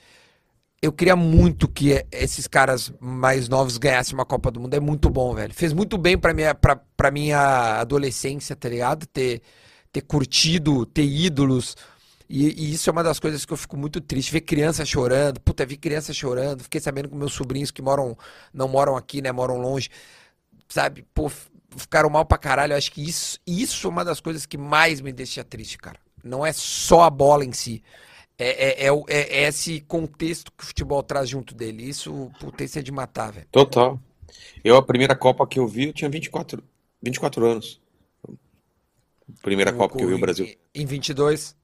eu 0.82 0.92
queria 0.92 1.16
muito 1.16 1.68
que 1.68 2.04
esses 2.12 2.48
caras 2.48 2.92
mais 3.00 3.48
novos 3.48 3.78
ganhassem 3.78 4.16
uma 4.16 4.26
Copa 4.26 4.50
do 4.50 4.60
Mundo. 4.60 4.74
É 4.74 4.80
muito 4.80 5.10
bom, 5.12 5.36
velho. 5.36 5.54
Fez 5.54 5.74
muito 5.74 5.96
bem 5.98 6.18
pra 6.18 6.34
minha, 6.34 6.56
pra, 6.56 6.76
pra 6.76 7.12
minha 7.12 7.80
adolescência, 7.80 8.56
tá 8.56 8.68
ligado? 8.68 9.06
Ter, 9.06 9.44
ter 9.92 10.02
curtido, 10.02 10.86
ter 10.86 11.04
ídolos. 11.04 11.76
E, 12.30 12.48
e, 12.48 12.74
isso 12.74 12.90
é 12.90 12.94
uma 12.94 13.04
das 13.04 13.20
coisas 13.20 13.46
que 13.46 13.52
eu 13.52 13.58
fico 13.58 13.76
muito 13.76 14.00
triste. 14.00 14.32
Ver 14.32 14.42
criança 14.42 14.86
chorando. 14.86 15.40
Puta, 15.42 15.66
vi 15.66 15.76
criança 15.78 16.14
chorando. 16.14 16.64
Fiquei 16.64 16.80
sabendo 16.80 17.10
que 17.10 17.16
meus 17.16 17.34
sobrinhos 17.34 17.72
que 17.72 17.82
moram, 17.82 18.18
não 18.54 18.68
moram 18.68 18.96
aqui, 18.96 19.22
né? 19.22 19.32
Moram 19.32 19.58
longe. 19.58 19.90
Sabe? 20.70 21.06
Pô, 21.14 21.30
ficaram 21.76 22.10
mal 22.10 22.26
pra 22.26 22.38
caralho. 22.38 22.74
Eu 22.74 22.78
acho 22.78 22.92
que 22.92 23.06
isso, 23.06 23.40
isso 23.46 23.88
é 23.88 23.90
uma 23.90 24.06
das 24.06 24.22
coisas 24.22 24.46
que 24.46 24.58
mais 24.58 25.02
me 25.02 25.12
deixa 25.12 25.44
triste, 25.44 25.78
cara. 25.78 26.00
Não 26.24 26.46
é 26.46 26.54
só 26.54 27.02
a 27.02 27.10
bola 27.10 27.44
em 27.44 27.52
si. 27.52 27.84
É, 28.38 28.86
é, 28.86 28.88
é, 28.88 28.94
é, 29.10 29.48
esse 29.48 29.82
contexto 29.82 30.52
que 30.58 30.64
o 30.64 30.68
futebol 30.68 31.04
traz 31.04 31.30
junto 31.30 31.54
dele. 31.54 31.84
Isso, 31.84 32.32
puta, 32.40 32.64
isso 32.64 32.80
é 32.80 32.82
de 32.82 32.92
matar, 32.92 33.32
velho. 33.32 33.48
Total. 33.52 34.00
Eu, 34.64 34.78
a 34.78 34.82
primeira 34.82 35.16
Copa 35.16 35.46
que 35.46 35.60
eu 35.60 35.68
vi, 35.68 35.88
eu 35.88 35.94
tinha 35.94 36.10
24, 36.10 36.64
24 37.04 37.46
anos. 37.46 37.81
Primeira 39.42 39.74
Copa 39.74 39.98
que 39.98 40.04
eu 40.04 40.08
vi 40.08 40.14
o 40.14 40.20
Brasil. 40.20 40.48
Em 40.74 40.86
22. 40.86 41.56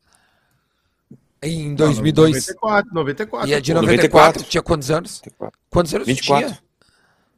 Em 1.41 1.75
2002. 1.75 2.47
94, 2.47 2.93
94. 2.93 3.49
E 3.49 3.53
a 3.53 3.59
de 3.59 3.73
94, 3.73 4.41
94. 4.41 4.43
tinha 4.43 4.63
quantos 4.63 4.91
anos? 4.91 5.21
94. 5.23 5.59
Quantos 5.69 5.93
anos 5.93 6.07
24. 6.07 6.47
tinha? 6.47 6.59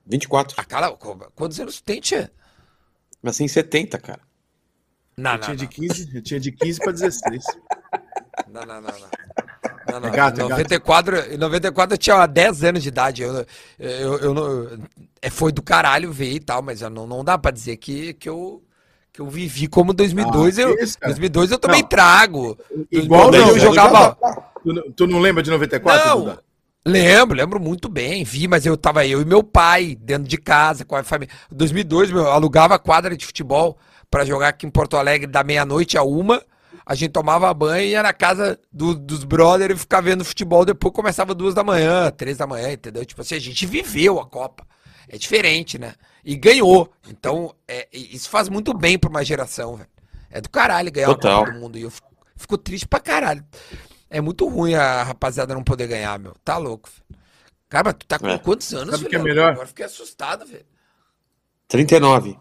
24. 0.06 0.56
Ah, 0.58 0.64
cala, 0.64 0.98
quantos 1.36 1.60
anos 1.60 1.82
tem, 1.82 2.00
tia? 2.00 2.32
Mas 3.22 3.40
em 3.40 3.48
70, 3.48 3.98
cara. 4.00 4.22
Não, 5.18 5.32
eu, 5.32 5.38
não, 5.38 5.44
tinha 5.44 5.56
não. 5.56 5.60
De 5.60 5.68
15, 5.68 6.16
eu 6.16 6.22
tinha 6.22 6.40
de 6.40 6.52
15 6.52 6.80
para 6.80 6.92
16. 6.94 7.44
Não, 8.48 8.66
não, 8.66 8.82
não, 8.82 8.82
não. 8.82 9.10
Não, 9.92 10.00
não. 10.00 10.10
É 10.10 10.12
gato, 10.12 10.40
em, 10.40 10.50
94, 10.50 11.16
é 11.16 11.22
gato. 11.22 11.34
em 11.34 11.38
94 11.38 11.94
eu 11.94 11.98
tinha 11.98 12.26
10 12.26 12.64
anos 12.64 12.84
de 12.84 12.90
idade. 12.90 13.22
Eu, 13.22 13.46
eu, 13.78 13.90
eu, 13.90 14.36
eu, 14.36 14.80
é, 15.22 15.30
foi 15.30 15.52
do 15.52 15.62
caralho 15.62 16.12
ver 16.12 16.32
e 16.32 16.40
tal, 16.40 16.62
mas 16.62 16.82
não, 16.82 17.06
não 17.06 17.24
dá 17.24 17.38
pra 17.38 17.52
dizer 17.52 17.78
que, 17.78 18.14
que, 18.14 18.30
eu, 18.30 18.64
que 19.20 19.22
eu 19.22 19.30
vivi 19.30 19.68
como 19.68 19.94
2002. 19.94 20.58
Ah, 20.58 20.62
eu, 20.62 20.76
isso, 20.76 20.98
2002 21.04 21.52
eu 21.52 21.60
também 21.60 21.82
não. 21.82 21.90
trago. 21.90 22.58
Igual 22.90 23.30
não, 23.30 23.50
eu 23.50 23.60
jogava. 23.60 24.18
Tu, 24.64 24.92
tu, 24.96 25.08
não 25.08 25.20
lembra 25.20 25.44
de 25.44 25.52
94, 25.52 26.08
não, 26.08 26.20
Duda? 26.20 26.44
Lembro, 26.86 27.38
lembro 27.38 27.60
muito 27.60 27.90
bem. 27.90 28.24
Vi, 28.24 28.48
mas 28.48 28.66
eu 28.66 28.78
tava 28.78 29.06
eu 29.06 29.22
e 29.22 29.26
meu 29.26 29.44
pai 29.44 29.98
dentro 30.00 30.28
de 30.28 30.38
casa 30.38 30.86
com 30.86 30.96
a 30.96 31.04
família. 31.04 31.34
2002, 31.52 32.12
meu, 32.12 32.22
eu 32.22 32.32
alugava 32.32 32.80
quadra 32.80 33.16
de 33.16 33.26
futebol 33.26 33.78
para 34.10 34.24
jogar 34.24 34.50
aqui 34.50 34.66
em 34.66 34.70
Porto 34.70 34.96
Alegre 34.96 35.28
da 35.28 35.44
meia-noite 35.44 35.98
a 35.98 36.04
uma 36.04 36.42
a 36.86 36.96
gente 36.96 37.12
tomava 37.12 37.54
banho 37.54 37.84
e 37.84 37.90
ia 37.92 38.02
na 38.02 38.12
casa 38.12 38.60
do, 38.74 38.96
dos 38.96 39.24
brothers 39.24 39.76
e 39.76 39.80
ficava 39.80 40.10
vendo 40.10 40.26
futebol. 40.26 40.66
Depois 40.66 40.92
começava 40.92 41.36
duas 41.36 41.54
da 41.54 41.64
manhã, 41.64 42.10
três 42.10 42.38
da 42.38 42.48
manhã, 42.48 42.72
entendeu? 42.72 43.06
Tipo 43.06 43.22
assim, 43.22 43.36
a 43.36 43.40
gente 43.40 43.64
viveu 43.68 44.20
a 44.20 44.26
Copa. 44.26 44.66
É 45.10 45.18
diferente, 45.18 45.80
né? 45.80 45.96
E 46.24 46.36
ganhou. 46.36 46.94
Então, 47.10 47.56
é, 47.68 47.88
isso 47.92 48.30
faz 48.30 48.48
muito 48.48 48.74
bem 48.74 48.98
pra 48.98 49.10
uma 49.10 49.26
geração, 49.26 49.76
velho. 49.76 49.90
É 50.30 50.40
do 50.40 50.50
caralho 50.50 50.92
ganhar 50.92 51.08
Total. 51.08 51.40
Copa 51.40 51.52
do 51.52 51.60
Mundo. 51.60 51.78
E 51.78 51.82
eu 51.82 51.90
fico, 51.90 52.08
fico, 52.36 52.58
triste 52.58 52.88
pra 52.88 53.00
caralho. 53.00 53.44
É 54.10 54.22
muito 54.22 54.48
ruim 54.48 54.76
a 54.76 55.04
rapaziada 55.04 55.56
não 55.56 55.64
poder 55.64 55.88
ganhar, 55.88 56.20
meu. 56.20 56.36
Tá 56.44 56.58
louco, 56.58 56.90
velho. 56.90 57.20
Cara, 57.68 57.94
tu 57.94 58.06
tá 58.06 58.20
com 58.20 58.28
é. 58.28 58.38
quantos 58.38 58.72
anos, 58.74 58.92
Sabe 58.92 59.04
velho? 59.04 59.10
que 59.10 59.16
é 59.16 59.20
melhor? 59.20 59.52
Agora 59.52 59.68
fiquei 59.68 59.86
assustado, 59.86 60.46
velho. 60.46 60.66
39. 61.68 62.38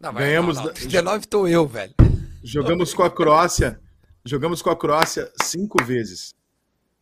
Não, 0.00 0.14
Ganhamos. 0.14 0.56
Não, 0.56 0.64
não. 0.64 0.72
39 0.72 1.26
tô 1.26 1.46
eu, 1.46 1.66
velho. 1.66 1.94
Jogamos 2.42 2.94
com 2.94 3.02
a 3.02 3.10
Croácia. 3.10 3.78
Jogamos 4.24 4.62
com 4.62 4.70
a 4.70 4.76
Croácia 4.76 5.30
cinco 5.42 5.82
vezes. 5.84 6.34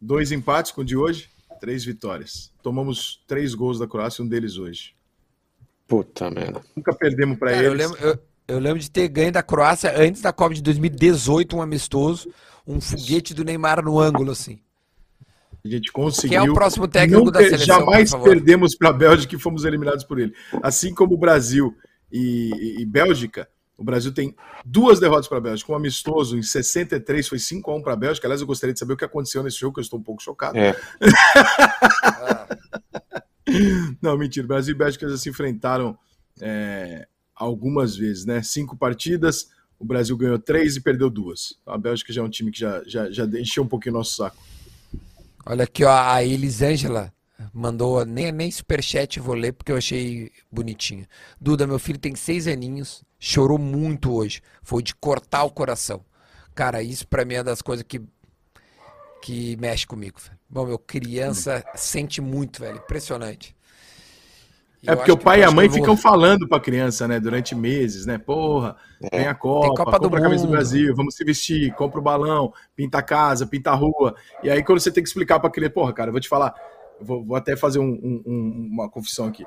Dois 0.00 0.32
empates 0.32 0.72
com 0.72 0.80
o 0.80 0.84
de 0.84 0.96
hoje, 0.96 1.28
três 1.58 1.84
vitórias. 1.84 2.52
Tomamos 2.62 3.22
três 3.26 3.54
gols 3.54 3.78
da 3.78 3.86
Croácia, 3.86 4.24
um 4.24 4.28
deles 4.28 4.56
hoje. 4.56 4.94
Puta 5.86 6.30
merda. 6.30 6.60
Nunca 6.76 6.94
perdemos 6.94 7.38
para 7.38 7.52
eles. 7.52 7.64
Eu 7.64 7.72
lembro, 7.72 7.98
eu, 7.98 8.18
eu 8.46 8.58
lembro, 8.58 8.78
de 8.78 8.90
ter 8.90 9.08
ganho 9.08 9.32
da 9.32 9.42
Croácia 9.42 9.92
antes 9.96 10.20
da 10.20 10.32
Copa 10.32 10.54
de 10.54 10.62
2018, 10.62 11.56
um 11.56 11.62
amistoso, 11.62 12.30
um 12.66 12.80
foguete 12.80 13.32
do 13.32 13.44
Neymar 13.44 13.82
no 13.82 13.98
ângulo, 13.98 14.32
assim. 14.32 14.60
A 15.64 15.68
gente 15.68 15.90
conseguiu. 15.90 16.40
Quem 16.40 16.48
é 16.48 16.50
o 16.50 16.54
próximo 16.54 16.86
técnico 16.86 17.24
Nunca, 17.24 17.40
da 17.40 17.44
seleção? 17.44 17.80
Jamais 17.80 18.14
perdemos 18.14 18.74
para 18.74 18.90
a 18.90 18.92
Bélgica 18.92 19.34
e 19.34 19.38
fomos 19.38 19.64
eliminados 19.64 20.04
por 20.04 20.18
ele. 20.18 20.32
Assim 20.62 20.94
como 20.94 21.14
o 21.14 21.18
Brasil 21.18 21.74
e, 22.12 22.50
e, 22.54 22.82
e 22.82 22.86
Bélgica, 22.86 23.48
o 23.78 23.84
Brasil 23.84 24.12
tem 24.12 24.34
duas 24.64 24.98
derrotas 24.98 25.28
para 25.28 25.38
a 25.38 25.40
Bélgica. 25.40 25.72
Um 25.72 25.76
amistoso 25.76 26.36
em 26.36 26.42
63 26.42 27.28
foi 27.28 27.38
5 27.38 27.70
a 27.70 27.76
1 27.76 27.82
para 27.82 27.92
a 27.92 27.96
Bélgica. 27.96 28.26
Aliás, 28.26 28.40
eu 28.40 28.46
gostaria 28.46 28.74
de 28.74 28.80
saber 28.80 28.94
o 28.94 28.96
que 28.96 29.04
aconteceu 29.04 29.40
nesse 29.40 29.58
jogo, 29.58 29.74
que 29.74 29.80
eu 29.80 29.82
estou 29.82 30.00
um 30.00 30.02
pouco 30.02 30.20
chocado. 30.20 30.58
É. 30.58 30.74
Não, 34.02 34.18
mentira. 34.18 34.48
Brasil 34.48 34.74
e 34.74 34.78
Bélgica 34.78 35.08
já 35.08 35.16
se 35.16 35.30
enfrentaram 35.30 35.96
é, 36.40 37.06
algumas 37.32 37.96
vezes, 37.96 38.24
né? 38.24 38.42
Cinco 38.42 38.76
partidas, 38.76 39.48
o 39.78 39.84
Brasil 39.84 40.16
ganhou 40.16 40.40
três 40.40 40.74
e 40.74 40.80
perdeu 40.80 41.08
duas. 41.08 41.56
A 41.64 41.78
Bélgica 41.78 42.12
já 42.12 42.20
é 42.20 42.24
um 42.24 42.28
time 42.28 42.50
que 42.50 42.58
já, 42.58 42.82
já, 42.84 43.08
já 43.12 43.24
encheu 43.26 43.62
um 43.62 43.68
pouquinho 43.68 43.94
o 43.94 43.98
nosso 43.98 44.16
saco. 44.16 44.42
Olha 45.46 45.62
aqui, 45.62 45.84
ó, 45.84 45.96
a 45.96 46.24
Elisângela 46.24 47.12
mandou 47.54 48.04
nem, 48.04 48.32
nem 48.32 48.50
superchat 48.50 49.20
vou 49.20 49.36
ler 49.36 49.52
porque 49.52 49.70
eu 49.70 49.76
achei 49.76 50.32
bonitinho. 50.50 51.06
Duda, 51.40 51.64
meu 51.64 51.78
filho 51.78 51.98
tem 51.98 52.16
seis 52.16 52.48
aninhos, 52.48 53.04
chorou 53.18 53.58
muito 53.58 54.12
hoje. 54.12 54.42
Foi 54.62 54.82
de 54.82 54.94
cortar 54.94 55.44
o 55.44 55.50
coração. 55.50 56.04
Cara, 56.54 56.82
isso 56.82 57.06
para 57.06 57.24
mim 57.24 57.34
é 57.34 57.42
das 57.42 57.62
coisas 57.62 57.84
que, 57.86 58.00
que 59.22 59.56
mexe 59.56 59.86
comigo. 59.86 60.18
Velho. 60.18 60.38
Bom, 60.48 60.66
meu, 60.66 60.78
criança 60.78 61.64
sente 61.74 62.20
muito, 62.20 62.60
velho. 62.60 62.78
Impressionante. 62.78 63.54
é 64.86 64.96
porque 64.96 65.12
o 65.12 65.16
pai 65.16 65.40
e 65.40 65.44
a 65.44 65.50
mãe 65.50 65.68
vou... 65.68 65.78
ficam 65.78 65.96
falando 65.96 66.48
pra 66.48 66.58
criança, 66.58 67.06
né, 67.06 67.20
durante 67.20 67.54
meses, 67.54 68.06
né? 68.06 68.16
Porra, 68.16 68.76
é. 69.02 69.18
vem 69.18 69.26
a 69.28 69.34
Copa, 69.34 69.84
Copa 69.84 70.00
compra 70.00 70.20
a 70.20 70.22
camisa 70.22 70.46
do 70.46 70.50
Brasil, 70.50 70.94
vamos 70.96 71.14
se 71.14 71.24
vestir, 71.24 71.74
compra 71.74 72.00
o 72.00 72.02
balão, 72.02 72.52
pinta 72.74 72.98
a 72.98 73.02
casa, 73.02 73.46
pinta 73.46 73.70
a 73.70 73.74
rua. 73.74 74.14
E 74.42 74.50
aí, 74.50 74.62
quando 74.64 74.80
você 74.80 74.90
tem 74.90 75.02
que 75.02 75.08
explicar 75.08 75.38
pra 75.38 75.50
criança, 75.50 75.74
porra, 75.74 75.92
cara, 75.92 76.08
eu 76.08 76.12
vou 76.12 76.20
te 76.20 76.28
falar, 76.28 76.54
vou, 77.00 77.24
vou 77.24 77.36
até 77.36 77.56
fazer 77.56 77.78
um, 77.78 78.22
um, 78.26 78.68
uma 78.72 78.88
confissão 78.88 79.26
aqui. 79.26 79.44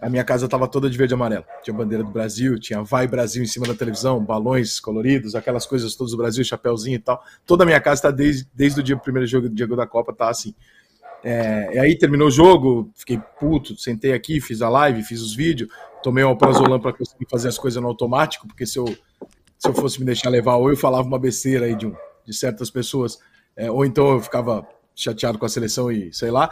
A 0.00 0.08
minha 0.08 0.22
casa 0.22 0.44
estava 0.44 0.68
toda 0.68 0.88
de 0.88 0.96
verde 0.96 1.12
e 1.12 1.16
amarelo. 1.16 1.44
Tinha 1.62 1.74
bandeira 1.74 2.04
do 2.04 2.10
Brasil, 2.10 2.58
tinha 2.58 2.82
Vai 2.82 3.06
Brasil 3.08 3.42
em 3.42 3.46
cima 3.46 3.66
da 3.66 3.74
televisão, 3.74 4.24
balões 4.24 4.78
coloridos, 4.78 5.34
aquelas 5.34 5.66
coisas 5.66 5.94
todas 5.96 6.12
do 6.12 6.16
Brasil, 6.16 6.44
chapéuzinho 6.44 6.96
e 6.96 6.98
tal. 6.98 7.22
Toda 7.44 7.64
a 7.64 7.66
minha 7.66 7.80
casa 7.80 7.98
está 7.98 8.10
desde, 8.10 8.48
desde 8.54 8.80
o 8.80 8.82
dia 8.82 8.96
primeiro 8.96 9.26
jogo, 9.26 9.48
dia 9.48 9.66
da 9.66 9.86
Copa, 9.86 10.12
tá 10.12 10.28
assim. 10.30 10.54
É, 11.24 11.74
e 11.74 11.78
aí 11.78 11.98
terminou 11.98 12.28
o 12.28 12.30
jogo, 12.30 12.90
fiquei 12.94 13.20
puto, 13.40 13.76
sentei 13.76 14.12
aqui, 14.12 14.40
fiz 14.40 14.62
a 14.62 14.68
live, 14.68 15.02
fiz 15.02 15.20
os 15.20 15.34
vídeos, 15.34 15.68
tomei 16.02 16.22
um 16.22 16.28
alprazolam 16.28 16.78
para 16.78 16.92
conseguir 16.92 17.26
fazer 17.28 17.48
as 17.48 17.58
coisas 17.58 17.82
no 17.82 17.88
automático, 17.88 18.46
porque 18.46 18.64
se 18.64 18.78
eu, 18.78 18.86
se 19.58 19.68
eu 19.68 19.74
fosse 19.74 19.98
me 19.98 20.06
deixar 20.06 20.30
levar, 20.30 20.56
ou 20.56 20.70
eu 20.70 20.76
falava 20.76 21.08
uma 21.08 21.18
besteira 21.18 21.66
aí 21.66 21.74
de, 21.74 21.86
um, 21.86 21.94
de 22.24 22.32
certas 22.32 22.70
pessoas, 22.70 23.18
é, 23.56 23.68
ou 23.68 23.84
então 23.84 24.12
eu 24.12 24.20
ficava 24.20 24.64
chateado 24.94 25.38
com 25.38 25.46
a 25.46 25.48
seleção 25.48 25.90
e 25.90 26.12
sei 26.12 26.30
lá. 26.30 26.50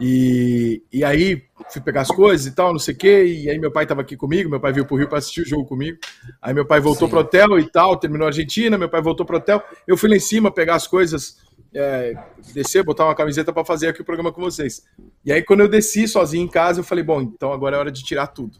E, 0.00 0.82
e 0.92 1.04
aí 1.04 1.42
fui 1.70 1.80
pegar 1.80 2.02
as 2.02 2.08
coisas 2.08 2.46
e 2.46 2.52
tal, 2.52 2.72
não 2.72 2.78
sei 2.78 2.94
o 2.94 2.98
quê. 2.98 3.24
E 3.24 3.50
aí 3.50 3.58
meu 3.58 3.70
pai 3.70 3.84
estava 3.84 4.00
aqui 4.00 4.16
comigo, 4.16 4.48
meu 4.48 4.60
pai 4.60 4.72
veio 4.72 4.86
pro 4.86 4.96
Rio 4.96 5.08
para 5.08 5.18
assistir 5.18 5.42
o 5.42 5.48
jogo 5.48 5.64
comigo. 5.64 5.98
Aí 6.40 6.54
meu 6.54 6.66
pai 6.66 6.80
voltou 6.80 7.08
Sim. 7.08 7.10
pro 7.10 7.20
hotel 7.20 7.58
e 7.58 7.70
tal, 7.70 7.96
terminou 7.96 8.26
a 8.26 8.28
Argentina, 8.28 8.78
meu 8.78 8.88
pai 8.88 9.02
voltou 9.02 9.26
pro 9.26 9.36
hotel. 9.36 9.62
Eu 9.86 9.96
fui 9.96 10.08
lá 10.08 10.16
em 10.16 10.20
cima 10.20 10.50
pegar 10.50 10.76
as 10.76 10.86
coisas, 10.86 11.38
é, 11.74 12.16
descer, 12.54 12.84
botar 12.84 13.04
uma 13.04 13.14
camiseta 13.14 13.52
para 13.52 13.64
fazer 13.64 13.88
aqui 13.88 14.00
o 14.00 14.04
programa 14.04 14.32
com 14.32 14.40
vocês. 14.40 14.84
E 15.24 15.32
aí 15.32 15.42
quando 15.42 15.60
eu 15.60 15.68
desci 15.68 16.06
sozinho 16.06 16.44
em 16.44 16.48
casa, 16.48 16.80
eu 16.80 16.84
falei, 16.84 17.02
bom, 17.02 17.20
então 17.20 17.52
agora 17.52 17.76
é 17.76 17.78
hora 17.78 17.92
de 17.92 18.02
tirar 18.04 18.28
tudo. 18.28 18.58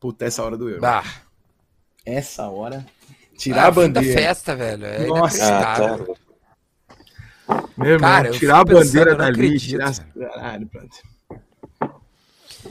Puta, 0.00 0.24
essa 0.24 0.42
hora 0.42 0.56
doeu. 0.56 0.80
Bah. 0.80 1.04
Essa 2.04 2.48
hora. 2.48 2.84
Tirar 3.36 3.64
ah, 3.64 3.68
a 3.68 3.70
bandeira. 3.70 4.20
festa, 4.20 4.54
velho. 4.54 4.84
É 4.84 5.06
Nossa, 5.06 5.58
ah, 5.58 5.76
tá. 5.76 6.14
Meu 7.76 7.98
cara, 7.98 8.26
irmão, 8.26 8.38
tirar 8.38 8.60
a 8.60 8.64
bandeira 8.64 9.14
dali, 9.14 9.58
tirar. 9.58 9.92
Caralho, 9.94 10.66
pronto. 10.66 10.96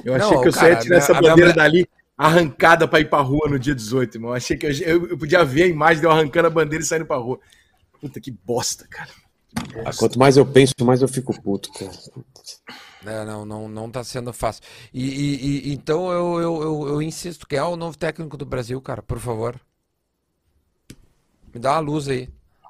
Eu 0.04 0.16
achei 0.16 0.32
não, 0.32 0.42
que 0.42 0.48
eu 0.48 0.54
só 0.54 0.68
ia 0.68 0.76
tirar 0.78 0.98
essa 0.98 1.14
bandeira 1.14 1.54
minha... 1.54 1.54
dali 1.54 1.90
arrancada 2.18 2.88
para 2.88 3.00
ir 3.00 3.10
pra 3.10 3.20
rua 3.20 3.50
no 3.50 3.60
dia 3.60 3.76
18, 3.76 4.16
irmão. 4.16 4.32
Eu 4.32 4.36
achei 4.36 4.58
que 4.58 4.66
eu, 4.66 4.72
eu, 5.08 5.18
podia 5.18 5.44
ver 5.44 5.64
a 5.64 5.68
imagem 5.68 6.02
de 6.02 6.08
eu 6.08 6.12
arrancando 6.12 6.48
a 6.48 6.52
bandeira 6.52 6.84
e 6.84 6.88
saindo 6.88 7.06
pra 7.06 7.18
rua. 7.18 7.40
Puta, 8.00 8.20
que 8.20 8.32
bosta, 8.32 8.88
cara. 8.90 9.10
Que 9.56 9.76
bosta. 9.76 10.00
quanto 10.00 10.18
mais 10.18 10.38
eu 10.38 10.46
penso, 10.46 10.74
mais 10.82 11.02
eu 11.02 11.08
fico 11.08 11.40
puto, 11.42 11.72
cara. 11.74 11.92
É, 13.06 13.26
não, 13.26 13.46
não, 13.46 13.68
não 13.68 13.92
tá 13.92 14.04
sendo 14.04 14.32
fácil. 14.32 14.64
E, 14.94 15.04
e, 15.04 15.70
e 15.70 15.74
então 15.74 16.12
eu, 16.12 16.42
eu, 16.42 16.62
eu, 16.62 16.88
eu, 16.90 17.02
insisto, 17.02 17.48
quem 17.48 17.60
é 17.60 17.64
o 17.64 17.76
novo 17.76 17.98
técnico 17.98 18.38
do 18.38 18.46
Brasil, 18.46 18.80
cara, 18.82 19.02
por 19.02 19.20
favor. 19.20 19.60
Me 21.54 21.60
dá 21.60 21.74
uma 21.74 21.80
luz 21.80 22.08
aí. 22.08 22.30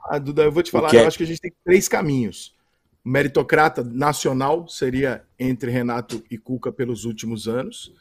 Ah, 0.10 0.20
Duda, 0.20 0.44
eu 0.44 0.52
vou 0.52 0.64
te 0.64 0.72
falar, 0.72 0.94
eu 0.94 1.08
acho 1.08 1.18
que 1.18 1.24
a 1.24 1.28
gente 1.28 1.42
tem 1.42 1.54
três 1.64 1.88
caminhos. 1.88 2.56
meritocrata 3.04 3.84
nacional 3.84 4.68
seria 4.68 5.24
entre 5.38 5.70
Renato 5.70 6.24
e 6.30 6.38
Cuca 6.38 6.72
pelos 6.72 7.06
últimos 7.06 7.48
anos. 7.48 7.94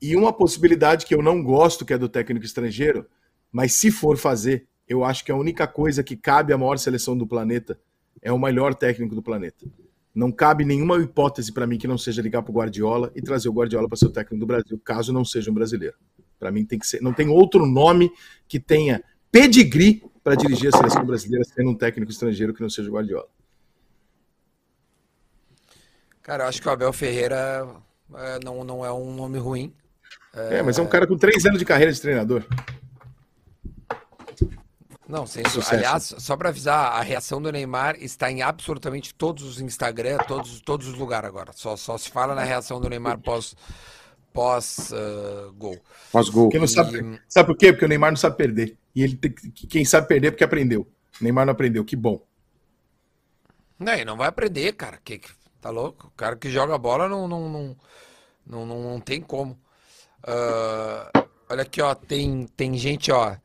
E 0.00 0.16
uma 0.16 0.32
possibilidade 0.32 1.06
que 1.06 1.14
eu 1.14 1.22
não 1.22 1.42
gosto, 1.42 1.84
que 1.84 1.92
é 1.92 1.98
do 1.98 2.08
técnico 2.08 2.44
estrangeiro, 2.44 3.06
mas 3.50 3.72
se 3.72 3.90
for 3.90 4.16
fazer, 4.16 4.66
eu 4.88 5.04
acho 5.04 5.24
que 5.24 5.32
a 5.32 5.36
única 5.36 5.66
coisa 5.66 6.02
que 6.02 6.16
cabe 6.16 6.52
à 6.52 6.58
maior 6.58 6.78
seleção 6.78 7.16
do 7.16 7.26
planeta 7.26 7.78
é 8.20 8.32
o 8.32 8.38
melhor 8.38 8.74
técnico 8.74 9.14
do 9.14 9.22
planeta. 9.22 9.66
Não 10.14 10.30
cabe 10.30 10.64
nenhuma 10.64 10.98
hipótese 10.98 11.52
para 11.52 11.66
mim 11.66 11.78
que 11.78 11.88
não 11.88 11.98
seja 11.98 12.22
ligar 12.22 12.42
para 12.42 12.50
o 12.50 12.54
Guardiola 12.54 13.10
e 13.14 13.22
trazer 13.22 13.48
o 13.48 13.52
Guardiola 13.52 13.88
para 13.88 13.96
ser 13.96 14.06
o 14.06 14.10
técnico 14.10 14.40
do 14.40 14.46
Brasil, 14.46 14.80
caso 14.84 15.12
não 15.12 15.24
seja 15.24 15.50
um 15.50 15.54
brasileiro. 15.54 15.96
Para 16.38 16.52
mim 16.52 16.64
tem 16.64 16.78
que 16.78 16.86
ser, 16.86 17.00
não 17.02 17.12
tem 17.12 17.28
outro 17.28 17.66
nome 17.66 18.12
que 18.46 18.60
tenha 18.60 19.02
pedigree 19.32 20.02
para 20.24 20.34
dirigir 20.34 20.70
a 20.72 20.76
seleção 20.76 21.04
brasileira 21.04 21.44
sendo 21.44 21.70
um 21.70 21.74
técnico 21.74 22.10
estrangeiro 22.10 22.54
que 22.54 22.62
não 22.62 22.70
seja 22.70 22.88
o 22.88 22.94
Guardiola? 22.94 23.28
Cara, 26.22 26.44
eu 26.44 26.48
acho 26.48 26.62
que 26.62 26.66
o 26.66 26.70
Abel 26.70 26.92
Ferreira 26.94 27.68
é, 28.14 28.38
não, 28.42 28.64
não 28.64 28.84
é 28.84 28.90
um 28.90 29.14
nome 29.14 29.38
ruim. 29.38 29.74
É... 30.34 30.56
é, 30.56 30.62
mas 30.62 30.78
é 30.78 30.82
um 30.82 30.86
cara 30.86 31.06
com 31.06 31.18
três 31.18 31.44
anos 31.44 31.58
de 31.58 31.66
carreira 31.66 31.92
de 31.92 32.00
treinador. 32.00 32.42
Não, 35.06 35.26
sem 35.26 35.44
Sucesso. 35.44 35.74
Aliás, 35.74 36.14
só 36.18 36.34
para 36.34 36.48
avisar, 36.48 36.92
a 36.92 37.02
reação 37.02 37.40
do 37.40 37.52
Neymar 37.52 37.96
está 38.00 38.30
em 38.30 38.40
absolutamente 38.40 39.14
todos 39.14 39.44
os 39.44 39.60
Instagram, 39.60 40.16
todos, 40.26 40.62
todos 40.62 40.88
os 40.88 40.94
lugares 40.94 41.28
agora. 41.28 41.52
Só, 41.52 41.76
só 41.76 41.98
se 41.98 42.08
fala 42.08 42.34
na 42.34 42.42
reação 42.42 42.80
do 42.80 42.88
Neymar 42.88 43.18
pós 43.18 43.54
pós 44.32 44.90
uh, 44.90 45.52
gol. 45.52 45.78
Pós 46.10 46.30
gol. 46.30 46.50
Não 46.54 46.66
sabe, 46.66 47.20
sabe 47.28 47.46
por 47.46 47.56
quê? 47.56 47.70
Porque 47.70 47.84
o 47.84 47.88
Neymar 47.88 48.10
não 48.10 48.16
sabe 48.16 48.36
perder. 48.38 48.78
E 48.94 49.02
ele 49.02 49.16
tem, 49.16 49.32
quem 49.32 49.84
sabe 49.84 50.08
perder 50.08 50.30
porque 50.32 50.44
aprendeu. 50.44 50.82
O 51.20 51.24
Neymar 51.24 51.46
não 51.46 51.52
aprendeu, 51.52 51.84
que 51.84 51.96
bom. 51.96 52.24
Não, 53.78 53.92
ele 53.92 54.04
não 54.04 54.16
vai 54.16 54.28
aprender, 54.28 54.72
cara. 54.74 54.98
Que, 55.04 55.20
tá 55.60 55.70
louco? 55.70 56.08
O 56.08 56.10
cara 56.12 56.36
que 56.36 56.50
joga 56.50 56.78
bola 56.78 57.08
não, 57.08 57.26
não, 57.28 57.48
não, 57.48 57.76
não, 58.46 58.66
não, 58.66 58.82
não 58.92 59.00
tem 59.00 59.20
como. 59.20 59.58
Uh, 60.26 61.26
olha 61.48 61.62
aqui, 61.62 61.82
ó. 61.82 61.94
Tem, 61.94 62.46
tem 62.56 62.76
gente, 62.76 63.10
ó. 63.12 63.36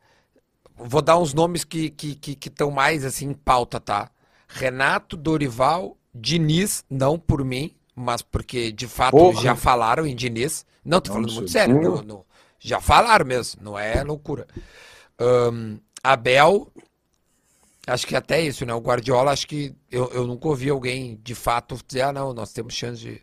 Vou 0.76 1.02
dar 1.02 1.18
uns 1.18 1.34
nomes 1.34 1.64
que 1.64 1.86
estão 1.86 1.96
que, 2.16 2.36
que, 2.36 2.50
que 2.50 2.64
mais 2.72 3.04
assim 3.04 3.28
em 3.30 3.34
pauta, 3.34 3.80
tá? 3.80 4.10
Renato, 4.48 5.16
Dorival, 5.16 5.96
Diniz, 6.14 6.84
não 6.90 7.18
por 7.18 7.44
mim, 7.44 7.74
mas 7.94 8.22
porque 8.22 8.72
de 8.72 8.88
fato 8.88 9.16
Porra. 9.16 9.42
já 9.42 9.54
falaram 9.54 10.06
em 10.06 10.14
Diniz. 10.16 10.64
Não, 10.84 11.00
tô 11.00 11.08
Não, 11.10 11.14
falando 11.16 11.32
muito 11.34 11.50
sério. 11.50 11.80
Não- 11.80 12.02
não- 12.02 12.24
já 12.58 12.80
falaram 12.80 13.24
mesmo, 13.26 13.62
não 13.62 13.78
é 13.78 14.02
loucura. 14.02 14.46
Ahn, 15.20 15.76
Abel, 16.02 16.72
acho 17.86 18.06
que 18.06 18.16
até 18.16 18.40
isso, 18.40 18.64
né? 18.64 18.72
O 18.74 18.80
Guardiola, 18.80 19.32
acho 19.32 19.46
que 19.46 19.74
eu, 19.90 20.10
eu 20.12 20.26
nunca 20.26 20.48
ouvi 20.48 20.70
alguém 20.70 21.20
de 21.22 21.34
fato 21.34 21.78
dizer, 21.86 22.02
ah, 22.02 22.12
não, 22.12 22.32
nós 22.32 22.52
temos 22.52 22.74
chance 22.74 23.00
de. 23.00 23.20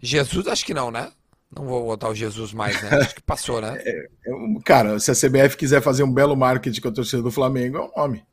Jesus, 0.00 0.46
acho 0.46 0.64
que 0.66 0.74
não, 0.74 0.90
né? 0.90 1.10
Não 1.54 1.64
vou 1.64 1.84
botar 1.86 2.08
o 2.08 2.14
Jesus 2.14 2.52
mais, 2.52 2.80
né? 2.82 2.90
Acho 2.98 3.14
que 3.14 3.22
passou, 3.22 3.60
né? 3.60 3.76
É 4.26 4.34
um- 4.34 4.60
Cara, 4.60 4.98
se 5.00 5.10
a 5.10 5.14
CBF 5.14 5.56
quiser 5.56 5.80
fazer 5.80 6.02
um 6.02 6.12
belo 6.12 6.36
marketing 6.36 6.80
com 6.80 6.88
a 6.88 6.92
torcida 6.92 7.22
do 7.22 7.30
Flamengo, 7.30 7.78
é 7.78 7.80
um 7.82 7.90
nome. 7.96 8.24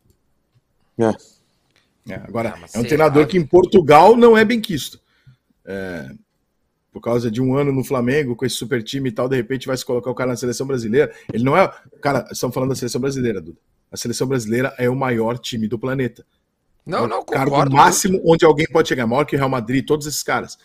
É. 1.00 2.14
É, 2.14 2.16
agora, 2.16 2.54
Ah, 2.58 2.66
é 2.74 2.80
um 2.80 2.84
treinador 2.84 3.26
que 3.28 3.38
em 3.38 3.46
Portugal 3.46 4.16
não 4.18 4.38
é 4.38 4.44
bem 4.44 4.60
quisto. 4.62 5.00
É, 5.66 6.10
por 6.96 7.02
causa 7.02 7.30
de 7.30 7.42
um 7.42 7.58
ano 7.58 7.74
no 7.74 7.84
Flamengo, 7.84 8.38
com 8.38 8.46
esse 8.46 8.56
super 8.56 8.82
time 8.82 9.10
e 9.10 9.12
tal, 9.12 9.28
de 9.28 9.36
repente 9.36 9.68
vai 9.68 9.76
se 9.76 9.84
colocar 9.84 10.10
o 10.10 10.16
cara 10.16 10.30
na 10.32 10.38
seleção 10.38 10.66
brasileira. 10.66 11.14
Ele 11.34 11.44
não 11.44 11.58
é. 11.58 11.70
Cara, 12.02 12.26
estamos 12.32 12.54
falando 12.54 12.70
da 12.70 12.76
seleção 12.76 13.02
brasileira, 13.02 13.42
Duda. 13.42 13.58
A 13.92 13.98
seleção 13.98 14.26
brasileira 14.26 14.74
é 14.78 14.90
o 14.90 14.96
maior 14.96 15.38
time 15.38 15.68
do 15.68 15.78
planeta. 15.78 16.26
Não, 16.86 17.04
É 17.04 17.08
não, 17.10 17.20
o 17.20 17.26
cargo 17.26 17.52
concordo. 17.52 17.76
máximo 17.76 18.22
onde 18.24 18.46
alguém 18.46 18.66
pode 18.72 18.88
chegar, 18.88 19.06
maior 19.06 19.26
que 19.26 19.36
o 19.36 19.38
Real 19.38 19.50
Madrid, 19.50 19.86
todos 19.86 20.08
esses 20.08 20.24
caras. 20.24 20.58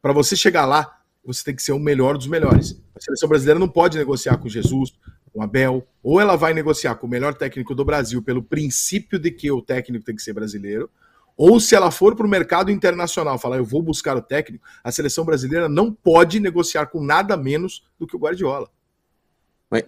Para 0.00 0.14
você 0.14 0.34
chegar 0.34 0.64
lá, 0.64 1.00
você 1.22 1.44
tem 1.44 1.54
que 1.54 1.62
ser 1.62 1.72
o 1.72 1.78
melhor 1.78 2.16
dos 2.16 2.28
melhores. 2.28 2.80
A 2.96 3.00
seleção 3.02 3.28
brasileira 3.28 3.60
não 3.60 3.68
pode 3.68 3.98
negociar 3.98 4.38
com 4.38 4.48
Jesus, 4.48 4.94
com 5.34 5.42
Abel, 5.42 5.86
ou 6.02 6.18
ela 6.18 6.34
vai 6.34 6.54
negociar 6.54 6.94
com 6.94 7.06
o 7.06 7.10
melhor 7.10 7.34
técnico 7.34 7.74
do 7.74 7.84
Brasil 7.84 8.22
pelo 8.22 8.42
princípio 8.42 9.18
de 9.18 9.30
que 9.30 9.50
o 9.52 9.60
técnico 9.60 10.02
tem 10.02 10.16
que 10.16 10.22
ser 10.22 10.32
brasileiro, 10.32 10.88
ou 11.36 11.58
se 11.58 11.74
ela 11.74 11.90
for 11.90 12.14
para 12.14 12.26
o 12.26 12.28
mercado 12.28 12.70
internacional, 12.70 13.38
falar 13.38 13.56
eu 13.58 13.64
vou 13.64 13.82
buscar 13.82 14.16
o 14.16 14.22
técnico, 14.22 14.64
a 14.82 14.92
seleção 14.92 15.24
brasileira 15.24 15.68
não 15.68 15.92
pode 15.92 16.38
negociar 16.40 16.86
com 16.86 17.02
nada 17.02 17.36
menos 17.36 17.84
do 17.98 18.06
que 18.06 18.14
o 18.14 18.18
Guardiola. 18.18 18.68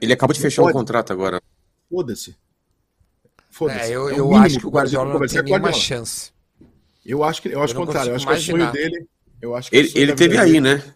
Ele 0.00 0.12
acabou 0.12 0.34
de 0.34 0.40
Não 0.40 0.42
fechar 0.42 0.62
um 0.62 0.64
pode. 0.66 0.78
contrato 0.78 1.12
agora. 1.12 1.40
Foda-se. 1.88 2.36
Foda-se. 3.50 3.92
É, 3.92 3.96
eu, 3.96 4.08
É 4.08 4.12
o 4.14 4.16
eu 4.16 4.34
acho 4.34 4.58
que 4.58 4.66
o 4.66 4.70
Guardiola 4.70 5.12
não 5.18 5.26
tem 5.26 5.40
o 5.40 5.42
nenhuma 5.44 5.72
chance. 5.72 6.32
Eu 7.04 7.22
acho 7.22 7.40
que 7.40 7.48
eu 7.48 7.62
acho 7.62 7.72
Eu 7.74 7.80
o 7.82 7.86
contrário, 7.86 8.10
eu 8.10 8.16
acho 8.16 8.26
consigo 8.26 8.58
que 8.58 8.62
é 8.64 8.66
o 8.66 8.72
sonho 8.72 8.80
imaginar. 8.80 8.90
dele. 8.90 9.08
Eu 9.40 9.54
acho 9.54 9.70
que 9.70 9.76
é 9.76 9.78
o 9.78 9.80
Ele, 9.82 9.88
sonho 9.88 10.02
ele 10.02 10.14
teve 10.14 10.30
vida 10.30 10.42
aí, 10.42 10.52
dele. 10.52 10.60
né? 10.60 10.94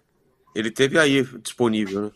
Ele 0.57 0.71
teve 0.73 0.99
aí 0.99 1.23
disponível, 1.41 2.01
né? 2.07 2.11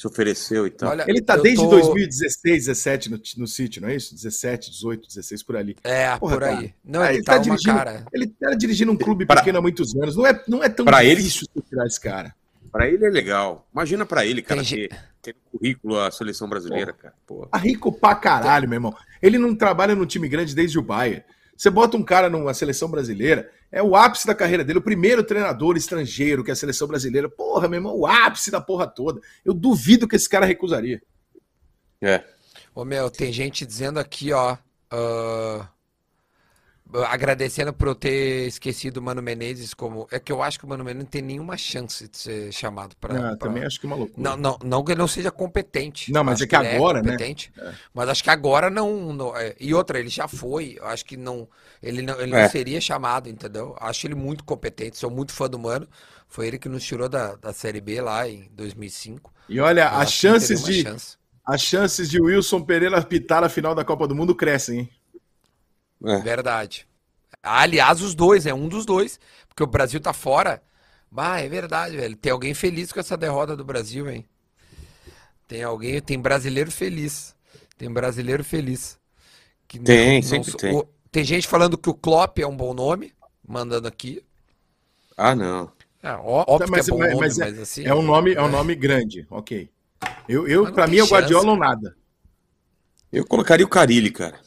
Se 0.00 0.06
ofereceu 0.06 0.66
e 0.66 0.70
tal. 0.70 0.90
Olha, 0.92 1.04
Ele 1.06 1.20
tá 1.20 1.36
desde 1.36 1.62
tô- 1.62 1.68
2016, 1.68 2.64
17 2.66 3.10
no, 3.10 3.20
no 3.36 3.46
City, 3.46 3.80
não 3.82 3.88
é 3.90 3.96
isso? 3.96 4.14
17, 4.14 4.70
18, 4.70 5.06
16 5.06 5.42
por 5.42 5.56
ali. 5.56 5.76
É, 5.84 6.16
Porra, 6.16 6.32
por 6.36 6.40
cara. 6.42 6.58
aí. 6.58 6.74
Não, 6.82 7.02
Ah, 7.02 7.08
ele 7.08 7.16
ele 7.18 7.24
tá, 7.24 7.32
tá 7.32 7.38
uma 7.38 7.44
dirigindo- 7.44 7.76
cara. 7.76 8.06
Ele 8.10 8.26
tá 8.26 8.50
dirigindo 8.54 8.92
um 8.92 8.96
clube 8.96 9.26
Pra- 9.26 9.36
pequeno 9.36 9.58
há 9.58 9.60
muitos 9.60 9.94
anos. 9.94 10.16
Não 10.16 10.26
é, 10.26 10.42
não 10.48 10.64
é 10.64 10.70
tão 10.70 10.86
Pra 10.86 11.04
ele- 11.04 11.16
difícil 11.16 11.46
você 11.54 11.60
tirar 11.68 11.86
esse 11.86 12.00
cara. 12.00 12.34
Pra 12.72 12.88
ele 12.88 13.04
é 13.04 13.10
legal. 13.10 13.68
Imagina 13.74 14.06
pra 14.06 14.24
ele, 14.24 14.40
cara, 14.40 14.62
Tem 14.64 14.88
ter, 14.88 14.96
ter 15.20 15.34
no 15.52 15.58
currículo 15.58 16.00
a 16.00 16.10
seleção 16.10 16.48
brasileira, 16.48 16.94
cara. 16.94 17.12
Pô. 17.26 17.44
Tá 17.46 17.58
rico 17.58 17.92
pra 17.92 18.14
caralho, 18.14 18.66
meu 18.66 18.76
irmão. 18.76 18.96
Ele 19.20 19.36
não 19.36 19.54
trabalha 19.54 19.94
no 19.94 20.06
time 20.06 20.28
grande 20.30 20.54
desde 20.54 20.78
o 20.78 20.82
Bayern. 20.82 21.22
Você 21.54 21.68
bota 21.68 21.98
um 21.98 22.02
cara 22.02 22.30
numa 22.30 22.54
seleção 22.54 22.88
brasileira, 22.90 23.50
é 23.72 23.82
o 23.82 23.94
ápice 23.94 24.26
da 24.26 24.34
carreira 24.34 24.64
dele, 24.64 24.80
o 24.80 24.82
primeiro 24.82 25.22
treinador 25.22 25.76
estrangeiro 25.76 26.42
que 26.42 26.50
é 26.50 26.52
a 26.52 26.56
seleção 26.56 26.88
brasileira. 26.88 27.28
Porra, 27.28 27.68
meu 27.68 27.78
irmão, 27.78 27.96
o 27.96 28.06
ápice 28.06 28.50
da 28.50 28.60
porra 28.60 28.86
toda. 28.86 29.20
Eu 29.44 29.54
duvido 29.54 30.08
que 30.08 30.16
esse 30.16 30.28
cara 30.28 30.46
recusaria. 30.46 31.00
É. 32.00 32.24
Ô 32.74 32.84
meu, 32.84 33.10
tem 33.10 33.32
gente 33.32 33.66
dizendo 33.66 33.98
aqui, 33.98 34.32
ó. 34.32 34.56
ah, 34.90 35.68
agradecendo 37.08 37.72
por 37.72 37.88
eu 37.88 37.94
ter 37.94 38.46
esquecido 38.46 38.98
o 38.98 39.02
Mano 39.02 39.22
Menezes 39.22 39.74
como. 39.74 40.06
É 40.10 40.18
que 40.18 40.30
eu 40.32 40.42
acho 40.42 40.58
que 40.58 40.64
o 40.64 40.68
Mano 40.68 40.84
Menezes 40.84 41.04
não 41.04 41.10
tem 41.10 41.22
nenhuma 41.22 41.56
chance 41.56 42.08
de 42.08 42.16
ser 42.16 42.52
chamado 42.52 42.96
para. 42.96 43.32
Ah, 43.32 43.36
Também 43.36 43.64
acho 43.64 43.78
que 43.80 43.86
é 43.86 43.88
uma 43.88 43.96
loucura. 43.96 44.30
Não, 44.30 44.36
não, 44.36 44.58
não 44.64 44.84
que 44.84 44.92
ele 44.92 44.98
não 45.00 45.08
seja 45.08 45.30
competente. 45.30 46.12
Não, 46.12 46.22
mas 46.24 46.40
é 46.40 46.46
que 46.46 46.56
ele 46.56 46.68
agora, 46.68 47.02
né? 47.02 47.12
competente, 47.12 47.52
Mas 47.94 48.08
acho 48.08 48.22
que 48.24 48.30
agora 48.30 48.70
não. 48.70 49.12
não- 49.12 49.36
é, 49.36 49.54
e 49.60 49.72
outra, 49.74 49.98
ele 49.98 50.08
já 50.08 50.26
foi. 50.28 50.78
Acho 50.82 51.04
que 51.04 51.16
não. 51.16 51.48
Ele 51.82 52.02
não, 52.02 52.20
ele 52.20 52.34
É. 52.34 52.42
não 52.42 52.50
seria 52.50 52.80
chamado, 52.80 53.28
entendeu? 53.28 53.76
Acho 53.80 54.06
ele 54.06 54.14
muito 54.14 54.44
competente. 54.44 54.98
Sou 54.98 55.10
muito 55.10 55.32
fã 55.32 55.48
do 55.48 55.58
Mano. 55.58 55.88
Foi 56.28 56.46
ele 56.46 56.58
que 56.58 56.68
nos 56.68 56.84
tirou 56.84 57.08
da, 57.08 57.34
da 57.36 57.52
Série 57.52 57.80
B 57.80 58.00
lá 58.00 58.28
em 58.28 58.48
2005. 58.52 59.32
E 59.48 59.58
olha, 59.60 59.90
Eu 59.92 59.98
as 59.98 60.10
que 60.10 60.12
chances 60.12 60.62
de, 60.62 60.82
chance. 60.82 61.16
as 61.44 61.60
chances 61.60 62.08
de 62.08 62.20
Wilson 62.20 62.62
Pereira 62.62 62.98
apitar 62.98 63.42
a 63.42 63.48
final 63.48 63.74
da 63.74 63.84
Copa 63.84 64.06
do 64.06 64.14
Mundo 64.14 64.34
crescem, 64.34 64.78
hein? 64.80 64.90
É. 66.04 66.18
Verdade. 66.20 66.86
Aliás, 67.42 68.00
os 68.02 68.14
dois, 68.14 68.46
é 68.46 68.52
um 68.54 68.68
dos 68.68 68.84
dois. 68.84 69.18
Porque 69.48 69.62
o 69.62 69.66
Brasil 69.66 70.00
tá 70.00 70.12
fora. 70.12 70.62
Bah, 71.10 71.40
é 71.40 71.48
verdade, 71.48 71.96
velho. 71.96 72.16
Tem 72.16 72.30
alguém 72.32 72.54
feliz 72.54 72.92
com 72.92 73.00
essa 73.00 73.16
derrota 73.16 73.56
do 73.56 73.64
Brasil, 73.64 74.08
hein? 74.08 74.24
Tem 75.48 75.62
alguém, 75.62 76.00
tem 76.00 76.18
brasileiro 76.20 76.70
feliz. 76.70 77.34
Tem 77.76 77.90
brasileiro 77.90 78.44
feliz. 78.44 78.98
Que 79.66 79.78
não- 79.78 79.84
Tem, 79.84 80.20
não 80.20 80.28
sempre 80.28 80.50
so- 80.50 80.56
tem. 80.56 80.76
o- 80.76 80.86
tem 81.10 81.24
gente 81.24 81.48
falando 81.48 81.76
que 81.78 81.90
o 81.90 81.94
Klopp 81.94 82.38
é 82.38 82.46
um 82.46 82.56
bom 82.56 82.72
nome, 82.74 83.12
mandando 83.46 83.88
aqui. 83.88 84.22
Ah, 85.16 85.34
não. 85.34 85.72
É, 86.02 86.12
ó- 86.12 86.44
óbvio 86.46 86.70
Mas- 86.70 86.84
que 86.86 86.90
é 86.90 86.94
bom 86.94 86.98
mas- 87.00 87.12
nome, 87.12 87.20
mas 87.26 87.38
mas, 87.38 87.58
é- 87.58 87.62
assim. 87.62 87.84
É 87.86 87.94
um 87.94 88.02
nome, 88.02 88.32
é 88.34 88.42
um 88.42 88.48
nome 88.48 88.74
grande, 88.74 89.26
ok. 89.30 89.68
Eu, 90.28 90.46
eu 90.46 90.60
Mas 90.62 90.68
não 90.70 90.74
para 90.74 90.86
mim, 90.86 90.98
é 90.98 91.02
o. 91.02 91.06
Guardiola 91.08 91.50
ou 91.50 91.56
nada. 91.56 91.96
Eu 93.12 93.26
colocaria 93.26 93.66
o 93.66 93.68
Carilli, 93.68 94.10
cara. 94.10 94.38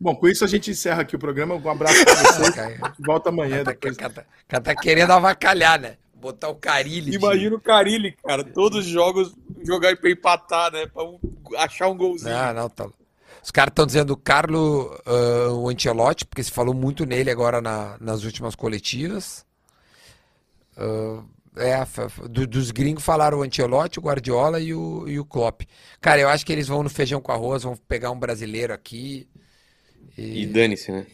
Bom, 0.00 0.14
com 0.14 0.28
isso 0.28 0.44
a 0.44 0.48
gente 0.48 0.70
encerra 0.70 1.02
aqui 1.02 1.16
o 1.16 1.18
programa. 1.18 1.54
Um 1.54 1.68
abraço 1.70 2.04
pra 2.04 2.14
vocês. 2.14 2.50
Cara, 2.50 2.94
Volta 3.00 3.28
amanhã 3.30 3.64
tá, 3.64 3.72
depois. 3.72 3.96
cara, 3.96 4.12
tá- 4.12 4.24
cara 4.46 4.62
tá 4.62 4.74
querendo 4.76 5.10
avacalhar, 5.12 5.80
né? 5.80 5.96
Botar 6.14 6.48
o 6.48 6.54
Carilli. 6.54 7.10
de- 7.12 7.16
Imagina 7.16 7.56
o 7.56 7.60
Carilli, 7.60 8.12
cara. 8.24 8.42
Todos 8.44 8.80
os 8.80 8.86
jogos 8.86 9.34
jogar 9.64 9.96
pra 9.96 10.10
empatar, 10.10 10.72
né? 10.72 10.86
Pra 10.86 11.02
um- 11.04 11.18
achar 11.56 11.88
um 11.88 11.96
golzinho. 11.96 12.30
Não, 12.34 12.54
não, 12.54 12.68
tá. 12.68 12.88
Os 13.42 13.50
caras 13.50 13.70
estão 13.72 13.86
dizendo 13.86 14.12
o 14.12 14.16
Carlo 14.16 14.96
ah, 15.06 15.52
o 15.52 15.68
Ancelotti, 15.68 16.24
porque 16.26 16.42
se 16.42 16.50
falou 16.50 16.74
muito 16.74 17.04
nele 17.06 17.30
agora 17.30 17.60
na- 17.60 17.96
nas 18.00 18.24
últimas 18.24 18.54
coletivas. 18.54 19.44
Ah, 20.76 21.22
é, 21.56 21.84
do- 22.28 22.46
dos 22.46 22.70
gringos 22.70 23.02
falaram 23.04 23.38
o 23.38 23.42
Ancelotti, 23.42 23.98
o 23.98 24.02
Guardiola 24.02 24.60
e 24.60 24.72
o, 24.74 25.08
e 25.08 25.18
o 25.18 25.24
Klopp. 25.24 25.62
Cara, 26.00 26.20
eu 26.20 26.28
acho 26.28 26.44
que 26.46 26.52
eles 26.52 26.68
vão 26.68 26.82
no 26.82 26.90
feijão 26.90 27.20
com 27.20 27.32
arroz, 27.32 27.62
vão 27.64 27.76
pegar 27.76 28.10
um 28.10 28.18
brasileiro 28.18 28.72
aqui. 28.72 29.28
E 30.16 30.46
dane-se, 30.46 30.90
né? 30.90 31.06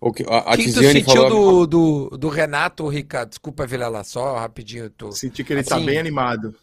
O 0.00 0.12
que, 0.12 0.24
a, 0.28 0.38
a 0.52 0.56
que, 0.56 0.72
tu 0.72 0.80
sentiu 0.80 1.04
falou. 1.14 1.66
do, 1.66 2.08
do, 2.10 2.18
do 2.18 2.28
Renato, 2.28 2.86
Ricardo? 2.88 3.30
Desculpa, 3.30 3.66
Vilela, 3.66 4.04
só 4.04 4.36
rapidinho. 4.36 4.88
Tu... 4.90 5.12
Senti 5.12 5.44
que 5.44 5.52
ele 5.52 5.62
tá 5.62 5.76
Assim- 5.76 5.86
bem 5.86 5.98
animado. 5.98 6.54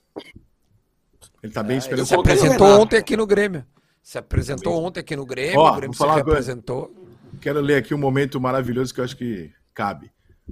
Ele 1.43 1.53
tá 1.53 1.61
bem 1.61 1.73
Ele 1.75 1.81
se 1.81 1.87
esperançoso. 1.87 2.15
o 2.17 2.19
apresentou 2.21 2.67
ontem 2.81 2.97
aqui 2.97 3.15
no 3.15 3.27
Grêmio. 3.27 3.65
Se 4.01 4.17
apresentou 4.17 4.83
ontem 4.83 4.99
aqui 4.99 5.15
no 5.15 5.25
Grêmio, 5.25 5.59
Ó, 5.59 5.71
o 5.71 5.75
Grêmio 5.75 5.95
se 5.95 6.05
representou. 6.05 6.91
Quero 7.41 7.59
ler 7.59 7.75
aqui 7.75 7.93
um 7.93 7.97
momento 7.97 8.39
maravilhoso 8.39 8.93
que 8.93 8.99
eu 8.99 9.03
acho 9.03 9.17
que 9.17 9.51
cabe. 9.73 10.11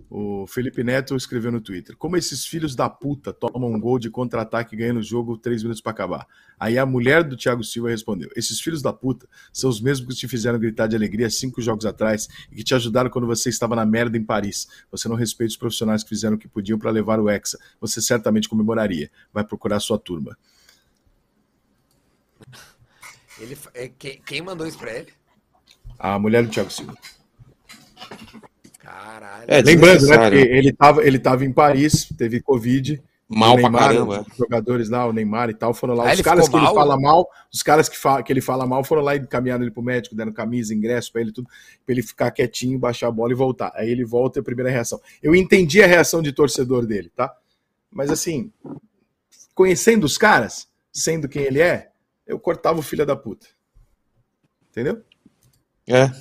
O 0.10 0.48
Felipe 0.48 0.84
Neto 0.84 1.16
escreveu 1.16 1.52
no 1.52 1.62
Twitter: 1.62 1.96
Como 1.96 2.18
esses 2.18 2.46
filhos 2.46 2.76
da 2.76 2.90
puta 2.90 3.32
tomam 3.32 3.72
um 3.72 3.80
gol 3.80 4.00
de 4.00 4.10
contra-ataque 4.10 4.76
ganhando 4.76 5.00
o 5.00 5.04
jogo 5.04 5.38
três 5.38 5.62
minutos 5.62 5.82
para 5.82 5.92
acabar. 5.92 6.28
Aí 6.60 6.80
a 6.80 6.86
mulher 6.86 7.24
do 7.24 7.38
Thiago 7.38 7.64
Silva 7.64 7.90
respondeu: 7.90 8.30
Esses 8.36 8.60
filhos 8.60 8.82
da 8.82 8.92
puta 8.92 9.28
são 9.52 9.70
os 9.70 9.80
mesmos 9.80 10.16
que 10.16 10.22
te 10.22 10.28
fizeram 10.28 10.58
gritar 10.58 10.88
de 10.88 10.96
alegria 10.96 11.30
cinco 11.30 11.62
jogos 11.62 11.86
atrás 11.86 12.28
e 12.52 12.56
que 12.56 12.64
te 12.64 12.74
ajudaram 12.74 13.10
quando 13.10 13.28
você 13.28 13.50
estava 13.50 13.76
na 13.76 13.86
merda 13.86 14.18
em 14.18 14.24
Paris. 14.24 14.68
Você 14.90 15.08
não 15.08 15.16
respeita 15.16 15.52
os 15.52 15.58
profissionais 15.58 16.02
que 16.02 16.10
fizeram 16.10 16.38
o 16.38 16.40
que 16.40 16.48
podiam 16.48 16.80
para 16.80 16.90
levar 16.90 17.20
o 17.20 17.30
Hexa. 17.30 17.60
Você 17.80 18.02
certamente 18.02 18.50
comemoraria. 18.50 19.12
Vai 19.32 19.44
procurar 19.44 19.80
sua 19.80 20.00
turma. 20.00 20.36
Ele, 23.40 23.58
é, 23.76 23.88
quem, 23.90 24.22
quem 24.22 24.42
mandou 24.42 24.66
isso 24.66 24.78
pra 24.78 24.92
ele? 24.92 25.14
A 26.00 26.18
mulher 26.18 26.44
do 26.44 26.50
Thiago 26.50 26.72
Silva. 26.72 26.96
Caralho. 28.84 29.46
É, 29.48 29.62
Lembrando, 29.62 30.06
né? 30.08 30.18
Porque 30.18 30.36
ele 30.36 30.70
estava 30.70 31.04
ele 31.08 31.18
tava 31.20 31.46
em 31.46 31.52
Paris, 31.54 32.08
teve 32.18 32.42
Covid. 32.42 33.02
Mal 33.30 33.54
o 33.54 33.56
pra 33.56 33.64
Neymar, 33.64 33.82
caramba. 33.88 34.26
Os 34.30 34.38
jogadores 34.38 34.90
lá, 34.90 35.08
o 35.08 35.14
Neymar 35.14 35.50
e 35.50 35.54
tal, 35.54 35.74
foram 35.74 35.96
lá. 35.96 36.12
Ah, 36.12 36.14
os 36.14 36.22
caras 36.22 36.42
que 36.42 36.46
ficou 36.48 36.60
ele 36.60 36.66
mal? 36.68 36.76
fala 36.76 37.00
mal, 37.00 37.28
os 37.52 37.64
caras 37.64 37.90
que, 37.90 37.98
fa- 37.98 38.22
que 38.22 38.32
ele 38.32 38.42
fala 38.42 38.68
mal 38.68 38.84
foram 38.84 39.02
lá 39.02 39.16
e 39.16 39.20
encaminharam 39.20 39.64
ele 39.64 39.72
pro 39.72 39.82
médico, 39.82 40.14
deram 40.14 40.32
camisa, 40.34 40.74
ingresso 40.76 41.12
pra 41.12 41.22
ele, 41.22 41.32
tudo, 41.32 41.48
pra 41.86 41.94
ele 41.94 42.04
ficar 42.04 42.30
quietinho, 42.32 42.78
baixar 42.78 43.08
a 43.08 43.12
bola 43.12 43.32
e 43.32 43.36
voltar. 43.36 43.72
Aí 43.76 43.90
ele 43.90 44.04
volta 44.04 44.38
e 44.38 44.42
a 44.42 44.44
primeira 44.44 44.70
reação. 44.70 45.00
Eu 45.22 45.34
entendi 45.34 45.82
a 45.82 45.88
reação 45.88 46.22
de 46.22 46.32
torcedor 46.34 46.86
dele, 46.86 47.10
tá? 47.16 47.34
Mas 47.90 48.12
assim, 48.12 48.52
conhecendo 49.56 50.04
os 50.04 50.18
caras, 50.18 50.68
sendo 50.92 51.28
quem 51.30 51.44
ele 51.44 51.62
é, 51.62 51.90
eu 52.28 52.38
cortava 52.38 52.80
o 52.80 52.84
filho 52.84 53.06
da 53.06 53.16
puta. 53.16 53.48
Entendeu? 54.70 55.02
É. 55.88 56.12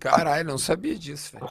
Caralho, 0.00 0.48
não 0.48 0.58
sabia 0.58 0.98
disso, 0.98 1.32
velho. 1.32 1.50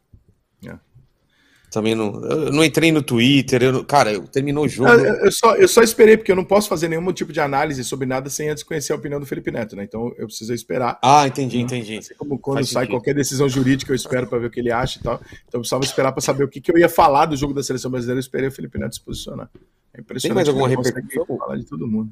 Também 1.71 1.93
não. 1.93 2.23
Eu 2.23 2.51
não 2.51 2.63
entrei 2.63 2.91
no 2.91 3.01
Twitter, 3.01 3.61
eu, 3.61 3.85
cara, 3.85 4.11
eu, 4.11 4.27
terminou 4.27 4.65
o 4.65 4.67
jogo. 4.67 4.89
Eu, 4.89 5.25
eu, 5.25 5.31
só, 5.31 5.55
eu 5.55 5.67
só 5.67 5.83
esperei, 5.83 6.17
porque 6.17 6.31
eu 6.31 6.35
não 6.35 6.43
posso 6.43 6.67
fazer 6.67 6.87
nenhum 6.87 7.13
tipo 7.13 7.31
de 7.31 7.39
análise 7.39 7.83
sobre 7.83 8.07
nada 8.07 8.29
sem 8.29 8.49
antes 8.49 8.63
conhecer 8.63 8.91
a 8.91 8.95
opinião 8.95 9.19
do 9.19 9.25
Felipe 9.25 9.51
Neto, 9.51 9.75
né? 9.75 9.83
Então 9.83 10.11
eu 10.17 10.25
preciso 10.25 10.51
esperar. 10.51 10.97
Ah, 11.01 11.27
entendi, 11.27 11.59
entendi. 11.59 11.99
Assim 11.99 12.15
como 12.15 12.39
quando 12.39 12.57
Faz 12.57 12.69
sai 12.69 12.83
sentido. 12.85 12.95
qualquer 12.95 13.13
decisão 13.13 13.47
jurídica, 13.47 13.91
eu 13.91 13.95
espero 13.95 14.25
para 14.25 14.39
ver 14.39 14.47
o 14.47 14.49
que 14.49 14.59
ele 14.59 14.71
acha 14.71 14.99
e 14.99 15.03
tal. 15.03 15.21
Então 15.47 15.59
eu 15.59 15.59
precisava 15.59 15.83
esperar 15.83 16.11
para 16.11 16.21
saber 16.21 16.43
o 16.43 16.47
que, 16.47 16.59
que 16.59 16.71
eu 16.71 16.77
ia 16.77 16.89
falar 16.89 17.27
do 17.27 17.37
jogo 17.37 17.53
da 17.53 17.61
seleção 17.61 17.91
brasileira. 17.91 18.17
Eu 18.17 18.21
esperei 18.21 18.47
o 18.47 18.51
Felipe 18.51 18.79
Neto 18.79 18.95
se 18.95 19.01
posicionar. 19.01 19.49
É 19.93 20.01
impressionante. 20.01 20.21
Tem 20.21 20.33
mais 20.33 20.47
alguma 20.49 20.67
repercussão? 20.67 21.37
Falar 21.37 21.57
de 21.57 21.65
todo 21.65 21.87
mundo. 21.87 22.11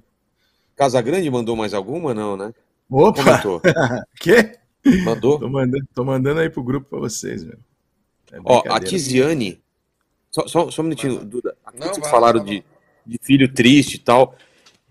Casa 0.76 1.02
Grande 1.02 1.30
mandou 1.32 1.56
mais 1.56 1.74
alguma? 1.74 2.14
Não, 2.14 2.38
né? 2.38 2.54
Opa! 2.88 3.24
Comentou. 3.24 3.62
Quê? 4.22 4.52
Mandou? 5.04 5.40
Tô 5.40 5.50
mandando, 5.50 5.88
tô 5.94 6.04
mandando 6.04 6.40
aí 6.40 6.50
pro 6.50 6.64
grupo 6.64 6.90
para 6.90 7.00
vocês, 7.00 7.44
meu. 7.44 7.58
É 8.32 8.40
Ó, 8.44 8.64
a 8.68 8.80
Tiziane 8.80 9.62
só, 10.38 10.48
só, 10.48 10.70
só 10.70 10.82
um 10.82 10.86
minutinho, 10.86 11.24
Duda. 11.26 11.56
Aqui 11.66 11.80
não, 11.80 11.88
vocês 11.88 12.08
falaram 12.10 12.44
de, 12.44 12.64
de 13.06 13.20
filho 13.22 13.52
triste 13.52 13.96
e 13.96 14.00
tal. 14.00 14.36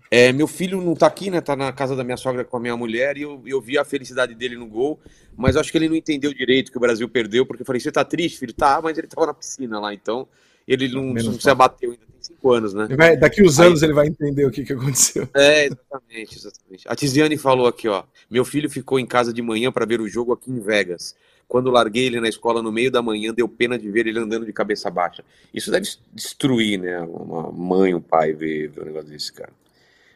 É, 0.09 0.31
meu 0.31 0.47
filho 0.47 0.81
não 0.81 0.93
tá 0.95 1.07
aqui, 1.07 1.29
né? 1.29 1.41
Tá 1.41 1.55
na 1.55 1.71
casa 1.71 1.95
da 1.95 2.03
minha 2.03 2.17
sogra 2.17 2.43
com 2.43 2.57
a 2.57 2.59
minha 2.59 2.75
mulher 2.75 3.17
e 3.17 3.21
eu, 3.21 3.41
eu 3.45 3.61
vi 3.61 3.77
a 3.77 3.85
felicidade 3.85 4.33
dele 4.33 4.55
no 4.55 4.65
gol, 4.65 4.99
mas 5.35 5.55
acho 5.55 5.71
que 5.71 5.77
ele 5.77 5.89
não 5.89 5.95
entendeu 5.95 6.33
direito 6.33 6.71
que 6.71 6.77
o 6.77 6.81
Brasil 6.81 7.07
perdeu, 7.09 7.45
porque 7.45 7.61
eu 7.61 7.65
falei, 7.65 7.79
você 7.79 7.91
tá 7.91 8.03
triste, 8.03 8.39
filho? 8.39 8.53
Tá, 8.53 8.81
mas 8.81 8.97
ele 8.97 9.07
tava 9.07 9.27
na 9.27 9.33
piscina 9.33 9.79
lá, 9.79 9.93
então 9.93 10.27
ele 10.67 10.89
não, 10.89 11.13
não 11.13 11.39
se 11.39 11.49
abateu 11.49 11.91
ainda, 11.91 12.03
tem 12.05 12.21
cinco 12.21 12.51
anos, 12.51 12.73
né? 12.73 12.87
Vai, 12.95 13.15
daqui 13.15 13.41
uns 13.41 13.59
anos 13.59 13.81
Aí, 13.81 13.87
ele 13.87 13.93
vai 13.93 14.07
entender 14.07 14.45
o 14.45 14.51
que, 14.51 14.63
que 14.63 14.73
aconteceu. 14.73 15.29
É, 15.33 15.65
exatamente, 15.65 16.37
exatamente. 16.37 16.87
A 16.87 16.95
Tiziane 16.95 17.37
falou 17.37 17.67
aqui, 17.67 17.87
ó, 17.87 18.03
meu 18.29 18.43
filho 18.43 18.69
ficou 18.69 18.99
em 18.99 19.05
casa 19.05 19.33
de 19.33 19.41
manhã 19.41 19.71
para 19.71 19.85
ver 19.85 20.01
o 20.01 20.07
jogo 20.07 20.33
aqui 20.33 20.51
em 20.51 20.59
Vegas. 20.59 21.15
Quando 21.47 21.71
larguei 21.71 22.05
ele 22.05 22.19
na 22.19 22.27
escola 22.27 22.61
no 22.61 22.71
meio 22.71 22.91
da 22.91 23.01
manhã, 23.01 23.33
deu 23.33 23.47
pena 23.47 23.79
de 23.79 23.89
ver 23.89 24.05
ele 24.05 24.19
andando 24.19 24.45
de 24.45 24.51
cabeça 24.51 24.89
baixa. 24.89 25.23
Isso 25.53 25.71
deve 25.71 25.87
destruir, 26.13 26.77
né? 26.77 26.99
Uma 26.99 27.51
mãe, 27.51 27.95
um 27.95 28.01
pai 28.01 28.33
ver, 28.33 28.67
ver 28.67 28.81
um 28.81 28.85
negócio 28.85 29.07
desse, 29.07 29.31
cara. 29.31 29.51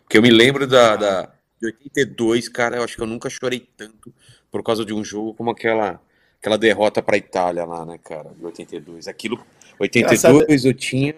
Porque 0.03 0.17
eu 0.17 0.21
me 0.21 0.29
lembro 0.29 0.67
da, 0.67 0.97
da, 0.97 1.31
de 1.61 1.67
82, 1.67 2.49
cara, 2.49 2.75
eu 2.75 2.83
acho 2.83 2.97
que 2.97 3.01
eu 3.01 3.07
nunca 3.07 3.29
chorei 3.29 3.65
tanto 3.77 4.13
por 4.51 4.61
causa 4.61 4.83
de 4.83 4.93
um 4.93 5.05
jogo 5.05 5.33
como 5.33 5.51
aquela, 5.51 6.01
aquela 6.37 6.57
derrota 6.57 7.01
para 7.01 7.15
a 7.15 7.17
Itália 7.17 7.63
lá, 7.63 7.85
né, 7.85 7.97
cara, 8.03 8.29
de 8.37 8.43
82. 8.43 9.07
Aquilo, 9.07 9.39
82 9.81 10.65
eu 10.65 10.73
tinha 10.73 11.15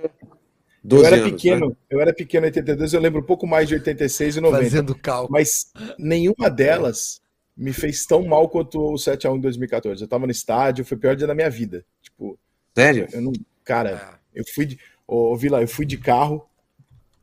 12 0.84 1.04
eu 1.04 1.08
era 1.08 1.16
anos, 1.16 1.32
pequeno, 1.32 1.70
né? 1.70 1.76
eu 1.90 2.02
era 2.02 2.14
pequeno 2.14 2.46
em 2.46 2.50
82, 2.50 2.94
eu 2.94 3.00
lembro 3.00 3.22
um 3.22 3.26
pouco 3.26 3.48
mais 3.48 3.68
de 3.68 3.76
86 3.76 4.38
e 4.38 4.42
90. 4.42 4.64
Fazendo 4.64 4.96
cálculo. 4.96 5.32
Mas 5.32 5.72
nenhuma 5.98 6.50
delas 6.50 7.22
me 7.56 7.72
fez 7.72 8.06
tão 8.06 8.24
mal 8.24 8.50
quanto 8.50 8.80
o 8.80 8.96
7x1 8.96 9.38
em 9.38 9.40
2014. 9.40 10.02
Eu 10.02 10.08
tava 10.08 10.26
no 10.26 10.32
estádio, 10.32 10.84
foi 10.84 10.98
o 10.98 11.00
pior 11.00 11.16
dia 11.16 11.28
da 11.28 11.36
minha 11.36 11.50
vida. 11.50 11.86
Tipo, 12.02 12.38
Sério? 12.76 13.08
Eu 13.14 13.22
não, 13.22 13.32
cara, 13.64 14.20
é. 14.36 14.40
eu 14.42 14.44
fui 14.54 14.66
de. 14.66 14.80
Ô, 15.08 15.36
Vila, 15.38 15.62
eu 15.62 15.68
fui 15.68 15.86
de 15.86 15.98
carro 15.98 16.46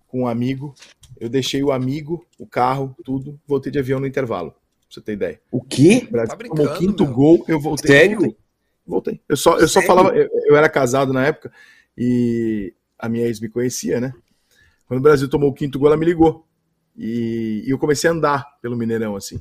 com 0.08 0.22
um 0.22 0.26
amigo. 0.26 0.74
Eu 1.18 1.28
deixei 1.28 1.62
o 1.62 1.70
amigo, 1.70 2.24
o 2.38 2.46
carro, 2.46 2.96
tudo. 3.04 3.38
Voltei 3.46 3.70
de 3.70 3.78
avião 3.78 4.00
no 4.00 4.06
intervalo. 4.06 4.52
Pra 4.52 4.58
você 4.88 5.00
ter 5.02 5.12
ideia. 5.12 5.40
O 5.50 5.60
quê? 5.62 6.06
O 6.08 6.12
Brasil 6.12 6.36
tá 6.36 6.44
tomou 6.44 6.66
o 6.66 6.78
quinto 6.78 7.04
meu. 7.04 7.12
gol, 7.12 7.44
eu 7.46 7.60
voltei. 7.60 7.90
Sério? 7.90 8.20
Voltei. 8.20 8.36
Voltei. 8.90 9.20
Eu 9.28 9.36
só, 9.36 9.58
eu 9.58 9.68
só 9.68 9.80
falava. 9.82 10.10
Eu, 10.10 10.28
eu 10.46 10.56
era 10.56 10.68
casado 10.68 11.12
na 11.12 11.24
época 11.24 11.52
e 11.96 12.74
a 12.98 13.08
minha 13.08 13.26
ex 13.26 13.40
me 13.40 13.48
conhecia, 13.48 14.00
né? 14.00 14.12
Quando 14.86 15.00
o 15.00 15.02
Brasil 15.02 15.28
tomou 15.28 15.50
o 15.50 15.54
quinto 15.54 15.78
gol, 15.78 15.88
ela 15.88 15.96
me 15.96 16.06
ligou. 16.06 16.46
E, 16.96 17.64
e 17.66 17.70
eu 17.70 17.78
comecei 17.78 18.10
a 18.10 18.12
andar 18.12 18.58
pelo 18.60 18.76
Mineirão, 18.76 19.16
assim 19.16 19.40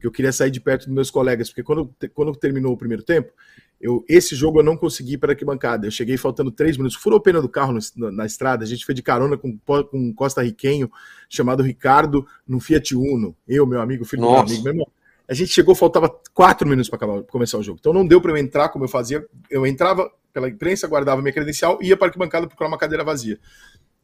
que 0.00 0.06
eu 0.06 0.10
queria 0.10 0.32
sair 0.32 0.50
de 0.50 0.60
perto 0.60 0.86
dos 0.86 0.94
meus 0.94 1.10
colegas, 1.10 1.48
porque 1.48 1.62
quando, 1.62 1.94
quando 2.14 2.34
terminou 2.34 2.72
o 2.72 2.76
primeiro 2.76 3.02
tempo, 3.02 3.32
eu, 3.80 4.04
esse 4.08 4.34
jogo 4.34 4.60
eu 4.60 4.64
não 4.64 4.76
consegui 4.76 5.18
para 5.18 5.34
que 5.34 5.44
bancada. 5.44 5.86
Eu 5.86 5.90
cheguei 5.90 6.16
faltando 6.16 6.52
três 6.52 6.76
minutos, 6.76 6.96
furou 6.96 7.18
o 7.18 7.22
pneu 7.22 7.42
do 7.42 7.48
carro 7.48 7.76
no, 7.96 8.12
na, 8.12 8.24
estrada. 8.24 8.64
A 8.64 8.66
gente 8.66 8.84
foi 8.84 8.94
de 8.94 9.02
carona 9.02 9.36
com, 9.36 9.58
com 9.58 9.88
um 9.92 10.12
costa-riquenho 10.12 10.90
chamado 11.28 11.62
Ricardo 11.62 12.24
no 12.46 12.60
Fiat 12.60 12.94
Uno. 12.94 13.36
Eu, 13.46 13.66
meu 13.66 13.80
amigo, 13.80 14.04
filho 14.04 14.22
Nossa. 14.22 14.44
do 14.44 14.50
meu 14.50 14.52
amigo, 14.52 14.64
meu 14.64 14.72
irmão. 14.72 14.86
A 15.32 15.34
gente 15.34 15.50
chegou, 15.50 15.74
faltava 15.74 16.14
quatro 16.34 16.68
minutos 16.68 16.90
para 16.90 17.22
começar 17.22 17.56
o 17.56 17.62
jogo. 17.62 17.78
Então 17.80 17.90
não 17.90 18.06
deu 18.06 18.20
para 18.20 18.32
eu 18.32 18.36
entrar 18.36 18.68
como 18.68 18.84
eu 18.84 18.88
fazia. 18.88 19.26
Eu 19.48 19.66
entrava 19.66 20.12
pela 20.30 20.46
imprensa, 20.46 20.86
guardava 20.86 21.22
minha 21.22 21.32
credencial, 21.32 21.78
ia 21.80 21.96
para 21.96 22.04
a 22.04 22.08
arquibancada 22.08 22.46
procurar 22.46 22.68
uma 22.68 22.76
cadeira 22.76 23.02
vazia. 23.02 23.40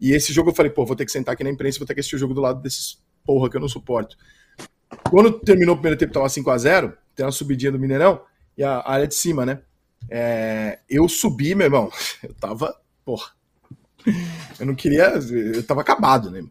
E 0.00 0.12
esse 0.12 0.32
jogo 0.32 0.48
eu 0.48 0.54
falei, 0.54 0.72
pô, 0.72 0.86
vou 0.86 0.96
ter 0.96 1.04
que 1.04 1.12
sentar 1.12 1.34
aqui 1.34 1.44
na 1.44 1.50
imprensa, 1.50 1.78
vou 1.78 1.86
ter 1.86 1.92
que 1.92 2.00
assistir 2.00 2.16
o 2.16 2.18
jogo 2.18 2.32
do 2.32 2.40
lado 2.40 2.62
desses 2.62 3.02
porra 3.26 3.50
que 3.50 3.58
eu 3.58 3.60
não 3.60 3.68
suporto. 3.68 4.16
Quando 5.10 5.30
terminou 5.40 5.74
o 5.74 5.76
primeiro 5.76 5.98
tempo, 5.98 6.14
tava 6.14 6.28
5x0, 6.28 6.94
tem 7.14 7.26
uma 7.26 7.30
subidinha 7.32 7.72
do 7.72 7.78
Mineirão, 7.78 8.22
e 8.56 8.64
a 8.64 8.82
área 8.88 9.06
de 9.06 9.14
cima, 9.14 9.44
né? 9.44 9.60
É, 10.08 10.78
eu 10.88 11.06
subi, 11.10 11.54
meu 11.54 11.66
irmão. 11.66 11.92
Eu 12.24 12.32
tava. 12.32 12.74
Porra. 13.04 13.32
Eu 14.58 14.64
não 14.64 14.74
queria. 14.74 15.08
Eu 15.08 15.62
tava 15.62 15.82
acabado, 15.82 16.30
né? 16.30 16.42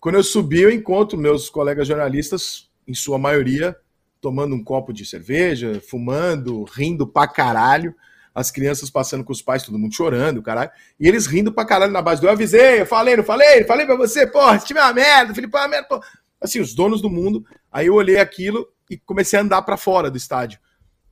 Quando 0.00 0.14
eu 0.14 0.22
subi, 0.22 0.62
eu 0.62 0.70
encontro 0.70 1.18
meus 1.18 1.50
colegas 1.50 1.86
jornalistas, 1.86 2.70
em 2.86 2.94
sua 2.94 3.18
maioria, 3.18 3.76
tomando 4.20 4.54
um 4.54 4.62
copo 4.62 4.92
de 4.92 5.04
cerveja, 5.04 5.80
fumando, 5.88 6.64
rindo 6.64 7.06
pra 7.06 7.26
caralho. 7.28 7.94
As 8.34 8.50
crianças 8.50 8.88
passando 8.88 9.24
com 9.24 9.32
os 9.32 9.42
pais, 9.42 9.64
todo 9.64 9.78
mundo 9.78 9.94
chorando, 9.94 10.42
caralho. 10.42 10.70
E 10.98 11.08
eles 11.08 11.26
rindo 11.26 11.52
pra 11.52 11.64
caralho 11.64 11.92
na 11.92 12.00
base 12.00 12.20
do 12.20 12.28
eu 12.28 12.32
avisei, 12.32 12.82
eu 12.82 12.86
falei, 12.86 13.16
não 13.16 13.24
falei, 13.24 13.64
falei 13.64 13.84
pra 13.84 13.96
você, 13.96 14.26
porra, 14.26 14.56
esse 14.56 14.72
é 14.76 14.80
uma 14.80 14.92
merda, 14.92 15.34
Felipe 15.34 15.56
é 15.56 15.60
uma 15.60 15.68
merda, 15.68 15.88
porra 15.88 16.06
assim, 16.40 16.60
os 16.60 16.74
donos 16.74 17.00
do 17.00 17.10
mundo. 17.10 17.44
Aí 17.70 17.86
eu 17.86 17.94
olhei 17.94 18.18
aquilo 18.18 18.68
e 18.88 18.96
comecei 18.96 19.38
a 19.38 19.42
andar 19.42 19.62
para 19.62 19.76
fora 19.76 20.10
do 20.10 20.16
estádio. 20.16 20.60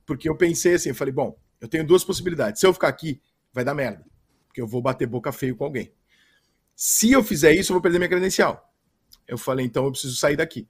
Porque 0.05 0.29
eu 0.29 0.35
pensei 0.35 0.75
assim, 0.75 0.89
eu 0.89 0.95
falei, 0.95 1.13
bom, 1.13 1.37
eu 1.59 1.67
tenho 1.67 1.85
duas 1.85 2.03
possibilidades. 2.03 2.59
Se 2.59 2.67
eu 2.67 2.73
ficar 2.73 2.87
aqui, 2.87 3.21
vai 3.53 3.63
dar 3.63 3.73
merda. 3.73 4.05
Porque 4.47 4.61
eu 4.61 4.67
vou 4.67 4.81
bater 4.81 5.07
boca 5.07 5.31
feio 5.31 5.55
com 5.55 5.65
alguém. 5.65 5.91
Se 6.75 7.11
eu 7.11 7.23
fizer 7.23 7.53
isso, 7.53 7.71
eu 7.71 7.75
vou 7.75 7.81
perder 7.81 7.97
minha 7.97 8.09
credencial. 8.09 8.71
Eu 9.27 9.37
falei, 9.37 9.65
então 9.65 9.85
eu 9.85 9.91
preciso 9.91 10.15
sair 10.15 10.37
daqui. 10.37 10.67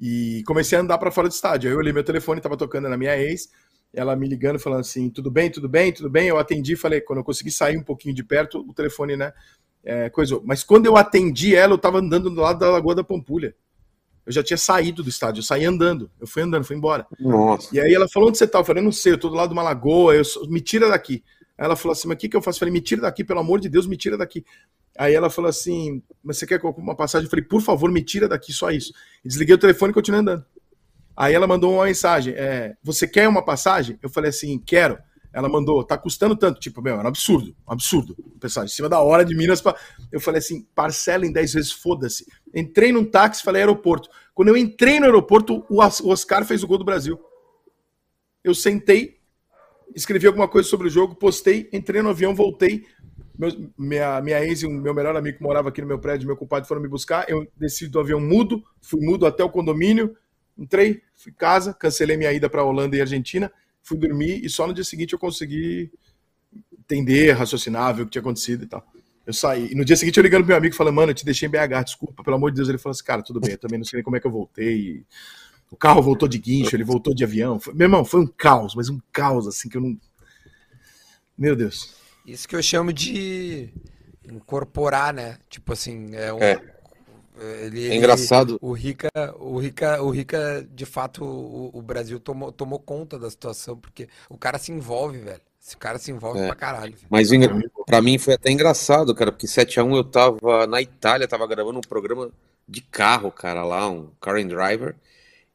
E 0.00 0.42
comecei 0.46 0.78
a 0.78 0.80
andar 0.80 0.96
para 0.96 1.10
fora 1.10 1.28
do 1.28 1.32
estádio. 1.32 1.68
Aí 1.68 1.74
eu 1.74 1.78
olhei 1.78 1.92
meu 1.92 2.02
telefone, 2.02 2.38
estava 2.38 2.56
tocando 2.56 2.88
na 2.88 2.96
minha 2.96 3.16
ex, 3.18 3.50
ela 3.92 4.16
me 4.16 4.26
ligando, 4.26 4.58
falando 4.58 4.80
assim: 4.80 5.10
tudo 5.10 5.30
bem, 5.30 5.50
tudo 5.50 5.68
bem, 5.68 5.92
tudo 5.92 6.08
bem. 6.08 6.28
Eu 6.28 6.38
atendi, 6.38 6.74
falei, 6.74 7.00
quando 7.00 7.18
eu 7.18 7.24
consegui 7.24 7.50
sair 7.50 7.76
um 7.76 7.82
pouquinho 7.82 8.14
de 8.14 8.24
perto, 8.24 8.64
o 8.66 8.72
telefone, 8.72 9.16
né? 9.16 9.32
É, 9.84 10.08
coisou. 10.08 10.42
Mas 10.44 10.64
quando 10.64 10.86
eu 10.86 10.96
atendi 10.96 11.54
ela, 11.54 11.72
eu 11.72 11.76
estava 11.76 11.98
andando 11.98 12.30
do 12.30 12.40
lado 12.40 12.58
da 12.58 12.70
Lagoa 12.70 12.94
da 12.94 13.04
Pampulha. 13.04 13.54
Eu 14.24 14.32
já 14.32 14.42
tinha 14.42 14.56
saído 14.56 15.02
do 15.02 15.08
estádio, 15.08 15.40
eu 15.40 15.44
saí 15.44 15.64
andando. 15.64 16.10
Eu 16.20 16.26
fui 16.26 16.42
andando, 16.42 16.64
fui 16.64 16.76
embora. 16.76 17.06
Nossa. 17.18 17.74
E 17.74 17.80
aí 17.80 17.92
ela 17.92 18.08
falou: 18.08 18.28
onde 18.28 18.38
você 18.38 18.46
tá? 18.46 18.58
Eu 18.58 18.64
falei: 18.64 18.82
não 18.82 18.92
sei, 18.92 19.12
eu 19.12 19.18
tô 19.18 19.28
do 19.28 19.34
lado 19.34 19.48
de 19.48 19.54
uma 19.54 19.62
lagoa, 19.62 20.14
eu 20.14 20.22
me 20.48 20.60
tira 20.60 20.88
daqui. 20.88 21.22
Ela 21.60 21.76
falou 21.76 21.92
assim: 21.92 22.08
mas 22.08 22.16
o 22.16 22.18
que, 22.18 22.28
que 22.30 22.36
eu 22.36 22.40
faço? 22.40 22.56
Eu 22.56 22.60
falei: 22.60 22.72
me 22.72 22.80
tira 22.80 23.02
daqui, 23.02 23.22
pelo 23.22 23.38
amor 23.38 23.60
de 23.60 23.68
Deus, 23.68 23.86
me 23.86 23.94
tira 23.94 24.16
daqui. 24.16 24.42
Aí 24.98 25.12
ela 25.12 25.28
falou 25.28 25.50
assim: 25.50 26.02
mas 26.24 26.38
você 26.38 26.46
quer 26.46 26.58
uma 26.64 26.96
passagem? 26.96 27.26
Eu 27.26 27.30
falei: 27.30 27.44
por 27.44 27.60
favor, 27.60 27.92
me 27.92 28.02
tira 28.02 28.26
daqui, 28.26 28.50
só 28.50 28.70
isso. 28.70 28.94
Desliguei 29.22 29.54
o 29.54 29.58
telefone 29.58 29.90
e 29.90 29.94
continuei 29.94 30.22
andando. 30.22 30.42
Aí 31.14 31.34
ela 31.34 31.46
mandou 31.46 31.74
uma 31.74 31.84
mensagem: 31.84 32.32
é, 32.34 32.74
você 32.82 33.06
quer 33.06 33.28
uma 33.28 33.44
passagem? 33.44 33.98
Eu 34.02 34.08
falei 34.08 34.30
assim: 34.30 34.58
quero. 34.58 34.98
Ela 35.32 35.48
mandou, 35.48 35.84
tá 35.84 35.96
custando 35.96 36.34
tanto. 36.34 36.58
Tipo, 36.58 36.82
meu, 36.82 36.94
era 36.94 37.04
um 37.04 37.08
absurdo, 37.08 37.54
um 37.68 37.72
absurdo. 37.72 38.16
Pessoal, 38.40 38.64
em 38.64 38.68
cima 38.68 38.88
da 38.88 39.00
hora 39.00 39.24
de 39.24 39.36
Minas. 39.36 39.60
Pra... 39.60 39.76
Eu 40.10 40.18
falei 40.18 40.40
assim, 40.40 40.66
parcela 40.74 41.24
em 41.24 41.30
10 41.30 41.52
vezes, 41.52 41.70
foda-se. 41.70 42.26
Entrei 42.52 42.90
num 42.90 43.04
táxi, 43.04 43.44
falei 43.44 43.62
aeroporto. 43.62 44.08
Quando 44.34 44.48
eu 44.48 44.56
entrei 44.56 44.98
no 44.98 45.06
aeroporto, 45.06 45.64
o 45.70 45.80
Oscar 45.80 46.44
fez 46.44 46.64
o 46.64 46.66
gol 46.66 46.78
do 46.78 46.84
Brasil. 46.84 47.16
Eu 48.42 48.56
sentei, 48.56 49.19
escrevi 49.94 50.26
alguma 50.26 50.48
coisa 50.48 50.68
sobre 50.68 50.88
o 50.88 50.90
jogo, 50.90 51.14
postei, 51.14 51.68
entrei 51.72 52.02
no 52.02 52.10
avião, 52.10 52.34
voltei. 52.34 52.84
Meu, 53.38 53.50
minha, 53.78 54.20
minha 54.20 54.44
ex 54.44 54.62
e 54.62 54.66
o 54.66 54.70
meu 54.70 54.92
melhor 54.92 55.16
amigo 55.16 55.38
que 55.38 55.42
morava 55.42 55.70
aqui 55.70 55.80
no 55.80 55.86
meu 55.86 55.98
prédio, 55.98 56.26
meu 56.26 56.36
compadre, 56.36 56.68
foram 56.68 56.82
me 56.82 56.88
buscar. 56.88 57.28
Eu 57.28 57.46
desci 57.56 57.88
do 57.88 57.98
avião 57.98 58.20
mudo, 58.20 58.62
fui 58.82 59.00
mudo 59.00 59.26
até 59.26 59.42
o 59.42 59.48
condomínio, 59.48 60.14
entrei, 60.58 61.02
fui 61.14 61.32
casa, 61.32 61.72
cancelei 61.72 62.16
minha 62.16 62.32
ida 62.32 62.50
para 62.50 62.62
Holanda 62.62 62.96
e 62.96 63.00
Argentina 63.00 63.50
fui 63.82 63.98
dormir 63.98 64.44
e 64.44 64.48
só 64.48 64.66
no 64.66 64.74
dia 64.74 64.84
seguinte 64.84 65.12
eu 65.12 65.18
consegui 65.18 65.90
entender, 66.78 67.32
raciocinar, 67.32 67.94
ver 67.94 68.02
o 68.02 68.04
que 68.06 68.12
tinha 68.12 68.20
acontecido 68.20 68.64
e 68.64 68.66
tal. 68.66 68.84
Eu 69.26 69.32
saí. 69.32 69.70
E 69.70 69.74
no 69.74 69.84
dia 69.84 69.96
seguinte 69.96 70.16
eu 70.16 70.22
ligando 70.22 70.42
pro 70.42 70.48
meu 70.48 70.56
amigo 70.56 70.74
falando, 70.74 70.94
mano, 70.94 71.10
eu 71.10 71.14
te 71.14 71.24
deixei 71.24 71.48
em 71.48 71.50
BH, 71.50 71.84
desculpa, 71.84 72.22
pelo 72.22 72.36
amor 72.36 72.50
de 72.50 72.56
Deus. 72.56 72.68
Ele 72.68 72.78
falou 72.78 72.92
assim, 72.92 73.04
cara, 73.04 73.22
tudo 73.22 73.40
bem, 73.40 73.52
eu 73.52 73.58
também 73.58 73.78
não 73.78 73.84
sei 73.84 73.98
nem 73.98 74.04
como 74.04 74.16
é 74.16 74.20
que 74.20 74.26
eu 74.26 74.30
voltei. 74.30 75.04
O 75.70 75.76
carro 75.76 76.02
voltou 76.02 76.28
de 76.28 76.38
guincho, 76.38 76.74
ele 76.74 76.84
voltou 76.84 77.14
de 77.14 77.24
avião. 77.24 77.60
Foi... 77.60 77.72
meu 77.74 77.86
irmão, 77.86 78.04
foi 78.04 78.20
um 78.20 78.26
caos, 78.26 78.74
mas 78.74 78.88
um 78.88 78.98
caos 79.12 79.46
assim 79.46 79.68
que 79.68 79.76
eu 79.76 79.80
não. 79.80 79.96
Meu 81.36 81.54
Deus. 81.54 81.94
Isso 82.26 82.48
que 82.48 82.56
eu 82.56 82.62
chamo 82.62 82.92
de 82.92 83.72
incorporar, 84.24 85.14
né? 85.14 85.38
Tipo 85.48 85.72
assim, 85.72 86.14
é 86.14 86.32
um. 86.32 86.38
É 86.38 86.60
ele, 87.40 87.88
é 87.88 87.96
engraçado. 87.96 88.52
Ele, 88.52 88.58
o 88.60 88.72
Rica, 88.72 89.08
o 89.38 89.58
Rica, 89.58 90.02
o 90.02 90.10
Rica, 90.10 90.66
de 90.70 90.84
fato, 90.84 91.24
o, 91.24 91.70
o, 91.72 91.80
Brasil 91.80 92.20
tomou, 92.20 92.52
tomou 92.52 92.78
conta 92.78 93.18
da 93.18 93.30
situação, 93.30 93.76
porque 93.76 94.08
o 94.28 94.36
cara 94.36 94.58
se 94.58 94.70
envolve, 94.70 95.18
velho. 95.18 95.40
Esse 95.60 95.76
cara 95.76 95.98
se 95.98 96.10
envolve 96.10 96.40
é. 96.40 96.46
pra 96.46 96.54
caralho. 96.54 96.92
Velho. 96.92 97.06
Mas 97.08 97.30
pra 97.86 98.02
mim 98.02 98.18
foi 98.18 98.34
até 98.34 98.50
engraçado, 98.50 99.14
cara, 99.14 99.32
porque 99.32 99.46
7x1 99.46 99.96
eu 99.96 100.04
tava 100.04 100.66
na 100.66 100.82
Itália, 100.82 101.28
tava 101.28 101.46
gravando 101.46 101.78
um 101.78 101.82
programa 101.82 102.30
de 102.68 102.82
carro, 102.82 103.32
cara, 103.32 103.64
lá, 103.64 103.88
um 103.88 104.10
car 104.20 104.36
and 104.36 104.48
driver. 104.48 104.94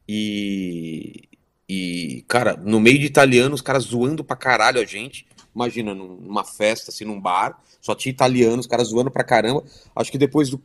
E. 0.08 1.28
E, 1.68 2.24
cara, 2.28 2.56
no 2.56 2.78
meio 2.78 2.96
de 2.98 3.06
italiano, 3.06 3.52
os 3.52 3.60
caras 3.60 3.84
zoando 3.84 4.22
pra 4.22 4.36
caralho 4.36 4.80
a 4.80 4.84
gente. 4.84 5.26
imagina, 5.52 5.94
numa 5.94 6.44
festa, 6.44 6.92
assim, 6.92 7.04
num 7.04 7.20
bar, 7.20 7.60
só 7.80 7.92
tinha 7.92 8.12
italianos, 8.12 8.66
os 8.66 8.70
caras 8.70 8.88
zoando 8.88 9.10
pra 9.10 9.24
caramba. 9.24 9.64
Acho 9.94 10.12
que 10.12 10.18
depois 10.18 10.48
do 10.48 10.62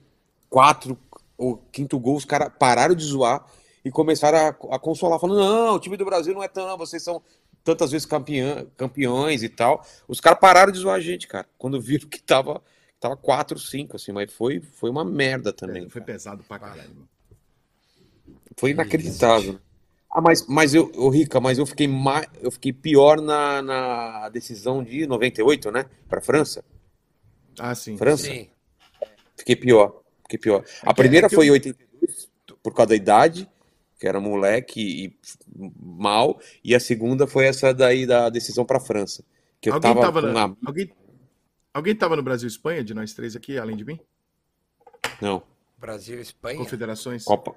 quatro 0.47 0.95
ou 1.37 1.57
quinto 1.71 1.97
gol, 1.97 2.15
os 2.17 2.25
caras 2.25 2.51
pararam 2.59 2.93
de 2.93 3.03
zoar 3.03 3.43
e 3.83 3.89
começaram 3.89 4.37
a, 4.37 4.75
a, 4.75 4.79
consolar, 4.79 5.19
falando: 5.19 5.39
não, 5.39 5.75
o 5.75 5.79
time 5.79 5.97
do 5.97 6.05
Brasil 6.05 6.33
não 6.33 6.43
é 6.43 6.47
tão, 6.47 6.77
vocês 6.77 7.01
são 7.01 7.21
tantas 7.63 7.91
vezes 7.91 8.05
campeão, 8.05 8.67
campeões 8.77 9.43
e 9.43 9.49
tal. 9.49 9.85
Os 10.07 10.19
caras 10.19 10.39
pararam 10.39 10.71
de 10.71 10.79
zoar 10.79 10.95
a 10.95 10.99
gente, 10.99 11.27
cara, 11.27 11.47
quando 11.57 11.81
viram 11.81 12.07
que 12.07 12.21
tava, 12.21 12.61
tava 12.99 13.17
4, 13.17 13.57
5, 13.57 13.95
assim, 13.95 14.11
mas 14.11 14.31
foi, 14.31 14.61
foi 14.61 14.89
uma 14.89 15.03
merda 15.03 15.51
também. 15.51 15.85
É, 15.85 15.89
foi 15.89 16.01
pesado 16.01 16.43
pra 16.43 16.59
caralho. 16.59 17.07
Foi 18.57 18.71
inacreditável. 18.71 19.59
Ah, 20.09 20.21
mas, 20.21 20.45
mas 20.47 20.73
eu, 20.73 20.91
eu, 20.93 21.09
Rica, 21.09 21.39
mas 21.39 21.57
eu 21.57 21.65
fiquei, 21.65 21.87
mais, 21.87 22.27
eu 22.41 22.51
fiquei 22.51 22.73
pior 22.73 23.21
na, 23.21 23.61
na 23.61 24.29
decisão 24.29 24.83
de 24.83 25.07
98, 25.07 25.71
né? 25.71 25.85
Pra 26.09 26.19
França. 26.19 26.63
Ah, 27.57 27.73
sim. 27.73 27.97
França? 27.97 28.25
Sim. 28.25 28.49
Fiquei 29.37 29.55
pior. 29.55 30.01
Fiquei 30.23 30.39
pior. 30.39 30.63
É 30.83 30.89
a 30.89 30.93
primeira 30.93 31.27
é 31.27 31.29
foi 31.29 31.47
em 31.47 31.51
82, 31.51 32.29
por 32.61 32.73
causa 32.73 32.89
da 32.89 32.95
idade 32.95 33.49
que 34.01 34.07
era 34.07 34.19
moleque 34.19 34.81
e 34.81 35.15
mal, 35.79 36.41
e 36.63 36.73
a 36.73 36.79
segunda 36.79 37.27
foi 37.27 37.45
essa 37.45 37.71
daí 37.71 38.07
da 38.07 38.29
decisão 38.29 38.65
para 38.65 38.77
a 38.77 38.81
França. 38.81 39.23
Que 39.61 39.69
eu 39.69 39.75
alguém 39.75 39.93
tava, 39.93 40.01
tava 40.01 40.21
na... 40.23 40.55
alguém, 40.65 40.91
alguém 41.71 41.95
tava 41.95 42.15
no 42.15 42.23
Brasil 42.23 42.47
e 42.47 42.51
Espanha, 42.51 42.83
de 42.83 42.95
nós 42.95 43.13
três 43.13 43.35
aqui, 43.35 43.59
além 43.59 43.77
de 43.77 43.85
mim? 43.85 43.99
Não. 45.21 45.43
Brasil 45.77 46.17
e 46.17 46.21
Espanha? 46.21 46.57
Confederações? 46.57 47.23
Copa. 47.23 47.55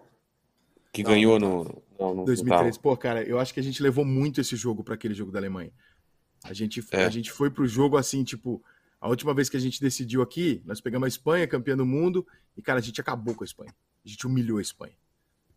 Que 0.95 1.03
não, 1.03 1.11
ganhou 1.11 1.41
não, 1.41 1.65
no, 1.65 1.83
no, 1.99 2.15
no 2.15 2.25
2003. 2.25 2.79
Pô, 2.79 2.97
cara, 2.97 3.25
eu 3.25 3.41
acho 3.41 3.53
que 3.53 3.59
a 3.59 3.63
gente 3.63 3.83
levou 3.83 4.05
muito 4.05 4.41
esse 4.41 4.55
jogo 4.55 4.85
para 4.85 4.95
aquele 4.95 5.13
jogo 5.13 5.33
da 5.33 5.41
Alemanha. 5.41 5.73
A 6.45 6.53
gente, 6.53 6.81
é. 6.93 7.05
a 7.05 7.11
gente 7.11 7.33
foi 7.33 7.51
pro 7.51 7.67
jogo 7.67 7.97
assim, 7.97 8.23
tipo, 8.23 8.63
a 9.01 9.09
última 9.09 9.35
vez 9.35 9.49
que 9.49 9.57
a 9.57 9.61
gente 9.61 9.81
decidiu 9.81 10.23
aqui, 10.23 10.63
nós 10.65 10.81
pegamos 10.81 11.07
a 11.07 11.09
Espanha, 11.09 11.49
campeã 11.49 11.77
do 11.77 11.85
mundo, 11.85 12.25
e, 12.57 12.63
cara, 12.63 12.79
a 12.79 12.83
gente 12.83 13.01
acabou 13.01 13.35
com 13.35 13.43
a 13.43 13.45
Espanha. 13.45 13.75
A 14.05 14.09
gente 14.09 14.25
humilhou 14.25 14.59
a 14.59 14.63
Espanha. 14.63 14.95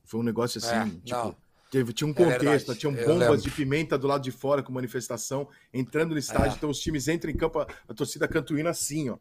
Foi 0.03 0.19
um 0.19 0.23
negócio 0.23 0.57
assim, 0.57 0.97
é, 0.97 1.01
tipo, 1.05 1.37
teve, 1.69 1.93
tinha 1.93 2.07
um 2.07 2.11
é 2.11 2.13
contexto, 2.15 2.71
é 2.71 2.75
tinham 2.75 2.95
bombas 2.95 3.43
de 3.43 3.51
pimenta 3.51 3.95
do 3.95 4.07
lado 4.07 4.23
de 4.23 4.31
fora 4.31 4.63
com 4.63 4.73
manifestação, 4.73 5.47
entrando 5.71 6.13
no 6.13 6.17
estádio, 6.17 6.53
é. 6.53 6.55
então 6.55 6.69
os 6.69 6.79
times 6.79 7.07
entram 7.07 7.29
em 7.29 7.37
campo, 7.37 7.59
a, 7.59 7.67
a 7.87 7.93
torcida 7.93 8.27
cantuína 8.27 8.71
assim, 8.71 9.09
ó. 9.09 9.17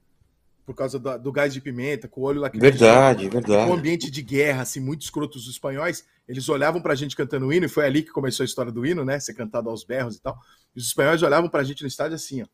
Por 0.66 0.74
causa 0.74 0.98
do, 0.98 1.16
do, 1.16 1.32
gás 1.32 1.54
de 1.54 1.60
pimenta, 1.60 2.08
com 2.08 2.20
o 2.20 2.24
olho 2.24 2.40
lá 2.40 2.50
Verdade, 2.52 3.28
verdade. 3.28 3.70
Um 3.70 3.74
ambiente 3.74 4.10
de 4.10 4.20
guerra, 4.20 4.62
assim, 4.62 4.80
muito 4.80 5.02
escroto. 5.02 5.38
Os 5.38 5.48
espanhóis, 5.48 6.04
eles 6.26 6.48
olhavam 6.48 6.82
pra 6.82 6.96
gente 6.96 7.14
cantando 7.14 7.46
o 7.46 7.52
hino, 7.52 7.66
e 7.66 7.68
foi 7.68 7.86
ali 7.86 8.02
que 8.02 8.10
começou 8.10 8.42
a 8.42 8.46
história 8.46 8.72
do 8.72 8.84
hino, 8.84 9.04
né? 9.04 9.20
Ser 9.20 9.34
cantado 9.34 9.70
aos 9.70 9.84
berros 9.84 10.16
e 10.16 10.20
tal. 10.20 10.36
E 10.74 10.80
os 10.80 10.88
espanhóis 10.88 11.22
olhavam 11.22 11.48
pra 11.48 11.62
gente 11.62 11.82
no 11.82 11.88
estádio 11.88 12.16
assim, 12.16 12.42
ó. 12.42 12.46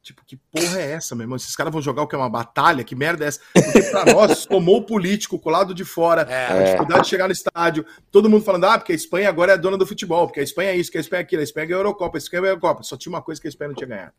Tipo, 0.00 0.24
que 0.24 0.36
porra 0.36 0.80
é 0.80 0.92
essa, 0.92 1.14
meu 1.14 1.24
irmão? 1.24 1.36
Esses 1.36 1.54
caras 1.54 1.72
vão 1.72 1.82
jogar 1.82 2.02
o 2.02 2.06
que 2.06 2.14
é 2.14 2.18
uma 2.18 2.30
batalha? 2.30 2.84
Que 2.84 2.94
merda 2.94 3.24
é 3.24 3.28
essa? 3.28 3.40
Porque 3.52 3.82
pra 3.82 4.04
nós, 4.14 4.46
tomou 4.46 4.78
o 4.78 4.86
político 4.86 5.38
com 5.38 5.48
o 5.48 5.52
lado 5.52 5.74
de 5.74 5.84
fora, 5.84 6.22
é. 6.22 6.46
a 6.46 6.64
dificuldade 6.64 7.02
de 7.02 7.08
chegar 7.08 7.26
no 7.26 7.32
estádio, 7.32 7.84
todo 8.10 8.30
mundo 8.30 8.44
falando, 8.44 8.64
ah, 8.64 8.78
porque 8.78 8.92
a 8.92 8.94
Espanha 8.94 9.28
agora 9.28 9.52
é 9.52 9.58
dona 9.58 9.76
do 9.76 9.86
futebol, 9.86 10.26
porque 10.26 10.40
a 10.40 10.42
Espanha 10.42 10.70
é 10.70 10.76
isso, 10.76 10.90
que 10.90 10.98
a 10.98 11.00
Espanha 11.00 11.20
é 11.20 11.24
aquilo, 11.24 11.40
a 11.40 11.44
Espanha 11.44 11.66
é 11.66 11.68
a 11.74 11.76
Eurocopa, 11.76 12.16
a 12.16 12.18
Espanha 12.18 12.40
é 12.40 12.44
a 12.44 12.48
Eurocopa. 12.50 12.82
Só 12.84 12.96
tinha 12.96 13.12
uma 13.12 13.20
coisa 13.20 13.40
que 13.40 13.48
a 13.48 13.50
Espanha 13.50 13.68
não 13.68 13.74
tinha 13.74 13.88
ganhado. 13.88 14.14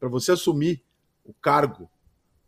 Para 0.00 0.08
você 0.08 0.32
assumir 0.32 0.82
o 1.24 1.32
cargo, 1.34 1.88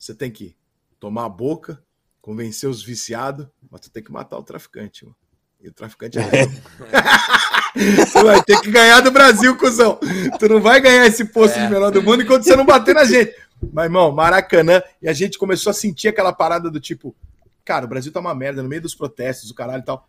você 0.01 0.15
tem 0.15 0.31
que 0.31 0.57
tomar 0.99 1.27
a 1.27 1.29
boca, 1.29 1.83
convencer 2.23 2.69
os 2.69 2.83
viciados, 2.83 3.47
mas 3.71 3.83
tu 3.83 3.91
tem 3.91 4.03
que 4.03 4.11
matar 4.11 4.39
o 4.39 4.43
traficante, 4.43 5.05
mano. 5.05 5.17
E 5.61 5.69
o 5.69 5.73
traficante 5.75 6.19
é. 6.19 6.23
Você 7.77 8.23
vai 8.23 8.43
ter 8.43 8.59
que 8.63 8.71
ganhar 8.71 9.01
do 9.01 9.11
Brasil, 9.11 9.55
cuzão. 9.59 10.01
Tu 10.39 10.49
não 10.49 10.59
vai 10.59 10.81
ganhar 10.81 11.07
esse 11.07 11.27
posto 11.27 11.59
é. 11.59 11.67
de 11.67 11.73
menor 11.73 11.91
do 11.91 12.03
mundo 12.03 12.23
enquanto 12.23 12.45
você 12.45 12.57
não 12.57 12.65
bater 12.65 12.95
na 12.95 13.05
gente. 13.05 13.37
Mas, 13.73 13.85
irmão, 13.85 14.11
Maracanã, 14.11 14.83
e 15.03 15.09
a 15.09 15.13
gente 15.13 15.39
começou 15.39 15.71
a 15.71 15.75
sentir 15.75 16.09
aquela 16.09 16.33
parada 16.33 16.71
do 16.71 16.81
tipo, 16.81 17.15
cara, 17.63 17.85
o 17.85 17.89
Brasil 17.89 18.11
tá 18.11 18.21
uma 18.21 18.35
merda 18.35 18.63
no 18.63 18.69
meio 18.71 18.81
dos 18.81 18.95
protestos, 18.95 19.51
o 19.51 19.55
caralho 19.55 19.83
e 19.83 19.85
tal. 19.85 20.09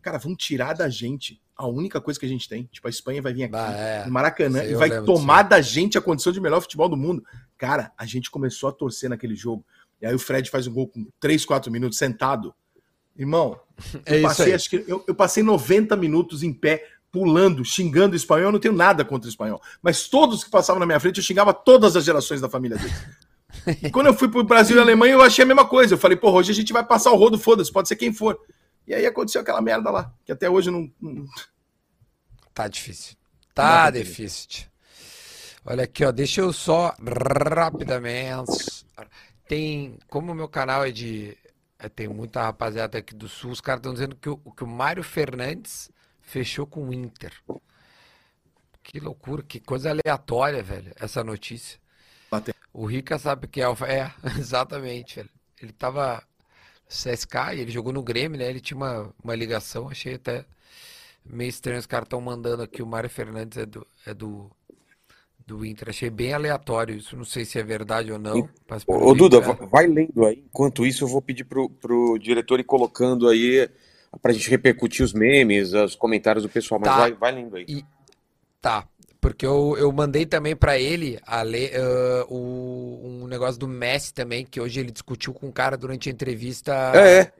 Cara, 0.00 0.18
vão 0.18 0.36
tirar 0.36 0.72
da 0.72 0.88
gente 0.88 1.42
a 1.56 1.66
única 1.66 2.00
coisa 2.00 2.20
que 2.20 2.26
a 2.26 2.28
gente 2.28 2.48
tem. 2.48 2.68
Tipo, 2.70 2.86
a 2.86 2.90
Espanha 2.90 3.20
vai 3.20 3.34
vir 3.34 3.42
aqui 3.42 3.52
bah, 3.52 3.72
é. 3.72 4.06
no 4.06 4.12
Maracanã 4.12 4.62
e 4.62 4.74
vai 4.74 5.02
tomar 5.02 5.42
da 5.42 5.60
gente 5.60 5.98
a 5.98 6.00
condição 6.00 6.32
de 6.32 6.40
melhor 6.40 6.60
futebol 6.60 6.88
do 6.88 6.96
mundo. 6.96 7.24
Cara, 7.58 7.92
a 7.96 8.04
gente 8.04 8.30
começou 8.30 8.68
a 8.68 8.72
torcer 8.72 9.08
naquele 9.08 9.34
jogo. 9.34 9.64
E 10.00 10.06
aí 10.06 10.14
o 10.14 10.18
Fred 10.18 10.50
faz 10.50 10.66
um 10.66 10.72
gol 10.72 10.88
com 10.88 11.06
3, 11.20 11.44
4 11.44 11.70
minutos 11.70 11.98
sentado. 11.98 12.54
Irmão, 13.16 13.58
é 14.04 14.18
eu, 14.18 14.22
passei, 14.22 14.52
acho 14.52 14.68
que, 14.68 14.84
eu, 14.86 15.02
eu, 15.06 15.14
passei 15.14 15.42
90 15.42 15.96
minutos 15.96 16.42
em 16.42 16.52
pé, 16.52 16.86
pulando, 17.10 17.64
xingando 17.64 18.12
o 18.12 18.16
espanhol. 18.16 18.48
Eu 18.48 18.52
não 18.52 18.60
tenho 18.60 18.74
nada 18.74 19.04
contra 19.04 19.26
o 19.26 19.30
espanhol. 19.30 19.60
Mas 19.82 20.08
todos 20.08 20.44
que 20.44 20.50
passavam 20.50 20.80
na 20.80 20.86
minha 20.86 21.00
frente, 21.00 21.18
eu 21.18 21.24
xingava 21.24 21.54
todas 21.54 21.96
as 21.96 22.04
gerações 22.04 22.40
da 22.40 22.48
família 22.48 22.76
dele. 22.76 22.94
E 23.82 23.88
quando 23.90 24.08
eu 24.08 24.14
fui 24.14 24.28
pro 24.28 24.44
Brasil 24.44 24.76
e 24.76 24.80
Alemanha, 24.80 25.14
eu 25.14 25.22
achei 25.22 25.44
a 25.44 25.46
mesma 25.46 25.66
coisa. 25.66 25.94
Eu 25.94 25.98
falei, 25.98 26.16
porra, 26.16 26.36
hoje 26.36 26.52
a 26.52 26.54
gente 26.54 26.72
vai 26.72 26.84
passar 26.84 27.10
o 27.10 27.16
rodo, 27.16 27.38
foda-se, 27.38 27.72
pode 27.72 27.88
ser 27.88 27.96
quem 27.96 28.12
for. 28.12 28.38
E 28.86 28.94
aí 28.94 29.06
aconteceu 29.06 29.40
aquela 29.40 29.60
merda 29.60 29.90
lá, 29.90 30.12
que 30.24 30.30
até 30.30 30.48
hoje 30.48 30.70
não. 30.70 30.90
não... 31.00 31.24
Tá 32.54 32.68
difícil. 32.68 33.16
Tá 33.54 33.90
difícil. 33.90 34.66
Olha 35.68 35.82
aqui, 35.82 36.04
ó, 36.04 36.12
deixa 36.12 36.40
eu 36.40 36.52
só 36.52 36.94
rapidamente. 37.54 38.86
Tem, 39.48 39.98
como 40.08 40.30
o 40.30 40.34
meu 40.34 40.48
canal 40.48 40.84
é 40.84 40.92
de 40.92 41.36
é, 41.78 41.88
tem 41.88 42.08
muita 42.08 42.42
rapaziada 42.42 42.98
aqui 42.98 43.14
do 43.14 43.28
Sul, 43.28 43.50
os 43.50 43.60
caras 43.60 43.80
estão 43.80 43.92
dizendo 43.92 44.16
que 44.16 44.28
o, 44.28 44.36
que 44.36 44.64
o 44.64 44.66
Mário 44.66 45.02
Fernandes 45.02 45.90
fechou 46.20 46.66
com 46.66 46.88
o 46.88 46.94
Inter. 46.94 47.32
Que 48.82 49.00
loucura, 49.00 49.42
que 49.42 49.58
coisa 49.58 49.90
aleatória, 49.90 50.62
velho, 50.62 50.92
essa 50.96 51.24
notícia. 51.24 51.78
Bate. 52.30 52.54
O 52.72 52.86
Rica 52.86 53.18
sabe 53.18 53.48
que 53.48 53.60
é, 53.60 53.64
é 53.64 54.12
exatamente, 54.38 55.16
velho. 55.16 55.30
Ele 55.60 55.72
tava 55.72 56.22
CSK 56.88 57.54
e 57.54 57.60
ele 57.60 57.72
jogou 57.72 57.92
no 57.92 58.02
Grêmio, 58.02 58.38
né? 58.38 58.48
Ele 58.48 58.60
tinha 58.60 58.76
uma, 58.76 59.12
uma 59.22 59.34
ligação, 59.34 59.88
achei 59.88 60.14
até 60.14 60.44
meio 61.24 61.48
estranho. 61.48 61.80
Os 61.80 61.86
caras 61.86 62.06
estão 62.06 62.20
mandando 62.20 62.62
aqui, 62.62 62.82
o 62.82 62.86
Mário 62.86 63.10
Fernandes 63.10 63.58
é 63.58 63.66
do, 63.66 63.86
é 64.06 64.14
do 64.14 64.50
do 65.46 65.64
Inter. 65.64 65.90
Achei 65.90 66.10
bem 66.10 66.32
aleatório 66.32 66.96
isso. 66.96 67.16
Não 67.16 67.24
sei 67.24 67.44
se 67.44 67.58
é 67.58 67.62
verdade 67.62 68.12
ou 68.12 68.18
não. 68.18 68.48
Ô, 68.86 69.14
Duda, 69.14 69.38
é. 69.38 69.66
vai 69.66 69.86
lendo 69.86 70.24
aí. 70.26 70.42
Enquanto 70.44 70.84
isso, 70.84 71.04
eu 71.04 71.08
vou 71.08 71.22
pedir 71.22 71.44
pro, 71.44 71.70
pro 71.70 72.18
diretor 72.18 72.58
ir 72.58 72.64
colocando 72.64 73.28
aí 73.28 73.68
pra 74.20 74.32
gente 74.32 74.50
repercutir 74.50 75.04
os 75.04 75.12
memes, 75.12 75.72
os 75.72 75.94
comentários 75.94 76.42
do 76.42 76.48
pessoal. 76.48 76.80
Mas 76.80 76.90
tá. 76.90 76.98
vai, 76.98 77.12
vai 77.12 77.32
lendo 77.32 77.56
aí. 77.56 77.66
E... 77.68 77.84
Tá. 78.60 78.88
Porque 79.20 79.44
eu, 79.44 79.76
eu 79.76 79.90
mandei 79.90 80.24
também 80.24 80.54
para 80.54 80.78
ele 80.78 81.18
a 81.26 81.42
ler, 81.42 81.72
uh, 81.80 82.32
o, 82.32 83.22
um 83.22 83.26
negócio 83.26 83.58
do 83.58 83.66
Messi 83.66 84.14
também, 84.14 84.44
que 84.44 84.60
hoje 84.60 84.78
ele 84.78 84.92
discutiu 84.92 85.32
com 85.34 85.48
um 85.48 85.50
cara 85.52 85.76
durante 85.76 86.08
a 86.08 86.12
entrevista 86.12 86.72
é, 86.94 87.20
é, 87.22 87.32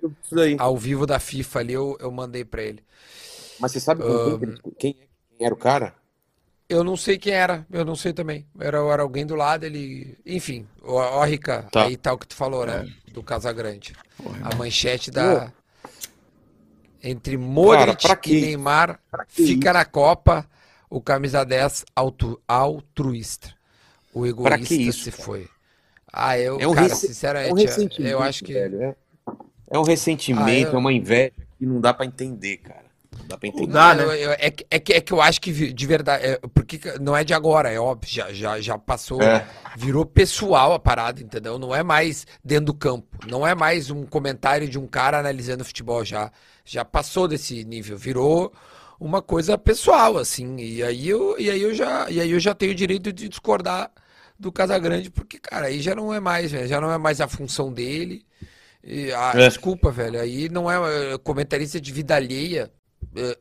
ao 0.58 0.76
vivo 0.76 1.06
da 1.06 1.20
FIFA 1.20 1.60
ali, 1.60 1.74
eu, 1.74 1.96
eu 2.00 2.10
mandei 2.10 2.44
para 2.44 2.62
ele. 2.62 2.82
Mas 3.60 3.70
você 3.70 3.78
sabe 3.78 4.02
uh, 4.02 4.36
quem, 4.36 4.94
quem, 4.94 4.94
quem 4.94 5.46
era 5.46 5.54
o 5.54 5.58
cara? 5.58 5.94
Eu 6.68 6.82
não 6.82 6.96
sei 6.96 7.16
quem 7.16 7.32
era, 7.32 7.64
eu 7.70 7.84
não 7.84 7.94
sei 7.94 8.12
também. 8.12 8.44
Era, 8.58 8.78
era 8.78 9.02
alguém 9.02 9.24
do 9.24 9.36
lado, 9.36 9.64
ele. 9.64 10.18
Enfim, 10.26 10.66
ó, 10.82 11.24
Rica, 11.24 11.64
tá. 11.70 11.84
aí 11.84 11.96
tá 11.96 12.12
o 12.12 12.18
que 12.18 12.26
tu 12.26 12.34
falou, 12.34 12.66
né? 12.66 12.88
É. 13.08 13.12
Do 13.12 13.22
Casagrande. 13.22 13.94
Porra, 14.16 14.38
a 14.42 14.54
manchete 14.56 15.10
da. 15.10 15.52
Entre 17.02 17.36
Modric 17.36 18.08
Cara, 18.08 18.20
e 18.26 18.40
Neymar 18.40 19.00
fica 19.28 19.72
na 19.72 19.84
Copa 19.84 20.44
o 20.90 21.00
camisa 21.00 21.44
10 21.44 21.84
auto, 21.94 22.40
altruísta. 22.48 23.54
O 24.12 24.26
egoísta 24.26 24.74
isso, 24.74 25.04
se 25.04 25.10
cara? 25.12 25.22
foi. 25.22 25.48
Ah, 26.12 26.38
eu, 26.38 26.58
é 26.58 26.66
um 26.66 26.74
cara, 26.74 26.94
sinceramente, 26.94 28.00
é 28.00 28.00
um 28.00 28.06
eu 28.06 28.22
acho 28.22 28.44
que. 28.44 28.52
Velho, 28.54 28.82
é, 28.82 28.96
é 29.70 29.78
um 29.78 29.82
ressentimento, 29.82 30.68
ah, 30.68 30.72
eu... 30.72 30.74
é 30.74 30.78
uma 30.78 30.92
inveja 30.92 31.32
que 31.58 31.66
não 31.66 31.80
dá 31.80 31.92
para 31.92 32.06
entender, 32.06 32.56
cara. 32.58 32.85
Dá 33.26 33.36
pra 33.36 33.48
entender. 33.48 33.72
Dá, 33.72 33.94
né? 33.94 34.04
Eu, 34.04 34.12
eu, 34.12 34.30
é, 34.32 34.52
é, 34.70 34.78
que, 34.78 34.92
é 34.92 35.00
que 35.00 35.12
eu 35.12 35.20
acho 35.20 35.40
que 35.40 35.72
de 35.72 35.86
verdade. 35.86 36.24
É, 36.24 36.40
porque 36.54 36.80
não 37.00 37.16
é 37.16 37.24
de 37.24 37.34
agora, 37.34 37.70
é 37.70 37.78
óbvio. 37.78 38.10
Já, 38.10 38.32
já, 38.32 38.60
já 38.60 38.78
passou. 38.78 39.22
É. 39.22 39.46
Virou 39.76 40.04
pessoal 40.04 40.72
a 40.72 40.78
parada, 40.78 41.22
entendeu? 41.22 41.58
Não 41.58 41.74
é 41.74 41.82
mais 41.82 42.26
dentro 42.44 42.66
do 42.66 42.74
campo. 42.74 43.26
Não 43.26 43.46
é 43.46 43.54
mais 43.54 43.90
um 43.90 44.04
comentário 44.04 44.68
de 44.68 44.78
um 44.78 44.86
cara 44.86 45.18
analisando 45.18 45.64
futebol. 45.64 46.04
Já, 46.04 46.30
já 46.64 46.84
passou 46.84 47.26
desse 47.26 47.64
nível. 47.64 47.96
Virou 47.96 48.52
uma 48.98 49.22
coisa 49.22 49.56
pessoal, 49.58 50.16
assim. 50.18 50.56
E 50.56 50.82
aí 50.82 51.08
eu, 51.08 51.38
e 51.38 51.50
aí 51.50 51.62
eu, 51.62 51.74
já, 51.74 52.10
e 52.10 52.20
aí 52.20 52.30
eu 52.30 52.40
já 52.40 52.54
tenho 52.54 52.72
o 52.72 52.74
direito 52.74 53.12
de 53.12 53.28
discordar 53.28 53.90
do 54.38 54.52
Casagrande, 54.52 55.10
porque, 55.10 55.38
cara, 55.38 55.66
aí 55.66 55.80
já 55.80 55.94
não 55.94 56.12
é 56.12 56.20
mais, 56.20 56.50
já 56.50 56.80
não 56.80 56.92
é 56.92 56.98
mais 56.98 57.20
a 57.20 57.28
função 57.28 57.72
dele. 57.72 58.24
E, 58.82 59.10
ah, 59.12 59.32
é. 59.34 59.48
Desculpa, 59.48 59.90
velho. 59.90 60.20
Aí 60.20 60.48
não 60.48 60.70
é, 60.70 61.14
é 61.14 61.18
comentarista 61.18 61.80
de 61.80 61.92
vida 61.92 62.14
alheia. 62.14 62.70
Eh, 63.16 63.38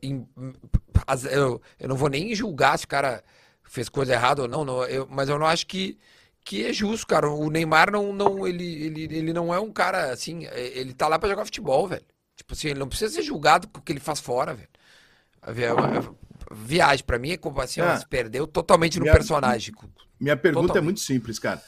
eu, 1.31 1.61
eu 1.79 1.87
não 1.89 1.95
vou 1.95 2.09
nem 2.09 2.33
julgar 2.33 2.77
se 2.79 2.85
o 2.85 2.87
cara 2.87 3.23
fez 3.63 3.89
coisa 3.89 4.13
errada 4.13 4.41
ou 4.43 4.47
não, 4.47 4.63
não 4.65 4.83
eu, 4.85 5.07
mas 5.09 5.27
eu 5.29 5.37
não 5.37 5.45
acho 5.45 5.67
que, 5.67 5.97
que 6.43 6.65
é 6.65 6.71
justo, 6.73 7.05
cara. 7.07 7.29
O 7.29 7.49
Neymar 7.49 7.91
não, 7.91 8.13
não 8.13 8.47
ele, 8.47 8.63
ele, 8.85 9.03
ele 9.03 9.33
não 9.33 9.53
é 9.53 9.59
um 9.59 9.71
cara 9.71 10.11
assim, 10.11 10.45
é, 10.45 10.77
ele 10.79 10.93
tá 10.93 11.07
lá 11.07 11.19
para 11.19 11.29
jogar 11.29 11.45
futebol, 11.45 11.87
velho. 11.87 12.05
Tipo 12.35 12.53
assim, 12.53 12.69
ele 12.69 12.79
não 12.79 12.87
precisa 12.89 13.13
ser 13.13 13.21
julgado 13.23 13.67
com 13.67 13.79
o 13.79 13.81
que 13.81 13.91
ele 13.91 13.99
faz 13.99 14.19
fora, 14.19 14.53
velho. 14.53 14.69
viagem. 16.51 17.05
Pra 17.05 17.17
mim, 17.19 17.31
é 17.31 17.37
como 17.37 17.59
assim, 17.61 17.81
Ah. 17.81 17.97
se 17.97 18.07
perdeu 18.07 18.45
totalmente 18.47 18.97
no 18.99 19.03
Minha- 19.03 19.13
personagem. 19.13 19.73
Minha 20.19 20.37
pergunta 20.37 20.65
é 20.65 20.67
Totalmente. 20.67 20.85
muito 20.85 20.99
simples, 21.01 21.37
cara. 21.39 21.61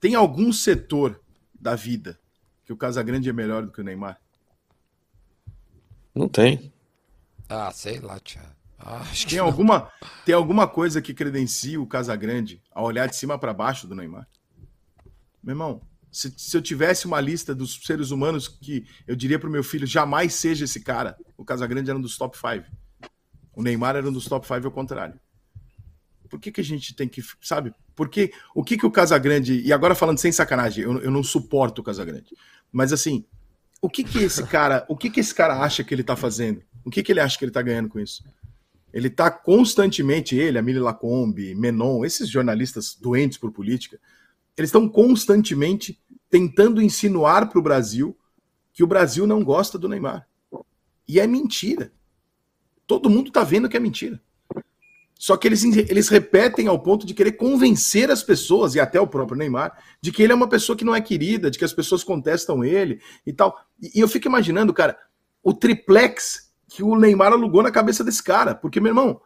Tem 0.00 0.14
algum 0.14 0.52
setor 0.52 1.20
da 1.58 1.74
vida 1.76 2.18
que 2.64 2.72
o 2.72 2.76
Casagrande 2.76 3.28
é 3.28 3.32
melhor 3.32 3.64
do 3.64 3.70
que 3.70 3.80
o 3.80 3.84
Neymar? 3.84 4.20
Não 6.14 6.28
tem. 6.28 6.72
Ah, 7.52 7.70
sei 7.70 8.00
lá, 8.00 8.18
tia. 8.18 8.40
Ah, 8.78 9.02
acho 9.10 9.28
Tem 9.28 9.38
não. 9.38 9.44
alguma, 9.44 9.92
tem 10.24 10.34
alguma 10.34 10.66
coisa 10.66 11.02
que 11.02 11.12
credencia 11.12 11.78
o 11.80 11.86
Casagrande 11.86 12.62
a 12.72 12.82
olhar 12.82 13.06
de 13.06 13.14
cima 13.14 13.38
para 13.38 13.52
baixo 13.52 13.86
do 13.86 13.94
Neymar? 13.94 14.26
Meu 15.42 15.52
irmão, 15.52 15.82
se, 16.10 16.32
se 16.34 16.56
eu 16.56 16.62
tivesse 16.62 17.06
uma 17.06 17.20
lista 17.20 17.54
dos 17.54 17.74
seres 17.84 18.10
humanos 18.10 18.48
que 18.48 18.86
eu 19.06 19.14
diria 19.14 19.38
pro 19.38 19.50
meu 19.50 19.62
filho 19.62 19.86
jamais 19.86 20.34
seja 20.34 20.64
esse 20.64 20.80
cara, 20.80 21.16
o 21.36 21.44
Casagrande 21.44 21.90
era 21.90 21.98
um 21.98 22.02
dos 22.02 22.16
top 22.16 22.36
5. 22.36 22.64
O 23.54 23.62
Neymar 23.62 23.96
era 23.96 24.08
um 24.08 24.12
dos 24.12 24.24
top 24.24 24.46
5 24.46 24.66
ao 24.66 24.72
contrário. 24.72 25.20
Por 26.30 26.40
que, 26.40 26.50
que 26.50 26.62
a 26.62 26.64
gente 26.64 26.94
tem 26.94 27.06
que, 27.06 27.22
sabe? 27.42 27.74
Porque 27.94 28.32
o 28.54 28.64
que, 28.64 28.78
que 28.78 28.86
o 28.86 28.90
Casagrande. 28.90 29.60
E 29.60 29.72
agora 29.74 29.94
falando 29.94 30.18
sem 30.18 30.32
sacanagem, 30.32 30.84
eu, 30.84 30.98
eu 31.02 31.10
não 31.10 31.22
suporto 31.22 31.82
o 31.82 31.84
Casagrande. 31.84 32.34
Mas 32.72 32.94
assim, 32.94 33.26
o 33.82 33.90
que 33.90 34.02
que 34.02 34.20
esse 34.20 34.42
cara, 34.46 34.86
o 34.88 34.96
que 34.96 35.10
que 35.10 35.20
esse 35.20 35.34
cara 35.34 35.60
acha 35.60 35.84
que 35.84 35.92
ele 35.92 36.02
tá 36.02 36.16
fazendo? 36.16 36.62
O 36.84 36.90
que 36.90 37.02
que 37.02 37.12
ele 37.12 37.20
acha 37.20 37.38
que 37.38 37.44
ele 37.44 37.52
tá 37.52 37.62
ganhando 37.62 37.88
com 37.88 37.98
isso? 37.98 38.24
Ele 38.92 39.08
tá 39.08 39.30
constantemente, 39.30 40.36
ele, 40.36 40.58
a 40.58 40.62
Mili 40.62 40.78
Lacombe, 40.78 41.54
Menon, 41.54 42.04
esses 42.04 42.28
jornalistas 42.28 42.94
doentes 42.94 43.38
por 43.38 43.50
política, 43.50 43.98
eles 44.56 44.68
estão 44.68 44.88
constantemente 44.88 45.98
tentando 46.28 46.82
insinuar 46.82 47.48
para 47.48 47.58
o 47.58 47.62
Brasil 47.62 48.16
que 48.72 48.82
o 48.82 48.86
Brasil 48.86 49.26
não 49.26 49.42
gosta 49.42 49.78
do 49.78 49.88
Neymar. 49.88 50.26
E 51.08 51.20
é 51.20 51.26
mentira. 51.26 51.92
Todo 52.86 53.10
mundo 53.10 53.30
tá 53.30 53.44
vendo 53.44 53.68
que 53.68 53.76
é 53.76 53.80
mentira. 53.80 54.20
Só 55.18 55.36
que 55.36 55.46
eles, 55.46 55.62
eles 55.62 56.08
repetem 56.08 56.66
ao 56.66 56.78
ponto 56.80 57.06
de 57.06 57.14
querer 57.14 57.32
convencer 57.32 58.10
as 58.10 58.22
pessoas, 58.22 58.74
e 58.74 58.80
até 58.80 59.00
o 59.00 59.06
próprio 59.06 59.38
Neymar, 59.38 59.78
de 60.00 60.10
que 60.10 60.22
ele 60.22 60.32
é 60.32 60.34
uma 60.34 60.48
pessoa 60.48 60.76
que 60.76 60.84
não 60.84 60.94
é 60.94 61.00
querida, 61.00 61.50
de 61.50 61.58
que 61.58 61.64
as 61.64 61.72
pessoas 61.72 62.02
contestam 62.02 62.64
ele 62.64 63.00
e 63.24 63.32
tal. 63.32 63.56
E, 63.80 63.98
e 63.98 64.00
eu 64.00 64.08
fico 64.08 64.26
imaginando, 64.26 64.74
cara, 64.74 64.98
o 65.42 65.54
triplex 65.54 66.51
que 66.74 66.82
o 66.82 66.96
Neymar 66.96 67.32
alugou 67.32 67.62
na 67.62 67.70
cabeça 67.70 68.02
desse 68.02 68.22
cara. 68.22 68.54
Porque, 68.54 68.80
meu 68.80 68.90
irmão, 68.90 69.20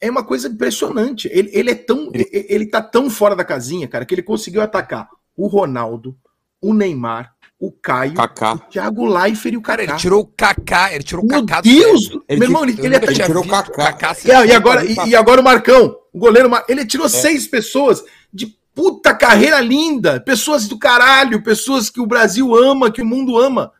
é 0.00 0.10
uma 0.10 0.22
coisa 0.24 0.48
impressionante. 0.48 1.28
Ele, 1.32 1.50
ele 1.52 1.70
é 1.70 1.74
tão. 1.74 2.10
Ele, 2.12 2.28
ele 2.32 2.66
tá 2.66 2.82
tão 2.82 3.08
fora 3.08 3.34
da 3.34 3.44
casinha, 3.44 3.88
cara, 3.88 4.04
que 4.04 4.14
ele 4.14 4.22
conseguiu 4.22 4.60
atacar 4.60 5.08
o 5.36 5.46
Ronaldo, 5.46 6.16
o 6.60 6.74
Neymar, 6.74 7.32
o 7.58 7.72
Caio, 7.72 8.14
Kaká. 8.14 8.54
o 8.54 8.58
Thiago 8.58 9.06
Leifert 9.06 9.54
e 9.54 9.56
o 9.56 9.62
Cara, 9.62 9.82
Kaká. 9.82 9.92
ele 9.92 10.00
tirou 10.00 10.20
o 10.20 10.26
Kaká, 10.26 10.94
ele 10.94 11.02
tirou 11.04 11.24
o 11.24 11.26
Meu 11.28 11.40
Kaká 11.46 11.60
do 11.62 11.64
Deus! 11.68 12.04
sério. 12.04 12.24
Ele 12.28 12.40
meu 12.40 12.48
irmão, 12.48 12.64
ele, 12.64 12.76
ele 12.86 12.94
é 12.96 12.98
tão- 12.98 13.14
tinha 13.14 13.26
tirou 13.26 13.42
o 13.42 13.48
Kaká. 13.48 14.14
ser 14.14 14.28
e, 14.28 14.30
e 14.30 14.34
assim. 14.34 14.52
agora, 14.52 14.84
e, 14.84 14.94
e 15.08 15.16
agora 15.16 15.40
o 15.40 15.44
Marcão, 15.44 15.96
o 16.12 16.18
goleiro 16.18 16.50
ele 16.68 16.84
tirou 16.84 17.08
seis 17.08 17.46
pessoas 17.46 18.02
de 18.32 18.54
puta 18.74 19.14
carreira 19.14 19.58
linda, 19.60 20.20
pessoas 20.20 20.68
do 20.68 20.78
caralho, 20.78 21.42
pessoas 21.42 21.88
que 21.88 22.00
o 22.00 22.06
Brasil 22.06 22.54
ama, 22.54 22.90
que 22.90 23.00
o 23.00 23.06
mundo 23.06 23.38
ama. 23.38 23.72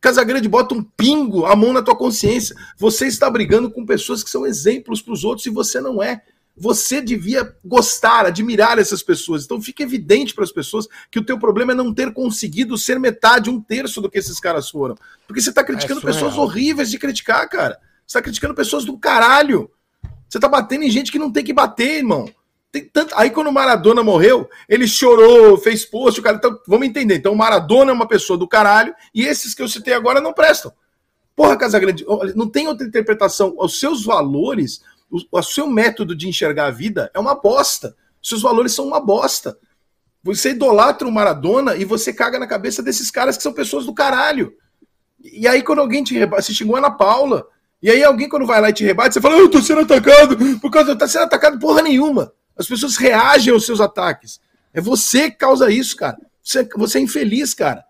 Casagrande 0.00 0.48
bota 0.48 0.74
um 0.74 0.82
pingo, 0.82 1.44
a 1.44 1.54
mão 1.54 1.72
na 1.72 1.82
tua 1.82 1.96
consciência. 1.96 2.56
Você 2.78 3.06
está 3.06 3.28
brigando 3.28 3.70
com 3.70 3.84
pessoas 3.84 4.24
que 4.24 4.30
são 4.30 4.46
exemplos 4.46 5.02
para 5.02 5.12
os 5.12 5.24
outros 5.24 5.46
e 5.46 5.50
você 5.50 5.80
não 5.80 6.02
é. 6.02 6.22
Você 6.56 7.00
devia 7.00 7.54
gostar, 7.64 8.26
admirar 8.26 8.78
essas 8.78 9.02
pessoas. 9.02 9.44
Então 9.44 9.60
fica 9.60 9.82
evidente 9.82 10.34
para 10.34 10.44
as 10.44 10.52
pessoas 10.52 10.86
que 11.10 11.18
o 11.18 11.24
teu 11.24 11.38
problema 11.38 11.72
é 11.72 11.74
não 11.74 11.92
ter 11.92 12.12
conseguido 12.12 12.78
ser 12.78 12.98
metade, 12.98 13.50
um 13.50 13.60
terço 13.60 14.00
do 14.00 14.10
que 14.10 14.18
esses 14.18 14.40
caras 14.40 14.70
foram. 14.70 14.94
Porque 15.26 15.40
você 15.40 15.50
está 15.50 15.62
criticando 15.62 16.00
surreal. 16.00 16.14
pessoas 16.14 16.38
horríveis 16.38 16.90
de 16.90 16.98
criticar, 16.98 17.48
cara. 17.48 17.78
Você 18.06 18.18
está 18.18 18.22
criticando 18.22 18.54
pessoas 18.54 18.84
do 18.84 18.98
caralho. 18.98 19.70
Você 20.28 20.38
tá 20.38 20.48
batendo 20.48 20.84
em 20.84 20.90
gente 20.90 21.12
que 21.12 21.18
não 21.18 21.30
tem 21.30 21.44
que 21.44 21.52
bater, 21.52 21.98
irmão. 21.98 22.28
Tem 22.72 22.84
tanto... 22.84 23.14
Aí 23.16 23.30
quando 23.30 23.48
o 23.48 23.52
Maradona 23.52 24.02
morreu, 24.02 24.48
ele 24.68 24.86
chorou, 24.86 25.58
fez 25.58 25.84
post, 25.84 26.20
o 26.20 26.22
cara. 26.22 26.36
Então, 26.36 26.58
vamos 26.66 26.86
entender. 26.86 27.16
Então, 27.16 27.32
o 27.32 27.36
Maradona 27.36 27.90
é 27.90 27.94
uma 27.94 28.06
pessoa 28.06 28.38
do 28.38 28.46
caralho 28.46 28.94
e 29.14 29.24
esses 29.24 29.54
que 29.54 29.62
eu 29.62 29.68
citei 29.68 29.92
agora 29.92 30.20
não 30.20 30.32
prestam. 30.32 30.72
Porra, 31.34 31.56
Casagrande, 31.56 32.04
não 32.34 32.48
tem 32.48 32.68
outra 32.68 32.86
interpretação. 32.86 33.54
Os 33.58 33.80
seus 33.80 34.04
valores, 34.04 34.82
o, 35.10 35.18
o 35.32 35.42
seu 35.42 35.66
método 35.66 36.14
de 36.14 36.28
enxergar 36.28 36.66
a 36.66 36.70
vida 36.70 37.10
é 37.14 37.18
uma 37.18 37.34
bosta. 37.34 37.96
Os 38.22 38.28
seus 38.28 38.42
valores 38.42 38.72
são 38.72 38.86
uma 38.86 39.00
bosta. 39.00 39.58
Você 40.22 40.50
idolatra 40.50 41.08
o 41.08 41.12
Maradona 41.12 41.76
e 41.76 41.84
você 41.84 42.12
caga 42.12 42.38
na 42.38 42.46
cabeça 42.46 42.82
desses 42.82 43.10
caras 43.10 43.36
que 43.36 43.42
são 43.42 43.52
pessoas 43.52 43.86
do 43.86 43.94
caralho. 43.94 44.52
E 45.22 45.48
aí, 45.48 45.62
quando 45.62 45.80
alguém 45.80 46.04
te 46.04 46.14
rebate, 46.14 46.46
você 46.46 46.54
xingou 46.54 46.76
Ana 46.76 46.90
Paula. 46.90 47.46
E 47.82 47.90
aí, 47.90 48.04
alguém, 48.04 48.28
quando 48.28 48.46
vai 48.46 48.60
lá 48.60 48.68
e 48.68 48.74
te 48.74 48.84
rebate, 48.84 49.14
você 49.14 49.20
fala, 49.20 49.36
eu 49.36 49.50
tô 49.50 49.60
sendo 49.62 49.80
atacado, 49.80 50.36
por 50.60 50.70
causa 50.70 50.94
tá 50.94 51.08
sendo 51.08 51.24
atacado 51.24 51.58
porra 51.58 51.82
nenhuma. 51.82 52.32
As 52.60 52.68
pessoas 52.68 52.96
reagem 52.98 53.54
aos 53.54 53.64
seus 53.64 53.80
ataques. 53.80 54.38
É 54.74 54.82
você 54.82 55.30
que 55.30 55.38
causa 55.38 55.70
isso, 55.70 55.96
cara. 55.96 56.18
Você, 56.42 56.68
você 56.76 56.98
é 56.98 57.00
infeliz, 57.00 57.54
cara. 57.54 57.82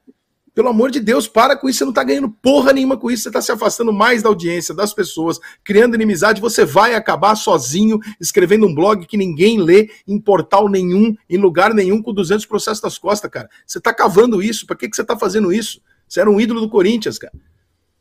Pelo 0.54 0.68
amor 0.68 0.92
de 0.92 1.00
Deus, 1.00 1.26
para 1.26 1.56
com 1.56 1.68
isso. 1.68 1.80
Você 1.80 1.84
não 1.84 1.92
tá 1.92 2.04
ganhando 2.04 2.30
porra 2.30 2.72
nenhuma 2.72 2.96
com 2.96 3.10
isso. 3.10 3.24
Você 3.24 3.32
tá 3.32 3.42
se 3.42 3.50
afastando 3.50 3.92
mais 3.92 4.22
da 4.22 4.28
audiência, 4.28 4.72
das 4.72 4.94
pessoas, 4.94 5.40
criando 5.64 5.96
inimizade. 5.96 6.40
Você 6.40 6.64
vai 6.64 6.94
acabar 6.94 7.34
sozinho, 7.34 7.98
escrevendo 8.20 8.64
um 8.64 8.72
blog 8.72 9.04
que 9.06 9.16
ninguém 9.16 9.60
lê, 9.60 9.90
em 10.06 10.20
portal 10.20 10.68
nenhum, 10.68 11.16
em 11.28 11.36
lugar 11.36 11.74
nenhum, 11.74 12.00
com 12.00 12.14
200 12.14 12.46
processos 12.46 12.80
das 12.80 12.96
costas, 12.96 13.28
cara. 13.28 13.50
Você 13.66 13.80
tá 13.80 13.92
cavando 13.92 14.40
isso. 14.40 14.66
Pra 14.68 14.76
que, 14.76 14.88
que 14.88 14.94
você 14.94 15.02
tá 15.02 15.18
fazendo 15.18 15.52
isso? 15.52 15.82
Você 16.08 16.20
era 16.20 16.30
um 16.30 16.40
ídolo 16.40 16.60
do 16.60 16.70
Corinthians, 16.70 17.18
cara. 17.18 17.34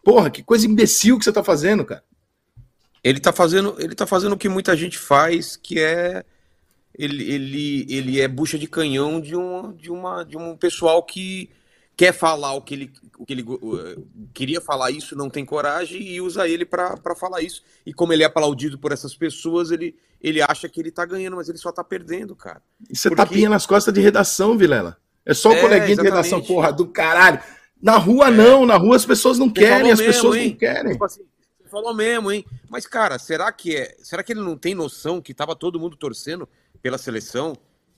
Porra, 0.04 0.30
que 0.30 0.44
coisa 0.44 0.68
imbecil 0.68 1.18
que 1.18 1.26
você 1.26 1.32
tá 1.32 1.44
fazendo, 1.44 1.84
cara. 1.84 2.04
Ele 3.04 3.20
tá 3.20 3.34
fazendo, 3.34 3.76
ele 3.80 3.96
tá 3.96 4.06
fazendo 4.06 4.34
o 4.34 4.38
que 4.38 4.48
muita 4.48 4.78
gente 4.78 5.00
faz, 5.00 5.56
que 5.56 5.80
é 5.80 6.24
ele, 7.00 7.24
ele, 7.32 7.86
ele 7.90 8.20
é 8.20 8.28
bucha 8.28 8.60
de 8.60 8.68
canhão 8.68 9.22
de 9.22 9.34
um, 9.36 9.72
de 9.72 9.90
uma 9.90 10.24
de 10.26 10.36
um 10.38 10.58
pessoal 10.58 11.02
que 11.02 11.50
quer 11.96 12.12
falar 12.14 12.54
o 12.54 12.62
que 12.62 12.74
ele, 12.74 12.92
o 13.18 13.26
que 13.26 13.34
ele 13.34 13.42
uh, 13.44 14.08
queria 14.34 14.60
falar 14.62 14.92
isso, 14.92 15.16
não 15.16 15.30
tem 15.30 15.46
coragem 15.46 16.02
e 16.02 16.20
usa 16.22 16.48
ele 16.48 16.66
pra 16.66 16.98
falar 17.18 17.42
isso. 17.42 17.64
E 17.86 17.94
como 17.94 18.12
ele 18.14 18.24
é 18.24 18.26
aplaudido 18.26 18.78
por 18.78 18.92
essas 18.92 19.16
pessoas, 19.16 19.72
ele, 19.72 19.96
ele 20.22 20.42
acha 20.42 20.68
que 20.70 20.80
ele 20.80 20.92
tá 20.92 21.06
ganhando, 21.06 21.38
mas 21.38 21.48
ele 21.50 21.58
só 21.58 21.72
tá 21.72 21.84
perdendo, 21.84 22.36
cara. 22.36 22.62
Isso 22.90 23.08
é 23.08 23.12
Porque- 23.12 23.24
tapinha 23.24 23.50
nas 23.50 23.66
costas 23.66 23.94
de 23.94 24.02
redação, 24.02 24.58
Vilela. 24.58 24.98
É 25.26 25.34
só 25.34 25.50
o 25.50 25.54
É, 25.54 25.62
coleguinha 25.62 25.86
de 25.88 25.92
exatamente. 26.02 26.16
redação, 26.16 26.42
porra, 26.42 26.72
do 26.72 26.88
caralho. 26.88 27.42
Na 27.82 27.98
rua 27.98 28.30
não, 28.32 28.66
na 28.66 28.76
rua 28.78 28.96
as 28.98 29.06
pessoas 29.06 29.38
não 29.38 29.48
Você 29.48 29.54
querem, 29.56 29.92
as 29.92 30.00
mesmo, 30.00 30.14
pessoas 30.14 30.36
hein? 30.38 30.50
não 30.52 30.58
querem. 30.58 30.92
Tipo 30.94 31.06
assim, 31.06 31.22
você 31.62 31.70
falou 31.70 31.94
mesmo, 31.94 32.32
hein? 32.32 32.46
Mas, 32.70 32.86
cara, 32.88 33.18
será 33.20 33.52
que 33.52 33.76
é. 33.76 33.96
Será 34.02 34.24
que 34.24 34.32
ele 34.34 34.42
não 34.42 34.58
tem 34.58 34.74
noção 34.74 35.22
que 35.22 35.34
tava 35.34 35.56
todo 35.56 35.80
mundo 35.80 35.96
torcendo 35.98 36.48
pela 36.82 36.98
seleção? 36.98 37.56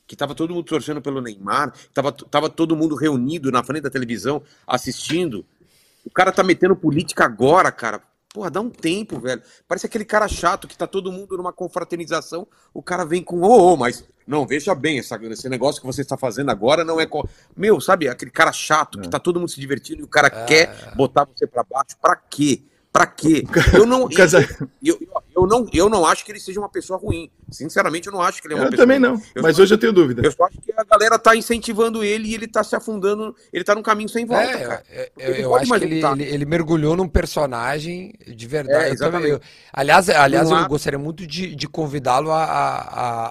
Que 0.07 0.15
tava 0.15 0.35
todo 0.35 0.53
mundo 0.53 0.65
torcendo 0.65 1.01
pelo 1.01 1.21
Neymar? 1.21 1.73
Tava, 1.93 2.11
tava 2.11 2.49
todo 2.49 2.75
mundo 2.75 2.95
reunido 2.95 3.51
na 3.51 3.63
frente 3.63 3.83
da 3.83 3.89
televisão 3.89 4.41
assistindo? 4.67 5.45
O 6.05 6.09
cara 6.09 6.31
tá 6.31 6.43
metendo 6.43 6.75
política 6.75 7.23
agora, 7.23 7.71
cara. 7.71 8.01
Porra, 8.33 8.49
dá 8.49 8.61
um 8.61 8.69
tempo, 8.69 9.19
velho. 9.19 9.41
Parece 9.67 9.85
aquele 9.85 10.05
cara 10.05 10.27
chato 10.27 10.67
que 10.67 10.77
tá 10.77 10.87
todo 10.87 11.11
mundo 11.11 11.35
numa 11.37 11.51
confraternização. 11.51 12.47
O 12.73 12.81
cara 12.81 13.05
vem 13.05 13.21
com, 13.21 13.41
ô, 13.41 13.73
ô, 13.73 13.77
mas 13.77 14.05
não, 14.25 14.47
veja 14.47 14.73
bem, 14.73 14.99
essa, 14.99 15.17
esse 15.25 15.49
negócio 15.49 15.81
que 15.81 15.87
você 15.87 16.01
está 16.01 16.17
fazendo 16.17 16.49
agora 16.49 16.83
não 16.85 16.99
é. 16.99 17.05
co-" 17.05 17.27
Meu, 17.55 17.81
sabe, 17.81 18.07
aquele 18.07 18.31
cara 18.31 18.53
chato 18.53 18.99
que 18.99 19.09
tá 19.09 19.19
todo 19.19 19.37
mundo 19.39 19.49
se 19.49 19.59
divertindo 19.59 20.01
e 20.01 20.03
o 20.03 20.07
cara 20.07 20.29
quer 20.29 20.93
botar 20.95 21.25
você 21.25 21.45
pra 21.45 21.63
baixo. 21.63 21.97
Pra 22.01 22.15
quê? 22.15 22.63
Pra 22.91 23.05
quê? 23.05 23.43
Eu 23.73 23.85
não, 23.85 24.07
casa- 24.15 24.39
eu, 24.81 24.97
eu, 25.01 25.21
eu 25.43 25.47
não, 25.47 25.67
eu 25.73 25.89
não 25.89 26.05
acho 26.05 26.23
que 26.25 26.31
ele 26.31 26.39
seja 26.39 26.59
uma 26.59 26.69
pessoa 26.69 26.97
ruim. 26.99 27.29
Sinceramente, 27.49 28.07
eu 28.07 28.13
não 28.13 28.21
acho 28.21 28.41
que 28.41 28.47
ele 28.47 28.53
é 28.53 28.57
uma 28.57 28.65
Eu 28.65 28.69
pessoa 28.71 28.85
também 28.87 28.99
não, 28.99 29.21
Eu 29.35 29.41
mas 29.43 29.59
hoje 29.59 29.73
eu 29.73 29.77
tenho 29.77 29.91
dúvida. 29.93 30.21
Eu 30.25 30.31
só 30.31 30.45
acho 30.45 30.59
que 30.61 30.71
a 30.75 30.83
galera 30.83 31.19
tá 31.19 31.35
incentivando 31.35 32.03
ele 32.03 32.29
e 32.29 32.33
ele 32.33 32.47
tá 32.47 32.63
se 32.63 32.75
afundando. 32.75 33.35
Ele 33.51 33.63
tá 33.63 33.75
num 33.75 33.81
caminho 33.83 34.09
sem 34.09 34.25
volta, 34.25 34.43
É, 34.43 34.57
cara. 34.67 34.83
é, 34.89 35.11
Porque 35.13 35.29
eu, 35.31 35.35
eu 35.35 35.55
acho 35.55 35.71
que 35.73 35.83
ele, 35.83 36.05
ele, 36.05 36.23
ele 36.23 36.45
mergulhou 36.45 36.95
num 36.95 37.07
personagem 37.07 38.13
de 38.27 38.47
verdade. 38.47 38.85
É, 38.85 38.91
Eu 38.91 38.97
também- 38.97 39.21
exatamente. 39.21 39.31
eu- 39.31 39.41
aliás, 39.73 40.09
aliás 40.09 40.49
eu 40.49 40.67
gostaria 40.67 40.99
muito 40.99 41.25
de, 41.27 41.55
de 41.55 41.67
convidá-lo 41.67 42.31
a, 42.31 42.43
a, 42.43 43.27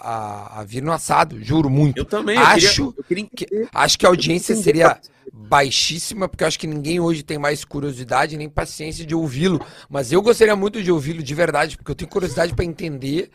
a, 0.56 0.60
a- 0.60 0.64
vir 0.64 0.82
no 0.82 0.92
assado, 0.92 1.42
juro 1.42 1.70
muito. 1.70 1.98
Eu 1.98 2.04
também. 2.04 2.36
eu 2.36 2.42
acho 2.42 2.92
queria, 2.92 3.26
eu 3.26 3.26
queria 3.44 3.64
que, 3.66 3.68
acho 3.74 3.98
que 3.98 4.06
a 4.06 4.08
audiência 4.08 4.54
seria 4.56 4.98
baixíssima, 5.32 6.28
porque 6.28 6.44
eu 6.44 6.48
acho 6.48 6.58
que 6.58 6.66
ninguém 6.66 7.00
hoje 7.00 7.22
tem 7.22 7.38
mais 7.38 7.64
curiosidade 7.64 8.36
nem 8.36 8.48
paciência 8.48 9.04
de 9.06 9.14
ouvi-lo. 9.14 9.60
Mas 9.88 10.12
eu 10.12 10.20
gostaria 10.22 10.54
muito 10.54 10.82
de 10.82 10.90
ouvi-lo 10.92 11.22
de 11.22 11.34
verdade, 11.34 11.76
porque 11.76 11.90
eu 11.90 11.94
tenho 12.00 12.10
curiosidade 12.10 12.54
para 12.54 12.64
entender 12.64 13.30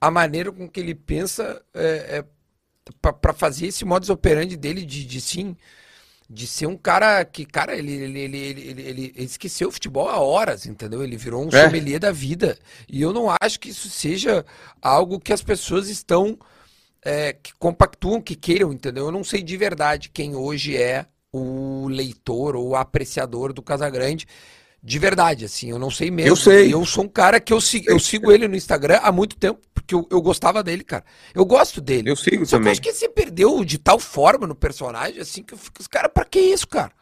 a 0.00 0.10
maneira 0.10 0.50
com 0.52 0.68
que 0.68 0.80
ele 0.80 0.94
pensa 0.94 1.62
é, 1.74 2.24
para 3.20 3.32
fazer 3.32 3.66
esse 3.66 3.84
modus 3.84 4.10
operandi 4.10 4.56
dele 4.56 4.84
de, 4.84 5.04
de 5.04 5.20
sim. 5.20 5.56
De 6.28 6.46
ser 6.46 6.66
um 6.66 6.76
cara 6.76 7.22
que, 7.26 7.44
cara, 7.44 7.76
ele, 7.76 7.92
ele, 7.92 8.18
ele, 8.18 8.38
ele, 8.38 8.60
ele, 8.62 8.82
ele- 9.14 9.24
esqueceu 9.24 9.68
o 9.68 9.70
futebol 9.70 10.08
há 10.08 10.18
horas, 10.18 10.64
entendeu? 10.64 11.04
Ele 11.04 11.18
virou 11.18 11.44
um 11.44 11.48
É. 11.48 11.66
sommelier 11.66 12.00
da 12.00 12.10
vida. 12.12 12.58
E 12.88 13.02
eu 13.02 13.12
não 13.12 13.26
acho 13.42 13.60
que 13.60 13.68
isso 13.68 13.90
seja 13.90 14.44
algo 14.80 15.20
que 15.20 15.34
as 15.34 15.42
pessoas 15.42 15.90
estão 15.90 16.38
é, 17.02 17.34
que 17.34 17.52
compactuam, 17.58 18.22
que 18.22 18.34
queiram, 18.34 18.72
entendeu? 18.72 19.04
Eu 19.04 19.12
não 19.12 19.22
sei 19.22 19.42
de 19.42 19.54
verdade 19.58 20.08
quem 20.08 20.34
hoje 20.34 20.74
é 20.74 21.04
o 21.30 21.88
leitor 21.88 22.56
ou 22.56 22.68
o 22.68 22.76
apreciador 22.76 23.52
do 23.52 23.60
Casagrande. 23.62 24.26
De 24.86 24.98
verdade, 24.98 25.46
assim, 25.46 25.70
eu 25.70 25.78
não 25.78 25.90
sei 25.90 26.10
mesmo. 26.10 26.28
Eu 26.30 26.36
sei. 26.36 26.74
Eu 26.74 26.84
sou 26.84 27.04
um 27.04 27.08
cara 27.08 27.40
que 27.40 27.54
eu 27.54 27.60
sigo, 27.60 27.90
eu 27.90 27.98
sigo 27.98 28.30
ele 28.30 28.46
no 28.46 28.54
Instagram 28.54 29.00
há 29.02 29.10
muito 29.10 29.34
tempo, 29.34 29.58
porque 29.72 29.94
eu, 29.94 30.06
eu 30.10 30.20
gostava 30.20 30.62
dele, 30.62 30.84
cara. 30.84 31.02
Eu 31.34 31.46
gosto 31.46 31.80
dele. 31.80 32.10
Eu 32.10 32.16
sigo 32.16 32.44
Só 32.44 32.50
que 32.50 32.54
eu 32.56 32.58
também. 32.58 32.72
acho 32.72 32.82
que 32.82 32.92
você 32.92 33.08
perdeu 33.08 33.64
de 33.64 33.78
tal 33.78 33.98
forma 33.98 34.46
no 34.46 34.54
personagem, 34.54 35.20
assim, 35.22 35.42
que 35.42 35.54
eu 35.54 35.58
fico, 35.58 35.80
os 35.80 35.86
caras, 35.86 36.10
pra 36.12 36.26
que 36.26 36.38
isso, 36.38 36.68
cara? 36.68 36.92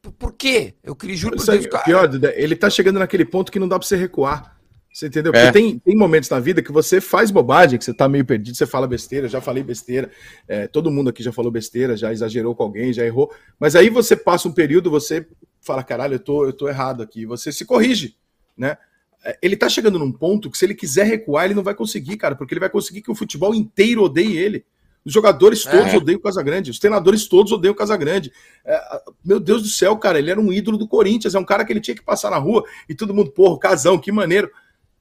Por, 0.00 0.12
por 0.12 0.32
quê? 0.32 0.74
Eu 0.84 0.94
queria, 0.94 1.16
juro 1.16 1.36
por 1.36 1.44
Deus, 1.44 1.66
cara. 1.66 1.82
pior, 1.84 2.06
Duda, 2.06 2.32
ele 2.36 2.54
tá 2.54 2.70
chegando 2.70 3.00
naquele 3.00 3.24
ponto 3.24 3.50
que 3.50 3.58
não 3.58 3.66
dá 3.66 3.76
pra 3.76 3.88
você 3.88 3.96
recuar. 3.96 4.56
Você 4.92 5.06
entendeu? 5.08 5.32
Porque 5.32 5.46
É. 5.46 5.52
tem, 5.52 5.78
tem 5.78 5.96
momentos 5.96 6.30
na 6.30 6.40
vida 6.40 6.62
que 6.62 6.72
você 6.72 7.00
faz 7.00 7.30
bobagem, 7.30 7.78
que 7.78 7.84
você 7.84 7.92
tá 7.94 8.08
meio 8.08 8.24
perdido, 8.24 8.56
você 8.56 8.66
fala 8.66 8.86
besteira, 8.86 9.28
já 9.28 9.40
falei 9.40 9.62
besteira, 9.62 10.10
é, 10.48 10.66
todo 10.66 10.90
mundo 10.90 11.10
aqui 11.10 11.22
já 11.22 11.30
falou 11.30 11.52
besteira, 11.52 11.96
já 11.96 12.12
exagerou 12.12 12.54
com 12.54 12.62
alguém, 12.64 12.92
já 12.92 13.04
errou. 13.04 13.30
Mas 13.60 13.76
aí 13.76 13.90
você 13.90 14.16
passa 14.16 14.48
um 14.48 14.52
período, 14.52 14.90
você 14.90 15.26
fala, 15.60 15.82
caralho, 15.82 16.14
eu 16.14 16.20
tô, 16.20 16.44
eu 16.44 16.52
tô 16.52 16.68
errado 16.68 17.02
aqui, 17.02 17.26
você 17.26 17.52
se 17.52 17.64
corrige, 17.64 18.16
né? 18.56 18.76
É, 19.24 19.38
Ele 19.42 19.56
tá 19.56 19.68
chegando 19.68 19.98
num 19.98 20.12
ponto 20.12 20.50
que 20.50 20.56
se 20.56 20.64
ele 20.64 20.74
quiser 20.74 21.04
recuar, 21.04 21.44
ele 21.46 21.54
não 21.54 21.62
vai 21.62 21.74
conseguir, 21.74 22.16
cara, 22.16 22.36
porque 22.36 22.54
ele 22.54 22.60
vai 22.60 22.70
conseguir 22.70 23.02
que 23.02 23.10
o 23.10 23.14
futebol 23.14 23.54
inteiro 23.54 24.02
odeie 24.02 24.36
ele. 24.36 24.64
Os 25.04 25.12
jogadores 25.12 25.64
todos 25.64 25.92
É. 25.92 25.96
odeiam 25.96 26.18
o 26.18 26.22
Casagrande, 26.22 26.70
os 26.70 26.78
treinadores 26.78 27.26
todos 27.26 27.50
odeiam 27.52 27.72
o 27.72 27.76
Casagrande. 27.76 28.32
É, 28.64 28.80
meu 29.24 29.40
Deus 29.40 29.62
do 29.62 29.68
céu, 29.68 29.96
cara, 29.96 30.18
ele 30.18 30.30
era 30.30 30.40
um 30.40 30.52
ídolo 30.52 30.76
do 30.76 30.86
Corinthians, 30.86 31.34
é 31.34 31.38
um 31.38 31.44
cara 31.44 31.64
que 31.64 31.72
ele 31.72 31.80
tinha 31.80 31.94
que 31.94 32.02
passar 32.02 32.30
na 32.30 32.36
rua 32.36 32.62
e 32.88 32.94
todo 32.94 33.14
mundo, 33.14 33.30
porra, 33.30 33.58
Casão, 33.58 33.98
que 33.98 34.12
maneiro. 34.12 34.50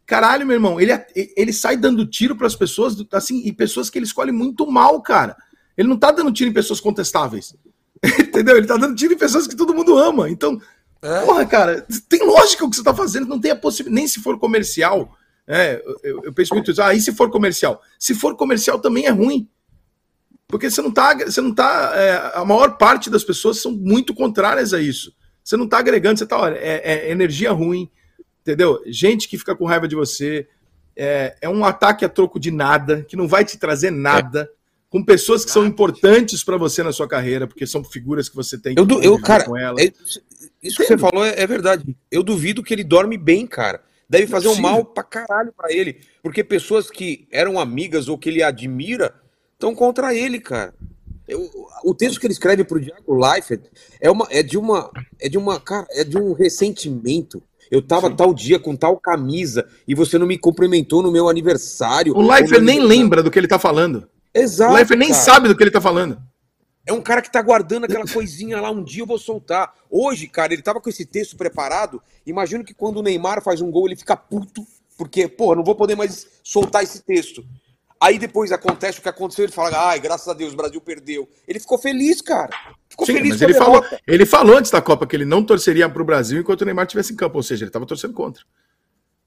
Caralho, 0.05 0.47
meu 0.47 0.55
irmão, 0.55 0.79
ele, 0.79 0.93
ele 1.35 1.51
sai 1.51 1.75
dando 1.75 2.05
tiro 2.05 2.35
para 2.35 2.47
as 2.47 2.55
pessoas, 2.55 2.95
assim, 3.11 3.41
e 3.43 3.51
pessoas 3.51 3.89
que 3.89 3.97
ele 3.97 4.05
escolhe 4.05 4.31
muito 4.31 4.65
mal, 4.71 5.01
cara. 5.01 5.35
Ele 5.75 5.89
não 5.89 5.97
tá 5.97 6.11
dando 6.11 6.31
tiro 6.31 6.49
em 6.49 6.53
pessoas 6.53 6.79
contestáveis. 6.79 7.53
Entendeu? 8.19 8.57
Ele 8.57 8.67
tá 8.67 8.77
dando 8.77 8.95
tiro 8.95 9.13
em 9.13 9.17
pessoas 9.17 9.47
que 9.47 9.55
todo 9.55 9.73
mundo 9.73 9.97
ama. 9.97 10.29
Então, 10.29 10.59
É. 11.01 11.25
porra, 11.25 11.45
cara, 11.45 11.85
tem 12.09 12.25
lógica 12.25 12.65
o 12.65 12.69
que 12.69 12.75
você 12.75 12.83
tá 12.83 12.93
fazendo, 12.93 13.27
não 13.27 13.39
tem 13.39 13.51
a 13.51 13.55
possibilidade, 13.55 13.95
nem 13.95 14.07
se 14.07 14.19
for 14.21 14.37
comercial. 14.37 15.15
É, 15.47 15.81
eu, 16.03 16.23
eu 16.25 16.33
penso 16.33 16.53
muito 16.53 16.71
isso. 16.71 16.81
Ah, 16.81 16.93
e 16.93 16.99
se 16.99 17.13
for 17.13 17.29
comercial? 17.29 17.81
Se 17.97 18.13
for 18.13 18.35
comercial 18.35 18.79
também 18.79 19.05
é 19.05 19.09
ruim. 19.09 19.49
Porque 20.47 20.69
você 20.69 20.81
não 20.81 20.91
tá. 20.91 21.13
Você 21.15 21.41
não 21.41 21.53
tá 21.53 21.91
é, 21.95 22.31
a 22.35 22.45
maior 22.45 22.77
parte 22.77 23.09
das 23.09 23.23
pessoas 23.23 23.59
são 23.61 23.71
muito 23.71 24.13
contrárias 24.13 24.73
a 24.73 24.81
isso. 24.81 25.13
Você 25.43 25.55
não 25.55 25.67
tá 25.67 25.79
agregando, 25.79 26.19
você 26.19 26.25
tá. 26.25 26.37
Olha, 26.37 26.55
é, 26.55 27.07
é 27.07 27.11
energia 27.11 27.51
ruim, 27.51 27.89
entendeu? 28.41 28.81
Gente 28.85 29.27
que 29.27 29.37
fica 29.37 29.55
com 29.55 29.65
raiva 29.65 29.87
de 29.87 29.95
você. 29.95 30.47
É, 30.95 31.37
é 31.41 31.49
um 31.49 31.63
ataque 31.63 32.03
a 32.03 32.09
troco 32.09 32.39
de 32.39 32.49
nada, 32.49 33.03
que 33.03 33.15
não 33.15 33.27
vai 33.27 33.45
te 33.45 33.57
trazer 33.57 33.91
nada. 33.91 34.49
Com 34.89 35.03
pessoas 35.03 35.43
que 35.43 35.51
são 35.51 35.65
importantes 35.65 36.43
para 36.43 36.55
você 36.57 36.81
na 36.81 36.93
sua 36.93 37.07
carreira, 37.07 37.45
porque 37.45 37.67
são 37.67 37.83
figuras 37.83 38.29
que 38.29 38.35
você 38.35 38.57
tem 38.57 38.73
que 38.73 38.79
Eu, 38.79 38.85
du- 38.85 39.01
eu 39.01 39.19
cara, 39.21 39.43
com 39.43 39.57
elas. 39.57 39.83
é- 39.83 39.91
isso 40.63 40.77
que 40.77 40.85
você 40.85 40.97
falou 40.97 41.25
é, 41.25 41.33
é 41.41 41.45
verdade. 41.45 41.95
Eu 42.09 42.23
duvido 42.23 42.63
que 42.63 42.73
ele 42.73 42.83
dorme 42.83 43.17
bem, 43.17 43.45
cara. 43.45 43.81
Deve 44.09 44.25
fazer 44.27 44.47
um 44.47 44.55
mal 44.55 44.85
pra 44.85 45.03
caralho 45.03 45.51
pra 45.55 45.71
ele. 45.73 45.97
Porque 46.23 46.41
pessoas 46.43 46.89
que 46.89 47.27
eram 47.31 47.59
amigas 47.59 48.07
ou 48.07 48.17
que 48.17 48.29
ele 48.29 48.41
admira 48.41 49.13
estão 49.53 49.75
contra 49.75 50.15
ele, 50.15 50.39
cara. 50.39 50.73
Eu- 51.27 51.49
o 51.83 51.93
texto 51.93 52.17
que 52.21 52.25
ele 52.25 52.31
escreve 52.33 52.63
pro 52.63 52.79
Diago 52.79 53.13
Leifert 53.13 53.63
é, 53.99 54.09
uma, 54.09 54.25
é 54.31 54.41
de 54.41 54.57
uma. 54.57 54.89
É 55.19 55.27
de 55.27 55.37
uma. 55.37 55.59
Cara, 55.59 55.85
é 55.91 56.05
de 56.05 56.17
um 56.17 56.31
ressentimento. 56.31 57.43
Eu 57.69 57.81
tava 57.81 58.07
Sim. 58.09 58.15
tal 58.15 58.33
dia 58.33 58.57
com 58.57 58.73
tal 58.77 58.97
camisa 58.97 59.67
e 59.85 59.93
você 59.93 60.17
não 60.17 60.25
me 60.25 60.37
cumprimentou 60.37 61.03
no 61.03 61.11
meu 61.11 61.27
aniversário. 61.27 62.15
O 62.15 62.21
Leifert 62.25 62.63
nem 62.63 62.79
lembra 62.79 63.21
do 63.21 63.29
que 63.29 63.37
ele 63.37 63.47
tá 63.49 63.59
falando. 63.59 64.07
Exato. 64.33 64.71
o 64.71 64.75
Leifert 64.75 64.99
nem 64.99 65.09
cara. 65.09 65.21
sabe 65.21 65.47
do 65.47 65.55
que 65.55 65.63
ele 65.63 65.71
tá 65.71 65.81
falando. 65.81 66.21
É 66.85 66.93
um 66.93 67.01
cara 67.01 67.21
que 67.21 67.31
tá 67.31 67.41
guardando 67.41 67.83
aquela 67.85 68.05
coisinha 68.11 68.61
lá, 68.61 68.71
um 68.71 68.83
dia 68.83 69.03
eu 69.03 69.07
vou 69.07 69.17
soltar. 69.19 69.73
Hoje, 69.89 70.27
cara, 70.27 70.53
ele 70.53 70.61
tava 70.61 70.79
com 70.79 70.89
esse 70.89 71.05
texto 71.05 71.35
preparado. 71.35 72.01
Imagino 72.25 72.63
que 72.63 72.73
quando 72.73 72.97
o 72.97 73.03
Neymar 73.03 73.41
faz 73.43 73.61
um 73.61 73.69
gol, 73.69 73.87
ele 73.87 73.95
fica 73.95 74.15
puto, 74.15 74.65
porque, 74.97 75.27
pô, 75.27 75.53
não 75.55 75.63
vou 75.63 75.75
poder 75.75 75.95
mais 75.95 76.27
soltar 76.43 76.83
esse 76.83 77.01
texto. 77.03 77.45
Aí 77.99 78.19
depois 78.19 78.51
acontece 78.51 78.99
o 78.99 79.01
que 79.01 79.09
aconteceu, 79.09 79.43
ele 79.45 79.51
fala, 79.51 79.89
ai, 79.89 79.99
graças 79.99 80.27
a 80.27 80.33
Deus, 80.33 80.53
o 80.53 80.55
Brasil 80.55 80.79
perdeu. 80.79 81.27
Ele 81.47 81.59
ficou 81.59 81.79
feliz, 81.79 82.21
cara. 82.21 82.51
Ficou 82.87 83.07
Sim, 83.07 83.13
feliz 83.13 83.31
mas 83.31 83.41
ele 83.41 83.55
falou, 83.55 83.83
ele 84.05 84.25
falou 84.25 84.55
antes 84.57 84.69
da 84.69 84.79
Copa 84.81 85.07
que 85.07 85.15
ele 85.15 85.25
não 85.25 85.43
torceria 85.43 85.89
pro 85.89 86.05
Brasil 86.05 86.39
enquanto 86.39 86.61
o 86.61 86.65
Neymar 86.65 86.85
estivesse 86.85 87.11
em 87.11 87.15
campo, 87.15 87.37
ou 87.37 87.43
seja, 87.43 87.65
ele 87.65 87.71
tava 87.71 87.87
torcendo 87.87 88.13
contra. 88.13 88.43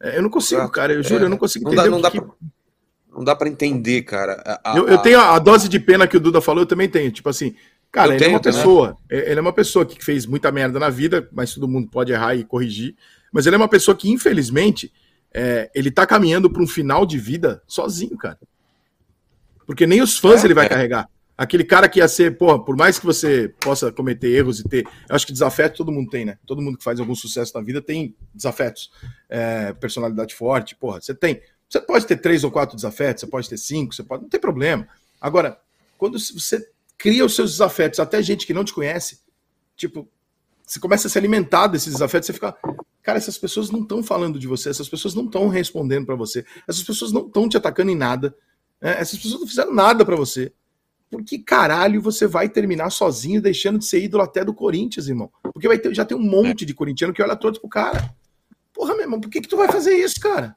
É, 0.00 0.16
eu 0.18 0.22
não 0.22 0.30
consigo, 0.30 0.60
Exato. 0.60 0.72
cara, 0.72 0.92
eu 0.92 1.02
juro, 1.02 1.24
É, 1.24 1.26
eu 1.26 1.28
não 1.28 1.36
consigo 1.36 1.64
não 1.64 1.72
entender. 1.72 1.84
dá- 1.88 1.90
não 1.90 1.98
o 1.98 2.02
dá 2.02 2.10
que- 2.12 2.20
pra- 2.20 2.30
Não 3.12 3.24
dá 3.24 3.34
pra 3.34 3.48
entender, 3.48 4.02
cara. 4.02 4.42
A- 4.46 4.72
a- 4.72 4.76
eu, 4.76 4.86
eu 4.88 4.98
tenho 4.98 5.18
a, 5.18 5.34
a 5.34 5.38
dose 5.38 5.68
de 5.68 5.78
pena 5.80 6.06
que 6.06 6.16
o 6.16 6.20
Duda 6.20 6.40
falou, 6.40 6.62
eu 6.62 6.66
também 6.66 6.88
tenho. 6.88 7.10
Tipo 7.10 7.28
assim, 7.28 7.54
cara, 7.90 8.12
Eu 8.12 8.16
ele 8.16 8.24
é 8.24 8.28
uma 8.28 8.40
também. 8.40 8.58
pessoa, 8.58 8.96
ele 9.10 9.38
é 9.38 9.42
uma 9.42 9.52
pessoa 9.52 9.84
que 9.84 10.02
fez 10.04 10.26
muita 10.26 10.50
merda 10.52 10.78
na 10.78 10.88
vida, 10.90 11.28
mas 11.32 11.52
todo 11.54 11.66
mundo 11.68 11.88
pode 11.90 12.12
errar 12.12 12.34
e 12.34 12.44
corrigir. 12.44 12.94
Mas 13.32 13.46
ele 13.46 13.56
é 13.56 13.58
uma 13.58 13.68
pessoa 13.68 13.96
que, 13.96 14.10
infelizmente, 14.10 14.92
é, 15.32 15.70
ele 15.74 15.90
tá 15.90 16.06
caminhando 16.06 16.50
para 16.50 16.62
um 16.62 16.66
final 16.66 17.04
de 17.06 17.18
vida 17.18 17.62
sozinho, 17.66 18.16
cara. 18.16 18.38
Porque 19.66 19.86
nem 19.86 20.02
os 20.02 20.18
fãs 20.18 20.42
É, 20.42 20.46
ele 20.46 20.54
vai 20.54 20.66
é. 20.66 20.68
carregar. 20.68 21.08
Aquele 21.38 21.64
cara 21.64 21.88
que 21.88 22.00
ia 22.00 22.08
ser, 22.08 22.36
porra, 22.36 22.62
por 22.62 22.76
mais 22.76 22.98
que 22.98 23.06
você 23.06 23.48
possa 23.60 23.90
cometer 23.90 24.28
erros 24.28 24.60
e 24.60 24.64
ter. 24.68 24.84
Eu 25.08 25.16
acho 25.16 25.26
que 25.26 25.32
desafeto 25.32 25.78
todo 25.78 25.90
mundo 25.92 26.10
tem, 26.10 26.24
né? 26.24 26.36
Todo 26.46 26.60
mundo 26.60 26.76
que 26.76 26.84
faz 26.84 27.00
algum 27.00 27.14
sucesso 27.14 27.52
na 27.54 27.62
vida 27.62 27.80
tem 27.80 28.14
desafetos. 28.34 28.90
É, 29.28 29.72
personalidade 29.72 30.34
forte, 30.34 30.76
porra, 30.76 31.00
você 31.00 31.14
tem. 31.14 31.40
Você 31.70 31.80
pode 31.80 32.04
ter 32.04 32.16
três 32.16 32.42
ou 32.42 32.50
quatro 32.50 32.74
desafetos, 32.74 33.20
você 33.20 33.26
pode 33.28 33.48
ter 33.48 33.56
cinco, 33.56 33.94
você 33.94 34.02
pode. 34.02 34.24
Não 34.24 34.28
tem 34.28 34.40
problema. 34.40 34.88
Agora, 35.20 35.60
quando 35.96 36.18
você 36.18 36.68
cria 36.98 37.24
os 37.24 37.36
seus 37.36 37.52
desafetos, 37.52 38.00
até 38.00 38.20
gente 38.20 38.44
que 38.44 38.52
não 38.52 38.64
te 38.64 38.74
conhece, 38.74 39.20
tipo, 39.76 40.08
você 40.66 40.80
começa 40.80 41.06
a 41.06 41.10
se 41.10 41.16
alimentar 41.16 41.68
desses 41.68 41.92
desafetos, 41.92 42.26
você 42.26 42.32
fica. 42.32 42.56
Cara, 43.02 43.18
essas 43.18 43.38
pessoas 43.38 43.70
não 43.70 43.82
estão 43.82 44.02
falando 44.02 44.38
de 44.38 44.48
você, 44.48 44.68
essas 44.68 44.88
pessoas 44.88 45.14
não 45.14 45.26
estão 45.26 45.48
respondendo 45.48 46.06
pra 46.06 46.16
você, 46.16 46.44
essas 46.66 46.82
pessoas 46.82 47.12
não 47.12 47.26
estão 47.26 47.48
te 47.48 47.56
atacando 47.56 47.90
em 47.90 47.96
nada, 47.96 48.34
né? 48.80 48.96
essas 48.98 49.18
pessoas 49.18 49.40
não 49.40 49.48
fizeram 49.48 49.72
nada 49.72 50.04
pra 50.04 50.16
você. 50.16 50.52
Por 51.08 51.24
que 51.24 51.38
caralho 51.38 52.02
você 52.02 52.26
vai 52.26 52.48
terminar 52.48 52.90
sozinho, 52.90 53.40
deixando 53.40 53.78
de 53.78 53.84
ser 53.84 54.02
ídolo 54.02 54.22
até 54.22 54.44
do 54.44 54.54
Corinthians, 54.54 55.08
irmão? 55.08 55.30
Porque 55.42 55.66
vai 55.66 55.78
ter, 55.78 55.94
já 55.94 56.04
tem 56.04 56.16
um 56.16 56.22
monte 56.22 56.66
de 56.66 56.74
corintiano 56.74 57.14
que 57.14 57.22
olha 57.22 57.36
todos 57.36 57.58
pro 57.58 57.68
cara. 57.68 58.14
Porra, 58.72 58.94
meu 58.94 59.02
irmão, 59.02 59.20
por 59.20 59.30
que, 59.30 59.40
que 59.40 59.48
tu 59.48 59.56
vai 59.56 59.70
fazer 59.70 59.94
isso, 59.94 60.20
cara? 60.20 60.56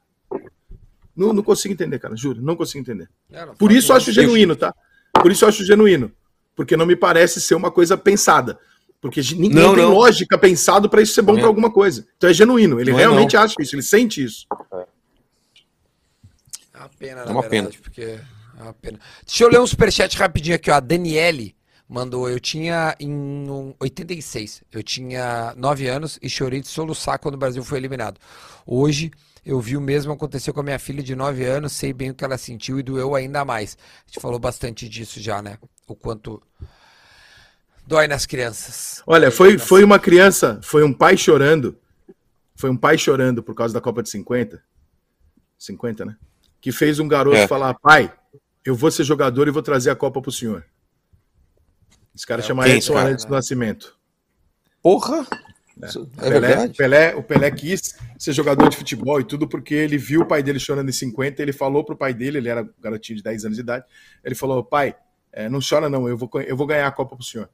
Não, 1.16 1.32
não 1.32 1.42
consigo 1.42 1.72
entender, 1.72 1.98
cara, 1.98 2.16
juro, 2.16 2.42
não 2.42 2.56
consigo 2.56 2.80
entender. 2.80 3.08
É, 3.30 3.46
Por 3.46 3.70
isso 3.70 3.92
eu 3.92 3.96
acho 3.96 4.12
genuíno, 4.12 4.56
tá? 4.56 4.74
Por 5.12 5.30
isso 5.30 5.44
eu 5.44 5.48
acho 5.48 5.64
genuíno. 5.64 6.10
Porque 6.56 6.76
não 6.76 6.86
me 6.86 6.96
parece 6.96 7.40
ser 7.40 7.54
uma 7.54 7.70
coisa 7.70 7.96
pensada. 7.96 8.58
Porque 9.00 9.20
ninguém 9.20 9.62
Não, 9.62 9.74
tem 9.74 9.84
não. 9.84 9.92
lógica 9.92 10.38
pensado 10.38 10.88
pra 10.88 11.02
isso 11.02 11.14
ser 11.14 11.22
bom 11.22 11.34
é. 11.34 11.38
pra 11.38 11.46
alguma 11.46 11.70
coisa. 11.70 12.06
Então 12.16 12.30
é 12.30 12.32
genuíno. 12.32 12.80
Ele 12.80 12.90
Não 12.90 12.98
é, 12.98 13.02
realmente 13.02 13.36
acha 13.36 13.54
isso, 13.60 13.74
ele 13.74 13.82
sente 13.82 14.24
isso. 14.24 14.46
É 16.72 16.78
uma 16.78 16.88
pena, 16.88 17.20
É 17.20 17.30
uma 17.30 17.42
verdade, 17.42 17.78
porque 17.78 18.00
é 18.02 18.62
uma 18.62 18.72
pena. 18.72 18.98
Deixa 19.26 19.44
eu 19.44 19.48
ler 19.48 19.60
um 19.60 19.66
superchat 19.66 20.16
rapidinho 20.16 20.56
aqui, 20.56 20.70
ó. 20.70 20.74
A 20.74 20.80
Daniele 20.80 21.54
mandou, 21.88 22.28
eu 22.28 22.40
tinha 22.40 22.96
em 22.98 23.12
um, 23.12 23.74
86, 23.78 24.62
eu 24.72 24.82
tinha 24.82 25.52
9 25.56 25.86
anos 25.86 26.18
e 26.22 26.28
chorei 26.28 26.60
de 26.60 26.68
soluçar 26.68 27.18
quando 27.18 27.34
o 27.34 27.38
Brasil 27.38 27.62
foi 27.62 27.78
eliminado. 27.78 28.18
Hoje 28.66 29.10
eu 29.44 29.60
vi 29.60 29.76
o 29.76 29.80
mesmo 29.80 30.12
acontecer 30.12 30.52
com 30.52 30.60
a 30.60 30.62
minha 30.62 30.78
filha 30.78 31.02
de 31.02 31.14
9 31.14 31.44
anos, 31.44 31.72
sei 31.72 31.92
bem 31.92 32.10
o 32.10 32.14
que 32.14 32.24
ela 32.24 32.38
sentiu 32.38 32.78
e 32.78 32.82
doeu 32.82 33.14
ainda 33.14 33.44
mais. 33.44 33.76
A 34.04 34.06
gente 34.10 34.20
falou 34.20 34.38
bastante 34.38 34.88
disso 34.88 35.20
já, 35.20 35.42
né? 35.42 35.58
O 35.86 35.94
quanto 35.94 36.42
dói 37.86 38.06
nas 38.06 38.26
crianças. 38.26 39.02
Olha, 39.06 39.30
foi, 39.30 39.58
foi 39.58 39.84
uma 39.84 39.98
criança, 39.98 40.58
foi 40.62 40.82
um 40.82 40.92
pai 40.92 41.16
chorando. 41.16 41.76
Foi 42.56 42.70
um 42.70 42.76
pai 42.76 42.96
chorando 42.96 43.42
por 43.42 43.54
causa 43.54 43.74
da 43.74 43.80
Copa 43.80 44.02
de 44.02 44.08
50. 44.10 44.62
50, 45.58 46.04
né? 46.04 46.16
Que 46.60 46.72
fez 46.72 46.98
um 46.98 47.08
garoto 47.08 47.36
É. 47.36 47.48
falar: 47.48 47.74
pai, 47.74 48.12
eu 48.64 48.74
vou 48.74 48.90
ser 48.90 49.04
jogador 49.04 49.48
e 49.48 49.50
vou 49.50 49.62
trazer 49.62 49.90
a 49.90 49.96
Copa 49.96 50.22
pro 50.22 50.30
senhor. 50.32 50.64
Esse 52.14 52.26
cara 52.26 52.40
É, 52.40 52.44
chama 52.44 52.68
Edson 52.68 52.94
cara? 52.94 53.06
Arantes 53.06 53.24
do 53.24 53.32
Nascimento. 53.32 53.98
Porra! 54.80 55.26
Isso 55.82 56.08
É, 56.18 56.30
Pelé, 56.30 56.40
verdade? 56.40 56.76
Pelé, 56.76 57.14
o 57.16 57.22
Pelé 57.22 57.50
quis 57.50 57.96
ser 58.24 58.32
jogador 58.32 58.70
de 58.70 58.76
futebol 58.76 59.20
e 59.20 59.24
tudo 59.24 59.46
porque 59.46 59.74
ele 59.74 59.98
viu 59.98 60.22
o 60.22 60.26
pai 60.26 60.42
dele 60.42 60.58
chorando 60.58 60.88
em 60.88 60.92
50. 60.92 61.42
Ele 61.42 61.52
falou 61.52 61.84
pro 61.84 61.94
pai 61.94 62.14
dele, 62.14 62.38
ele 62.38 62.48
era 62.48 62.62
um 62.62 62.70
garotinho 62.80 63.18
de 63.18 63.22
10 63.22 63.44
anos 63.44 63.56
de 63.56 63.62
idade. 63.62 63.84
Ele 64.24 64.34
falou: 64.34 64.64
pai, 64.64 64.96
eh, 65.30 65.48
não 65.48 65.60
chora 65.60 65.90
não, 65.90 66.08
eu 66.08 66.16
vou, 66.16 66.30
eu 66.46 66.56
vou 66.56 66.66
ganhar 66.66 66.86
a 66.86 66.90
Copa 66.90 67.14
pro 67.14 67.24
senhor. 67.24 67.50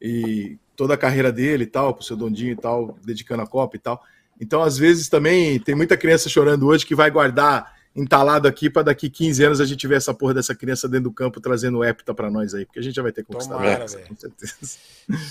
E 0.00 0.58
toda 0.76 0.92
a 0.92 0.96
carreira 0.98 1.32
dele 1.32 1.64
e 1.64 1.66
tal, 1.66 1.94
pro 1.94 2.04
seu 2.04 2.16
Dondinho 2.16 2.52
e 2.52 2.56
tal, 2.56 2.98
dedicando 3.04 3.42
a 3.42 3.46
Copa 3.46 3.76
e 3.76 3.78
tal. 3.78 4.02
Então, 4.38 4.62
às 4.62 4.76
vezes 4.76 5.08
também 5.08 5.58
tem 5.58 5.74
muita 5.74 5.96
criança 5.96 6.28
chorando 6.28 6.66
hoje 6.66 6.84
que 6.84 6.94
vai 6.94 7.10
guardar 7.10 7.79
entalado 8.00 8.48
aqui 8.48 8.70
para 8.70 8.82
daqui 8.82 9.08
15 9.10 9.44
anos 9.44 9.60
a 9.60 9.64
gente 9.64 9.86
ver 9.86 9.96
essa 9.96 10.12
porra 10.14 10.34
dessa 10.34 10.54
criança 10.54 10.88
dentro 10.88 11.04
do 11.04 11.12
campo 11.12 11.40
trazendo 11.40 11.78
o 11.78 11.84
hepta 11.84 12.14
para 12.14 12.30
nós 12.30 12.54
aí, 12.54 12.64
porque 12.64 12.78
a 12.78 12.82
gente 12.82 12.94
já 12.94 13.02
vai 13.02 13.12
ter 13.12 13.24
conquistado 13.24 13.58
Tomara, 13.58 13.84
essa, 13.84 13.98
com 14.00 14.16
certeza. 14.16 14.54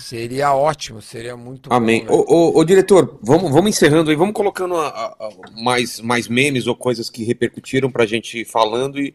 Seria 0.01 0.53
ótimo, 0.53 1.01
seria 1.01 1.35
muito 1.37 1.71
Amém. 1.71 2.05
bom. 2.05 2.17
velho. 2.17 2.25
Ô, 2.29 2.51
ô, 2.57 2.59
ô, 2.59 2.63
diretor, 2.65 3.17
vamos, 3.21 3.51
vamos 3.51 3.69
encerrando 3.69 4.09
aí, 4.09 4.15
vamos 4.15 4.33
colocando 4.33 4.75
a- 4.75 4.87
a- 4.87 5.15
a- 5.19 5.61
mais, 5.61 5.99
mais 6.01 6.27
memes 6.27 6.67
ou 6.67 6.75
coisas 6.75 7.09
que 7.09 7.23
repercutiram 7.23 7.89
pra 7.89 8.05
gente 8.05 8.39
ir 8.41 8.45
falando 8.45 8.99
e, 8.99 9.13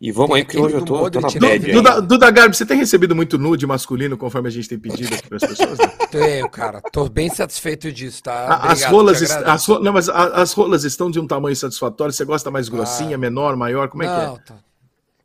E 0.00 0.10
vamos 0.10 0.30
Tem 0.30 0.36
aí, 0.38 0.44
porque 0.44 0.58
hoje 0.58 0.76
eu 0.76 0.84
tô, 0.84 1.10
tô 1.10 1.20
na 1.20 1.28
né? 1.28 1.52
aí. 1.52 1.58
Duda, 1.58 2.00
Duda 2.00 2.30
Garbi, 2.30 2.56
você 2.56 2.64
tem 2.64 2.78
recebido 2.78 3.14
muito 3.14 3.36
nude 3.36 3.66
masculino 3.66 4.16
conforme 4.16 4.48
a 4.48 4.50
gente 4.50 4.66
tem 4.66 4.78
pedido 4.78 5.14
aqui 5.14 5.28
para 5.28 5.36
as 5.36 5.42
pessoas? 5.46 5.78
né? 5.78 5.86
Tenho, 6.10 6.48
cara. 6.48 6.80
Tô 6.90 7.06
bem 7.06 7.28
satisfeito 7.28 7.92
disso, 7.92 8.22
tá? 8.22 8.32
A- 8.32 8.54
as 8.54 8.62
Obrigado, 8.80 8.92
rolas, 8.92 9.22
as, 9.30 9.66
ro- 9.66 9.78
não, 9.80 9.92
mas 9.92 10.08
as 10.08 10.52
rolas 10.54 10.84
estão 10.84 11.10
de 11.10 11.20
um 11.20 11.26
tamanho 11.26 11.54
satisfatório. 11.54 12.14
Você 12.14 12.24
gosta 12.24 12.50
mais 12.50 12.70
grossinha, 12.70 13.18
menor, 13.18 13.54
maior? 13.56 13.88
Como 13.90 14.02
é 14.02 14.06
Não, 14.06 14.38
que 14.38 14.44
tá, 14.44 14.54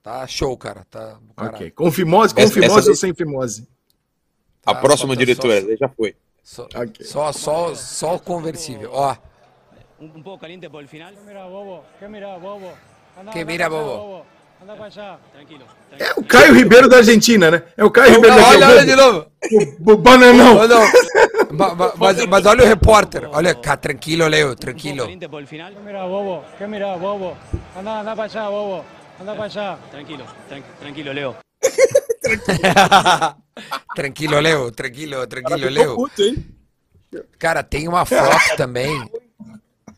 tá 0.04 0.28
show, 0.28 0.58
cara. 0.58 0.86
Tá, 0.92 1.00
é? 1.00 1.34
caralho. 1.38 1.56
Ok. 1.56 1.72
Com 1.72 1.90
fimose, 1.90 2.36
com 2.36 2.42
Essa- 2.42 2.54
fimose 2.54 2.80
essa- 2.80 2.90
ou 2.90 2.96
sem 2.98 3.14
fimose? 3.14 3.66
A 4.66 4.74
Tá, 4.74 4.82
próxima 4.82 5.08
falta 5.16 5.20
diretora, 5.26 5.62
só- 5.62 5.76
já 5.80 5.88
foi. 5.90 6.16
Só, 6.44 6.64
Ok. 6.66 7.06
só, 7.06 7.32
só, 7.32 7.74
só 7.76 8.16
o 8.16 8.20
conversível. 8.20 8.90
Ó, 8.92 9.16
un 10.02 10.22
poco 10.22 10.40
caliente 10.40 10.70
por 10.70 10.82
el 10.82 10.90
final. 10.90 11.14
Mira, 11.26 11.46
bobo, 11.48 11.86
¿qué 11.98 12.10
mira, 12.10 12.38
bobo? 12.38 12.74
Anda, 13.18 13.32
¿Qué 13.32 13.40
anda 13.40 13.52
mira, 13.52 13.70
bobo? 13.70 14.26
É 16.00 16.14
o 16.18 16.24
Caio 16.24 16.54
Ribeiro 16.54 16.90
da 16.90 16.98
Argentina, 16.98 17.52
né? 17.52 17.64
É 17.78 17.84
o 17.84 17.92
Caio 17.92 18.16
Ribeiro 18.16 18.36
da 18.36 18.48
olha, 18.48 18.68
olha 18.68 18.86
de 18.86 18.92
Argentina. 18.92 18.96
novo. 19.06 19.26
O, 19.86 19.92
o 19.92 19.98
bananão. 19.98 20.58
Olha, 20.58 20.76
ma- 21.52 21.76
ma- 21.76 21.94
mas, 21.98 22.26
mas 22.26 22.46
olha 22.46 22.64
o 22.64 22.68
repórter. 22.68 23.30
Olha, 23.32 23.54
cá, 23.56 23.78
tranquilo, 23.78 24.28
Leo, 24.28 24.56
tranquilo. 24.56 25.04
caliente 25.04 25.30
por 25.30 25.42
el 25.42 25.48
final. 25.48 25.72
¿Qué 25.74 25.80
mira, 25.80 26.06
bobo? 26.06 26.44
¿Qué 26.58 26.68
mira, 26.68 26.96
bobo? 26.98 27.38
Anda, 27.78 28.00
anda 28.02 28.16
para 28.16 28.24
allá, 28.26 28.50
bobo. 28.50 28.86
Anda 29.22 29.34
para 29.36 29.44
allá. 29.46 29.78
Tranquilo, 29.92 30.26
tran- 30.50 30.64
tranquilo, 30.80 31.14
Leo. 31.14 31.36
Tranquilo, 33.96 34.40
Leo, 34.42 34.72
tranquilo, 34.72 35.26
tranquilo, 35.28 35.70
Leo. 35.70 35.96
puto, 35.96 36.22
hein? 36.22 36.46
Cara, 37.40 37.64
tem 37.64 37.88
uma 37.88 38.06
foto 38.06 38.58
também. 38.58 39.10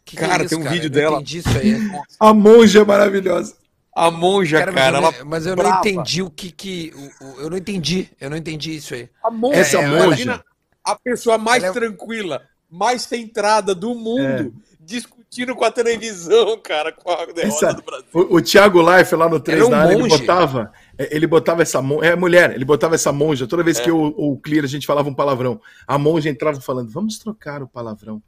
Que 0.06 0.16
que 0.16 0.24
é 0.24 0.28
Cara, 0.28 0.44
isso, 0.46 0.56
tem 0.56 0.66
um 0.66 0.70
vídeo 0.70 0.86
Eu 0.94 1.12
não 1.12 1.22
dela. 1.24 1.58
aí. 1.60 1.90
A 2.20 2.34
monja 2.34 2.82
é 2.82 2.86
maravilhosa. 2.86 3.56
A 3.98 4.12
monja, 4.12 4.60
Cara, 4.60 4.72
cara, 4.74 4.92
mas, 4.92 5.04
ela 5.04 5.08
eu, 5.18 5.20
não- 5.24 5.30
mas 5.32 5.46
eu 5.48 5.56
não 5.56 5.64
brava. 5.64 5.80
entendi 5.80 6.22
o 6.22 6.30
que 6.30 6.52
que. 6.52 6.94
eu 7.40 7.50
não 7.50 7.58
entendi. 7.58 8.10
Eu 8.22 8.30
não 8.30 8.38
entendi 8.38 8.76
isso 8.76 8.94
aí. 8.94 9.10
A 9.24 9.32
monja, 9.32 9.60
Essa 9.60 9.78
é, 9.80 9.88
monja. 9.88 10.06
imagina 10.06 10.46
a 10.84 10.96
pessoa 10.96 11.38
mais 11.38 11.64
é- 11.64 11.72
tranquila, 11.72 12.44
mais 12.70 13.02
centrada 13.02 13.74
do 13.74 13.96
mundo, 13.96 14.54
discutindo 14.80 15.56
com 15.56 15.66
a 15.66 15.72
televisão, 15.72 16.58
cara, 16.62 16.92
com 16.92 17.10
a 17.12 17.26
derrota 17.26 17.66
Essa- 17.66 17.74
do 17.74 17.82
Brasil. 17.82 18.06
o, 18.14 18.36
o 18.36 18.42
Thiago 18.42 18.82
Life 18.98 19.16
lá 19.16 19.28
no 19.28 19.40
3 19.40 19.60
Era 19.60 19.68
um 19.68 19.72
da 19.72 19.80
área, 19.80 19.94
ele 19.96 20.08
botava, 20.08 20.72
é, 20.98 21.16
ele 21.16 21.28
botava 21.28 21.62
essa 21.64 21.82
monja, 21.82 22.06
é 22.06 22.16
mulher, 22.16 22.54
ele 22.54 22.64
botava 22.66 22.96
essa 22.96 23.12
monja, 23.12 23.48
toda 23.48 23.64
vez 23.64 23.80
que 23.80 23.90
o, 23.92 24.14
o 24.16 24.38
Clear 24.40 24.64
a 24.64 24.68
gente 24.68 24.86
falava 24.88 25.10
um 25.10 25.14
palavrão, 25.14 25.60
a 25.88 25.98
monja 25.98 26.30
entrava 26.30 26.62
falando, 26.62 26.90
vamos 26.92 27.18
trocar 27.18 27.62
o 27.64 27.68
palavrão 27.68 28.22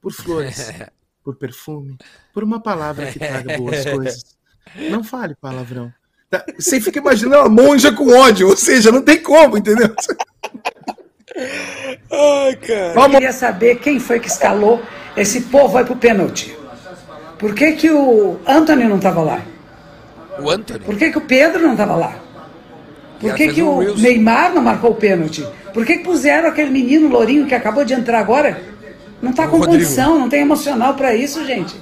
por 0.00 0.10
flores, 0.12 0.72
por 1.22 1.36
perfume, 1.36 1.96
por 2.32 2.42
uma 2.42 2.60
palavra 2.60 3.12
que 3.12 3.18
traga 3.18 3.56
boas 3.58 3.84
coisas. 3.86 4.40
Não 4.90 5.02
fale 5.04 5.34
palavrão. 5.40 5.92
Tá? 6.30 6.44
Você 6.58 6.80
fica 6.80 6.98
imaginando 6.98 7.44
a 7.44 7.48
monja 7.48 7.92
com 7.92 8.08
ódio, 8.16 8.48
ou 8.48 8.56
seja, 8.56 8.90
não 8.90 9.02
tem 9.02 9.20
como, 9.22 9.58
entendeu? 9.58 9.94
Ai, 12.10 12.56
cara. 12.56 12.92
Vamos 12.94 13.12
queria 13.12 13.32
saber 13.32 13.76
quem 13.76 13.98
foi 13.98 14.20
que 14.20 14.28
escalou 14.28 14.82
esse 15.16 15.42
povo 15.42 15.76
aí 15.78 15.84
pro 15.84 15.96
pênalti. 15.96 16.56
Por 17.38 17.54
que, 17.54 17.72
que 17.72 17.90
o 17.90 18.38
Anthony 18.46 18.84
não 18.84 18.96
estava 18.96 19.20
lá? 19.22 19.40
O 20.38 20.50
Anthony. 20.50 20.80
Por 20.80 20.96
que, 20.96 21.10
que 21.10 21.18
o 21.18 21.22
Pedro 21.22 21.62
não 21.62 21.72
estava 21.72 21.96
lá? 21.96 22.16
Por 23.20 23.34
que, 23.34 23.48
que 23.52 23.62
o 23.62 23.78
Reels. 23.78 24.00
Neymar 24.00 24.52
não 24.54 24.62
marcou 24.62 24.90
o 24.90 24.94
pênalti? 24.94 25.46
Por 25.72 25.86
que, 25.86 25.98
que 25.98 26.04
puseram 26.04 26.48
aquele 26.48 26.70
menino 26.70 27.08
lourinho 27.08 27.46
que 27.46 27.54
acabou 27.54 27.84
de 27.84 27.94
entrar 27.94 28.18
agora? 28.18 28.60
Não 29.20 29.32
tá 29.32 29.44
O 29.46 29.50
com 29.50 29.58
Rodrigo. 29.58 29.74
condição, 29.78 30.18
não 30.18 30.28
tem 30.28 30.40
emocional 30.40 30.94
pra 30.94 31.14
isso, 31.14 31.44
gente. 31.44 31.74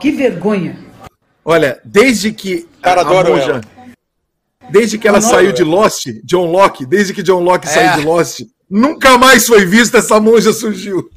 Que 0.00 0.10
vergonha. 0.10 0.76
Olha, 1.44 1.80
desde 1.84 2.32
que 2.32 2.66
Cara, 2.80 3.02
a 3.02 3.04
adoro 3.04 3.32
monja, 3.32 3.50
ela. 3.50 3.60
desde 4.70 4.98
que 4.98 5.06
ela 5.06 5.18
Adoro 5.18 5.32
saiu 5.34 5.46
ela. 5.48 5.52
de 5.56 5.62
Lost, 5.64 6.06
John 6.24 6.46
Locke, 6.50 6.86
desde 6.86 7.12
que 7.12 7.22
John 7.22 7.40
Locke 7.40 7.66
É. 7.66 7.70
saiu 7.70 8.00
de 8.00 8.06
Lost, 8.06 8.40
nunca 8.68 9.18
mais 9.18 9.46
foi 9.46 9.64
vista 9.66 9.98
essa 9.98 10.18
monja 10.20 10.52
surgiu. 10.52 11.10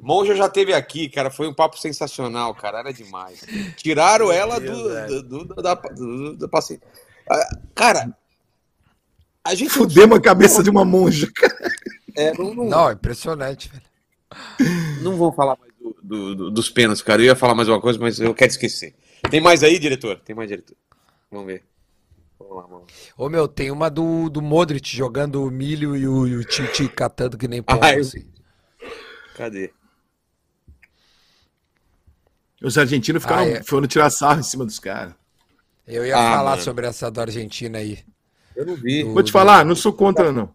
Monja 0.00 0.34
já 0.34 0.48
teve 0.48 0.72
aqui, 0.74 1.08
cara, 1.08 1.30
foi 1.30 1.46
um 1.46 1.54
papo 1.54 1.78
sensacional, 1.78 2.52
cara, 2.54 2.80
era 2.80 2.92
demais. 2.92 3.40
Tiraram 3.76 4.32
ela 4.32 4.58
do, 4.58 5.22
do, 5.22 5.44
do, 5.44 5.54
da, 5.62 5.74
do, 5.74 6.36
do 6.36 6.48
paciente. 6.48 6.82
Ah, 7.30 7.56
Cara, 7.74 8.16
a 9.44 9.54
gente 9.54 9.70
Fudemos 9.70 10.18
a 10.18 10.20
cabeça 10.20 10.62
de 10.62 10.70
uma 10.70 10.84
monja. 10.84 11.28
É, 12.16 12.32
não, 12.36 12.52
não, 12.54 12.64
Não, 12.64 12.90
impressionante, 12.92 13.70
velho. 13.70 15.02
não 15.02 15.16
vou 15.16 15.32
falar 15.32 15.56
mais 15.60 15.72
do- 15.80 15.96
do- 16.02 16.34
do- 16.34 16.50
dos 16.50 16.68
pênaltis, 16.68 17.02
cara. 17.02 17.22
Eu 17.22 17.26
ia 17.26 17.36
falar 17.36 17.54
mais 17.54 17.68
uma 17.68 17.80
coisa, 17.80 17.98
mas 17.98 18.18
eu 18.18 18.34
quero 18.34 18.50
esquecer. 18.50 18.94
Tem 19.30 19.40
mais 19.40 19.62
aí, 19.62 19.78
diretor? 19.78 20.20
Tem 20.20 20.34
mais, 20.36 20.48
diretor? 20.48 20.76
Vamos 21.30 21.46
ver. 21.46 21.64
Vamos 22.38 22.56
lá, 22.56 22.62
vamos 22.62 22.80
lá. 22.82 22.86
Ô 23.16 23.28
meu, 23.28 23.48
tem 23.48 23.70
uma 23.70 23.88
do, 23.88 24.28
do 24.28 24.42
Modric 24.42 24.94
jogando 24.96 25.42
o 25.44 25.50
milho 25.50 25.96
e 25.96 26.06
o, 26.06 26.26
e 26.26 26.36
o 26.36 26.44
Titi 26.44 26.88
catando 26.88 27.38
que 27.38 27.48
nem 27.48 27.62
Ah, 27.66 27.92
eu- 27.94 28.00
assim. 28.00 28.26
Cadê? 29.36 29.72
Os 32.62 32.78
argentinos 32.78 33.22
ficaram, 33.22 33.42
Ah, 33.42 33.48
é. 33.48 33.62
foram 33.62 33.86
tirar 33.86 34.10
sarro 34.10 34.40
em 34.40 34.44
cima 34.44 34.64
dos 34.64 34.78
caras. 34.78 35.14
Eu 35.86 36.06
ia 36.06 36.16
Ah, 36.16 36.36
falar 36.36 36.50
mano. 36.52 36.62
sobre 36.62 36.86
essa 36.86 37.10
do 37.10 37.20
Argentina 37.20 37.78
aí. 37.78 37.98
Eu 38.54 38.66
não 38.66 38.76
vi. 38.76 39.02
Do- 39.02 39.14
Vou 39.14 39.22
te 39.22 39.32
falar, 39.32 39.64
não 39.64 39.74
sou 39.74 39.92
contra, 39.92 40.30
não. 40.30 40.54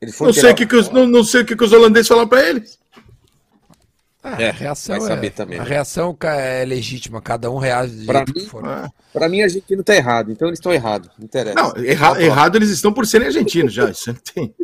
Ele 0.00 0.12
foi 0.12 0.28
Não 0.28 0.32
sei 0.32 0.52
o 0.52 0.54
que, 0.54 0.66
que 0.66 0.76
os, 0.76 0.88
não, 0.90 1.06
não 1.06 1.24
sei 1.24 1.42
o 1.42 1.44
que, 1.44 1.56
que 1.56 1.64
os 1.64 1.72
holandeses 1.72 2.06
falaram 2.08 2.28
pra 2.28 2.48
eles. 2.48 2.77
Ah, 4.36 4.42
É, 4.42 4.48
a 4.50 4.52
reação 4.52 4.98
vai 4.98 5.08
saber 5.08 5.26
é, 5.28 5.30
também. 5.30 5.58
A 5.58 5.62
reação 5.62 6.14
ca- 6.14 6.34
é 6.36 6.64
legítima, 6.64 7.20
cada 7.22 7.50
um 7.50 7.58
reage 7.58 7.94
do 7.96 8.06
Pra 8.06 8.18
jeito 8.18 8.32
que 8.34 8.40
mim, 8.40 8.46
for. 8.46 8.62
Pra 9.12 9.28
mim, 9.28 9.40
a 9.40 9.44
Argentina 9.44 9.82
tá 9.82 9.94
errado, 9.94 10.30
então 10.30 10.48
eles 10.48 10.58
estão 10.58 10.72
errados. 10.72 11.10
Não 11.18 11.24
interessa. 11.24 11.54
Não, 11.54 11.72
erra- 11.84 12.20
errado 12.22 12.56
eles 12.56 12.68
estão 12.70 12.92
por 12.92 13.06
serem 13.06 13.28
argentinos 13.28 13.72
já. 13.72 13.88
Isso 13.90 14.10
não 14.12 14.18
tem. 14.34 14.54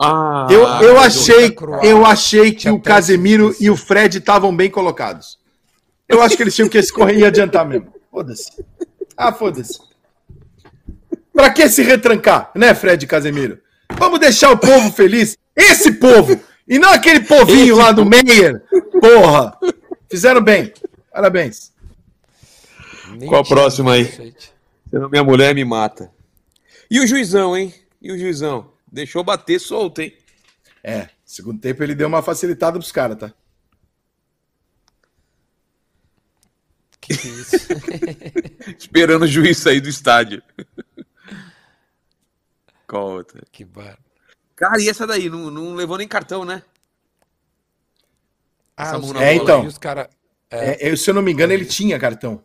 Ah, 0.00 0.46
Eu, 0.50 0.60
eu 0.62 0.98
achei, 1.00 1.50
Croácia. 1.50 1.88
eu 1.88 2.04
achei 2.04 2.52
que 2.52 2.68
o 2.68 2.78
Casemiro 2.80 3.54
e 3.58 3.70
o 3.70 3.76
Fred 3.76 4.18
estavam 4.18 4.54
bem 4.54 4.70
colocados. 4.70 5.38
Eu 6.08 6.20
acho 6.22 6.36
que 6.36 6.42
eles 6.42 6.54
tinham 6.54 6.68
que 6.68 6.78
escorrer 6.78 7.18
e 7.18 7.24
adiantar 7.24 7.66
mesmo. 7.66 7.92
Foda-se. 8.10 8.50
Ah, 9.16 9.32
foda-se. 9.32 9.78
Pra 11.32 11.50
que 11.50 11.66
se 11.68 11.82
retrancar, 11.82 12.50
né, 12.54 12.74
Fred 12.74 13.04
e 13.04 13.08
Casemiro? 13.08 13.58
Vamos 13.98 14.20
deixar 14.20 14.50
o 14.50 14.58
povo 14.58 14.92
feliz. 14.92 15.36
Esse 15.54 15.92
povo! 15.92 16.38
E 16.68 16.78
não 16.78 16.90
aquele 16.90 17.20
povinho 17.20 17.76
lá 17.76 17.92
do 17.92 18.04
Meyer. 18.04 18.62
Porra! 19.00 19.56
Fizeram 20.10 20.42
bem. 20.42 20.72
Parabéns. 21.12 21.72
Nem 23.18 23.28
Qual 23.28 23.40
a 23.40 23.44
próxima 23.44 23.92
aí? 23.92 24.34
Senão 24.90 25.08
minha 25.08 25.24
mulher 25.24 25.54
me 25.54 25.64
mata. 25.64 26.10
E 26.90 27.00
o 27.00 27.06
juizão, 27.06 27.56
hein? 27.56 27.72
E 28.00 28.12
o 28.12 28.18
juizão? 28.18 28.72
Deixou 28.90 29.24
bater 29.24 29.58
solto, 29.58 30.00
hein? 30.00 30.14
É, 30.82 31.08
segundo 31.24 31.60
tempo 31.60 31.82
ele 31.82 31.94
deu 31.94 32.06
uma 32.06 32.22
facilitada 32.22 32.78
pros 32.78 32.92
caras, 32.92 33.18
tá? 33.18 33.32
Que 37.00 37.16
que 37.16 37.28
é 37.28 37.30
isso? 37.30 37.56
Esperando 38.78 39.22
o 39.22 39.28
juiz 39.28 39.58
sair 39.58 39.80
do 39.80 39.88
estádio. 39.88 40.42
Qual 42.86 43.08
outra? 43.10 43.42
que 43.50 43.64
bar... 43.64 43.98
Cara, 44.54 44.80
e 44.80 44.88
essa 44.88 45.06
daí? 45.06 45.28
Não, 45.28 45.50
não 45.50 45.74
levou 45.74 45.98
nem 45.98 46.08
cartão, 46.08 46.44
né? 46.44 46.62
Ah, 48.76 48.96
os, 48.98 49.10
É, 49.16 49.34
então. 49.34 49.66
os 49.66 49.78
cara... 49.78 50.08
É, 50.50 50.90
eu, 50.90 50.96
se 50.96 51.10
eu 51.10 51.14
não 51.14 51.22
me 51.22 51.32
engano, 51.32 51.52
ele 51.52 51.64
tinha 51.64 51.98
cartão. 51.98 52.42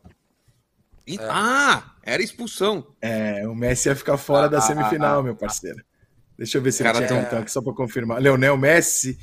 E- 1.05 1.17
Ah, 1.21 1.93
era 2.03 2.21
expulsão. 2.21 2.87
É, 3.01 3.47
o 3.47 3.53
Messi 3.53 3.89
ia 3.89 3.95
ficar 3.95 4.17
fora 4.17 4.49
da 4.49 4.57
Ah, 4.57 4.61
semifinal, 4.61 5.19
ah, 5.19 5.23
meu 5.23 5.35
parceiro. 5.35 5.83
Deixa 6.37 6.57
eu 6.57 6.61
ver 6.61 6.71
se 6.71 6.81
ele 6.81 6.87
Cara, 6.91 6.97
tinha 7.05 7.09
tem- 7.09 7.21
cartão 7.21 7.39
aqui, 7.39 7.51
só 7.51 7.61
pra 7.61 7.73
confirmar. 7.73 8.19
Leonel 8.19 8.57
Messi, 8.57 9.13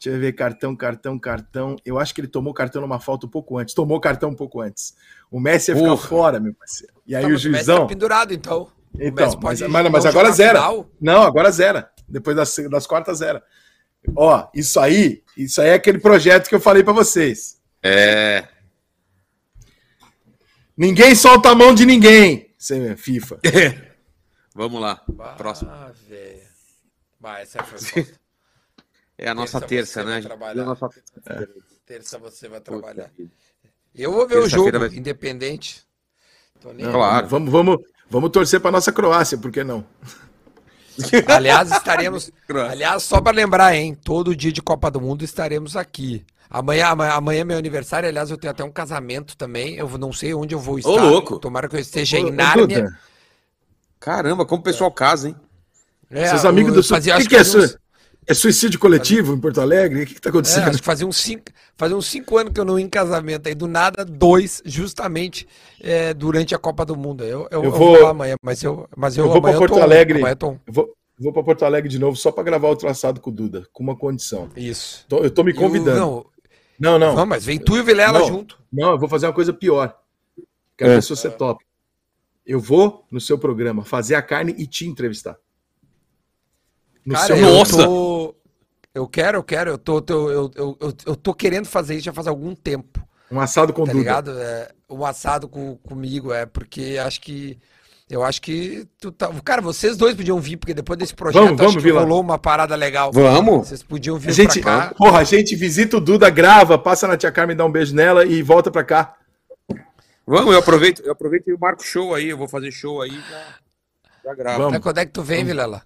deixa 0.00 0.16
eu 0.16 0.20
ver, 0.20 0.32
cartão, 0.32 0.74
cartão, 0.74 1.18
cartão. 1.18 1.76
Eu 1.84 1.98
acho 1.98 2.12
que 2.14 2.20
ele 2.20 2.28
tomou 2.28 2.52
cartão 2.52 2.82
numa 2.82 2.98
falta 2.98 3.26
um 3.26 3.30
pouco 3.30 3.56
antes. 3.56 3.72
Tomou 3.74 4.00
cartão 4.00 4.30
um 4.30 4.34
pouco 4.34 4.60
antes. 4.60 4.94
O 5.30 5.38
Messi 5.38 5.70
ia 5.70 5.76
ficar 5.76 5.88
Porra. 5.90 6.08
fora, 6.08 6.40
meu 6.40 6.52
parceiro. 6.54 6.92
E 7.06 7.14
aí 7.14 7.22
Tá, 7.22 7.28
o 7.28 7.32
mas 7.32 7.44
Messi 7.44 7.56
juizão... 7.64 7.78
tá 7.82 7.86
pendurado, 7.86 8.34
então. 8.34 8.68
Então, 8.98 9.38
mas, 9.42 9.60
mas, 9.62 9.90
mas 9.90 10.06
agora 10.06 10.30
zera. 10.30 10.58
final. 10.60 10.90
Não, 11.00 11.22
agora 11.22 11.50
zera. 11.50 11.90
Depois 12.08 12.36
das, 12.36 12.54
das 12.70 12.86
quartas, 12.86 13.18
zera. 13.18 13.42
Ó, 14.14 14.48
isso 14.54 14.78
aí, 14.78 15.22
isso 15.36 15.60
aí 15.60 15.70
é 15.70 15.74
aquele 15.74 15.98
projeto 15.98 16.48
que 16.48 16.54
eu 16.54 16.60
falei 16.60 16.84
pra 16.84 16.92
vocês. 16.92 17.60
É. 17.82 18.46
Ninguém 20.76 21.14
solta 21.14 21.50
a 21.50 21.54
mão 21.54 21.74
de 21.74 21.86
ninguém, 21.86 22.52
FIFA. 22.96 23.38
Vamos 24.54 24.80
lá. 24.80 24.96
Próximo. 25.36 25.70
Ah, 25.70 25.92
velho. 26.08 26.42
Vai, 27.20 27.42
essa 27.42 27.62
foi 27.62 27.78
foda. 27.78 28.08
É 29.16 29.28
a 29.28 29.34
nossa 29.34 29.60
Terça 29.60 30.02
terça, 30.02 30.04
né? 30.04 30.12
vai 30.14 30.22
trabalhar. 30.22 30.60
É 30.60 30.64
a 30.64 30.66
nossa 30.66 30.88
terça. 30.88 31.48
Terça 31.86 32.18
você 32.18 32.48
vai 32.48 32.60
trabalhar. 32.60 33.12
Eu 33.94 34.10
vou 34.12 34.26
ver 34.26 34.38
o 34.38 34.48
jogo, 34.48 34.76
vai- 34.76 34.88
independente. 34.88 35.84
Tô 36.60 36.72
nem 36.72 36.84
Não, 36.84 36.92
Claro. 36.92 37.28
Vamos, 37.28 37.52
vamos, 37.52 37.78
vamos 38.14 38.30
torcer 38.30 38.60
pra 38.60 38.70
nossa 38.70 38.92
Croácia, 38.92 39.36
por 39.36 39.50
que 39.50 39.64
não? 39.64 39.84
Aliás, 41.26 41.70
estaremos. 41.72 42.30
Aliás, 42.70 43.02
só 43.02 43.20
para 43.20 43.36
lembrar, 43.36 43.74
hein? 43.74 43.94
Todo 44.04 44.34
dia 44.36 44.52
de 44.52 44.62
Copa 44.62 44.90
do 44.90 45.00
Mundo 45.00 45.24
estaremos 45.24 45.76
aqui. 45.76 46.24
Amanhã, 46.48 46.86
amanhã, 46.88 47.12
amanhã 47.14 47.40
é 47.40 47.44
meu 47.44 47.58
aniversário, 47.58 48.08
aliás, 48.08 48.30
eu 48.30 48.36
tenho 48.36 48.52
até 48.52 48.62
um 48.62 48.70
casamento 48.70 49.36
também. 49.36 49.74
Eu 49.74 49.88
não 49.98 50.12
sei 50.12 50.32
onde 50.34 50.54
eu 50.54 50.60
vou 50.60 50.78
estar. 50.78 50.90
louco. 50.90 51.38
Tomara 51.40 51.68
que 51.68 51.74
eu 51.74 51.80
esteja 51.80 52.16
Ô, 52.16 52.20
em 52.20 52.26
ô, 52.26 52.30
Nárnia. 52.30 52.96
Caramba, 53.98 54.44
como 54.46 54.60
o 54.60 54.64
pessoal 54.64 54.92
casa, 54.92 55.28
hein? 55.30 55.36
É, 56.10 56.28
seus 56.28 56.44
eu- 56.44 56.50
amigos 56.50 56.70
eu 56.70 56.76
do 56.76 56.82
sul. 56.84 56.96
fazia- 56.96 57.14
O 57.14 57.16
que, 57.16 57.22
acho 57.22 57.28
que 57.52 57.58
é, 57.58 57.60
uns-. 57.60 57.76
É 58.26 58.34
suicídio 58.34 58.78
coletivo 58.80 59.34
em 59.34 59.40
Porto 59.40 59.60
Alegre? 59.60 60.02
O 60.02 60.06
que, 60.06 60.14
que 60.14 60.20
tá 60.20 60.28
É, 60.28 60.30
acontecendo? 60.30 60.68
acho 60.68 60.78
que 60.78 60.84
fazia 60.84 61.06
uns 61.06 61.16
cinco, 61.16 61.44
fazia 61.76 61.96
uns 61.96 62.06
cinco 62.06 62.38
anos 62.38 62.52
que 62.52 62.60
eu 62.60 62.64
não 62.64 62.78
ia 62.78 62.84
em 62.84 62.88
casamento. 62.88 63.46
Aí 63.48 63.54
do 63.54 63.66
nada, 63.68 64.04
dois, 64.04 64.62
justamente 64.64 65.46
é, 65.80 66.14
durante 66.14 66.54
a 66.54 66.58
Copa 66.58 66.84
do 66.84 66.96
Mundo. 66.96 67.22
Eu, 67.24 67.42
eu, 67.42 67.48
Eu 67.50 67.64
eu 67.64 67.70
vou- 67.70 67.78
vou 67.94 68.02
lá 68.02 68.10
amanhã, 68.10 68.36
mas 68.42 68.62
eu, 68.62 68.88
mas 68.96 69.16
eu, 69.16 69.24
eu 69.24 69.30
vou 69.30 69.38
amanhã 69.38 69.58
Porto 69.58 69.74
tô 69.74 69.82
Alegre. 69.82 70.20
eu 70.20 70.36
tô. 70.36 70.52
Eu 70.66 70.72
vou, 70.72 70.84
eu 70.86 71.22
vou 71.24 71.32
para 71.32 71.42
Porto 71.44 71.64
Alegre 71.64 71.88
de 71.88 71.98
novo 71.98 72.16
só 72.16 72.32
para 72.32 72.42
gravar 72.44 72.68
o 72.70 72.76
traçado 72.76 73.20
com 73.20 73.30
o 73.30 73.32
Duda, 73.32 73.66
com 73.72 73.82
uma 73.82 73.96
condição. 73.96 74.48
Isso. 74.56 75.04
Tô- 75.08 75.18
eu 75.18 75.30
tô 75.30 75.42
me 75.44 75.52
Eu- 75.52 75.56
convidando. 75.56 75.98
não, 75.98 76.26
não, 76.78 76.98
não. 76.98 77.14
não, 77.16 77.26
mas 77.26 77.44
vem 77.44 77.58
tu 77.58 77.76
e 77.76 77.80
o 77.80 77.84
Vilela 77.84 78.18
Não. 78.20 78.26
junto. 78.26 78.58
Não, 78.72 78.92
eu 78.92 78.98
vou 78.98 79.08
fazer 79.08 79.26
uma 79.26 79.32
coisa 79.32 79.52
pior. 79.52 79.96
Quero 80.76 80.90
É. 80.90 80.94
ver 80.96 81.02
se 81.02 81.10
você 81.10 81.30
topa. 81.30 81.62
Eu 82.46 82.60
vou 82.60 83.06
no 83.10 83.20
seu 83.20 83.38
programa 83.38 83.84
fazer 83.84 84.16
a 84.16 84.22
carne 84.22 84.54
e 84.58 84.66
te 84.66 84.86
entrevistar. 84.86 85.36
No 87.06 87.14
Cara, 87.14 87.26
seu 87.26 87.36
eu 87.36 87.42
Nossa! 87.54 87.76
tô- 87.86 88.13
Eu 88.94 89.08
quero, 89.08 89.38
eu 89.38 89.42
quero, 89.42 89.70
eu 89.70 89.78
tô, 89.78 90.00
tô- 90.00 90.30
eu, 90.30 90.50
eu, 90.54 90.76
eu, 90.80 90.94
eu 91.06 91.16
tô 91.16 91.34
querendo 91.34 91.66
fazer 91.66 91.96
isso 91.96 92.04
já 92.04 92.12
faz 92.12 92.26
algum 92.28 92.54
tempo, 92.54 93.02
Um 93.30 93.40
assado 93.40 93.72
com 93.72 93.84
tá 93.84 93.90
Duda. 93.92 93.98
ligado? 93.98 94.38
É, 94.38 94.70
um 94.88 95.04
assado 95.04 95.48
com, 95.48 95.76
comigo, 95.78 96.32
é, 96.32 96.46
porque 96.46 96.96
acho 97.04 97.20
que. 97.20 97.58
Eu 98.08 98.22
acho 98.22 98.40
que 98.42 98.86
tu 99.00 99.10
tá. 99.10 99.28
Cara, 99.42 99.62
vocês 99.62 99.96
dois 99.96 100.14
podiam 100.14 100.38
vir, 100.38 100.58
porque 100.58 100.74
depois 100.74 100.98
desse 100.98 101.14
projeto 101.14 101.42
Vamos, 101.42 101.56
vamos, 101.56 101.72
acho 101.72 101.78
que 101.78 101.84
Vila. 101.84 102.02
rolou 102.02 102.20
uma 102.20 102.38
parada 102.38 102.76
legal. 102.76 103.10
Vamos? 103.10 103.66
Vocês 103.66 103.82
podiam 103.82 104.18
vir 104.18 104.28
A 104.28 104.32
gente, 104.32 104.60
pra 104.60 104.88
cá. 104.88 104.94
porra, 104.94 105.18
a 105.20 105.24
gente 105.24 105.56
visita 105.56 105.96
o 105.96 106.00
Duda, 106.00 106.28
grava, 106.30 106.78
passa 106.78 107.08
na 107.08 107.16
tia 107.16 107.32
Carmen, 107.32 107.56
dá 107.56 107.64
um 107.64 107.72
beijo 107.72 107.94
nela 107.94 108.24
e 108.26 108.42
volta 108.42 108.70
pra 108.70 108.84
cá. 108.84 109.16
Vamos, 110.26 110.52
eu 110.52 110.58
aproveito, 110.58 111.02
eu 111.02 111.12
aproveito 111.12 111.48
e 111.48 111.56
marco 111.58 111.82
show 111.82 112.14
aí, 112.14 112.28
eu 112.28 112.36
vou 112.36 112.46
fazer 112.46 112.70
show 112.70 113.00
aí 113.02 113.10
já, 113.10 113.44
já 114.26 114.34
gravo. 114.34 114.58
Vamos. 114.58 114.74
Até 114.74 114.82
quando 114.82 114.98
é 114.98 115.06
que 115.06 115.12
tu 115.12 115.22
vem, 115.22 115.42
Vilela? 115.44 115.82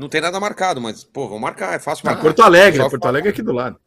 Não 0.00 0.08
tem 0.08 0.20
nada 0.20 0.40
marcado, 0.40 0.80
mas, 0.80 1.04
pô, 1.04 1.28
vou 1.28 1.38
marcar, 1.38 1.74
é 1.74 1.78
fácil 1.78 2.02
Ah, 2.06 2.10
marcar. 2.12 2.22
Porto 2.22 2.42
Alegre, 2.42 2.80
Só 2.80 2.88
Porto 2.88 3.02
falar. 3.02 3.12
Alegre 3.12 3.28
é 3.28 3.32
aqui 3.32 3.42
do 3.42 3.52
lado. 3.52 3.78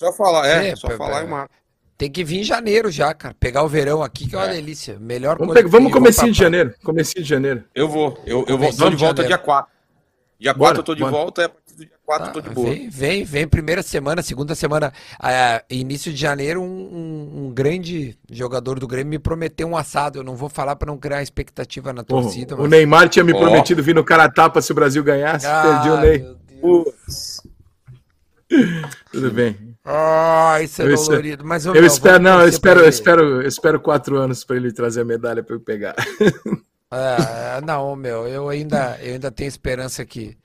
Só 0.00 0.12
falar, 0.12 0.46
é, 0.46 0.68
É, 0.68 0.76
só 0.76 0.88
pô, 0.88 0.96
falar 0.96 1.22
é. 1.22 1.24
e 1.24 1.26
marco. 1.28 1.54
Tem 1.98 2.10
que 2.10 2.22
vir 2.22 2.40
em 2.40 2.44
janeiro 2.44 2.90
já, 2.90 3.12
cara. 3.14 3.34
Pegar 3.40 3.62
o 3.64 3.68
verão 3.68 4.02
aqui, 4.02 4.28
que 4.28 4.34
é 4.34 4.38
uma 4.38 4.46
É. 4.48 4.52
delícia. 4.52 4.98
Melhor 5.00 5.38
Vamos, 5.38 5.54
coisa. 5.54 5.62
pegar, 5.68 5.76
vamos 5.78 5.92
comecinho 5.92 6.30
de 6.32 6.38
janeiro. 6.38 6.74
Comecinho 6.84 7.22
de 7.24 7.28
janeiro. 7.28 7.64
Eu 7.74 7.88
vou, 7.88 8.18
eu, 8.26 8.44
eu 8.46 8.58
vou, 8.58 8.72
tô 8.72 8.84
de 8.84 8.96
de 8.96 8.96
volta 8.96 9.22
janeiro. 9.22 9.28
dia 9.28 9.38
4. 9.38 9.72
Dia 10.38 10.52
4 10.52 10.58
Bora, 10.58 10.78
eu 10.78 10.82
tô 10.82 10.94
de 10.94 11.00
bora. 11.00 11.12
volta 11.12 11.42
e 11.42 11.44
a 11.46 11.48
partir 11.48 11.74
do 11.76 11.84
dia 11.86 11.96
4 12.04 12.26
eu 12.28 12.32
tô 12.34 12.42
Tá, 12.42 12.48
de 12.48 12.54
boa. 12.54 12.66
vem, 12.70 12.88
vem, 12.90 13.24
vem. 13.24 13.48
Primeira 13.48 13.82
semana, 13.82 14.20
segunda 14.22 14.54
semana, 14.54 14.92
ah, 15.18 15.62
início 15.70 16.12
de 16.12 16.20
janeiro, 16.20 16.60
um, 16.60 16.66
um- 16.66 17.46
um 17.46 17.50
grande 17.54 18.18
jogador 18.30 18.78
do 18.78 18.86
Grêmio 18.86 19.10
me 19.10 19.18
prometeu 19.18 19.66
um 19.66 19.76
assado. 19.76 20.18
Eu 20.18 20.22
não 20.24 20.36
vou 20.36 20.48
falar 20.50 20.76
para 20.76 20.86
não 20.92 20.98
criar 20.98 21.22
expectativa 21.22 21.92
na 21.92 22.04
torcida. 22.04 22.54
o 22.54 22.60
mas- 22.60 22.70
Neymar 22.70 23.08
tinha 23.08 23.24
me 23.24 23.32
Ó. 23.32 23.38
prometido 23.38 23.82
vir 23.82 23.94
no 23.94 24.04
Caratapa 24.04 24.60
se 24.60 24.72
o 24.72 24.74
Brasil 24.74 25.02
ganhasse. 25.02 25.46
Ah, 25.46 25.62
perdi 25.62 25.88
o 25.90 26.00
Ney. 26.00 26.18
meu 26.18 26.34
Deus. 26.34 26.60
Putz. 26.60 27.42
Tudo 29.10 29.30
bem. 29.32 29.74
Ah, 29.84 30.58
isso 30.62 30.82
é 30.82 30.86
Eu 30.92 30.96
dolorido. 30.96 31.44
Mas, 31.44 31.64
ô, 31.64 31.70
Eu 31.70 31.74
meu, 31.74 31.86
espero, 31.86 32.22
não, 32.22 32.40
eu 32.42 32.48
espero, 32.48 32.80
eu 32.80 32.88
espero, 32.88 33.22
eu 33.42 33.48
espero 33.48 33.80
quatro 33.80 34.16
anos 34.18 34.44
para 34.44 34.56
ele 34.56 34.72
trazer 34.72 35.00
a 35.00 35.04
medalha 35.04 35.42
para 35.42 35.54
eu 35.56 35.60
pegar. 35.60 35.94
É, 36.92 37.60
não, 37.62 37.96
meu, 37.96 38.28
eu 38.28 38.48
ainda, 38.48 38.98
eu 39.02 39.14
ainda 39.14 39.30
tenho 39.30 39.48
esperança 39.48 40.02
aqui. 40.02 40.36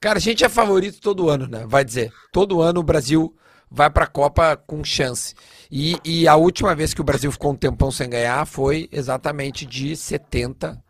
Cara, 0.00 0.18
a 0.18 0.20
gente 0.20 0.44
é 0.44 0.48
favorito 0.48 1.00
todo 1.00 1.28
ano, 1.28 1.46
né? 1.46 1.64
Vai 1.66 1.84
dizer. 1.84 2.10
Todo 2.32 2.60
ano 2.62 2.80
o 2.80 2.82
Brasil 2.82 3.34
vai 3.70 3.88
pra 3.90 4.06
Copa 4.06 4.56
com 4.66 4.82
chance. 4.82 5.34
E, 5.70 5.96
e 6.04 6.26
a 6.26 6.34
última 6.34 6.74
vez 6.74 6.92
que 6.92 7.00
o 7.00 7.04
Brasil 7.04 7.30
ficou 7.30 7.52
um 7.52 7.56
tempão 7.56 7.90
sem 7.90 8.08
ganhar 8.10 8.44
foi 8.46 8.88
exatamente 8.90 9.64
de 9.64 9.94
70 9.94 10.82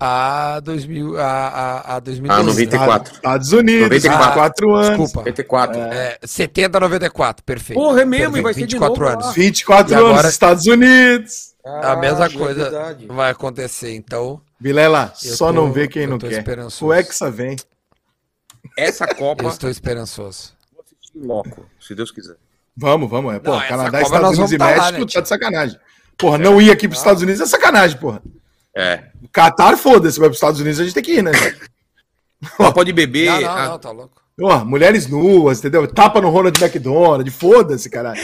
a, 0.00 0.60
2000, 0.60 1.18
a, 1.18 1.22
a, 1.24 1.96
a 1.96 2.00
2012. 2.00 2.40
Ah, 2.40 2.44
94. 2.44 3.14
Estados 3.14 3.52
Unidos, 3.52 3.82
94. 3.82 4.32
24 4.32 4.74
anos. 4.74 4.88
Desculpa. 4.88 5.18
94. 5.20 5.80
É, 5.80 6.18
70 6.24 6.76
a 6.76 6.80
94, 6.80 7.44
perfeito. 7.44 7.78
Porra, 7.80 8.02
é 8.02 8.04
mesmo, 8.04 8.32
Perfeito, 8.32 8.38
e 8.38 8.42
vai 8.42 8.54
ser 8.54 8.60
de 8.66 8.74
24 8.74 9.00
novo 9.02 9.12
anos. 9.12 9.26
lá. 9.26 9.32
24 9.32 9.92
E 9.92 9.96
anos, 9.96 10.10
agora- 10.10 10.28
Estados 10.28 10.66
Unidos. 10.66 11.51
A 11.64 11.96
mesma 11.96 12.26
é 12.26 12.30
coisa 12.30 12.62
verdade. 12.64 13.06
vai 13.06 13.30
acontecer, 13.30 13.94
então. 13.94 14.40
Vilela, 14.60 15.12
Eu 15.24 15.34
só 15.36 15.46
tô- 15.46 15.52
não 15.52 15.72
vê 15.72 15.86
quem 15.86 16.06
não 16.06 16.18
quer. 16.18 16.32
esperançoso. 16.32 16.86
O 16.86 16.92
Hexa 16.92 17.30
vem. 17.30 17.56
Essa 18.76 19.06
Copa, 19.06 19.44
Eu 19.44 19.48
estou 19.50 19.70
esperançoso. 19.70 20.52
vou 20.72 20.82
assistir 20.84 21.18
loco, 21.18 21.66
se 21.80 21.94
Deus 21.94 22.10
quiser. 22.10 22.36
Vamos, 22.76 23.08
vamos. 23.10 23.34
É, 23.34 23.38
pô, 23.38 23.52
Não, 23.52 23.60
Canadá, 23.68 24.00
Copa 24.02 24.16
Estados 24.16 24.30
Unidos 24.38 24.52
e 24.52 24.58
tá 24.58 24.64
lá, 24.64 24.70
México 24.76 25.00
né, 25.00 25.06
tá 25.12 25.20
de 25.20 25.28
sacanagem. 25.28 25.78
Porra, 26.16 26.38
não 26.38 26.60
ir 26.60 26.70
aqui 26.70 26.88
pros 26.88 27.00
Estados 27.00 27.22
Unidos 27.22 27.40
é 27.40 27.46
sacanagem, 27.46 27.98
porra. 27.98 28.22
É. 28.74 29.04
Catar, 29.30 29.76
foda-se, 29.76 30.18
vai 30.18 30.28
pros 30.28 30.38
Estados 30.38 30.60
Unidos, 30.60 30.80
a 30.80 30.84
gente 30.84 30.94
tem 30.94 31.02
que 31.02 31.12
ir, 31.18 31.22
né? 31.22 31.32
Pode 32.74 32.92
beber. 32.92 33.26
Não, 33.30 33.40
não, 33.40 33.48
a- 33.50 33.68
não, 33.68 33.78
tá 33.78 33.90
louco. 33.90 34.22
Ó, 34.40 34.64
mulheres 34.64 35.06
nuas, 35.06 35.58
entendeu? 35.58 35.86
Tapa 35.86 36.20
no 36.20 36.30
Ronald 36.30 36.58
McDonald, 36.60 37.30
foda-se, 37.30 37.88
caralho. 37.90 38.20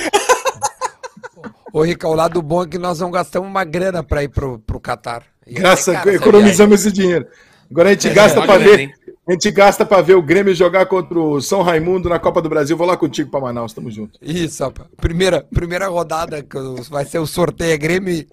Ô, 1.72 1.82
Rica, 1.82 2.08
o 2.08 2.14
lado 2.14 2.40
bom 2.42 2.62
é 2.62 2.66
que 2.66 2.78
nós 2.78 2.98
não 3.00 3.10
gastamos 3.10 3.48
uma 3.48 3.64
grana 3.64 4.02
pra 4.02 4.22
ir 4.22 4.28
pro, 4.28 4.58
pro 4.60 4.80
Catar. 4.80 5.22
E 5.46 5.54
Graças 5.54 5.94
cara, 5.94 6.14
economizamos 6.14 6.80
esse 6.80 6.92
dinheiro. 6.92 7.26
Agora 7.70 7.90
a 7.90 7.92
gente 7.92 8.08
gasta 8.10 8.38
Olha, 8.40 8.46
pra 8.46 8.58
ver. 8.58 8.80
hein? 8.80 8.92
A 9.28 9.32
gente 9.32 9.50
gasta 9.50 9.84
pra 9.84 10.00
ver 10.00 10.14
o 10.14 10.22
Grêmio 10.22 10.54
jogar 10.54 10.86
contra 10.86 11.18
o 11.18 11.38
São 11.40 11.60
Raimundo 11.60 12.08
na 12.08 12.18
Copa 12.18 12.40
do 12.40 12.48
Brasil. 12.48 12.74
Vou 12.78 12.86
lá 12.86 12.96
contigo 12.96 13.30
pra 13.30 13.40
Manaus, 13.40 13.74
tamo 13.74 13.90
junto. 13.90 14.18
Isso, 14.22 14.64
rapaz. 14.64 14.88
Primeira, 14.96 15.46
primeira 15.52 15.86
rodada, 15.88 16.42
que 16.42 16.56
vai 16.90 17.04
ser 17.04 17.18
o 17.18 17.26
sorteio 17.26 17.72
é 17.72 17.76
Grêmio. 17.76 18.14
e- 18.14 18.26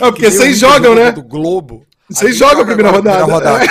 Ah, 0.00 0.06
porque 0.10 0.26
o 0.26 0.30
vocês 0.32 0.58
jogam, 0.58 0.96
né? 0.96 1.12
Do 1.12 1.22
Globo. 1.22 1.86
Vocês 2.10 2.36
jogam 2.36 2.62
a 2.62 2.66
primeira 2.66 2.88
agora 2.90 3.22
rodada. 3.24 3.64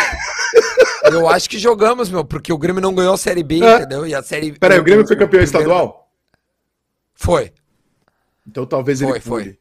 Eu 1.12 1.28
acho 1.30 1.50
que 1.50 1.60
jogamos, 1.60 2.10
meu, 2.10 2.24
porque 2.24 2.54
o 2.54 2.58
Grêmio 2.58 2.82
não 2.82 2.94
ganhou 2.96 3.14
a 3.14 3.18
Série 3.18 3.44
B, 3.44 3.62
É. 3.62 3.76
entendeu? 3.76 4.08
E 4.08 4.16
a 4.16 4.24
Série 4.24 4.54
Peraí, 4.54 4.80
o 4.80 4.84
Grêmio 4.84 5.06
foi 5.06 5.16
campeão 5.18 5.28
primeiro- 5.42 5.46
estadual? 5.46 6.10
Foi. 7.16 7.52
Então 8.48 8.66
talvez 8.66 9.02
ele 9.02 9.12
Foi, 9.12 9.20
foi. 9.20 9.60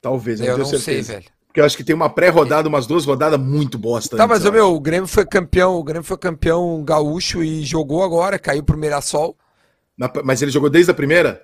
Talvez, 0.00 0.40
eu, 0.40 0.46
Eu 0.46 0.58
não 0.58 0.64
sei, 0.66 1.00
velho. 1.02 1.24
Porque 1.46 1.60
eu 1.60 1.64
acho 1.64 1.76
que 1.76 1.84
tem 1.84 1.94
uma 1.94 2.10
pré-rodada, 2.10 2.68
umas 2.68 2.86
duas 2.86 3.04
rodadas 3.04 3.38
muito 3.38 3.78
bosta. 3.78 4.16
Tá, 4.16 4.24
antes, 4.24 4.38
mas, 4.38 4.44
ô, 4.44 4.50
meu, 4.52 4.74
o 4.74 4.80
Grêmio 4.80 5.06
foi 5.06 5.24
campeão, 5.24 5.76
o 5.76 5.84
Grêmio 5.84 6.02
foi 6.02 6.18
campeão 6.18 6.82
gaúcho 6.84 7.44
e 7.44 7.62
jogou 7.62 8.02
agora, 8.02 8.38
caiu 8.38 8.64
pro 8.64 8.76
Mirassol. 8.76 9.36
Na- 9.96 10.10
mas 10.24 10.42
ele 10.42 10.50
jogou 10.50 10.68
desde 10.68 10.90
a 10.90 10.94
primeira? 10.94 11.40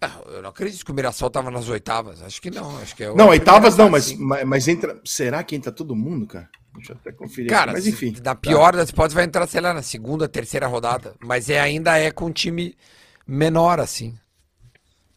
Ah, 0.00 0.18
eu 0.28 0.40
não 0.40 0.48
acredito 0.48 0.82
que 0.82 0.90
o 0.90 0.94
Mirassol 0.94 1.28
tava 1.28 1.50
nas 1.50 1.68
oitavas. 1.68 2.22
Acho 2.22 2.40
que 2.40 2.50
não. 2.50 2.78
Acho 2.78 2.96
que 2.96 3.04
é 3.04 3.14
Não, 3.14 3.28
oitavas 3.28 3.76
não, 3.76 3.90
mas, 3.90 4.14
mas, 4.14 4.44
mas 4.46 4.66
entra. 4.66 4.98
Será 5.04 5.44
que 5.44 5.54
entra 5.54 5.70
todo 5.70 5.94
mundo, 5.94 6.26
cara? 6.26 6.48
Deixa 6.74 6.92
eu 6.92 6.96
até 6.96 7.12
conferir. 7.12 7.50
Cara, 7.50 7.72
aqui. 7.72 7.80
mas 7.80 7.86
enfim. 7.86 8.16
na 8.24 8.34
pior 8.34 8.74
das 8.74 8.88
hipóteses 8.88 9.14
vai 9.14 9.24
entrar, 9.24 9.46
sei 9.46 9.60
lá, 9.60 9.74
na 9.74 9.82
segunda, 9.82 10.26
terceira 10.26 10.66
rodada. 10.66 11.14
Mas 11.20 11.50
é, 11.50 11.60
ainda 11.60 11.98
é 11.98 12.10
com 12.10 12.26
um 12.26 12.32
time 12.32 12.74
menor, 13.26 13.78
assim. 13.78 14.16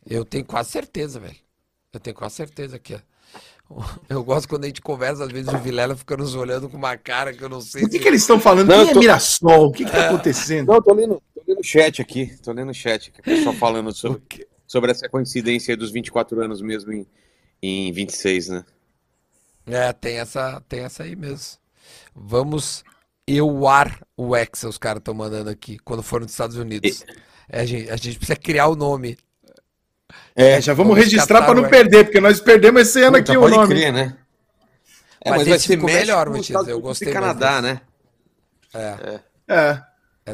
Eu 0.06 0.26
tenho 0.26 0.46
quase 0.46 0.70
certeza, 0.72 1.20
velho. 1.20 1.36
Eu 1.92 2.00
tenho 2.00 2.16
quase 2.16 2.36
certeza 2.36 2.78
que 2.80 2.96
é. 2.96 3.02
Eu 4.10 4.24
gosto 4.24 4.48
quando 4.48 4.66
a 4.66 4.68
gente 4.68 4.82
conversa, 4.82 5.24
às 5.24 5.32
vezes 5.32 5.52
o 5.52 5.58
Vilela 5.58 5.96
fica 5.96 6.16
nos 6.18 6.36
olhando 6.36 6.70
com 6.70 6.78
uma 6.78 6.98
cara 6.98 7.34
que 7.34 7.44
eu 7.44 7.50
não 7.50 7.62
sei 7.62 7.84
O 7.84 7.86
que, 7.88 7.94
se- 7.94 8.00
que 8.00 8.08
eles 8.08 8.22
estão 8.22 8.40
falando? 8.40 8.68
Não, 8.68 8.76
Quem 8.76 8.86
eu 8.86 8.90
é 8.90 8.94
tô- 8.94 9.00
Mirassol? 9.00 9.68
O 9.68 9.72
que, 9.72 9.86
que 9.86 9.92
tá 9.92 10.08
acontecendo? 10.10 10.68
Não, 10.72 10.82
tô 10.82 10.94
lendo, 10.94 11.22
tô 11.34 11.42
lendo 11.48 11.60
o 11.60 11.64
chat 11.64 12.02
aqui. 12.02 12.38
Tô 12.44 12.52
lendo 12.52 12.70
o 12.70 12.74
chat 12.74 13.10
aqui. 13.10 13.20
O 13.22 13.24
pessoal 13.24 13.56
falando 13.56 13.92
sobre, 13.96 14.48
sobre 14.68 14.92
essa 14.92 15.08
coincidência 15.10 15.72
aí 15.72 15.76
dos 15.78 15.92
24 15.92 16.40
anos 16.44 16.62
mesmo 16.62 16.92
em, 16.92 17.08
em 17.62 17.92
26, 17.92 18.50
né? 18.50 18.66
É, 19.66 19.94
tem 19.94 20.18
essa, 20.20 20.62
tem 20.68 20.82
essa 20.82 21.04
aí 21.04 21.16
mesmo. 21.16 21.58
Vamos 22.14 22.84
euar 23.26 24.06
o 24.18 24.36
Hexa, 24.36 24.68
os 24.68 24.78
caras 24.78 25.00
estão 25.00 25.14
mandando 25.14 25.50
aqui, 25.50 25.80
quando 25.80 26.04
for 26.04 26.22
nos 26.22 26.32
Estados 26.32 26.58
Unidos. 26.58 27.04
É, 27.50 27.62
a, 27.62 27.66
gente, 27.66 27.90
a 27.90 27.96
gente 27.96 28.18
precisa 28.18 28.36
criar 28.38 28.68
o 28.68 28.76
nome. 28.76 29.18
É, 30.36 30.60
já 30.62 30.74
vamos, 30.74 30.94
vamos 30.94 31.04
registrar 31.06 31.44
para 31.44 31.54
não 31.54 31.70
perder, 31.70 32.06
porque 32.06 32.20
nós 32.20 32.40
perdemos 32.40 32.82
esse 32.82 33.00
ano 33.02 33.18
Puta, 33.18 33.32
aqui 33.32 33.38
o 33.38 33.48
nome. 33.48 33.68
crer, 33.76 33.94
né? 33.94 34.18
É, 35.24 35.30
Mas 35.30 35.40
mas, 35.40 35.48
vai 35.48 35.60
ser 35.60 35.78
melhor, 35.78 36.28
vou 36.30 36.38
te 36.40 36.42
Estados 36.50 36.66
dizer, 36.68 36.72
eu 36.78 36.82
gostei 36.82 37.14
mais 37.14 37.20
Canadá, 37.20 37.62
né? 37.62 37.82
É. 39.48 39.82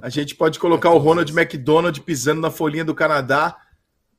A 0.01 0.09
gente 0.09 0.35
pode 0.35 0.57
colocar 0.59 0.89
o 0.91 0.97
Ronald 0.97 1.31
McDonald 1.31 1.99
pisando 2.01 2.41
na 2.41 2.49
folhinha 2.49 2.85
do 2.85 2.95
Canadá, 2.95 3.55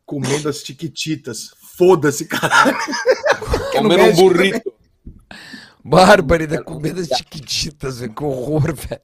comendo 0.05 0.48
as 0.48 0.62
tiquititas. 0.62 1.51
Foda-se, 1.77 2.27
caralho. 2.27 2.77
Comendo 3.73 4.02
um 4.05 4.12
burrito. 4.15 4.73
Barbaridade, 5.82 6.62
comendo 6.65 7.01
as 7.01 7.07
chiquititas, 7.09 8.01
velho, 8.01 8.12
que 8.12 8.23
horror, 8.23 8.74
velho. 8.74 9.01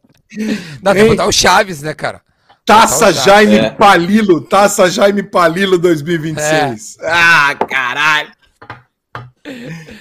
Não, 0.82 0.92
tem 0.92 1.02
Hein? 1.02 1.08
que 1.08 1.16
botar 1.16 1.26
o 1.26 1.32
Chaves, 1.32 1.80
né, 1.82 1.94
cara? 1.94 2.20
Taça. 2.66 3.12
Jaime 3.12 3.56
É. 3.58 3.70
Palilo, 3.70 4.40
Taça 4.40 4.90
Jaime 4.90 5.22
Palilo 5.22 5.78
2026. 5.78 6.98
Ah, 7.00 7.54
caralho. 7.54 8.32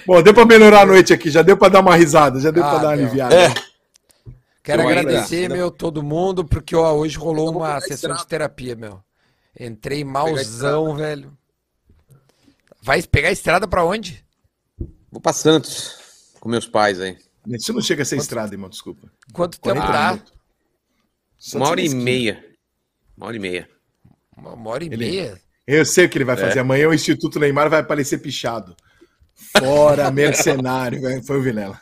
Bom, 0.04 0.20
deu 0.22 0.34
pra 0.34 0.44
melhorar 0.44 0.80
a 0.82 0.86
noite 0.86 1.12
aqui, 1.12 1.30
já 1.30 1.40
deu 1.42 1.56
pra 1.56 1.68
dar 1.68 1.80
uma 1.80 1.94
risada, 1.94 2.40
já 2.40 2.50
deu 2.50 2.64
Ah, 2.64 2.70
pra 2.70 2.78
dar 2.78 2.86
uma 2.88 2.92
aliviada. 2.94 3.34
É. 3.34 3.54
Quero 4.64 4.82
Eu 4.82 4.88
agradecer, 4.88 5.42
ainda- 5.42 5.54
meu, 5.54 5.70
todo 5.70 6.02
mundo, 6.02 6.44
porque 6.44 6.74
ó, 6.74 6.92
hoje 6.94 7.16
rolou 7.16 7.56
uma 7.56 7.80
sessão 7.80 8.12
de 8.16 8.26
terapia, 8.26 8.74
meu. 8.74 9.00
Entrei 9.58 10.04
malzão, 10.04 10.96
velho. 10.96 11.32
Vai 12.82 13.00
pegar 13.04 13.28
a 13.28 13.32
estrada 13.32 13.68
pra 13.68 13.84
onde? 13.84 14.24
Vou 15.10 15.20
pra 15.20 15.32
Santos 15.32 16.34
com 16.40 16.48
meus 16.48 16.66
pais 16.66 17.00
aí. 17.00 17.16
Isso 17.46 17.72
não 17.72 17.80
chega 17.80 18.02
a 18.02 18.04
ser 18.04 18.16
estrada, 18.16 18.52
irmão, 18.52 18.68
desculpa. 18.68 19.08
Quanto 19.32 19.60
tempo 19.60 19.76
40 19.80 19.92
dá? 19.92 20.10
Santos 21.38 21.54
Uma 21.54 21.68
hora 21.68 21.80
é 21.80 21.84
e 21.84 21.94
meia. 21.94 22.44
Uma 23.16 23.26
hora 23.26 23.36
e 23.36 23.40
meia. 23.40 23.68
Uma, 24.36 24.52
uma 24.54 24.70
hora 24.70 24.84
e 24.84 24.88
Ele- 24.88 24.96
meia? 24.96 25.40
Eu 25.66 25.84
sei 25.84 26.06
o 26.06 26.08
que 26.08 26.16
ele 26.18 26.24
vai 26.24 26.36
É. 26.36 26.38
fazer. 26.38 26.60
Amanhã 26.60 26.88
o 26.88 26.94
Instituto 26.94 27.40
Neymar 27.40 27.68
vai 27.68 27.80
aparecer 27.80 28.18
pichado. 28.18 28.76
Fora, 29.58 30.10
mercenário. 30.12 31.00
Foi 31.24 31.38
o 31.38 31.42
Vilela. 31.42 31.80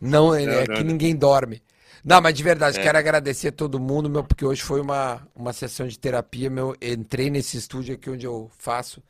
Não, 0.00 0.34
é, 0.34 0.44
Não, 0.46 0.52
é 0.52 0.56
não, 0.66 0.74
que 0.76 0.82
não. 0.82 0.90
ninguém 0.90 1.14
dorme. 1.14 1.62
Não, 2.04 2.20
mas 2.20 2.34
de 2.34 2.42
verdade, 2.42 2.78
É. 2.78 2.82
quero 2.82 2.98
agradecer 2.98 3.48
a 3.48 3.52
todo 3.52 3.80
mundo, 3.80 4.10
meu, 4.10 4.22
porque 4.24 4.44
hoje 4.44 4.62
foi 4.62 4.80
uma, 4.80 5.26
uma 5.34 5.52
sessão 5.52 5.86
de 5.86 5.98
terapia, 5.98 6.50
meu. 6.50 6.76
Entrei 6.80 7.30
nesse 7.30 7.56
estúdio 7.56 7.94
aqui 7.94 8.10
onde 8.10 8.26
eu 8.26 8.50
faço 8.58 9.02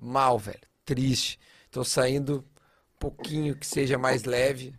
mal, 0.00 0.38
velho. 0.38 0.60
Triste. 0.84 1.38
Tô 1.70 1.84
saindo 1.84 2.38
um 2.38 2.98
pouquinho 2.98 3.54
que 3.54 3.66
seja 3.66 3.98
mais 3.98 4.24
leve. 4.24 4.74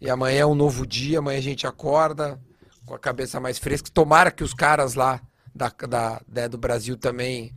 E 0.00 0.08
amanhã 0.08 0.40
é 0.40 0.46
um 0.46 0.54
novo 0.54 0.86
dia, 0.86 1.18
amanhã 1.18 1.38
a 1.38 1.42
gente 1.42 1.66
acorda 1.66 2.40
com 2.86 2.94
a 2.94 2.98
cabeça 2.98 3.38
mais 3.40 3.58
fresca. 3.58 3.90
Tomara 3.92 4.30
que 4.30 4.44
os 4.44 4.54
caras 4.54 4.94
lá 4.94 5.20
da, 5.54 5.68
da, 5.88 6.20
né, 6.28 6.48
do 6.48 6.58
Brasil 6.58 6.96
também 6.96 7.52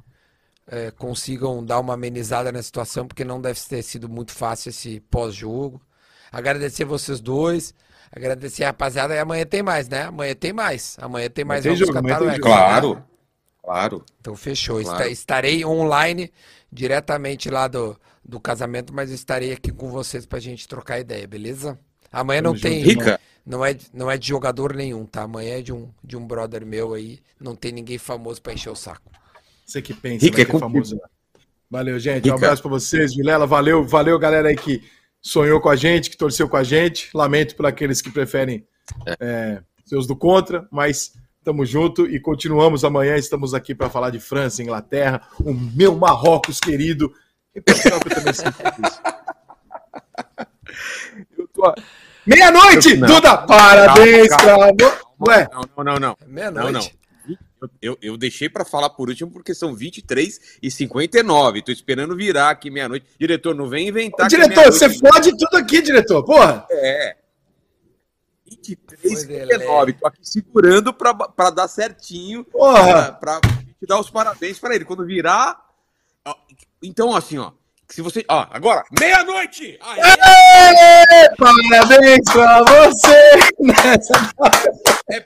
é, 0.67 0.91
consigam 0.91 1.63
dar 1.63 1.79
uma 1.79 1.93
amenizada 1.93 2.51
na 2.51 2.61
situação, 2.63 3.07
porque 3.07 3.23
não 3.23 3.41
deve 3.41 3.59
ter 3.61 3.81
sido 3.83 4.07
muito 4.09 4.31
fácil 4.31 4.69
esse 4.69 4.99
pós-jogo. 5.11 5.81
Agradecer 6.31 6.85
vocês 6.85 7.19
dois, 7.19 7.73
agradecer 8.11 8.63
a 8.63 8.67
rapaziada. 8.67 9.13
E 9.13 9.19
amanhã 9.19 9.45
tem 9.45 9.61
mais, 9.61 9.87
né? 9.87 10.03
Amanhã 10.03 10.33
tem 10.35 10.53
mais. 10.53 10.97
Amanhã 10.99 11.29
tem 11.29 11.45
mais 11.45 11.63
tem 11.63 11.75
jogo, 11.75 11.97
amanhã 11.97 12.17
tem 12.17 12.27
né? 12.27 12.39
Claro. 12.39 13.03
Claro. 13.63 14.03
Então 14.19 14.35
fechou. 14.35 14.81
Claro. 14.81 14.99
Esta- 15.01 15.11
Estarei 15.11 15.63
online 15.65 16.31
diretamente 16.71 17.49
lá 17.49 17.67
do, 17.67 17.99
do 18.25 18.39
casamento, 18.39 18.93
mas 18.93 19.11
estarei 19.11 19.53
aqui 19.53 19.71
com 19.71 19.89
vocês 19.89 20.25
pra 20.25 20.39
gente 20.39 20.67
trocar 20.67 20.99
ideia, 20.99 21.27
beleza? 21.27 21.77
Amanhã 22.11 22.41
não 22.41 22.51
Tamo 22.51 22.61
tem. 22.61 22.83
junto, 22.83 22.99
Rica. 22.99 23.19
Não 23.45 23.63
é, 23.65 23.75
não 23.93 24.09
é 24.09 24.17
de 24.17 24.27
jogador 24.27 24.73
nenhum, 24.73 25.05
tá? 25.05 25.23
Amanhã 25.23 25.59
é 25.59 25.61
de 25.61 25.73
um, 25.73 25.89
de 26.03 26.15
um 26.15 26.25
brother 26.25 26.65
meu 26.65 26.93
aí. 26.93 27.19
Não 27.39 27.55
tem 27.55 27.71
ninguém 27.71 27.97
famoso 27.97 28.41
pra 28.41 28.53
encher 28.53 28.69
o 28.69 28.75
saco. 28.75 29.11
Você 29.65 29.81
que 29.81 29.93
pensa, 29.93 30.23
Rica, 30.25 30.37
vai 30.37 30.43
é 30.43 30.45
contigo. 30.45 30.59
famoso 30.59 30.95
lá. 30.97 31.09
Valeu, 31.69 31.99
gente. 31.99 32.29
Um 32.29 32.33
Rica. 32.35 32.45
abraço 32.45 32.61
pra 32.61 32.71
vocês. 32.71 33.13
Vilela, 33.15 33.45
valeu. 33.45 33.85
Valeu, 33.85 34.17
galera 34.17 34.47
aí 34.49 34.55
que 34.55 34.81
sonhou 35.21 35.59
com 35.59 35.69
a 35.69 35.75
gente, 35.75 36.09
que 36.09 36.15
torceu 36.17 36.47
com 36.47 36.55
a 36.57 36.63
gente. 36.63 37.09
Lamento 37.13 37.55
por 37.55 37.65
aqueles 37.65 38.01
que 38.01 38.11
preferem 38.11 38.65
é, 39.19 39.61
seus 39.85 40.07
do 40.07 40.15
contra, 40.15 40.67
mas 40.71 41.13
tamo 41.43 41.65
junto 41.65 42.05
e 42.07 42.19
continuamos 42.21 42.85
amanhã. 42.85 43.15
Estamos 43.17 43.53
aqui 43.53 43.75
para 43.75 43.89
falar 43.89 44.09
de 44.09 44.19
França, 44.19 44.61
Inglaterra, 44.63 45.21
o 45.39 45.53
meu 45.53 45.95
Marrocos 45.97 46.59
querido. 46.61 47.13
E 47.55 47.59
Portugal, 47.61 47.99
que 47.99 48.07
eu 48.07 48.15
também 48.15 48.33
sinto 48.33 48.49
isso. 48.87 49.01
Eu 51.37 51.47
tô- 51.49 51.73
Meia-noite. 52.25 52.95
Duda! 52.95 53.37
Parabéns 53.37 54.29
Calma, 54.29 54.67
Ué, 55.27 55.47
Não, 55.53 55.61
não, 55.77 55.83
não, 55.83 55.99
não. 55.99 56.17
É 56.21 56.27
Meia-noite. 56.27 56.71
Não, 56.71 56.81
não. 56.81 57.03
Eu, 57.81 57.97
eu, 58.01 58.17
deixei 58.17 58.49
pra 58.49 58.65
falar 58.65 58.89
por 58.89 59.07
último 59.07 59.31
porque 59.31 59.53
são 59.53 59.73
23 59.73 60.57
e 60.61 60.69
59. 60.69 61.61
Tô 61.61 61.71
esperando 61.71 62.15
virar 62.15 62.49
aqui 62.49 62.69
meia-noite. 62.69 63.05
Diretor, 63.17 63.55
não 63.55 63.69
vem 63.69 63.87
inventar. 63.87 64.27
que 64.27 64.35
é 64.35 64.39
diretor, 64.39 64.65
você 64.65 64.89
meia-noite. 64.89 65.13
fode 65.13 65.37
tudo 65.37 65.57
aqui, 65.57 65.81
diretor. 65.81 66.23
Porra! 66.25 66.67
É. 66.69 67.15
23 68.45 69.03
e 69.03 69.07
Foi 69.07 69.35
59. 69.37 69.93
Tô 69.93 70.07
aqui 70.07 70.19
segurando 70.21 70.93
pra, 70.93 71.13
pra 71.13 71.49
dar 71.49 71.69
certinho. 71.69 72.43
Porra! 72.43 73.13
Pra, 73.13 73.39
pra 73.39 73.49
te 73.49 73.87
dar 73.87 73.99
os 73.99 74.09
parabéns 74.09 74.59
pra 74.59 74.75
ele. 74.75 74.83
Quando 74.83 75.05
virar. 75.05 75.57
Então, 76.81 77.15
assim, 77.15 77.37
ó. 77.37 77.53
Se 77.93 78.01
você. 78.01 78.25
Ó, 78.27 78.47
agora, 78.49 78.83
meia-noite! 78.99 79.77
Parabéns 81.37 82.23
pra 82.31 82.63
você! 82.63 83.39
nessa- 83.59 84.31
é. 85.11 85.19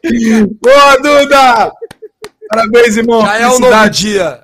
Boa, 0.62 0.98
Duda! 0.98 1.72
Parabéns, 2.50 2.98
irmão. 2.98 3.22
Já 3.26 3.38
é 3.40 3.48
um 3.48 3.60
novo 3.60 3.90
dia. 3.90 4.44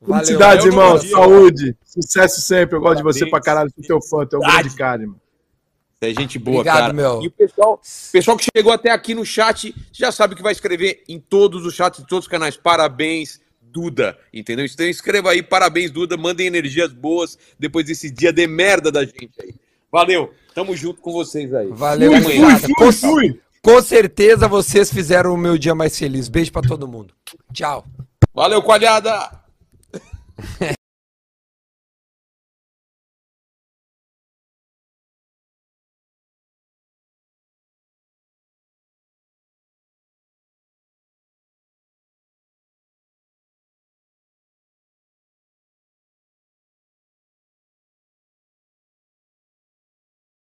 Valeu. 0.00 0.24
Felicidades, 0.24 0.64
é 0.64 0.68
irmão. 0.68 0.98
dia. 0.98 1.10
Saúde. 1.10 1.76
Sucesso 1.84 2.40
sempre. 2.42 2.76
Eu 2.76 2.80
gosto 2.80 2.98
de 2.98 3.02
você 3.02 3.20
Parabéns. 3.20 3.30
pra 3.30 3.40
caralho. 3.40 3.70
Sou 3.74 3.84
teu 3.84 4.02
fã. 4.02 4.18
É 4.22 4.36
um 4.36 4.40
Verdade. 4.40 4.62
grande 4.62 4.76
cara, 4.76 5.02
irmão. 5.02 5.20
É 6.00 6.08
gente 6.12 6.38
boa, 6.38 6.58
Obrigado, 6.58 6.78
cara. 6.80 6.92
meu. 6.92 7.22
E 7.22 7.28
o 7.28 7.30
pessoal, 7.30 7.80
pessoal 8.12 8.36
que 8.36 8.46
chegou 8.54 8.70
até 8.72 8.90
aqui 8.90 9.14
no 9.14 9.24
chat, 9.24 9.74
já 9.90 10.12
sabe 10.12 10.34
que 10.34 10.42
vai 10.42 10.52
escrever 10.52 11.02
em 11.08 11.18
todos 11.18 11.64
os 11.64 11.74
chats 11.74 12.00
de 12.02 12.06
todos 12.06 12.26
os 12.26 12.30
canais. 12.30 12.56
Parabéns, 12.58 13.40
Duda. 13.74 14.16
Entendeu? 14.32 14.64
Então 14.64 14.86
escreva 14.86 15.32
aí, 15.32 15.42
parabéns, 15.42 15.90
Duda. 15.90 16.16
Mandem 16.16 16.46
energias 16.46 16.92
boas 16.92 17.36
depois 17.58 17.84
desse 17.84 18.08
dia 18.08 18.32
de 18.32 18.46
merda 18.46 18.92
da 18.92 19.04
gente 19.04 19.32
aí. 19.42 19.52
Valeu. 19.90 20.32
Tamo 20.54 20.76
junto 20.76 21.00
com 21.00 21.10
vocês 21.12 21.52
aí. 21.52 21.68
Valeu, 21.72 22.12
Fui, 22.22 22.56
fui, 22.60 22.74
Com- 22.74 22.92
fui. 22.92 23.40
Com 23.60 23.82
certeza 23.82 24.46
vocês 24.46 24.92
fizeram 24.92 25.34
o 25.34 25.38
meu 25.38 25.58
dia 25.58 25.74
mais 25.74 25.98
feliz. 25.98 26.28
Beijo 26.28 26.52
pra 26.52 26.62
todo 26.62 26.86
mundo. 26.86 27.12
Tchau. 27.52 27.84
Valeu, 28.32 28.62
coalhada! 28.62 29.42